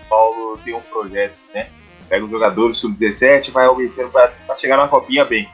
Paulo 0.08 0.56
tem 0.64 0.72
um 0.74 0.80
projeto, 0.80 1.34
né? 1.52 1.68
Pega 2.08 2.24
os 2.24 2.30
jogadores 2.30 2.76
sub-17 2.78 3.50
vai 3.50 3.66
aumentando 3.66 4.10
pra, 4.10 4.28
pra 4.46 4.56
chegar 4.56 4.76
na 4.76 4.86
copinha 4.86 5.24
bem. 5.24 5.48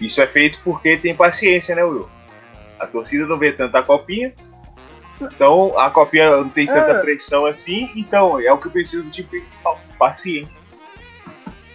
Isso 0.00 0.20
é 0.22 0.26
feito 0.28 0.60
porque 0.62 0.96
tem 0.96 1.16
paciência, 1.16 1.74
né, 1.74 1.82
Will? 1.82 2.08
A 2.78 2.86
torcida 2.86 3.26
não 3.26 3.36
vê 3.36 3.50
tanta 3.50 3.82
copinha. 3.82 4.32
Então 5.20 5.78
a 5.78 5.90
copinha 5.90 6.36
não 6.36 6.48
tem 6.48 6.66
tanta 6.66 6.92
É. 6.92 7.00
pressão 7.00 7.44
assim, 7.46 7.90
então 7.96 8.38
é 8.40 8.52
o 8.52 8.58
que 8.58 8.66
eu 8.66 8.72
preciso 8.72 9.02
do 9.04 9.10
time 9.10 9.28
principal. 9.28 9.78
Paciência. 9.98 10.58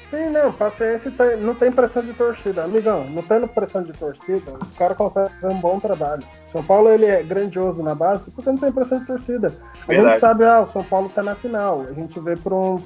Sim, 0.10 0.30
não, 0.30 0.54
paciência 0.54 1.10
tem- 1.10 1.38
não 1.38 1.56
tem 1.56 1.72
pressão 1.72 2.04
de 2.04 2.14
torcida. 2.14 2.64
Amigão, 2.64 3.04
não 3.10 3.24
tendo 3.24 3.48
pressão 3.48 3.82
de 3.82 3.94
torcida, 3.94 4.54
os 4.62 4.72
caras 4.78 4.96
conseguem 4.96 5.32
fazer 5.42 5.52
um 5.52 5.60
bom 5.60 5.80
trabalho. 5.80 6.24
São 6.52 6.64
Paulo 6.64 6.88
ele 6.90 7.06
é 7.06 7.24
grandioso 7.24 7.82
na 7.82 7.96
base 7.96 8.30
porque 8.30 8.52
não 8.52 8.58
tem 8.60 8.72
pressão 8.72 9.00
de 9.00 9.08
torcida. 9.08 9.52
A 9.82 9.86
Verdade. 9.88 10.12
gente 10.12 10.20
sabe, 10.20 10.46
ah, 10.46 10.62
o 10.62 10.68
São 10.68 10.84
Paulo 10.84 11.10
tá 11.10 11.24
na 11.24 11.34
final. 11.34 11.82
A 11.90 11.94
gente 11.94 12.20
vê 12.20 12.36
por 12.36 12.54
um 12.54 12.80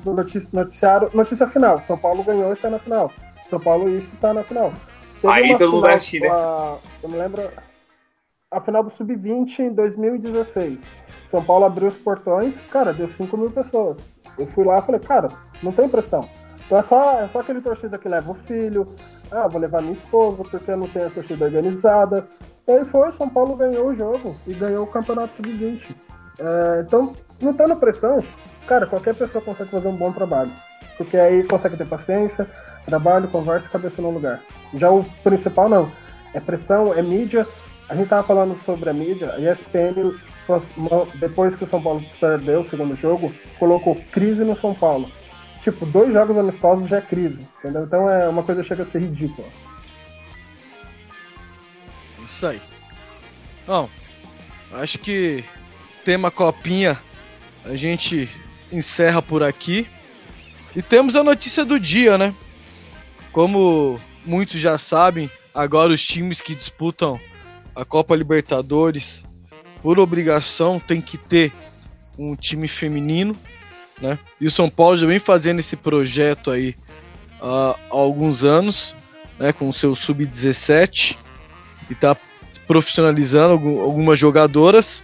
noticiário, 0.53 1.09
notícia 1.13 1.45
final. 1.47 1.81
São 1.81 1.97
Paulo 1.97 2.23
ganhou 2.23 2.53
e 2.53 2.55
tá 2.55 2.69
na 2.69 2.79
final. 2.79 3.11
São 3.49 3.59
Paulo 3.59 3.89
isso 3.89 4.11
tá 4.21 4.33
na 4.33 4.43
final. 4.43 4.71
Teve 5.21 5.33
Aí 5.33 5.57
todo 5.57 5.71
mundo 5.73 5.81
vai 5.81 5.99
final, 5.99 5.99
assistir, 5.99 6.21
né? 6.21 6.89
eu 7.03 7.09
me 7.09 7.17
lembro 7.17 7.41
a 8.57 8.61
final 8.61 8.83
do 8.83 8.89
Sub-20 8.89 9.59
em 9.59 9.73
2016. 9.73 10.81
São 11.27 11.43
Paulo 11.43 11.65
abriu 11.65 11.87
os 11.87 11.95
portões, 11.95 12.59
cara, 12.71 12.93
deu 12.93 13.07
5 13.07 13.35
mil 13.37 13.51
pessoas. 13.51 13.97
Eu 14.37 14.47
fui 14.47 14.65
lá 14.65 14.79
e 14.79 14.81
falei, 14.81 15.01
cara, 15.01 15.29
não 15.61 15.71
tem 15.71 15.89
pressão. 15.89 16.27
Então 16.65 16.77
é 16.77 16.81
só, 16.81 17.21
é 17.21 17.27
só 17.29 17.39
aquele 17.39 17.61
torcida 17.61 17.97
que 17.97 18.09
leva 18.09 18.31
o 18.31 18.35
filho, 18.35 18.87
ah, 19.31 19.47
vou 19.47 19.59
levar 19.59 19.81
minha 19.81 19.93
esposa 19.93 20.43
porque 20.43 20.71
eu 20.71 20.77
não 20.77 20.87
tenho 20.87 21.07
a 21.07 21.09
torcida 21.09 21.45
organizada. 21.45 22.27
E 22.67 22.71
aí 22.71 22.85
foi, 22.85 23.11
São 23.13 23.29
Paulo 23.29 23.55
ganhou 23.55 23.87
o 23.87 23.95
jogo 23.95 24.35
e 24.45 24.53
ganhou 24.53 24.83
o 24.83 24.87
campeonato 24.87 25.35
sub-20. 25.35 25.95
É, 26.39 26.83
então, 26.85 27.15
não 27.41 27.53
tendo 27.53 27.75
pressão, 27.77 28.21
cara, 28.67 28.85
qualquer 28.85 29.15
pessoa 29.15 29.41
consegue 29.41 29.69
fazer 29.69 29.87
um 29.87 29.95
bom 29.95 30.11
trabalho. 30.11 30.51
Porque 30.97 31.15
aí 31.15 31.43
consegue 31.43 31.77
ter 31.77 31.85
paciência, 31.85 32.49
trabalho, 32.85 33.29
conversa 33.29 33.67
e 33.67 33.71
cabeça 33.71 34.01
no 34.01 34.09
lugar. 34.09 34.41
Já 34.73 34.91
o 34.91 35.03
principal 35.23 35.69
não. 35.69 35.91
É 36.33 36.39
pressão, 36.39 36.93
é 36.93 37.01
mídia. 37.01 37.47
A 37.89 37.95
gente 37.95 38.09
tava 38.09 38.27
falando 38.27 38.57
sobre 38.63 38.89
a 38.89 38.93
mídia, 38.93 39.33
a 39.33 39.39
ESPN, 39.39 40.13
depois 41.15 41.55
que 41.55 41.63
o 41.63 41.67
São 41.67 41.81
Paulo 41.81 42.03
perdeu 42.19 42.61
o 42.61 42.67
segundo 42.67 42.95
jogo, 42.95 43.33
colocou 43.57 43.95
crise 44.11 44.43
no 44.43 44.55
São 44.55 44.73
Paulo. 44.73 45.09
Tipo, 45.61 45.85
dois 45.85 46.13
jogos 46.13 46.37
amistosos 46.37 46.89
já 46.89 46.97
é 46.97 47.01
crise, 47.01 47.47
entendeu? 47.59 47.83
Então 47.83 48.09
é 48.09 48.27
uma 48.27 48.43
coisa 48.43 48.61
que 48.61 48.67
chega 48.67 48.83
a 48.83 48.85
ser 48.85 49.01
ridícula. 49.01 49.47
Isso 52.25 52.45
aí. 52.45 52.61
Bom, 53.65 53.89
acho 54.73 54.99
que 54.99 55.43
tema 56.03 56.29
copinha 56.29 57.01
a 57.63 57.75
gente 57.75 58.29
encerra 58.71 59.21
por 59.21 59.43
aqui. 59.43 59.87
E 60.75 60.81
temos 60.81 61.15
a 61.15 61.23
notícia 61.23 61.65
do 61.65 61.79
dia, 61.79 62.17
né? 62.17 62.35
Como 63.31 63.99
muitos 64.25 64.59
já 64.59 64.77
sabem, 64.77 65.29
agora 65.55 65.93
os 65.93 66.05
times 66.05 66.41
que 66.41 66.53
disputam 66.53 67.19
a 67.77 67.85
Copa 67.85 68.15
Libertadores, 68.15 69.23
por 69.83 69.99
obrigação, 69.99 70.79
tem 70.79 70.99
que 70.99 71.17
ter 71.17 71.51
um 72.17 72.35
time 72.35 72.67
feminino, 72.67 73.35
né? 74.01 74.17
E 74.41 74.47
o 74.47 74.51
São 74.51 74.67
Paulo 74.67 74.97
já 74.97 75.05
vem 75.05 75.19
fazendo 75.19 75.59
esse 75.59 75.75
projeto 75.75 76.49
aí 76.49 76.75
há 77.39 77.75
alguns 77.91 78.43
anos, 78.43 78.95
né? 79.39 79.53
Com 79.53 79.69
o 79.69 79.73
seu 79.73 79.93
sub-17 79.95 81.15
e 81.89 81.93
tá 81.95 82.17
profissionalizando 82.67 83.51
algum- 83.53 83.79
algumas 83.81 84.17
jogadoras. 84.19 85.03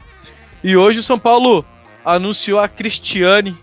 E 0.63 0.75
hoje 0.75 0.99
o 0.99 1.03
São 1.03 1.19
Paulo 1.19 1.63
anunciou 2.03 2.59
a 2.59 2.67
Cristiane. 2.67 3.55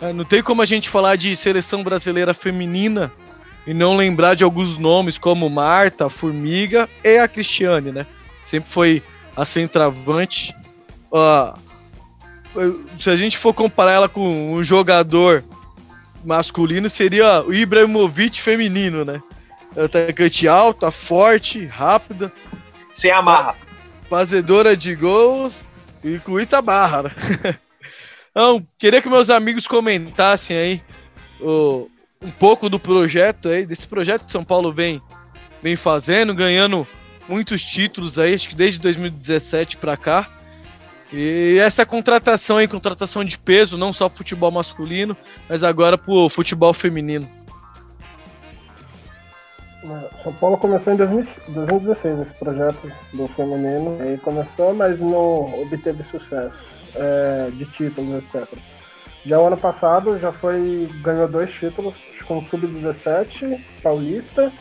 É, 0.00 0.12
Não 0.12 0.24
tem 0.26 0.42
como 0.42 0.60
a 0.60 0.66
gente 0.66 0.90
falar 0.90 1.16
de 1.16 1.34
seleção 1.34 1.82
brasileira 1.82 2.34
feminina 2.34 3.10
e 3.66 3.72
não 3.72 3.96
lembrar 3.96 4.34
de 4.34 4.44
alguns 4.44 4.76
nomes 4.76 5.16
como 5.16 5.48
Marta, 5.48 6.10
Formiga 6.10 6.86
e 7.02 7.16
a 7.16 7.26
Cristiane, 7.26 7.90
né? 7.90 8.06
Sempre 8.46 8.70
foi 8.70 9.02
a 9.36 9.44
centroavante. 9.44 10.54
Ó, 11.10 11.54
se 12.98 13.10
a 13.10 13.16
gente 13.16 13.36
for 13.36 13.52
comparar 13.52 13.92
ela 13.92 14.08
com 14.08 14.54
um 14.54 14.62
jogador 14.62 15.44
masculino, 16.24 16.88
seria 16.88 17.42
o 17.42 17.52
Ibrahimovic 17.52 18.40
feminino, 18.40 19.04
né? 19.04 19.20
Atacante 19.76 20.48
alta, 20.48 20.90
forte, 20.90 21.66
rápida, 21.66 22.32
Sem 22.94 23.10
amarra. 23.10 23.54
fazedora 24.08 24.76
de 24.76 24.94
gols 24.94 25.68
e 26.02 26.18
com 26.20 26.40
Itabarra, 26.40 27.02
né? 27.04 27.10
Então, 28.30 28.62
queria 28.78 29.00
que 29.00 29.08
meus 29.08 29.30
amigos 29.30 29.66
comentassem 29.66 30.54
aí 30.58 30.82
um 31.40 32.30
pouco 32.38 32.68
do 32.68 32.78
projeto 32.78 33.48
aí, 33.48 33.64
desse 33.64 33.86
projeto 33.86 34.26
que 34.26 34.32
São 34.32 34.44
Paulo 34.44 34.70
vem, 34.70 35.00
vem 35.62 35.74
fazendo, 35.74 36.34
ganhando 36.34 36.86
muitos 37.28 37.62
títulos 37.62 38.18
aí, 38.18 38.34
acho 38.34 38.48
que 38.48 38.54
desde 38.54 38.80
2017 38.80 39.76
pra 39.76 39.96
cá. 39.96 40.28
E 41.12 41.58
essa 41.60 41.86
contratação 41.86 42.56
aí, 42.56 42.66
contratação 42.66 43.24
de 43.24 43.38
peso, 43.38 43.78
não 43.78 43.92
só 43.92 44.08
futebol 44.08 44.50
masculino, 44.50 45.16
mas 45.48 45.62
agora 45.62 45.96
pro 45.96 46.28
futebol 46.28 46.74
feminino. 46.74 47.28
São 50.22 50.32
Paulo 50.32 50.56
começou 50.58 50.92
em 50.92 50.96
2000 50.96 51.24
2016 51.48 52.20
esse 52.20 52.34
projeto 52.34 52.90
do 53.12 53.28
feminino. 53.28 53.96
Aí 54.00 54.18
começou, 54.18 54.74
mas 54.74 54.98
não 54.98 55.62
obteve 55.62 56.02
sucesso 56.02 56.58
é, 56.94 57.50
de 57.52 57.64
títulos, 57.66 58.24
etc. 58.24 58.58
Já 59.24 59.40
o 59.40 59.46
ano 59.46 59.56
passado 59.56 60.18
já 60.18 60.32
foi 60.32 60.88
ganhou 61.02 61.28
dois 61.28 61.52
títulos 61.52 61.96
com 62.26 62.38
o 62.38 62.46
sub-17 62.46 63.60
paulista 63.82 64.52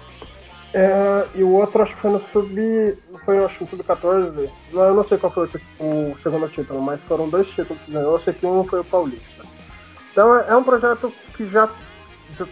é, 0.78 1.28
e 1.36 1.44
o 1.44 1.50
outro 1.52 1.82
acho 1.82 1.96
que 1.96 2.02
foi 2.02 2.12
no 2.12 2.20
sub 2.20 2.98
foi 3.24 3.44
acho 3.44 3.64
no 3.64 3.70
sub-14 3.70 4.50
não, 4.74 4.84
eu 4.84 4.94
não 4.94 5.04
sei 5.04 5.18
qual 5.18 5.32
foi 5.32 5.50
o, 5.80 6.12
o 6.14 6.20
segundo 6.20 6.48
título 6.50 6.82
mas 6.82 7.02
foram 7.04 7.30
dois 7.30 7.48
títulos 7.50 7.82
que 7.84 7.92
ganhou 7.92 8.14
eu 8.14 8.20
sei 8.20 8.34
que 8.34 8.46
um 8.46 8.66
foi 8.66 8.82
o 8.82 8.84
paulista 8.84 9.44
então 10.12 10.38
é, 10.38 10.50
é 10.50 10.56
um 10.56 10.64
projeto 10.64 11.14
que 11.36 11.46
já 11.48 11.70
já- 12.34 12.48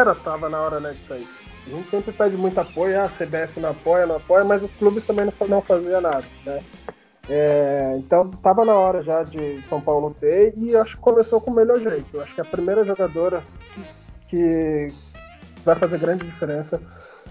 era 0.00 0.14
tava 0.14 0.48
na 0.48 0.58
hora 0.60 0.80
né 0.80 0.92
de 0.92 1.04
sair 1.04 1.26
a 1.66 1.70
gente 1.70 1.90
sempre 1.90 2.12
pede 2.12 2.34
muito 2.34 2.58
apoio, 2.58 2.98
ah, 2.98 3.04
a 3.04 3.10
CBF 3.10 3.60
não 3.60 3.68
apoia, 3.70 4.06
não 4.06 4.16
apoia, 4.16 4.42
mas 4.42 4.62
os 4.62 4.72
clubes 4.72 5.04
também 5.04 5.26
não, 5.26 5.48
não 5.48 5.60
faziam 5.60 6.00
nada, 6.00 6.24
né? 6.42 6.60
É, 7.28 7.94
então 7.98 8.30
tava 8.30 8.64
na 8.64 8.72
hora 8.72 9.02
já 9.02 9.22
de 9.22 9.60
São 9.68 9.78
Paulo 9.78 10.16
ter 10.18 10.54
e 10.56 10.74
acho 10.74 10.96
que 10.96 11.02
começou 11.02 11.40
com 11.42 11.50
o 11.50 11.54
melhor 11.54 11.78
jeito. 11.78 12.06
Eu 12.14 12.22
acho 12.22 12.34
que 12.34 12.40
a 12.40 12.44
primeira 12.44 12.84
jogadora 12.84 13.42
que, 13.74 13.82
que 14.30 14.94
vai 15.62 15.74
fazer 15.76 15.98
grande 15.98 16.24
diferença. 16.24 16.80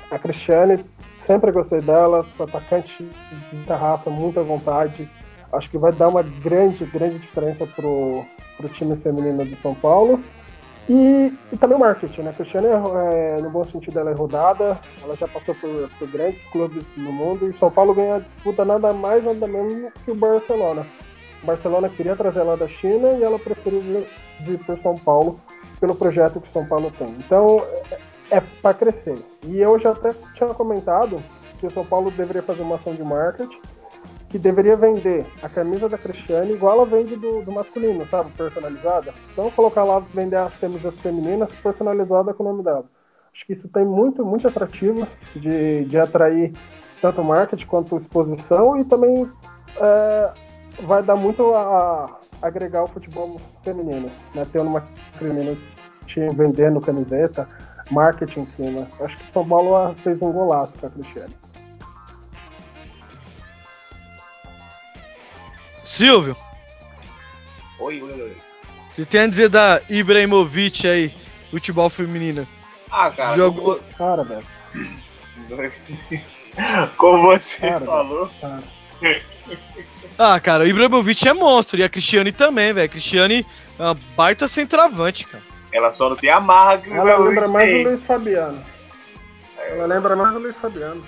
A 0.09 0.17
Cristiane, 0.17 0.83
sempre 1.17 1.51
gostei 1.51 1.81
dela, 1.81 2.25
atacante 2.39 3.09
muita 3.51 3.75
raça, 3.75 4.09
muita 4.09 4.41
vontade. 4.41 5.09
Acho 5.51 5.69
que 5.69 5.77
vai 5.77 5.91
dar 5.91 6.07
uma 6.07 6.23
grande, 6.23 6.85
grande 6.85 7.19
diferença 7.19 7.65
pro, 7.65 8.23
pro 8.55 8.69
time 8.69 8.95
feminino 8.95 9.43
do 9.45 9.55
São 9.57 9.75
Paulo. 9.75 10.19
E, 10.89 11.33
e 11.51 11.57
também 11.57 11.75
o 11.75 11.81
marketing, 11.81 12.21
né? 12.21 12.29
A 12.29 12.33
Cristiane, 12.33 12.67
é, 12.67 13.41
no 13.41 13.49
bom 13.49 13.65
sentido, 13.65 13.99
ela 13.99 14.11
é 14.11 14.13
rodada, 14.13 14.79
ela 15.03 15.15
já 15.17 15.27
passou 15.27 15.53
por, 15.55 15.89
por 15.99 16.07
grandes 16.07 16.45
clubes 16.45 16.85
no 16.95 17.11
mundo 17.11 17.49
e 17.49 17.53
São 17.53 17.69
Paulo 17.69 17.93
ganhou 17.93 18.15
a 18.15 18.19
disputa 18.19 18.63
nada 18.63 18.93
mais, 18.93 19.21
nada 19.23 19.45
menos 19.47 19.93
que 19.95 20.11
o 20.11 20.15
Barcelona. 20.15 20.85
O 21.43 21.45
Barcelona 21.45 21.89
queria 21.89 22.15
trazer 22.15 22.39
ela 22.39 22.55
da 22.55 22.69
China 22.69 23.09
e 23.19 23.23
ela 23.23 23.37
preferiu 23.37 23.81
vir, 23.81 24.07
vir 24.39 24.59
para 24.59 24.77
São 24.77 24.97
Paulo 24.97 25.37
pelo 25.79 25.93
projeto 25.93 26.39
que 26.39 26.49
São 26.49 26.65
Paulo 26.65 26.91
tem. 26.97 27.09
Então, 27.19 27.61
é, 28.31 28.41
para 28.61 28.73
crescer. 28.73 29.17
E 29.43 29.59
eu 29.59 29.77
já 29.79 29.91
até 29.91 30.13
tinha 30.33 30.53
comentado 30.53 31.21
que 31.59 31.67
o 31.67 31.71
São 31.71 31.85
Paulo 31.85 32.11
deveria 32.11 32.43
fazer 32.43 32.61
uma 32.61 32.75
ação 32.75 32.93
de 32.93 33.03
marketing 33.03 33.59
que 34.29 34.37
deveria 34.37 34.75
vender 34.75 35.25
a 35.41 35.47
camisa 35.47 35.87
da 35.87 35.97
Cristiane 35.97 36.51
igual 36.51 36.75
ela 36.75 36.85
vende 36.85 37.15
do, 37.15 37.41
do 37.43 37.51
masculino, 37.51 38.05
sabe? 38.05 38.29
Personalizada. 38.31 39.13
Então 39.31 39.49
colocar 39.51 39.83
lá, 39.83 39.99
vender 39.99 40.35
as 40.35 40.57
camisas 40.57 40.97
femininas 40.97 41.51
personalizadas 41.53 42.35
com 42.35 42.43
o 42.43 42.47
nome 42.47 42.63
dela. 42.63 42.85
Acho 43.33 43.45
que 43.45 43.53
isso 43.53 43.67
tem 43.69 43.85
muito, 43.85 44.25
muito 44.25 44.47
atrativo 44.47 45.07
de, 45.35 45.85
de 45.85 45.97
atrair 45.97 46.53
tanto 47.01 47.23
marketing 47.23 47.67
quanto 47.67 47.95
exposição 47.95 48.77
e 48.77 48.83
também 48.83 49.31
é, 49.79 50.33
vai 50.81 51.01
dar 51.03 51.15
muito 51.15 51.53
a, 51.53 51.61
a, 51.61 52.17
agregar 52.41 52.83
o 52.83 52.87
futebol 52.87 53.39
feminino, 53.63 54.09
né? 54.33 54.45
Tendo 54.51 54.69
uma 54.69 54.83
feminina 55.17 55.55
vendendo 56.35 56.81
camiseta, 56.81 57.47
marketing 57.91 58.41
em 58.41 58.45
cima. 58.45 58.87
Acho 58.99 59.17
que 59.17 59.31
São 59.31 59.47
Paulo 59.47 59.95
fez 60.03 60.21
um 60.21 60.31
golaço 60.31 60.75
para 60.77 60.89
a 60.89 60.91
Cristiane. 60.91 61.33
Silvio. 65.83 66.35
Oi, 67.79 68.01
oi, 68.01 68.21
oi. 68.21 68.37
Você 68.93 69.05
tem 69.05 69.21
a 69.21 69.27
dizer 69.27 69.49
da 69.49 69.81
Ibrahimovic 69.89 70.87
aí, 70.87 71.13
futebol 71.51 71.89
feminino? 71.89 72.47
Ah, 72.89 73.11
cara. 73.11 73.35
Jogou. 73.35 73.79
Cara, 73.97 74.23
velho. 74.23 74.45
Como 76.97 77.23
você 77.23 77.57
cara, 77.57 77.85
falou. 77.85 78.29
Cara. 78.41 78.63
Ah, 80.17 80.39
cara, 80.39 80.63
o 80.63 80.67
Ibrahimovic 80.67 81.27
é 81.27 81.33
monstro. 81.33 81.79
E 81.79 81.83
a 81.83 81.89
Cristiane 81.89 82.31
também, 82.31 82.73
velho. 82.73 82.85
A 82.85 82.89
Cristiane 82.89 83.45
é 83.77 83.83
uma 83.83 83.93
baita 84.15 84.47
centroavante, 84.47 85.25
cara. 85.27 85.43
Ela 85.77 85.93
só 85.93 86.09
não 86.09 86.15
tem 86.15 86.31
a 86.31 86.39
marra 86.39 86.79
que 86.79 86.91
Ela 86.91 87.19
lembra 87.19 87.47
mais 87.47 87.71
o 87.71 87.83
Luiz 87.83 88.03
Fabiano. 88.03 88.65
Ela 89.59 89.85
lembra 89.85 90.15
mais 90.15 90.35
o 90.35 90.39
Luiz 90.39 90.57
Fabiano. 90.57 91.03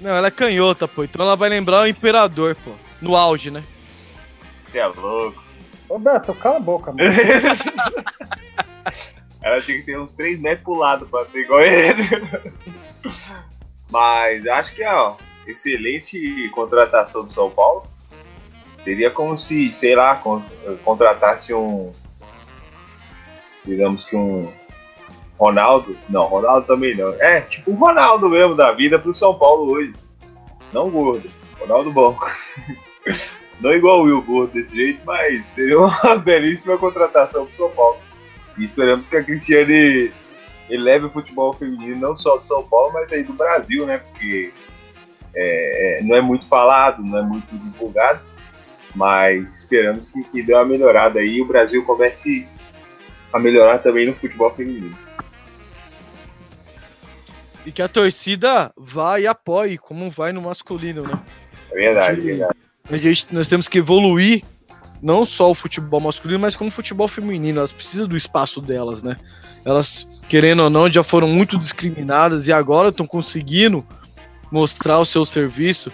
Não, 0.00 0.10
ela 0.10 0.28
é 0.28 0.30
canhota, 0.30 0.86
pô. 0.86 1.02
Então 1.02 1.24
ela 1.24 1.34
vai 1.34 1.48
lembrar 1.48 1.82
o 1.82 1.86
Imperador, 1.88 2.54
pô. 2.64 2.70
No 3.02 3.16
auge, 3.16 3.50
né? 3.50 3.64
Você 4.70 4.78
é 4.78 4.86
louco. 4.86 5.42
Ô 5.88 5.98
Beto, 5.98 6.32
cala 6.34 6.58
a 6.58 6.60
boca, 6.60 6.92
mano. 6.92 7.02
ela 9.42 9.60
tinha 9.62 9.78
que 9.78 9.86
ter 9.86 9.98
uns 9.98 10.14
3 10.14 10.40
metros 10.40 10.62
pro 10.62 10.74
lado 10.74 11.08
pra 11.08 11.26
ser 11.26 11.40
igual 11.40 11.62
ele. 11.62 12.04
Mas 13.90 14.46
acho 14.46 14.74
que 14.76 14.84
é, 14.84 14.94
ó, 14.94 15.16
excelente 15.44 16.48
contratação 16.50 17.24
do 17.24 17.32
São 17.32 17.50
Paulo. 17.50 17.84
Seria 18.84 19.10
como 19.10 19.36
se, 19.36 19.72
sei 19.72 19.96
lá, 19.96 20.22
contratasse 20.84 21.52
um. 21.52 21.90
Digamos 23.66 24.04
que 24.04 24.16
um. 24.16 24.50
Ronaldo. 25.38 25.96
Não, 26.08 26.24
Ronaldo 26.26 26.66
também 26.66 26.96
não. 26.96 27.12
É, 27.14 27.42
tipo 27.42 27.70
um 27.70 27.74
Ronaldo 27.74 28.28
mesmo 28.28 28.54
da 28.54 28.72
vida 28.72 28.98
pro 28.98 29.14
São 29.14 29.34
Paulo 29.34 29.70
hoje. 29.70 29.94
Não 30.72 30.88
gordo. 30.88 31.28
Ronaldo 31.58 31.92
bom. 31.92 32.16
Não 33.60 33.72
igual 33.72 34.00
o 34.00 34.02
Will 34.02 34.20
Gordo 34.20 34.52
desse 34.52 34.76
jeito, 34.76 35.00
mas 35.06 35.46
seria 35.46 35.78
uma 35.78 36.16
belíssima 36.22 36.76
contratação 36.76 37.46
pro 37.46 37.56
São 37.56 37.70
Paulo. 37.70 37.96
E 38.58 38.64
esperamos 38.64 39.06
que 39.08 39.16
a 39.16 39.24
Cristiane 39.24 40.12
eleve 40.68 41.06
o 41.06 41.10
futebol 41.10 41.52
feminino 41.52 42.00
não 42.00 42.16
só 42.16 42.36
do 42.36 42.44
São 42.44 42.62
Paulo, 42.62 42.92
mas 42.92 43.10
aí 43.12 43.22
do 43.22 43.32
Brasil, 43.32 43.86
né? 43.86 43.98
Porque 43.98 44.52
é, 45.34 46.00
é 46.00 46.02
não 46.02 46.16
é 46.16 46.20
muito 46.20 46.46
falado, 46.46 47.02
não 47.02 47.18
é 47.18 47.22
muito 47.22 47.46
divulgado, 47.56 48.20
mas 48.94 49.44
esperamos 49.54 50.10
que, 50.10 50.22
que 50.24 50.42
dê 50.42 50.52
uma 50.52 50.64
melhorada 50.64 51.20
aí 51.20 51.36
e 51.36 51.42
o 51.42 51.46
Brasil 51.46 51.84
comece 51.84 52.46
a 53.32 53.38
melhorar 53.38 53.78
também 53.78 54.06
no 54.06 54.14
futebol 54.14 54.50
feminino. 54.54 54.96
E 57.64 57.72
que 57.72 57.82
a 57.82 57.88
torcida 57.88 58.72
vá 58.76 59.18
e 59.18 59.26
apoie, 59.26 59.76
como 59.76 60.10
vai 60.10 60.32
no 60.32 60.42
masculino, 60.42 61.02
né? 61.02 61.18
É 61.72 61.74
verdade, 61.74 62.20
é 62.20 62.22
verdade. 62.22 62.56
A 62.90 62.96
gente, 62.96 63.34
nós 63.34 63.48
temos 63.48 63.68
que 63.68 63.78
evoluir 63.78 64.44
não 65.02 65.26
só 65.26 65.50
o 65.50 65.54
futebol 65.54 66.00
masculino, 66.00 66.40
mas 66.40 66.56
como 66.56 66.68
o 66.68 66.72
futebol 66.72 67.08
feminino. 67.08 67.58
Elas 67.58 67.72
precisam 67.72 68.06
do 68.06 68.16
espaço 68.16 68.60
delas, 68.60 69.02
né? 69.02 69.16
Elas, 69.64 70.06
querendo 70.28 70.62
ou 70.62 70.70
não, 70.70 70.90
já 70.90 71.02
foram 71.02 71.28
muito 71.28 71.58
discriminadas 71.58 72.46
e 72.46 72.52
agora 72.52 72.90
estão 72.90 73.06
conseguindo 73.06 73.84
mostrar 74.50 75.00
o 75.00 75.04
seu 75.04 75.24
serviço, 75.24 75.90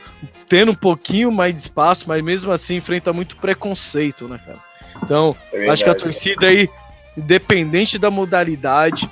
tendo 0.46 0.72
um 0.72 0.74
pouquinho 0.74 1.32
mais 1.32 1.54
de 1.54 1.62
espaço, 1.62 2.04
mas 2.06 2.22
mesmo 2.22 2.52
assim 2.52 2.76
enfrenta 2.76 3.12
muito 3.12 3.36
preconceito, 3.38 4.28
né, 4.28 4.38
cara? 4.44 4.58
Então, 5.02 5.34
é 5.52 5.70
acho 5.70 5.82
que 5.82 5.90
a 5.90 5.94
torcida 5.94 6.46
aí, 6.46 6.68
independente 7.16 7.98
da 7.98 8.10
modalidade, 8.10 9.08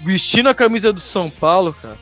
vestindo 0.00 0.48
a 0.48 0.54
camisa 0.54 0.92
do 0.92 1.00
São 1.00 1.28
Paulo, 1.28 1.72
cara, 1.72 1.98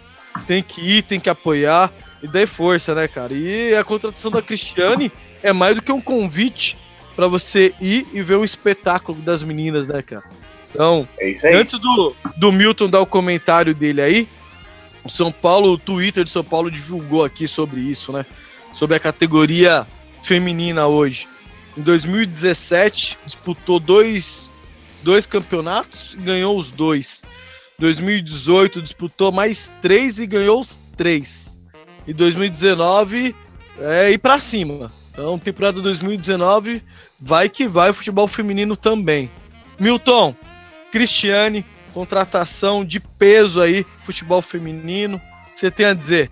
tem 0.46 0.62
que 0.62 0.80
ir, 0.80 1.02
tem 1.02 1.20
que 1.20 1.30
apoiar 1.30 1.92
e 2.22 2.28
dar 2.28 2.46
força, 2.46 2.94
né, 2.94 3.08
cara? 3.08 3.34
E 3.34 3.74
a 3.74 3.84
contratação 3.84 4.30
da 4.30 4.42
Cristiane 4.42 5.12
é 5.42 5.52
mais 5.52 5.74
do 5.76 5.82
que 5.82 5.92
um 5.92 6.00
convite 6.00 6.76
para 7.14 7.28
você 7.28 7.74
ir 7.80 8.06
e 8.12 8.22
ver 8.22 8.36
o 8.36 8.44
espetáculo 8.44 9.20
das 9.20 9.42
meninas, 9.42 9.86
né, 9.86 10.02
cara? 10.02 10.24
Então, 10.70 11.06
é 11.18 11.56
antes 11.56 11.78
do, 11.78 12.16
do 12.36 12.50
Milton 12.50 12.88
dar 12.88 13.00
o 13.00 13.06
comentário 13.06 13.74
dele 13.74 14.00
aí, 14.00 14.28
o 15.04 15.10
São 15.10 15.30
Paulo, 15.30 15.72
o 15.72 15.78
Twitter 15.78 16.24
de 16.24 16.30
São 16.30 16.42
Paulo 16.42 16.70
divulgou 16.70 17.22
aqui 17.22 17.46
sobre 17.46 17.80
isso, 17.80 18.10
né? 18.10 18.26
Sobre 18.72 18.96
a 18.96 19.00
categoria 19.00 19.86
feminina 20.22 20.86
hoje. 20.86 21.28
Em 21.76 21.82
2017, 21.82 23.18
disputou 23.24 23.78
dois, 23.78 24.50
dois 25.04 25.26
campeonatos 25.26 26.16
e 26.18 26.22
ganhou 26.22 26.58
os 26.58 26.70
dois. 26.70 27.22
2018 27.78 28.80
disputou 28.80 29.30
mais 29.30 29.70
três 29.82 30.18
e 30.18 30.26
ganhou 30.26 30.60
os 30.60 30.78
três. 30.96 31.60
E 32.06 32.12
2019 32.12 33.36
é 33.78 34.10
ir 34.10 34.18
para 34.18 34.40
cima. 34.40 34.90
Então, 35.12 35.38
temporada 35.38 35.80
2019 35.80 36.82
vai 37.20 37.48
que 37.48 37.68
vai 37.68 37.90
o 37.90 37.94
futebol 37.94 38.26
feminino 38.26 38.76
também. 38.76 39.30
Milton, 39.78 40.34
Cristiane, 40.90 41.64
contratação 41.92 42.84
de 42.84 42.98
peso 42.98 43.60
aí, 43.60 43.84
futebol 44.04 44.40
feminino. 44.40 45.20
Você 45.54 45.70
tem 45.70 45.86
a 45.86 45.94
dizer? 45.94 46.30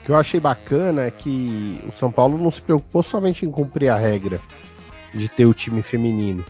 O 0.00 0.04
que 0.06 0.12
eu 0.12 0.16
achei 0.16 0.38
bacana 0.38 1.02
é 1.02 1.10
que 1.10 1.80
o 1.88 1.92
São 1.92 2.12
Paulo 2.12 2.38
não 2.38 2.50
se 2.50 2.60
preocupou 2.60 3.02
somente 3.02 3.46
em 3.46 3.50
cumprir 3.50 3.88
a 3.88 3.96
regra 3.96 4.40
de 5.14 5.28
ter 5.28 5.46
o 5.46 5.54
time 5.54 5.82
feminino 5.82 6.44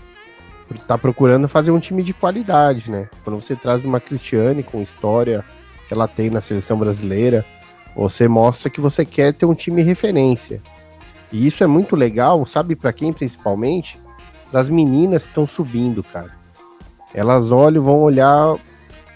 tá 0.79 0.97
procurando 0.97 1.49
fazer 1.49 1.71
um 1.71 1.81
time 1.81 2.03
de 2.03 2.13
qualidade, 2.13 2.91
né? 2.91 3.09
Quando 3.25 3.41
você 3.41 3.57
traz 3.57 3.85
uma 3.85 3.99
Cristiane 3.99 4.63
com 4.63 4.81
história 4.81 5.45
que 5.89 5.95
ela 5.95 6.07
tem 6.07 6.31
na 6.31 6.41
seleção 6.41 6.79
brasileira, 6.79 7.45
você 7.97 8.29
mostra 8.29 8.71
que 8.71 8.81
você 8.81 9.05
quer 9.05 9.35
ter 9.35 9.47
um 9.47 9.55
time 9.55 9.83
referência. 9.83 10.63
E 11.33 11.47
isso 11.47 11.63
é 11.65 11.67
muito 11.67 11.97
legal, 11.97 12.45
sabe 12.47 12.77
para 12.77 12.93
quem 12.93 13.13
principalmente? 13.13 13.99
Das 14.53 14.69
meninas 14.69 15.25
que 15.25 15.31
estão 15.31 15.47
subindo, 15.47 16.03
cara. 16.03 16.31
Elas 17.13 17.51
olham, 17.51 17.83
vão 17.83 18.01
olhar, 18.01 18.57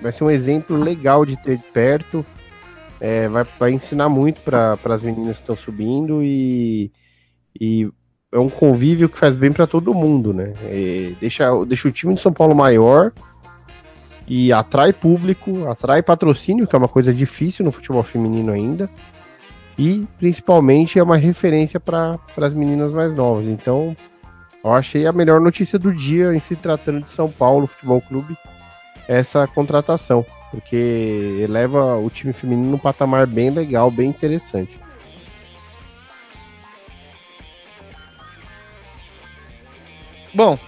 vai 0.01 0.13
ser 0.13 0.25
um 0.25 0.31
exemplo 0.31 0.77
legal 0.77 1.25
de 1.25 1.37
ter 1.37 1.59
perto. 1.73 2.25
É, 3.01 3.29
vai, 3.29 3.47
vai 3.59 3.73
ensinar 3.73 4.09
muito 4.09 4.41
para 4.41 4.79
as 4.85 5.03
meninas 5.03 5.37
que 5.37 5.43
estão 5.43 5.57
subindo 5.57 6.23
e, 6.23 6.93
e 7.61 7.89
é 8.35 8.39
um 8.39 8.49
convívio 8.49 9.09
que 9.09 9.17
faz 9.17 9.37
bem 9.37 9.53
para 9.53 9.65
todo 9.65 9.95
mundo, 9.95 10.35
né? 10.35 10.53
E 10.65 11.17
deixa, 11.21 11.49
deixa 11.65 11.87
o 11.87 11.93
time 11.93 12.15
de 12.15 12.21
São 12.21 12.33
Paulo 12.33 12.53
maior 12.53 13.13
e 14.27 14.53
atrai 14.53 14.93
público, 14.93 15.69
atrai 15.69 16.03
patrocínio, 16.03 16.67
que 16.67 16.75
é 16.75 16.79
uma 16.79 16.89
coisa 16.89 17.15
difícil 17.15 17.65
no 17.65 17.71
futebol 17.71 18.03
feminino 18.03 18.53
ainda. 18.53 18.91
E 19.79 20.05
principalmente 20.19 20.99
é 20.99 21.03
uma 21.03 21.17
referência 21.17 21.79
para 21.79 22.19
as 22.37 22.53
meninas 22.53 22.91
mais 22.91 23.15
novas. 23.15 23.47
Então, 23.47 23.97
eu 24.65 24.73
achei 24.73 25.07
a 25.07 25.13
melhor 25.13 25.41
notícia 25.41 25.79
do 25.79 25.95
dia 25.95 26.35
em 26.35 26.41
se 26.41 26.57
tratando 26.57 27.03
de 27.03 27.11
São 27.11 27.31
Paulo 27.31 27.69
Futebol 27.69 28.01
Clube 28.01 28.37
essa 29.07 29.47
contratação, 29.47 30.27
porque 30.51 31.39
eleva 31.41 31.97
o 31.99 32.11
time 32.11 32.33
feminino 32.33 32.71
num 32.71 32.79
patamar 32.79 33.29
bem 33.29 33.51
legal, 33.51 33.93
bem 33.93 34.09
interessante. 34.09 34.81
Bom, 40.35 40.59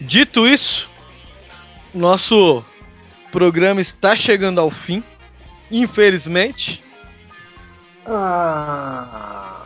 dito 0.00 0.46
isso, 0.48 0.88
nosso 1.92 2.64
programa 3.30 3.80
está 3.80 4.16
chegando 4.16 4.60
ao 4.60 4.70
fim, 4.70 5.02
infelizmente. 5.70 6.82
Ah. 8.06 9.64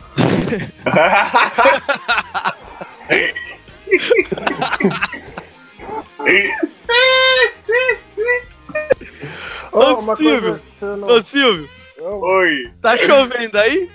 Ô, 9.71 9.79
Oh, 9.79 10.15
Silvio, 10.15 10.59
coisa 10.59 10.97
não. 10.97 11.07
Ô 11.07 11.21
Silvio, 11.23 11.69
Oi. 11.99 12.71
tá 12.81 12.97
chovendo 12.97 13.57
aí? 13.57 13.89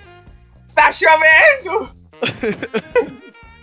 Tá 0.75 0.91
chovendo! 0.91 1.89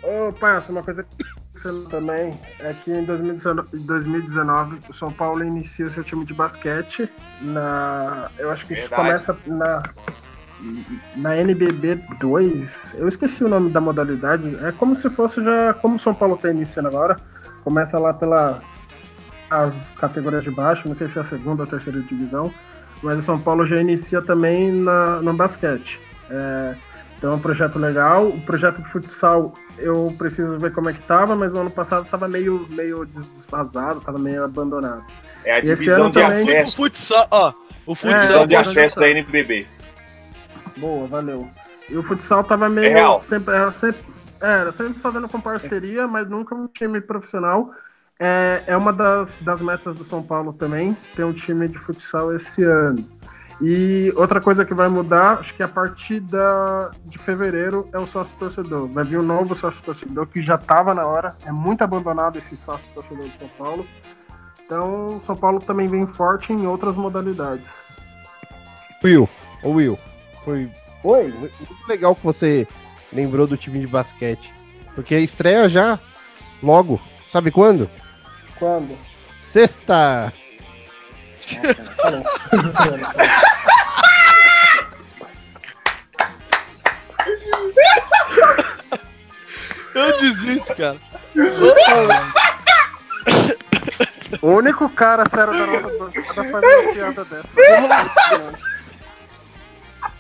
Ô, 0.09 0.33
parça, 0.33 0.73
uma 0.73 0.83
coisa 0.83 1.05
que 1.05 1.25
você 1.53 1.71
também 1.91 2.41
é 2.61 2.73
que 2.73 2.91
em 2.91 3.05
2019, 3.05 3.77
2019 3.77 4.79
o 4.89 4.95
São 4.95 5.13
Paulo 5.13 5.45
inicia 5.45 5.91
seu 5.91 6.03
time 6.03 6.25
de 6.25 6.33
basquete 6.33 7.11
na. 7.43 8.31
Eu 8.39 8.51
acho 8.51 8.67
que 8.67 8.73
isso 8.73 8.89
começa 8.89 9.37
na. 9.47 9.83
Na 11.15 11.37
NBB 11.37 12.01
2, 12.19 12.97
eu 12.99 13.07
esqueci 13.07 13.45
o 13.45 13.49
nome 13.49 13.71
da 13.71 13.81
modalidade. 13.81 14.57
É 14.65 14.73
como 14.73 14.97
se 14.97 15.11
fosse 15.11 15.45
já. 15.45 15.75
Como 15.75 15.97
o 15.97 15.99
São 15.99 16.15
Paulo 16.15 16.39
tá 16.39 16.51
iniciando 16.51 16.89
agora. 16.89 17.21
Começa 17.63 17.99
lá 17.99 18.15
pela. 18.15 18.63
As 19.51 19.75
categorias 19.99 20.43
de 20.43 20.51
baixo, 20.51 20.89
não 20.89 20.97
sei 20.97 21.07
se 21.07 21.19
é 21.19 21.21
a 21.21 21.25
segunda 21.25 21.65
ou 21.65 21.67
terceira 21.67 22.01
divisão. 22.01 22.51
Mas 23.03 23.19
o 23.19 23.23
São 23.23 23.39
Paulo 23.39 23.67
já 23.67 23.79
inicia 23.79 24.23
também 24.23 24.73
na, 24.73 25.21
no 25.21 25.35
basquete. 25.35 26.01
É, 26.31 26.75
então 27.19 27.33
é 27.33 27.35
um 27.35 27.41
projeto 27.41 27.79
legal. 27.79 28.29
O 28.29 28.41
projeto 28.43 28.81
de 28.83 28.89
futsal 28.89 29.53
eu 29.77 30.15
preciso 30.17 30.59
ver 30.59 30.73
como 30.73 30.89
é 30.89 30.93
que 30.93 31.03
tava, 31.03 31.37
mas 31.37 31.53
no 31.53 31.61
ano 31.61 31.71
passado 31.71 32.07
tava 32.11 32.27
meio, 32.29 32.67
meio 32.71 33.05
desfasado, 33.07 34.01
tava 34.01 34.19
meio 34.19 34.45
abandonado. 34.45 35.05
É 35.45 35.53
a 35.53 35.59
E 35.59 35.69
esse 35.71 35.83
divisão 35.85 36.05
ano 36.07 36.11
de 36.13 36.21
também- 36.21 36.39
O 36.39 36.43
acesso. 36.43 36.77
futsal, 36.77 37.29
ó. 37.31 37.53
O 37.87 37.93
É, 37.93 37.95
futsal. 37.97 38.21
Divisão 38.21 38.47
de 38.47 38.57
acesso 38.57 39.01
da. 39.01 39.09
NBB. 39.09 39.67
Boa, 40.77 41.07
valeu. 41.07 41.49
E 41.91 41.97
o 41.97 42.03
futsal 42.03 42.45
tava 42.45 42.69
meio. 42.69 42.87
É 42.89 42.95
real. 42.95 43.21
sempre, 43.21 43.55
era, 43.55 43.71
sempre, 43.73 44.01
é, 44.41 44.47
era 44.61 44.73
sempre 44.73 45.01
fazendo 45.01 45.29
com 45.29 45.41
parceria, 45.41 46.07
mas 46.07 46.29
nunca 46.29 46.55
um 46.55 46.67
time 46.69 47.01
profissional. 47.01 47.71
É, 48.21 48.65
é 48.67 48.77
uma 48.77 48.93
das, 48.93 49.37
das 49.41 49.61
metas 49.61 49.95
do 49.95 50.05
São 50.05 50.23
Paulo 50.23 50.53
também, 50.53 50.97
ter 51.15 51.25
um 51.25 51.33
time 51.33 51.69
de 51.69 51.79
futsal 51.79 52.33
esse 52.35 52.63
ano. 52.65 53.05
E 53.61 54.13
outra 54.15 54.41
coisa 54.41 54.65
que 54.65 54.73
vai 54.73 54.89
mudar, 54.89 55.39
acho 55.41 55.53
que 55.55 55.63
a 55.63 55.69
partir 55.69 56.21
da, 56.21 56.93
de 57.05 57.19
fevereiro 57.19 57.89
é 57.93 57.99
o 57.99 58.07
sócio 58.07 58.37
torcedor. 58.39 58.87
Vai 58.89 59.05
vir 59.05 59.19
um 59.19 59.23
novo 59.23 59.57
sócio 59.57 59.83
torcedor 59.83 60.27
que 60.27 60.41
já 60.41 60.55
estava 60.55 60.95
na 60.95 61.05
hora. 61.05 61.37
É 61.45 61.51
muito 61.51 61.83
abandonado 61.83 62.39
esse 62.39 62.57
sócio 62.57 62.87
torcedor 62.95 63.25
de 63.25 63.37
São 63.37 63.49
Paulo. 63.59 63.87
Então, 64.65 65.21
São 65.27 65.35
Paulo 65.35 65.61
também 65.61 65.89
vem 65.89 66.07
forte 66.07 66.53
em 66.53 66.67
outras 66.67 66.97
modalidades. 66.97 67.81
Will, 69.03 69.29
ô 69.63 69.71
Will, 69.71 69.99
foi 70.45 70.71
Oi? 71.03 71.29
muito 71.33 71.89
legal 71.89 72.15
que 72.15 72.25
você 72.25 72.67
lembrou 73.13 73.47
do 73.47 73.57
time 73.57 73.81
de 73.81 73.87
basquete. 73.87 74.53
Porque 74.95 75.15
a 75.15 75.21
estreia 75.21 75.69
já 75.69 75.99
logo. 76.63 77.01
Sabe 77.29 77.51
quando? 77.51 77.89
Quando? 78.59 78.97
Sexta! 79.43 80.33
Eu 89.95 90.19
desisto, 90.19 90.75
cara. 90.75 90.97
O 94.43 94.51
único 94.53 94.89
cara 94.91 95.25
sério 95.29 95.53
da 95.53 95.67
nossa 95.67 95.89
bancada 95.89 96.35
faz 96.35 96.47
uma 96.47 96.93
piada 96.93 97.25
dessa. 97.25 97.49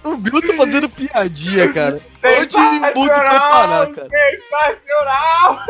O 0.04 0.16
Bill 0.16 0.40
tá 0.40 0.54
fazendo 0.56 0.88
piadinha, 0.88 1.72
cara. 1.72 2.00
Onde 2.24 2.56
o 2.56 2.60
mundo 2.60 3.08
vai 3.08 3.38
parar, 3.38 3.86
cara? 3.92 4.08
Sensacional! 4.08 5.60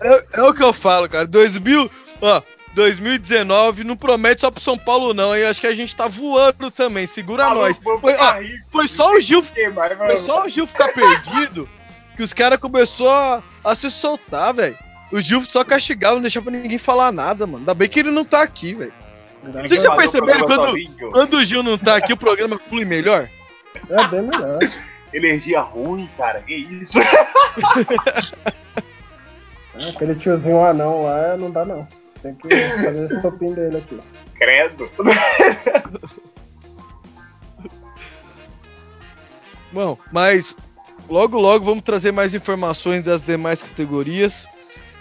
É, 0.00 0.24
é 0.34 0.42
o 0.42 0.52
que 0.52 0.62
eu 0.62 0.72
falo, 0.72 1.08
cara. 1.08 1.26
2000, 1.26 1.90
ó, 2.20 2.42
2019 2.74 3.84
não 3.84 3.96
promete 3.96 4.40
só 4.40 4.50
pro 4.50 4.62
São 4.62 4.76
Paulo, 4.76 5.14
não. 5.14 5.34
Eu 5.34 5.48
acho 5.48 5.60
que 5.60 5.66
a 5.66 5.74
gente 5.74 5.94
tá 5.94 6.08
voando 6.08 6.70
também. 6.70 7.06
Segura 7.06 7.54
nós. 7.54 7.78
Foi, 8.00 8.14
ó, 8.14 8.34
foi 8.70 8.88
só 8.88 9.14
o 9.16 9.20
Gil, 9.20 9.42
foi 9.42 10.18
só 10.18 10.44
o 10.44 10.48
Gil 10.48 10.66
ficar 10.66 10.88
perdido 10.88 11.68
que 12.16 12.22
os 12.22 12.32
caras 12.32 12.60
começou 12.60 13.10
a, 13.10 13.42
a 13.64 13.74
se 13.74 13.90
soltar, 13.90 14.54
velho. 14.54 14.76
O 15.12 15.20
Gil 15.20 15.44
só 15.44 15.64
castigava, 15.64 16.14
não 16.14 16.22
deixava 16.22 16.50
ninguém 16.50 16.78
falar 16.78 17.12
nada, 17.12 17.46
mano. 17.46 17.58
Ainda 17.58 17.74
bem 17.74 17.88
que 17.88 18.00
ele 18.00 18.10
não 18.10 18.24
tá 18.24 18.42
aqui, 18.42 18.74
velho. 18.74 18.92
Vocês 19.68 19.82
já 19.82 19.94
perceberam 19.94 20.46
quando, 20.46 20.74
quando 21.12 21.34
o 21.34 21.44
Gil 21.44 21.62
não 21.62 21.76
tá 21.76 21.96
aqui, 21.96 22.12
o 22.12 22.16
programa 22.16 22.58
flui 22.58 22.84
melhor? 22.84 23.28
É 23.90 24.06
bem 24.08 24.22
melhor. 24.22 24.58
Energia 25.12 25.60
ruim, 25.60 26.08
cara. 26.16 26.40
Que 26.40 26.54
isso? 26.54 26.98
É, 26.98 27.28
Aquele 29.90 30.14
tiozinho 30.14 30.64
anão 30.64 31.04
lá 31.04 31.36
não 31.36 31.50
dá 31.50 31.64
não. 31.64 31.86
Tem 32.24 32.34
que 32.34 32.48
fazer 32.48 33.04
esse 33.04 33.20
topinho 33.20 33.54
dele 33.54 33.76
aqui. 33.76 34.00
Credo. 34.34 34.90
Bom, 39.70 39.98
mas 40.10 40.56
logo 41.06 41.38
logo 41.38 41.66
vamos 41.66 41.84
trazer 41.84 42.12
mais 42.12 42.32
informações 42.32 43.04
das 43.04 43.20
demais 43.20 43.62
categorias. 43.62 44.46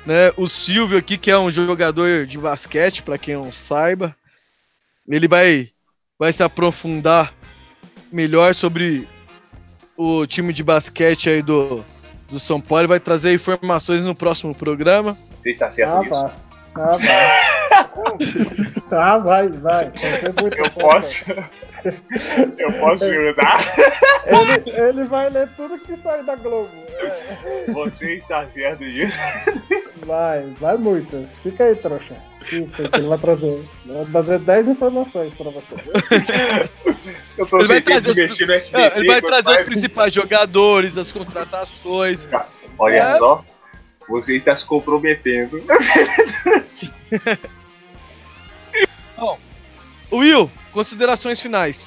Né? 0.06 0.34
O 0.36 0.50
Silvio 0.50 0.98
aqui, 0.98 1.18
que 1.18 1.32
é 1.32 1.40
um 1.40 1.50
jogador 1.50 2.26
de 2.26 2.38
basquete, 2.38 3.02
para 3.02 3.18
quem 3.18 3.36
não 3.36 3.54
saiba, 3.54 4.14
ele 5.08 5.30
vai, 5.30 5.70
vai 6.20 6.34
se 6.34 6.44
aprofundar 6.44 7.34
melhor 8.12 8.54
sobre 8.54 9.08
o 9.96 10.28
time 10.28 10.52
de 10.52 10.62
basquete 10.62 11.30
aí 11.30 11.42
do, 11.42 11.86
do 12.30 12.38
São 12.38 12.60
Paulo. 12.60 12.82
Ele 12.82 12.88
vai 12.90 13.00
trazer 13.00 13.34
informações 13.34 14.04
no 14.04 14.14
próximo 14.14 14.54
programa. 14.54 15.18
Você 15.40 15.52
está 15.52 15.72
certo 15.72 16.14
Ah, 16.14 16.24
nisso? 16.24 16.36
Vai. 16.74 16.96
Ah, 16.96 16.98
vai. 16.98 18.92
ah, 18.92 19.18
vai, 19.18 19.48
vai. 19.50 19.92
Eu 20.58 20.72
posso. 20.72 21.24
Eu 22.58 22.72
posso 22.80 23.06
ajudar? 23.06 23.60
Ele, 24.26 24.72
ele 24.88 25.04
vai 25.06 25.30
ler 25.30 25.48
tudo 25.58 25.78
que 25.80 25.96
sai 25.98 26.24
da 26.24 26.36
Globo. 26.36 26.70
É, 26.98 27.72
Você 27.72 28.14
está 28.16 28.46
certo 28.54 28.84
disso? 28.86 29.18
vai, 30.06 30.54
vai 30.60 30.78
muito. 30.78 31.28
Fica 31.42 31.66
aí, 31.66 31.76
trouxa. 31.76 32.16
Fica, 32.42 32.88
que 32.90 32.98
ele 32.98 33.08
vai 33.08 33.18
trazer. 33.18 33.64
Vai 33.86 34.06
trazer 34.06 34.40
10 34.40 34.68
informações 34.68 35.34
pra 35.34 35.50
você. 35.50 35.76
Eu 37.38 37.46
tô 37.48 37.58
Ele 37.60 37.68
vai 37.68 37.82
trazer 37.82 38.10
os- 38.12 38.16
mexer 38.16 38.46
no 38.46 38.54
SBT. 38.54 39.00
ele 39.00 39.08
vai 39.08 39.22
trazer 39.22 39.52
os 39.54 39.62
principais 39.62 40.14
jogadores, 40.14 40.98
as 40.98 41.12
contratações. 41.12 42.26
Olha 42.78 42.96
É. 42.98 43.18
só. 43.18 43.44
Você 44.10 44.38
está 44.38 44.56
se 44.56 44.66
comprometendo. 44.66 45.62
Will, 50.14 50.50
considerações 50.72 51.42
finais. 51.42 51.80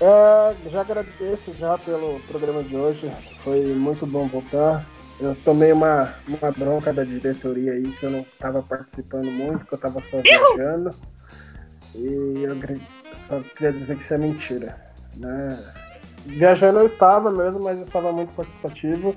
É, 0.00 0.56
já 0.70 0.80
agradeço 0.80 1.54
já 1.54 1.78
pelo 1.78 2.18
programa 2.20 2.64
de 2.64 2.74
hoje. 2.74 3.10
Foi 3.44 3.60
muito 3.74 4.04
bom 4.06 4.26
voltar. 4.26 4.84
Eu 5.20 5.36
tomei 5.44 5.70
uma, 5.70 6.14
uma 6.26 6.50
bronca 6.50 6.92
da 6.92 7.04
diretoria 7.04 7.72
aí 7.72 7.92
que 7.92 8.04
eu 8.04 8.10
não 8.10 8.20
estava 8.20 8.62
participando 8.62 9.30
muito, 9.30 9.66
que 9.66 9.74
eu 9.74 9.76
estava 9.76 10.00
só 10.00 10.20
viajando. 10.20 10.94
E 11.94 12.42
eu 12.42 12.56
só 13.28 13.40
queria 13.54 13.72
dizer 13.72 13.96
que 13.96 14.02
isso 14.02 14.14
é 14.14 14.18
mentira. 14.18 14.76
Né? 15.16 15.62
Viajando 16.24 16.80
eu 16.80 16.86
estava 16.86 17.30
mesmo, 17.30 17.62
mas 17.62 17.78
eu 17.78 17.84
estava 17.84 18.10
muito 18.10 18.34
participativo. 18.34 19.14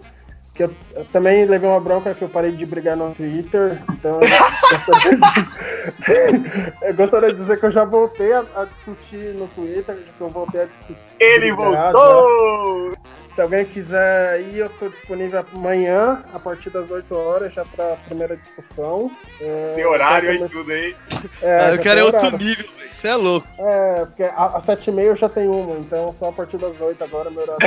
Que 0.53 0.63
eu, 0.63 0.73
eu 0.95 1.05
também 1.05 1.45
levei 1.45 1.67
uma 1.67 1.79
bronca 1.79 2.13
que 2.13 2.21
eu 2.21 2.29
parei 2.29 2.51
de 2.51 2.65
brigar 2.65 2.95
no 2.95 3.13
Twitter, 3.15 3.81
então 3.91 4.19
eu 4.21 4.29
gostaria 4.69 5.17
de, 5.17 6.71
eu 6.85 6.93
gostaria 6.93 7.29
de 7.29 7.35
dizer 7.35 7.59
que 7.59 7.65
eu 7.65 7.71
já 7.71 7.83
voltei 7.85 8.31
a, 8.33 8.45
a 8.55 8.65
discutir 8.65 9.33
no 9.33 9.47
Twitter, 9.47 9.95
que 9.95 10.21
eu 10.21 10.29
voltei 10.29 10.61
a 10.61 10.65
discutir. 10.65 10.95
Ele 11.19 11.51
brigar, 11.53 11.91
voltou! 11.91 12.93
Se 13.33 13.41
alguém 13.41 13.65
quiser 13.65 14.41
ir, 14.41 14.57
eu 14.59 14.67
estou 14.67 14.89
disponível 14.89 15.43
amanhã, 15.53 16.23
a 16.33 16.39
partir 16.39 16.69
das 16.69 16.89
8 16.89 17.15
horas, 17.15 17.53
já 17.53 17.65
para 17.65 17.93
a 17.93 17.97
primeira 17.97 18.37
discussão. 18.37 19.11
É, 19.41 19.73
Tem 19.75 19.85
horário 19.85 20.29
aí 20.29 20.49
tudo 20.49 20.71
aí. 20.71 20.95
É, 21.41 21.59
Ah, 21.59 21.71
eu 21.71 21.79
quero 21.79 21.99
é 21.99 22.03
outro 22.03 22.37
nível, 22.37 22.65
velho. 22.77 22.89
Você 22.93 23.07
é 23.07 23.15
louco. 23.15 23.47
É, 23.57 24.05
porque 24.05 24.23
a- 24.23 24.51
às 24.55 24.63
7h30 24.63 25.01
eu 25.07 25.15
já 25.15 25.27
tenho 25.29 25.51
uma, 25.51 25.77
então 25.79 26.13
só 26.17 26.29
a 26.29 26.31
partir 26.31 26.57
das 26.57 26.79
8 26.79 27.03
agora 27.03 27.29
meu 27.31 27.41
horário. 27.41 27.59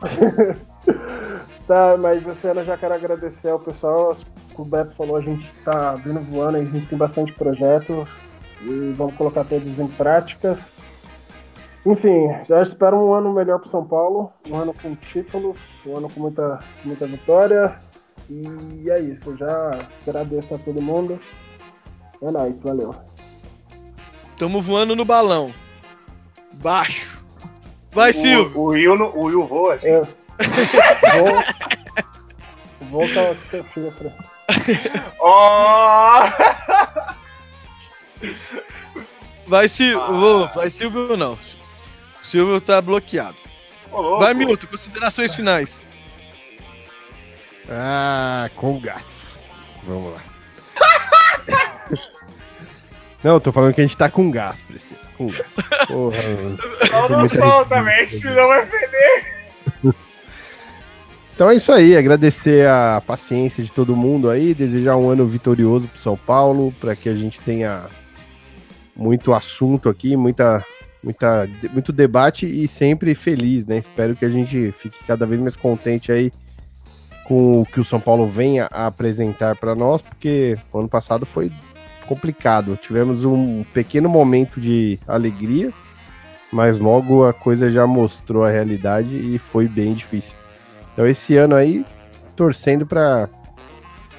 tá, 1.68 1.96
mas 1.98 2.26
esse 2.26 2.46
ano 2.46 2.60
eu 2.60 2.64
já 2.64 2.76
quero 2.76 2.94
agradecer 2.94 3.48
ao 3.50 3.58
pessoal. 3.58 4.16
Como 4.54 4.66
o 4.68 4.70
Beto 4.70 4.94
falou, 4.94 5.16
a 5.16 5.20
gente 5.20 5.46
tá 5.64 5.94
vindo 5.96 6.20
voando, 6.20 6.56
a 6.58 6.60
gente 6.64 6.86
tem 6.86 6.96
bastante 6.98 7.32
projetos 7.32 8.08
e 8.62 8.94
vamos 8.96 9.14
colocar 9.14 9.44
todos 9.44 9.78
em 9.78 9.88
práticas. 9.88 10.60
Enfim, 11.86 12.28
já 12.46 12.62
espero 12.62 12.96
um 12.96 13.12
ano 13.12 13.32
melhor 13.32 13.58
para 13.60 13.68
São 13.68 13.84
Paulo, 13.84 14.32
um 14.48 14.56
ano 14.56 14.74
com 14.80 14.94
títulos, 14.94 15.58
um 15.86 15.96
ano 15.96 16.08
com 16.08 16.20
muita, 16.20 16.60
muita 16.84 17.06
vitória. 17.06 17.78
E 18.30 18.88
é 18.90 19.00
isso, 19.00 19.36
já 19.36 19.70
agradeço 20.06 20.54
a 20.54 20.58
todo 20.58 20.80
mundo. 20.80 21.20
É 22.22 22.30
nóis, 22.30 22.62
valeu. 22.62 22.94
Tamo 24.38 24.62
voando 24.62 24.96
no 24.96 25.04
balão. 25.04 25.50
Baixo. 26.54 27.22
Vai, 27.92 28.12
Silvio. 28.14 28.58
O, 28.58 28.64
o 28.68 28.72
Rio, 28.72 28.96
no- 28.96 29.14
o 29.14 29.28
Rio 29.28 29.46
voa, 29.46 29.74
assim. 29.74 29.88
Eu 29.88 30.08
vou, 32.90 33.02
vou 33.02 33.08
com 33.08 33.62
filho. 33.64 33.90
Fran. 33.92 34.10
Ó! 35.20 36.22
Vai, 39.46 39.68
Silvio. 39.68 40.44
Ah. 40.44 40.50
Vai, 40.54 40.70
Silvio 40.70 41.16
não. 41.16 41.38
Silvio 42.30 42.60
tá 42.60 42.80
bloqueado. 42.80 43.36
Ô. 43.92 44.18
Vai, 44.18 44.34
Milton. 44.34 44.66
Considerações 44.66 45.34
finais. 45.34 45.78
Ah, 47.68 48.50
com 48.56 48.78
gás. 48.80 49.38
Vamos 49.84 50.12
lá. 50.14 50.20
Não, 53.22 53.34
eu 53.34 53.40
tô 53.40 53.52
falando 53.52 53.72
que 53.72 53.80
a 53.80 53.84
gente 53.84 53.96
tá 53.96 54.10
com 54.10 54.30
gás, 54.30 54.60
Priscila. 54.62 55.00
Com 55.16 55.28
gás. 55.28 55.46
Porra, 55.88 56.22
mano. 56.42 56.58
Não, 56.92 57.08
não 57.08 57.18
muita 57.20 57.36
solta, 57.36 57.76
gente- 57.76 57.84
velho, 57.84 58.10
senão 58.10 58.48
vai 58.48 58.66
perder. 58.66 59.34
Então 61.34 61.50
é 61.50 61.56
isso 61.56 61.72
aí, 61.72 61.96
agradecer 61.96 62.64
a 62.68 63.02
paciência 63.04 63.60
de 63.64 63.72
todo 63.72 63.96
mundo 63.96 64.30
aí, 64.30 64.54
desejar 64.54 64.96
um 64.96 65.10
ano 65.10 65.26
vitorioso 65.26 65.88
pro 65.88 65.98
São 65.98 66.16
Paulo, 66.16 66.72
para 66.80 66.94
que 66.94 67.08
a 67.08 67.16
gente 67.16 67.40
tenha 67.40 67.86
muito 68.94 69.34
assunto 69.34 69.88
aqui, 69.88 70.16
muita, 70.16 70.64
muita, 71.04 71.48
muito 71.72 71.92
debate 71.92 72.46
e 72.46 72.66
sempre 72.66 73.14
feliz, 73.14 73.66
né? 73.66 73.78
Espero 73.78 74.16
que 74.16 74.24
a 74.24 74.30
gente 74.30 74.72
fique 74.78 75.04
cada 75.06 75.26
vez 75.26 75.40
mais 75.40 75.54
contente 75.54 76.10
aí 76.10 76.32
com 77.24 77.60
o 77.60 77.66
que 77.66 77.80
o 77.80 77.84
São 77.84 78.00
Paulo 78.00 78.26
venha 78.26 78.68
a 78.70 78.86
apresentar 78.86 79.56
para 79.56 79.74
nós, 79.74 80.02
porque 80.02 80.58
o 80.72 80.78
ano 80.80 80.88
passado 80.88 81.24
foi 81.24 81.50
complicado. 82.06 82.78
Tivemos 82.80 83.24
um 83.24 83.64
pequeno 83.72 84.08
momento 84.08 84.60
de 84.60 84.98
alegria, 85.06 85.72
mas 86.52 86.78
logo 86.78 87.24
a 87.24 87.32
coisa 87.32 87.70
já 87.70 87.86
mostrou 87.86 88.44
a 88.44 88.50
realidade 88.50 89.14
e 89.14 89.38
foi 89.38 89.68
bem 89.68 89.94
difícil. 89.94 90.34
Então 90.92 91.06
esse 91.06 91.36
ano 91.36 91.54
aí, 91.54 91.84
torcendo 92.36 92.86
para 92.86 93.28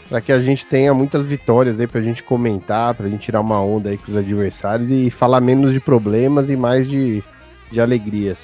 para 0.07 0.21
que 0.21 0.31
a 0.31 0.39
gente 0.39 0.65
tenha 0.65 0.93
muitas 0.93 1.25
vitórias 1.25 1.79
aí 1.79 1.87
pra 1.87 2.01
gente 2.01 2.21
comentar, 2.21 2.93
pra 2.93 3.09
gente 3.09 3.21
tirar 3.21 3.41
uma 3.41 3.59
onda 3.59 3.89
aí 3.89 3.97
com 3.97 4.11
os 4.11 4.17
adversários 4.17 4.89
e 4.91 5.09
falar 5.09 5.41
menos 5.41 5.73
de 5.73 5.79
problemas 5.79 6.49
e 6.49 6.55
mais 6.55 6.87
de, 6.87 7.23
de 7.71 7.81
alegrias. 7.81 8.37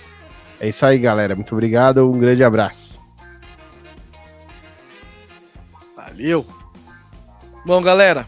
É 0.60 0.70
isso 0.70 0.86
aí, 0.86 0.98
galera. 0.98 1.36
Muito 1.36 1.54
obrigado, 1.54 2.10
um 2.10 2.20
grande 2.20 2.44
abraço. 2.44 3.00
Valeu. 5.96 6.46
Bom, 7.64 7.82
galera, 7.82 8.28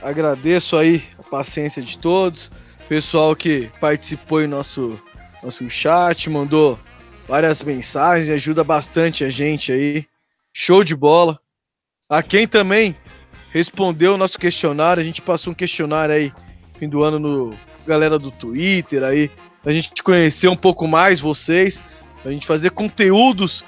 agradeço 0.00 0.76
aí 0.76 1.04
a 1.18 1.22
paciência 1.22 1.82
de 1.82 1.98
todos. 1.98 2.50
Pessoal 2.88 3.36
que 3.36 3.70
participou 3.78 4.42
em 4.42 4.46
nosso, 4.46 5.00
nosso 5.42 5.68
chat, 5.70 6.28
mandou 6.28 6.78
várias 7.28 7.62
mensagens, 7.62 8.28
ajuda 8.30 8.64
bastante 8.64 9.22
a 9.22 9.30
gente 9.30 9.70
aí. 9.70 10.06
Show 10.52 10.82
de 10.82 10.96
bola. 10.96 11.38
A 12.10 12.24
quem 12.24 12.46
também 12.46 12.96
respondeu 13.52 14.14
o 14.14 14.18
nosso 14.18 14.36
questionário, 14.36 15.00
a 15.00 15.06
gente 15.06 15.22
passou 15.22 15.52
um 15.52 15.56
questionário 15.56 16.14
aí 16.14 16.32
fim 16.80 16.88
do 16.88 17.04
ano 17.04 17.18
no 17.18 17.54
galera 17.86 18.18
do 18.18 18.30
Twitter 18.30 19.02
aí, 19.04 19.30
a 19.64 19.72
gente 19.72 20.02
conhecer 20.02 20.48
um 20.48 20.56
pouco 20.56 20.88
mais 20.88 21.20
vocês, 21.20 21.82
a 22.24 22.30
gente 22.30 22.46
fazer 22.46 22.70
conteúdos 22.70 23.62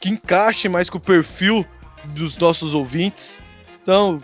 que 0.00 0.08
encaixem 0.08 0.70
mais 0.70 0.90
com 0.90 0.98
o 0.98 1.00
perfil 1.00 1.64
dos 2.06 2.36
nossos 2.36 2.74
ouvintes. 2.74 3.38
Então, 3.82 4.20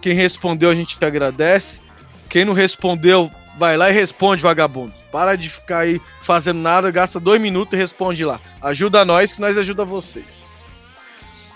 quem 0.00 0.14
respondeu 0.14 0.70
a 0.70 0.74
gente 0.74 0.96
agradece. 1.02 1.80
Quem 2.28 2.44
não 2.44 2.52
respondeu, 2.52 3.30
vai 3.56 3.76
lá 3.76 3.90
e 3.90 3.92
responde, 3.92 4.42
vagabundo. 4.42 4.92
Para 5.12 5.36
de 5.36 5.48
ficar 5.48 5.80
aí 5.80 6.00
fazendo 6.22 6.60
nada, 6.60 6.90
gasta 6.90 7.20
dois 7.20 7.40
minutos 7.40 7.74
e 7.74 7.76
responde 7.76 8.24
lá. 8.24 8.40
Ajuda 8.60 9.04
nós 9.04 9.32
que 9.32 9.40
nós 9.40 9.56
ajuda 9.56 9.84
vocês. 9.84 10.44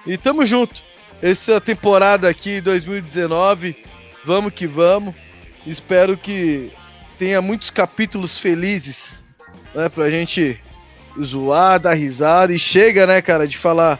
E 0.06 0.16
tamo 0.16 0.44
junto. 0.44 0.87
Essa 1.20 1.60
temporada 1.60 2.28
aqui, 2.28 2.60
2019, 2.60 3.76
vamos 4.24 4.52
que 4.52 4.66
vamos. 4.66 5.14
Espero 5.66 6.16
que 6.16 6.70
tenha 7.18 7.42
muitos 7.42 7.70
capítulos 7.70 8.38
felizes, 8.38 9.24
né, 9.74 9.88
pra 9.88 10.08
gente 10.08 10.60
zoar, 11.20 11.80
dar 11.80 11.94
risada 11.94 12.52
e 12.52 12.58
chega, 12.58 13.06
né, 13.06 13.20
cara, 13.20 13.48
de 13.48 13.58
falar 13.58 13.98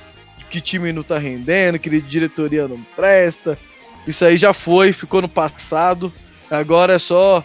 que 0.49 0.61
time 0.61 0.93
não 0.93 1.03
tá 1.03 1.19
rendendo, 1.19 1.78
que 1.78 2.01
diretoria 2.01 2.69
não 2.69 2.81
presta. 2.97 3.59
Isso 4.07 4.24
aí 4.24 4.36
já 4.36 4.55
foi, 4.55 4.93
ficou 4.93 5.20
no 5.20 5.28
passado. 5.28 6.12
Agora 6.51 6.95
é 6.95 6.99
só 6.99 7.45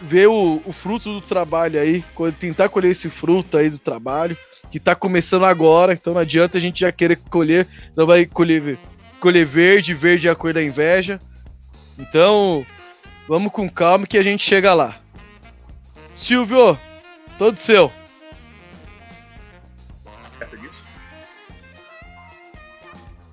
ver 0.00 0.28
o, 0.28 0.62
o 0.64 0.72
fruto 0.72 1.12
do 1.12 1.20
trabalho 1.20 1.80
aí, 1.80 2.04
tentar 2.38 2.68
colher 2.68 2.92
esse 2.92 3.10
fruto 3.10 3.56
aí 3.56 3.68
do 3.68 3.78
trabalho, 3.78 4.36
que 4.70 4.80
tá 4.80 4.94
começando 4.94 5.44
agora, 5.44 5.92
então 5.92 6.14
não 6.14 6.20
adianta 6.20 6.58
a 6.58 6.60
gente 6.60 6.80
já 6.80 6.92
querer 6.92 7.16
colher, 7.28 7.66
não 7.96 8.06
vai 8.06 8.24
colher, 8.24 8.78
colher 9.20 9.44
verde, 9.44 9.94
verde 9.94 10.28
é 10.28 10.30
a 10.30 10.34
cor 10.34 10.54
da 10.54 10.62
inveja. 10.62 11.18
Então, 11.98 12.64
vamos 13.28 13.52
com 13.52 13.68
calma 13.68 14.06
que 14.06 14.16
a 14.16 14.22
gente 14.22 14.44
chega 14.44 14.72
lá. 14.72 14.96
Silvio, 16.14 16.78
todo 17.36 17.56
seu. 17.56 17.90
Certo 20.38 20.56
disso? 20.56 20.82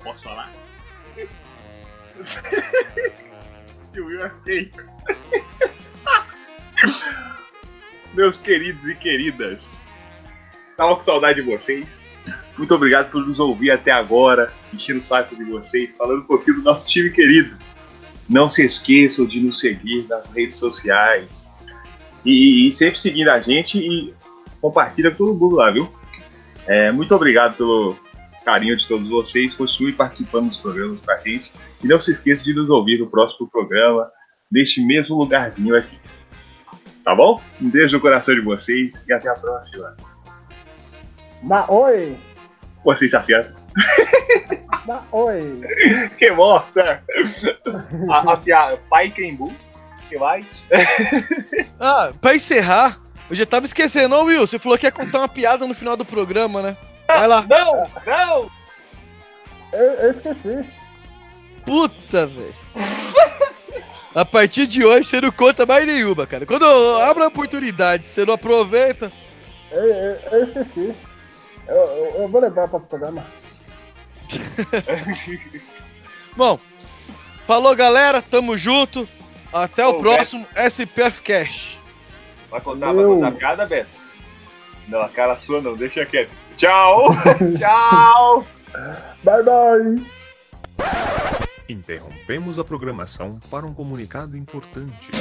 Posso 0.03 0.23
falar? 0.23 0.51
Silvio 3.85 4.25
é 4.25 4.31
feio. 4.43 4.71
Meus 8.13 8.39
queridos 8.39 8.87
e 8.87 8.95
queridas, 8.95 9.87
tava 10.75 10.95
com 10.95 11.01
saudade 11.01 11.41
de 11.41 11.49
vocês. 11.49 11.87
Muito 12.57 12.73
obrigado 12.73 13.11
por 13.11 13.25
nos 13.25 13.39
ouvir 13.39 13.71
até 13.71 13.91
agora, 13.91 14.51
enchendo 14.73 14.99
o 14.99 15.03
saco 15.03 15.35
de 15.35 15.43
vocês, 15.43 15.95
falando 15.95 16.21
um 16.21 16.25
pouquinho 16.25 16.57
do 16.57 16.63
nosso 16.63 16.87
time 16.87 17.11
querido. 17.11 17.55
Não 18.27 18.49
se 18.49 18.65
esqueçam 18.65 19.25
de 19.25 19.39
nos 19.39 19.59
seguir 19.59 20.05
nas 20.09 20.31
redes 20.33 20.57
sociais. 20.57 21.47
E, 22.25 22.67
e 22.67 22.73
sempre 22.73 22.99
seguindo 22.99 23.29
a 23.29 23.39
gente 23.39 23.77
e 23.77 24.13
compartilha 24.59 25.11
com 25.11 25.17
todo 25.17 25.39
mundo 25.39 25.55
lá, 25.57 25.71
viu? 25.71 25.89
É, 26.65 26.91
muito 26.91 27.15
obrigado 27.15 27.55
pelo 27.55 27.95
carinho 28.43 28.75
de 28.75 28.87
todos 28.87 29.07
vocês. 29.07 29.53
Continue 29.53 29.93
participando 29.93 30.49
dos 30.49 30.57
programas 30.57 30.99
com 30.99 31.11
a 31.11 31.17
gente. 31.17 31.51
E 31.83 31.87
não 31.87 31.99
se 31.99 32.11
esqueça 32.11 32.43
de 32.43 32.53
nos 32.53 32.69
ouvir 32.69 32.99
no 32.99 33.07
próximo 33.07 33.47
programa, 33.47 34.09
neste 34.51 34.81
mesmo 34.81 35.15
lugarzinho 35.15 35.75
aqui. 35.75 35.97
Tá 37.07 37.15
bom? 37.15 37.41
Um 37.61 37.69
beijo 37.69 37.95
no 37.95 38.01
coração 38.01 38.35
de 38.35 38.41
vocês 38.41 39.01
e 39.07 39.13
até 39.13 39.29
a 39.29 39.33
próxima. 39.33 39.95
Dá 41.41 41.65
oi! 41.69 42.17
Vocês 42.83 43.13
acertam. 43.13 43.55
Dá 44.85 45.01
oi! 45.13 45.61
Que 46.19 46.29
mostra! 46.31 47.01
A, 48.09 48.33
a 48.33 48.35
piada, 48.35 48.77
pai 48.89 49.09
Kembu. 49.09 49.49
Que 50.09 50.17
mais? 50.17 50.45
Ah, 51.79 52.11
pra 52.19 52.35
encerrar, 52.35 52.99
eu 53.29 53.37
já 53.37 53.45
tava 53.45 53.65
esquecendo, 53.65 54.13
ô 54.13 54.25
Will, 54.25 54.45
você 54.45 54.59
falou 54.59 54.77
que 54.77 54.85
ia 54.85 54.91
contar 54.91 55.19
uma 55.19 55.29
piada 55.29 55.65
no 55.65 55.73
final 55.73 55.95
do 55.95 56.03
programa, 56.03 56.61
né? 56.61 56.75
Vai 57.07 57.25
lá. 57.25 57.47
Não! 57.47 57.87
Não! 58.05 58.51
Eu, 59.71 59.91
eu 59.93 60.11
esqueci. 60.11 60.65
Puta, 61.65 62.27
velho. 62.27 62.53
A 64.15 64.25
partir 64.25 64.67
de 64.67 64.83
hoje 64.85 65.09
você 65.09 65.21
não 65.21 65.31
conta 65.31 65.65
mais 65.65 65.85
nenhuma, 65.85 66.25
cara. 66.25 66.45
Quando 66.45 66.65
eu 66.65 67.01
abro 67.01 67.23
a 67.23 67.27
oportunidade, 67.27 68.07
você 68.07 68.25
não 68.25 68.33
aproveita. 68.33 69.11
Eu, 69.71 69.83
eu, 69.83 70.19
eu 70.31 70.43
esqueci. 70.43 70.93
Eu, 71.67 71.75
eu, 71.75 72.15
eu 72.21 72.27
vou 72.27 72.41
levar 72.41 72.67
para 72.67 72.77
o 72.77 72.85
programa. 72.85 73.23
Bom, 76.35 76.59
falou 77.45 77.75
galera, 77.75 78.21
tamo 78.21 78.57
junto. 78.57 79.07
Até 79.51 79.85
o 79.85 79.91
Ô, 79.91 79.99
próximo 79.99 80.47
SPF 80.55 81.21
Cash. 81.21 81.77
Vai 82.49 82.61
contar, 82.61 82.93
vai 82.93 83.05
contar 83.05 83.27
a 83.27 83.31
piada, 83.31 83.65
Beto? 83.65 83.89
Não, 84.87 85.01
a 85.01 85.09
cara 85.09 85.37
sua 85.37 85.61
não, 85.61 85.75
deixa 85.75 86.05
quieto. 86.05 86.31
Tchau! 86.55 87.09
Tchau! 87.57 88.45
Bye 89.23 89.43
bye! 89.43 90.03
Interrompemos 91.69 92.57
a 92.57 92.63
programação 92.63 93.39
para 93.51 93.65
um 93.65 93.73
comunicado 93.73 94.37
importante. 94.37 95.11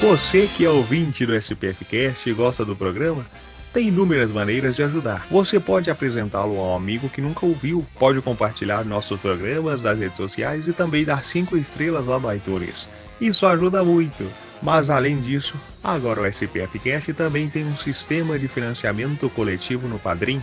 Você 0.00 0.46
que 0.46 0.64
é 0.64 0.70
ouvinte 0.70 1.26
do 1.26 1.34
SPFcast 1.34 2.30
e 2.30 2.32
gosta 2.32 2.64
do 2.64 2.74
programa, 2.74 3.26
tem 3.70 3.88
inúmeras 3.88 4.32
maneiras 4.32 4.74
de 4.74 4.82
ajudar. 4.82 5.26
Você 5.30 5.60
pode 5.60 5.90
apresentá-lo 5.90 6.58
a 6.58 6.72
um 6.72 6.76
amigo 6.76 7.10
que 7.10 7.20
nunca 7.20 7.44
ouviu, 7.44 7.84
pode 7.98 8.22
compartilhar 8.22 8.84
nossos 8.86 9.20
programas 9.20 9.82
nas 9.82 9.98
redes 9.98 10.16
sociais 10.16 10.66
e 10.66 10.72
também 10.72 11.04
dar 11.04 11.22
5 11.22 11.54
estrelas 11.56 12.06
lá 12.06 12.18
no 12.18 12.32
iTunes. 12.32 12.88
Isso 13.20 13.44
ajuda 13.44 13.84
muito. 13.84 14.24
Mas 14.62 14.88
além 14.88 15.20
disso, 15.20 15.56
agora 15.84 16.22
o 16.22 16.26
SPF 16.26 16.78
Cast 16.78 17.12
também 17.12 17.50
tem 17.50 17.64
um 17.64 17.76
sistema 17.76 18.38
de 18.38 18.48
financiamento 18.48 19.28
coletivo 19.30 19.86
no 19.86 19.98
Padrim, 19.98 20.42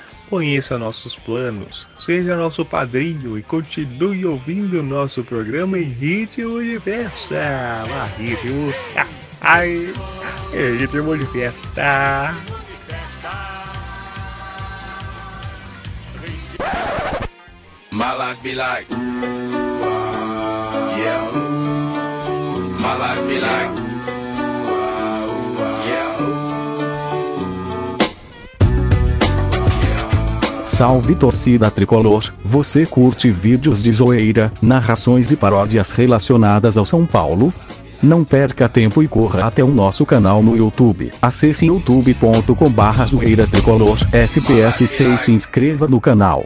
Conheça 0.31 0.77
nossos 0.77 1.13
planos, 1.13 1.85
seja 1.99 2.37
nosso 2.37 2.63
padrinho 2.63 3.37
e 3.37 3.43
continue 3.43 4.25
ouvindo 4.25 4.81
nosso 4.81 5.25
programa 5.25 5.77
em 5.77 5.89
ritmo 5.89 6.63
de 6.63 6.79
festa. 6.79 7.83
Ah, 7.91 8.07
ritmo. 8.17 8.73
Ai, 9.41 9.93
ritmo 10.79 11.17
de 11.17 11.27
festa. 11.27 12.33
My 17.91 18.13
life 18.13 18.41
be 18.41 18.55
like, 18.55 18.87
ah, 18.89 20.95
yeah. 20.97 21.29
My 22.79 22.95
life 22.95 23.27
be 23.27 23.37
like, 23.37 23.90
Salve 30.81 31.13
torcida 31.13 31.69
tricolor, 31.69 32.33
você 32.43 32.87
curte 32.87 33.29
vídeos 33.29 33.83
de 33.83 33.91
zoeira, 33.91 34.51
narrações 34.59 35.29
e 35.29 35.35
paródias 35.35 35.91
relacionadas 35.91 36.75
ao 36.75 36.87
São 36.87 37.05
Paulo? 37.05 37.53
Não 38.01 38.23
perca 38.23 38.67
tempo 38.67 39.03
e 39.03 39.07
corra 39.07 39.45
até 39.45 39.63
o 39.63 39.67
nosso 39.67 40.07
canal 40.07 40.41
no 40.41 40.57
YouTube. 40.57 41.13
Acesse 41.21 41.67
youtube.com 41.67 42.67
barra 42.71 43.05
zoeira 43.05 43.45
tricolor 43.45 43.95
SPF6 44.11 45.13
e 45.13 45.17
se 45.19 45.31
inscreva 45.31 45.87
no 45.87 46.01
canal. 46.01 46.45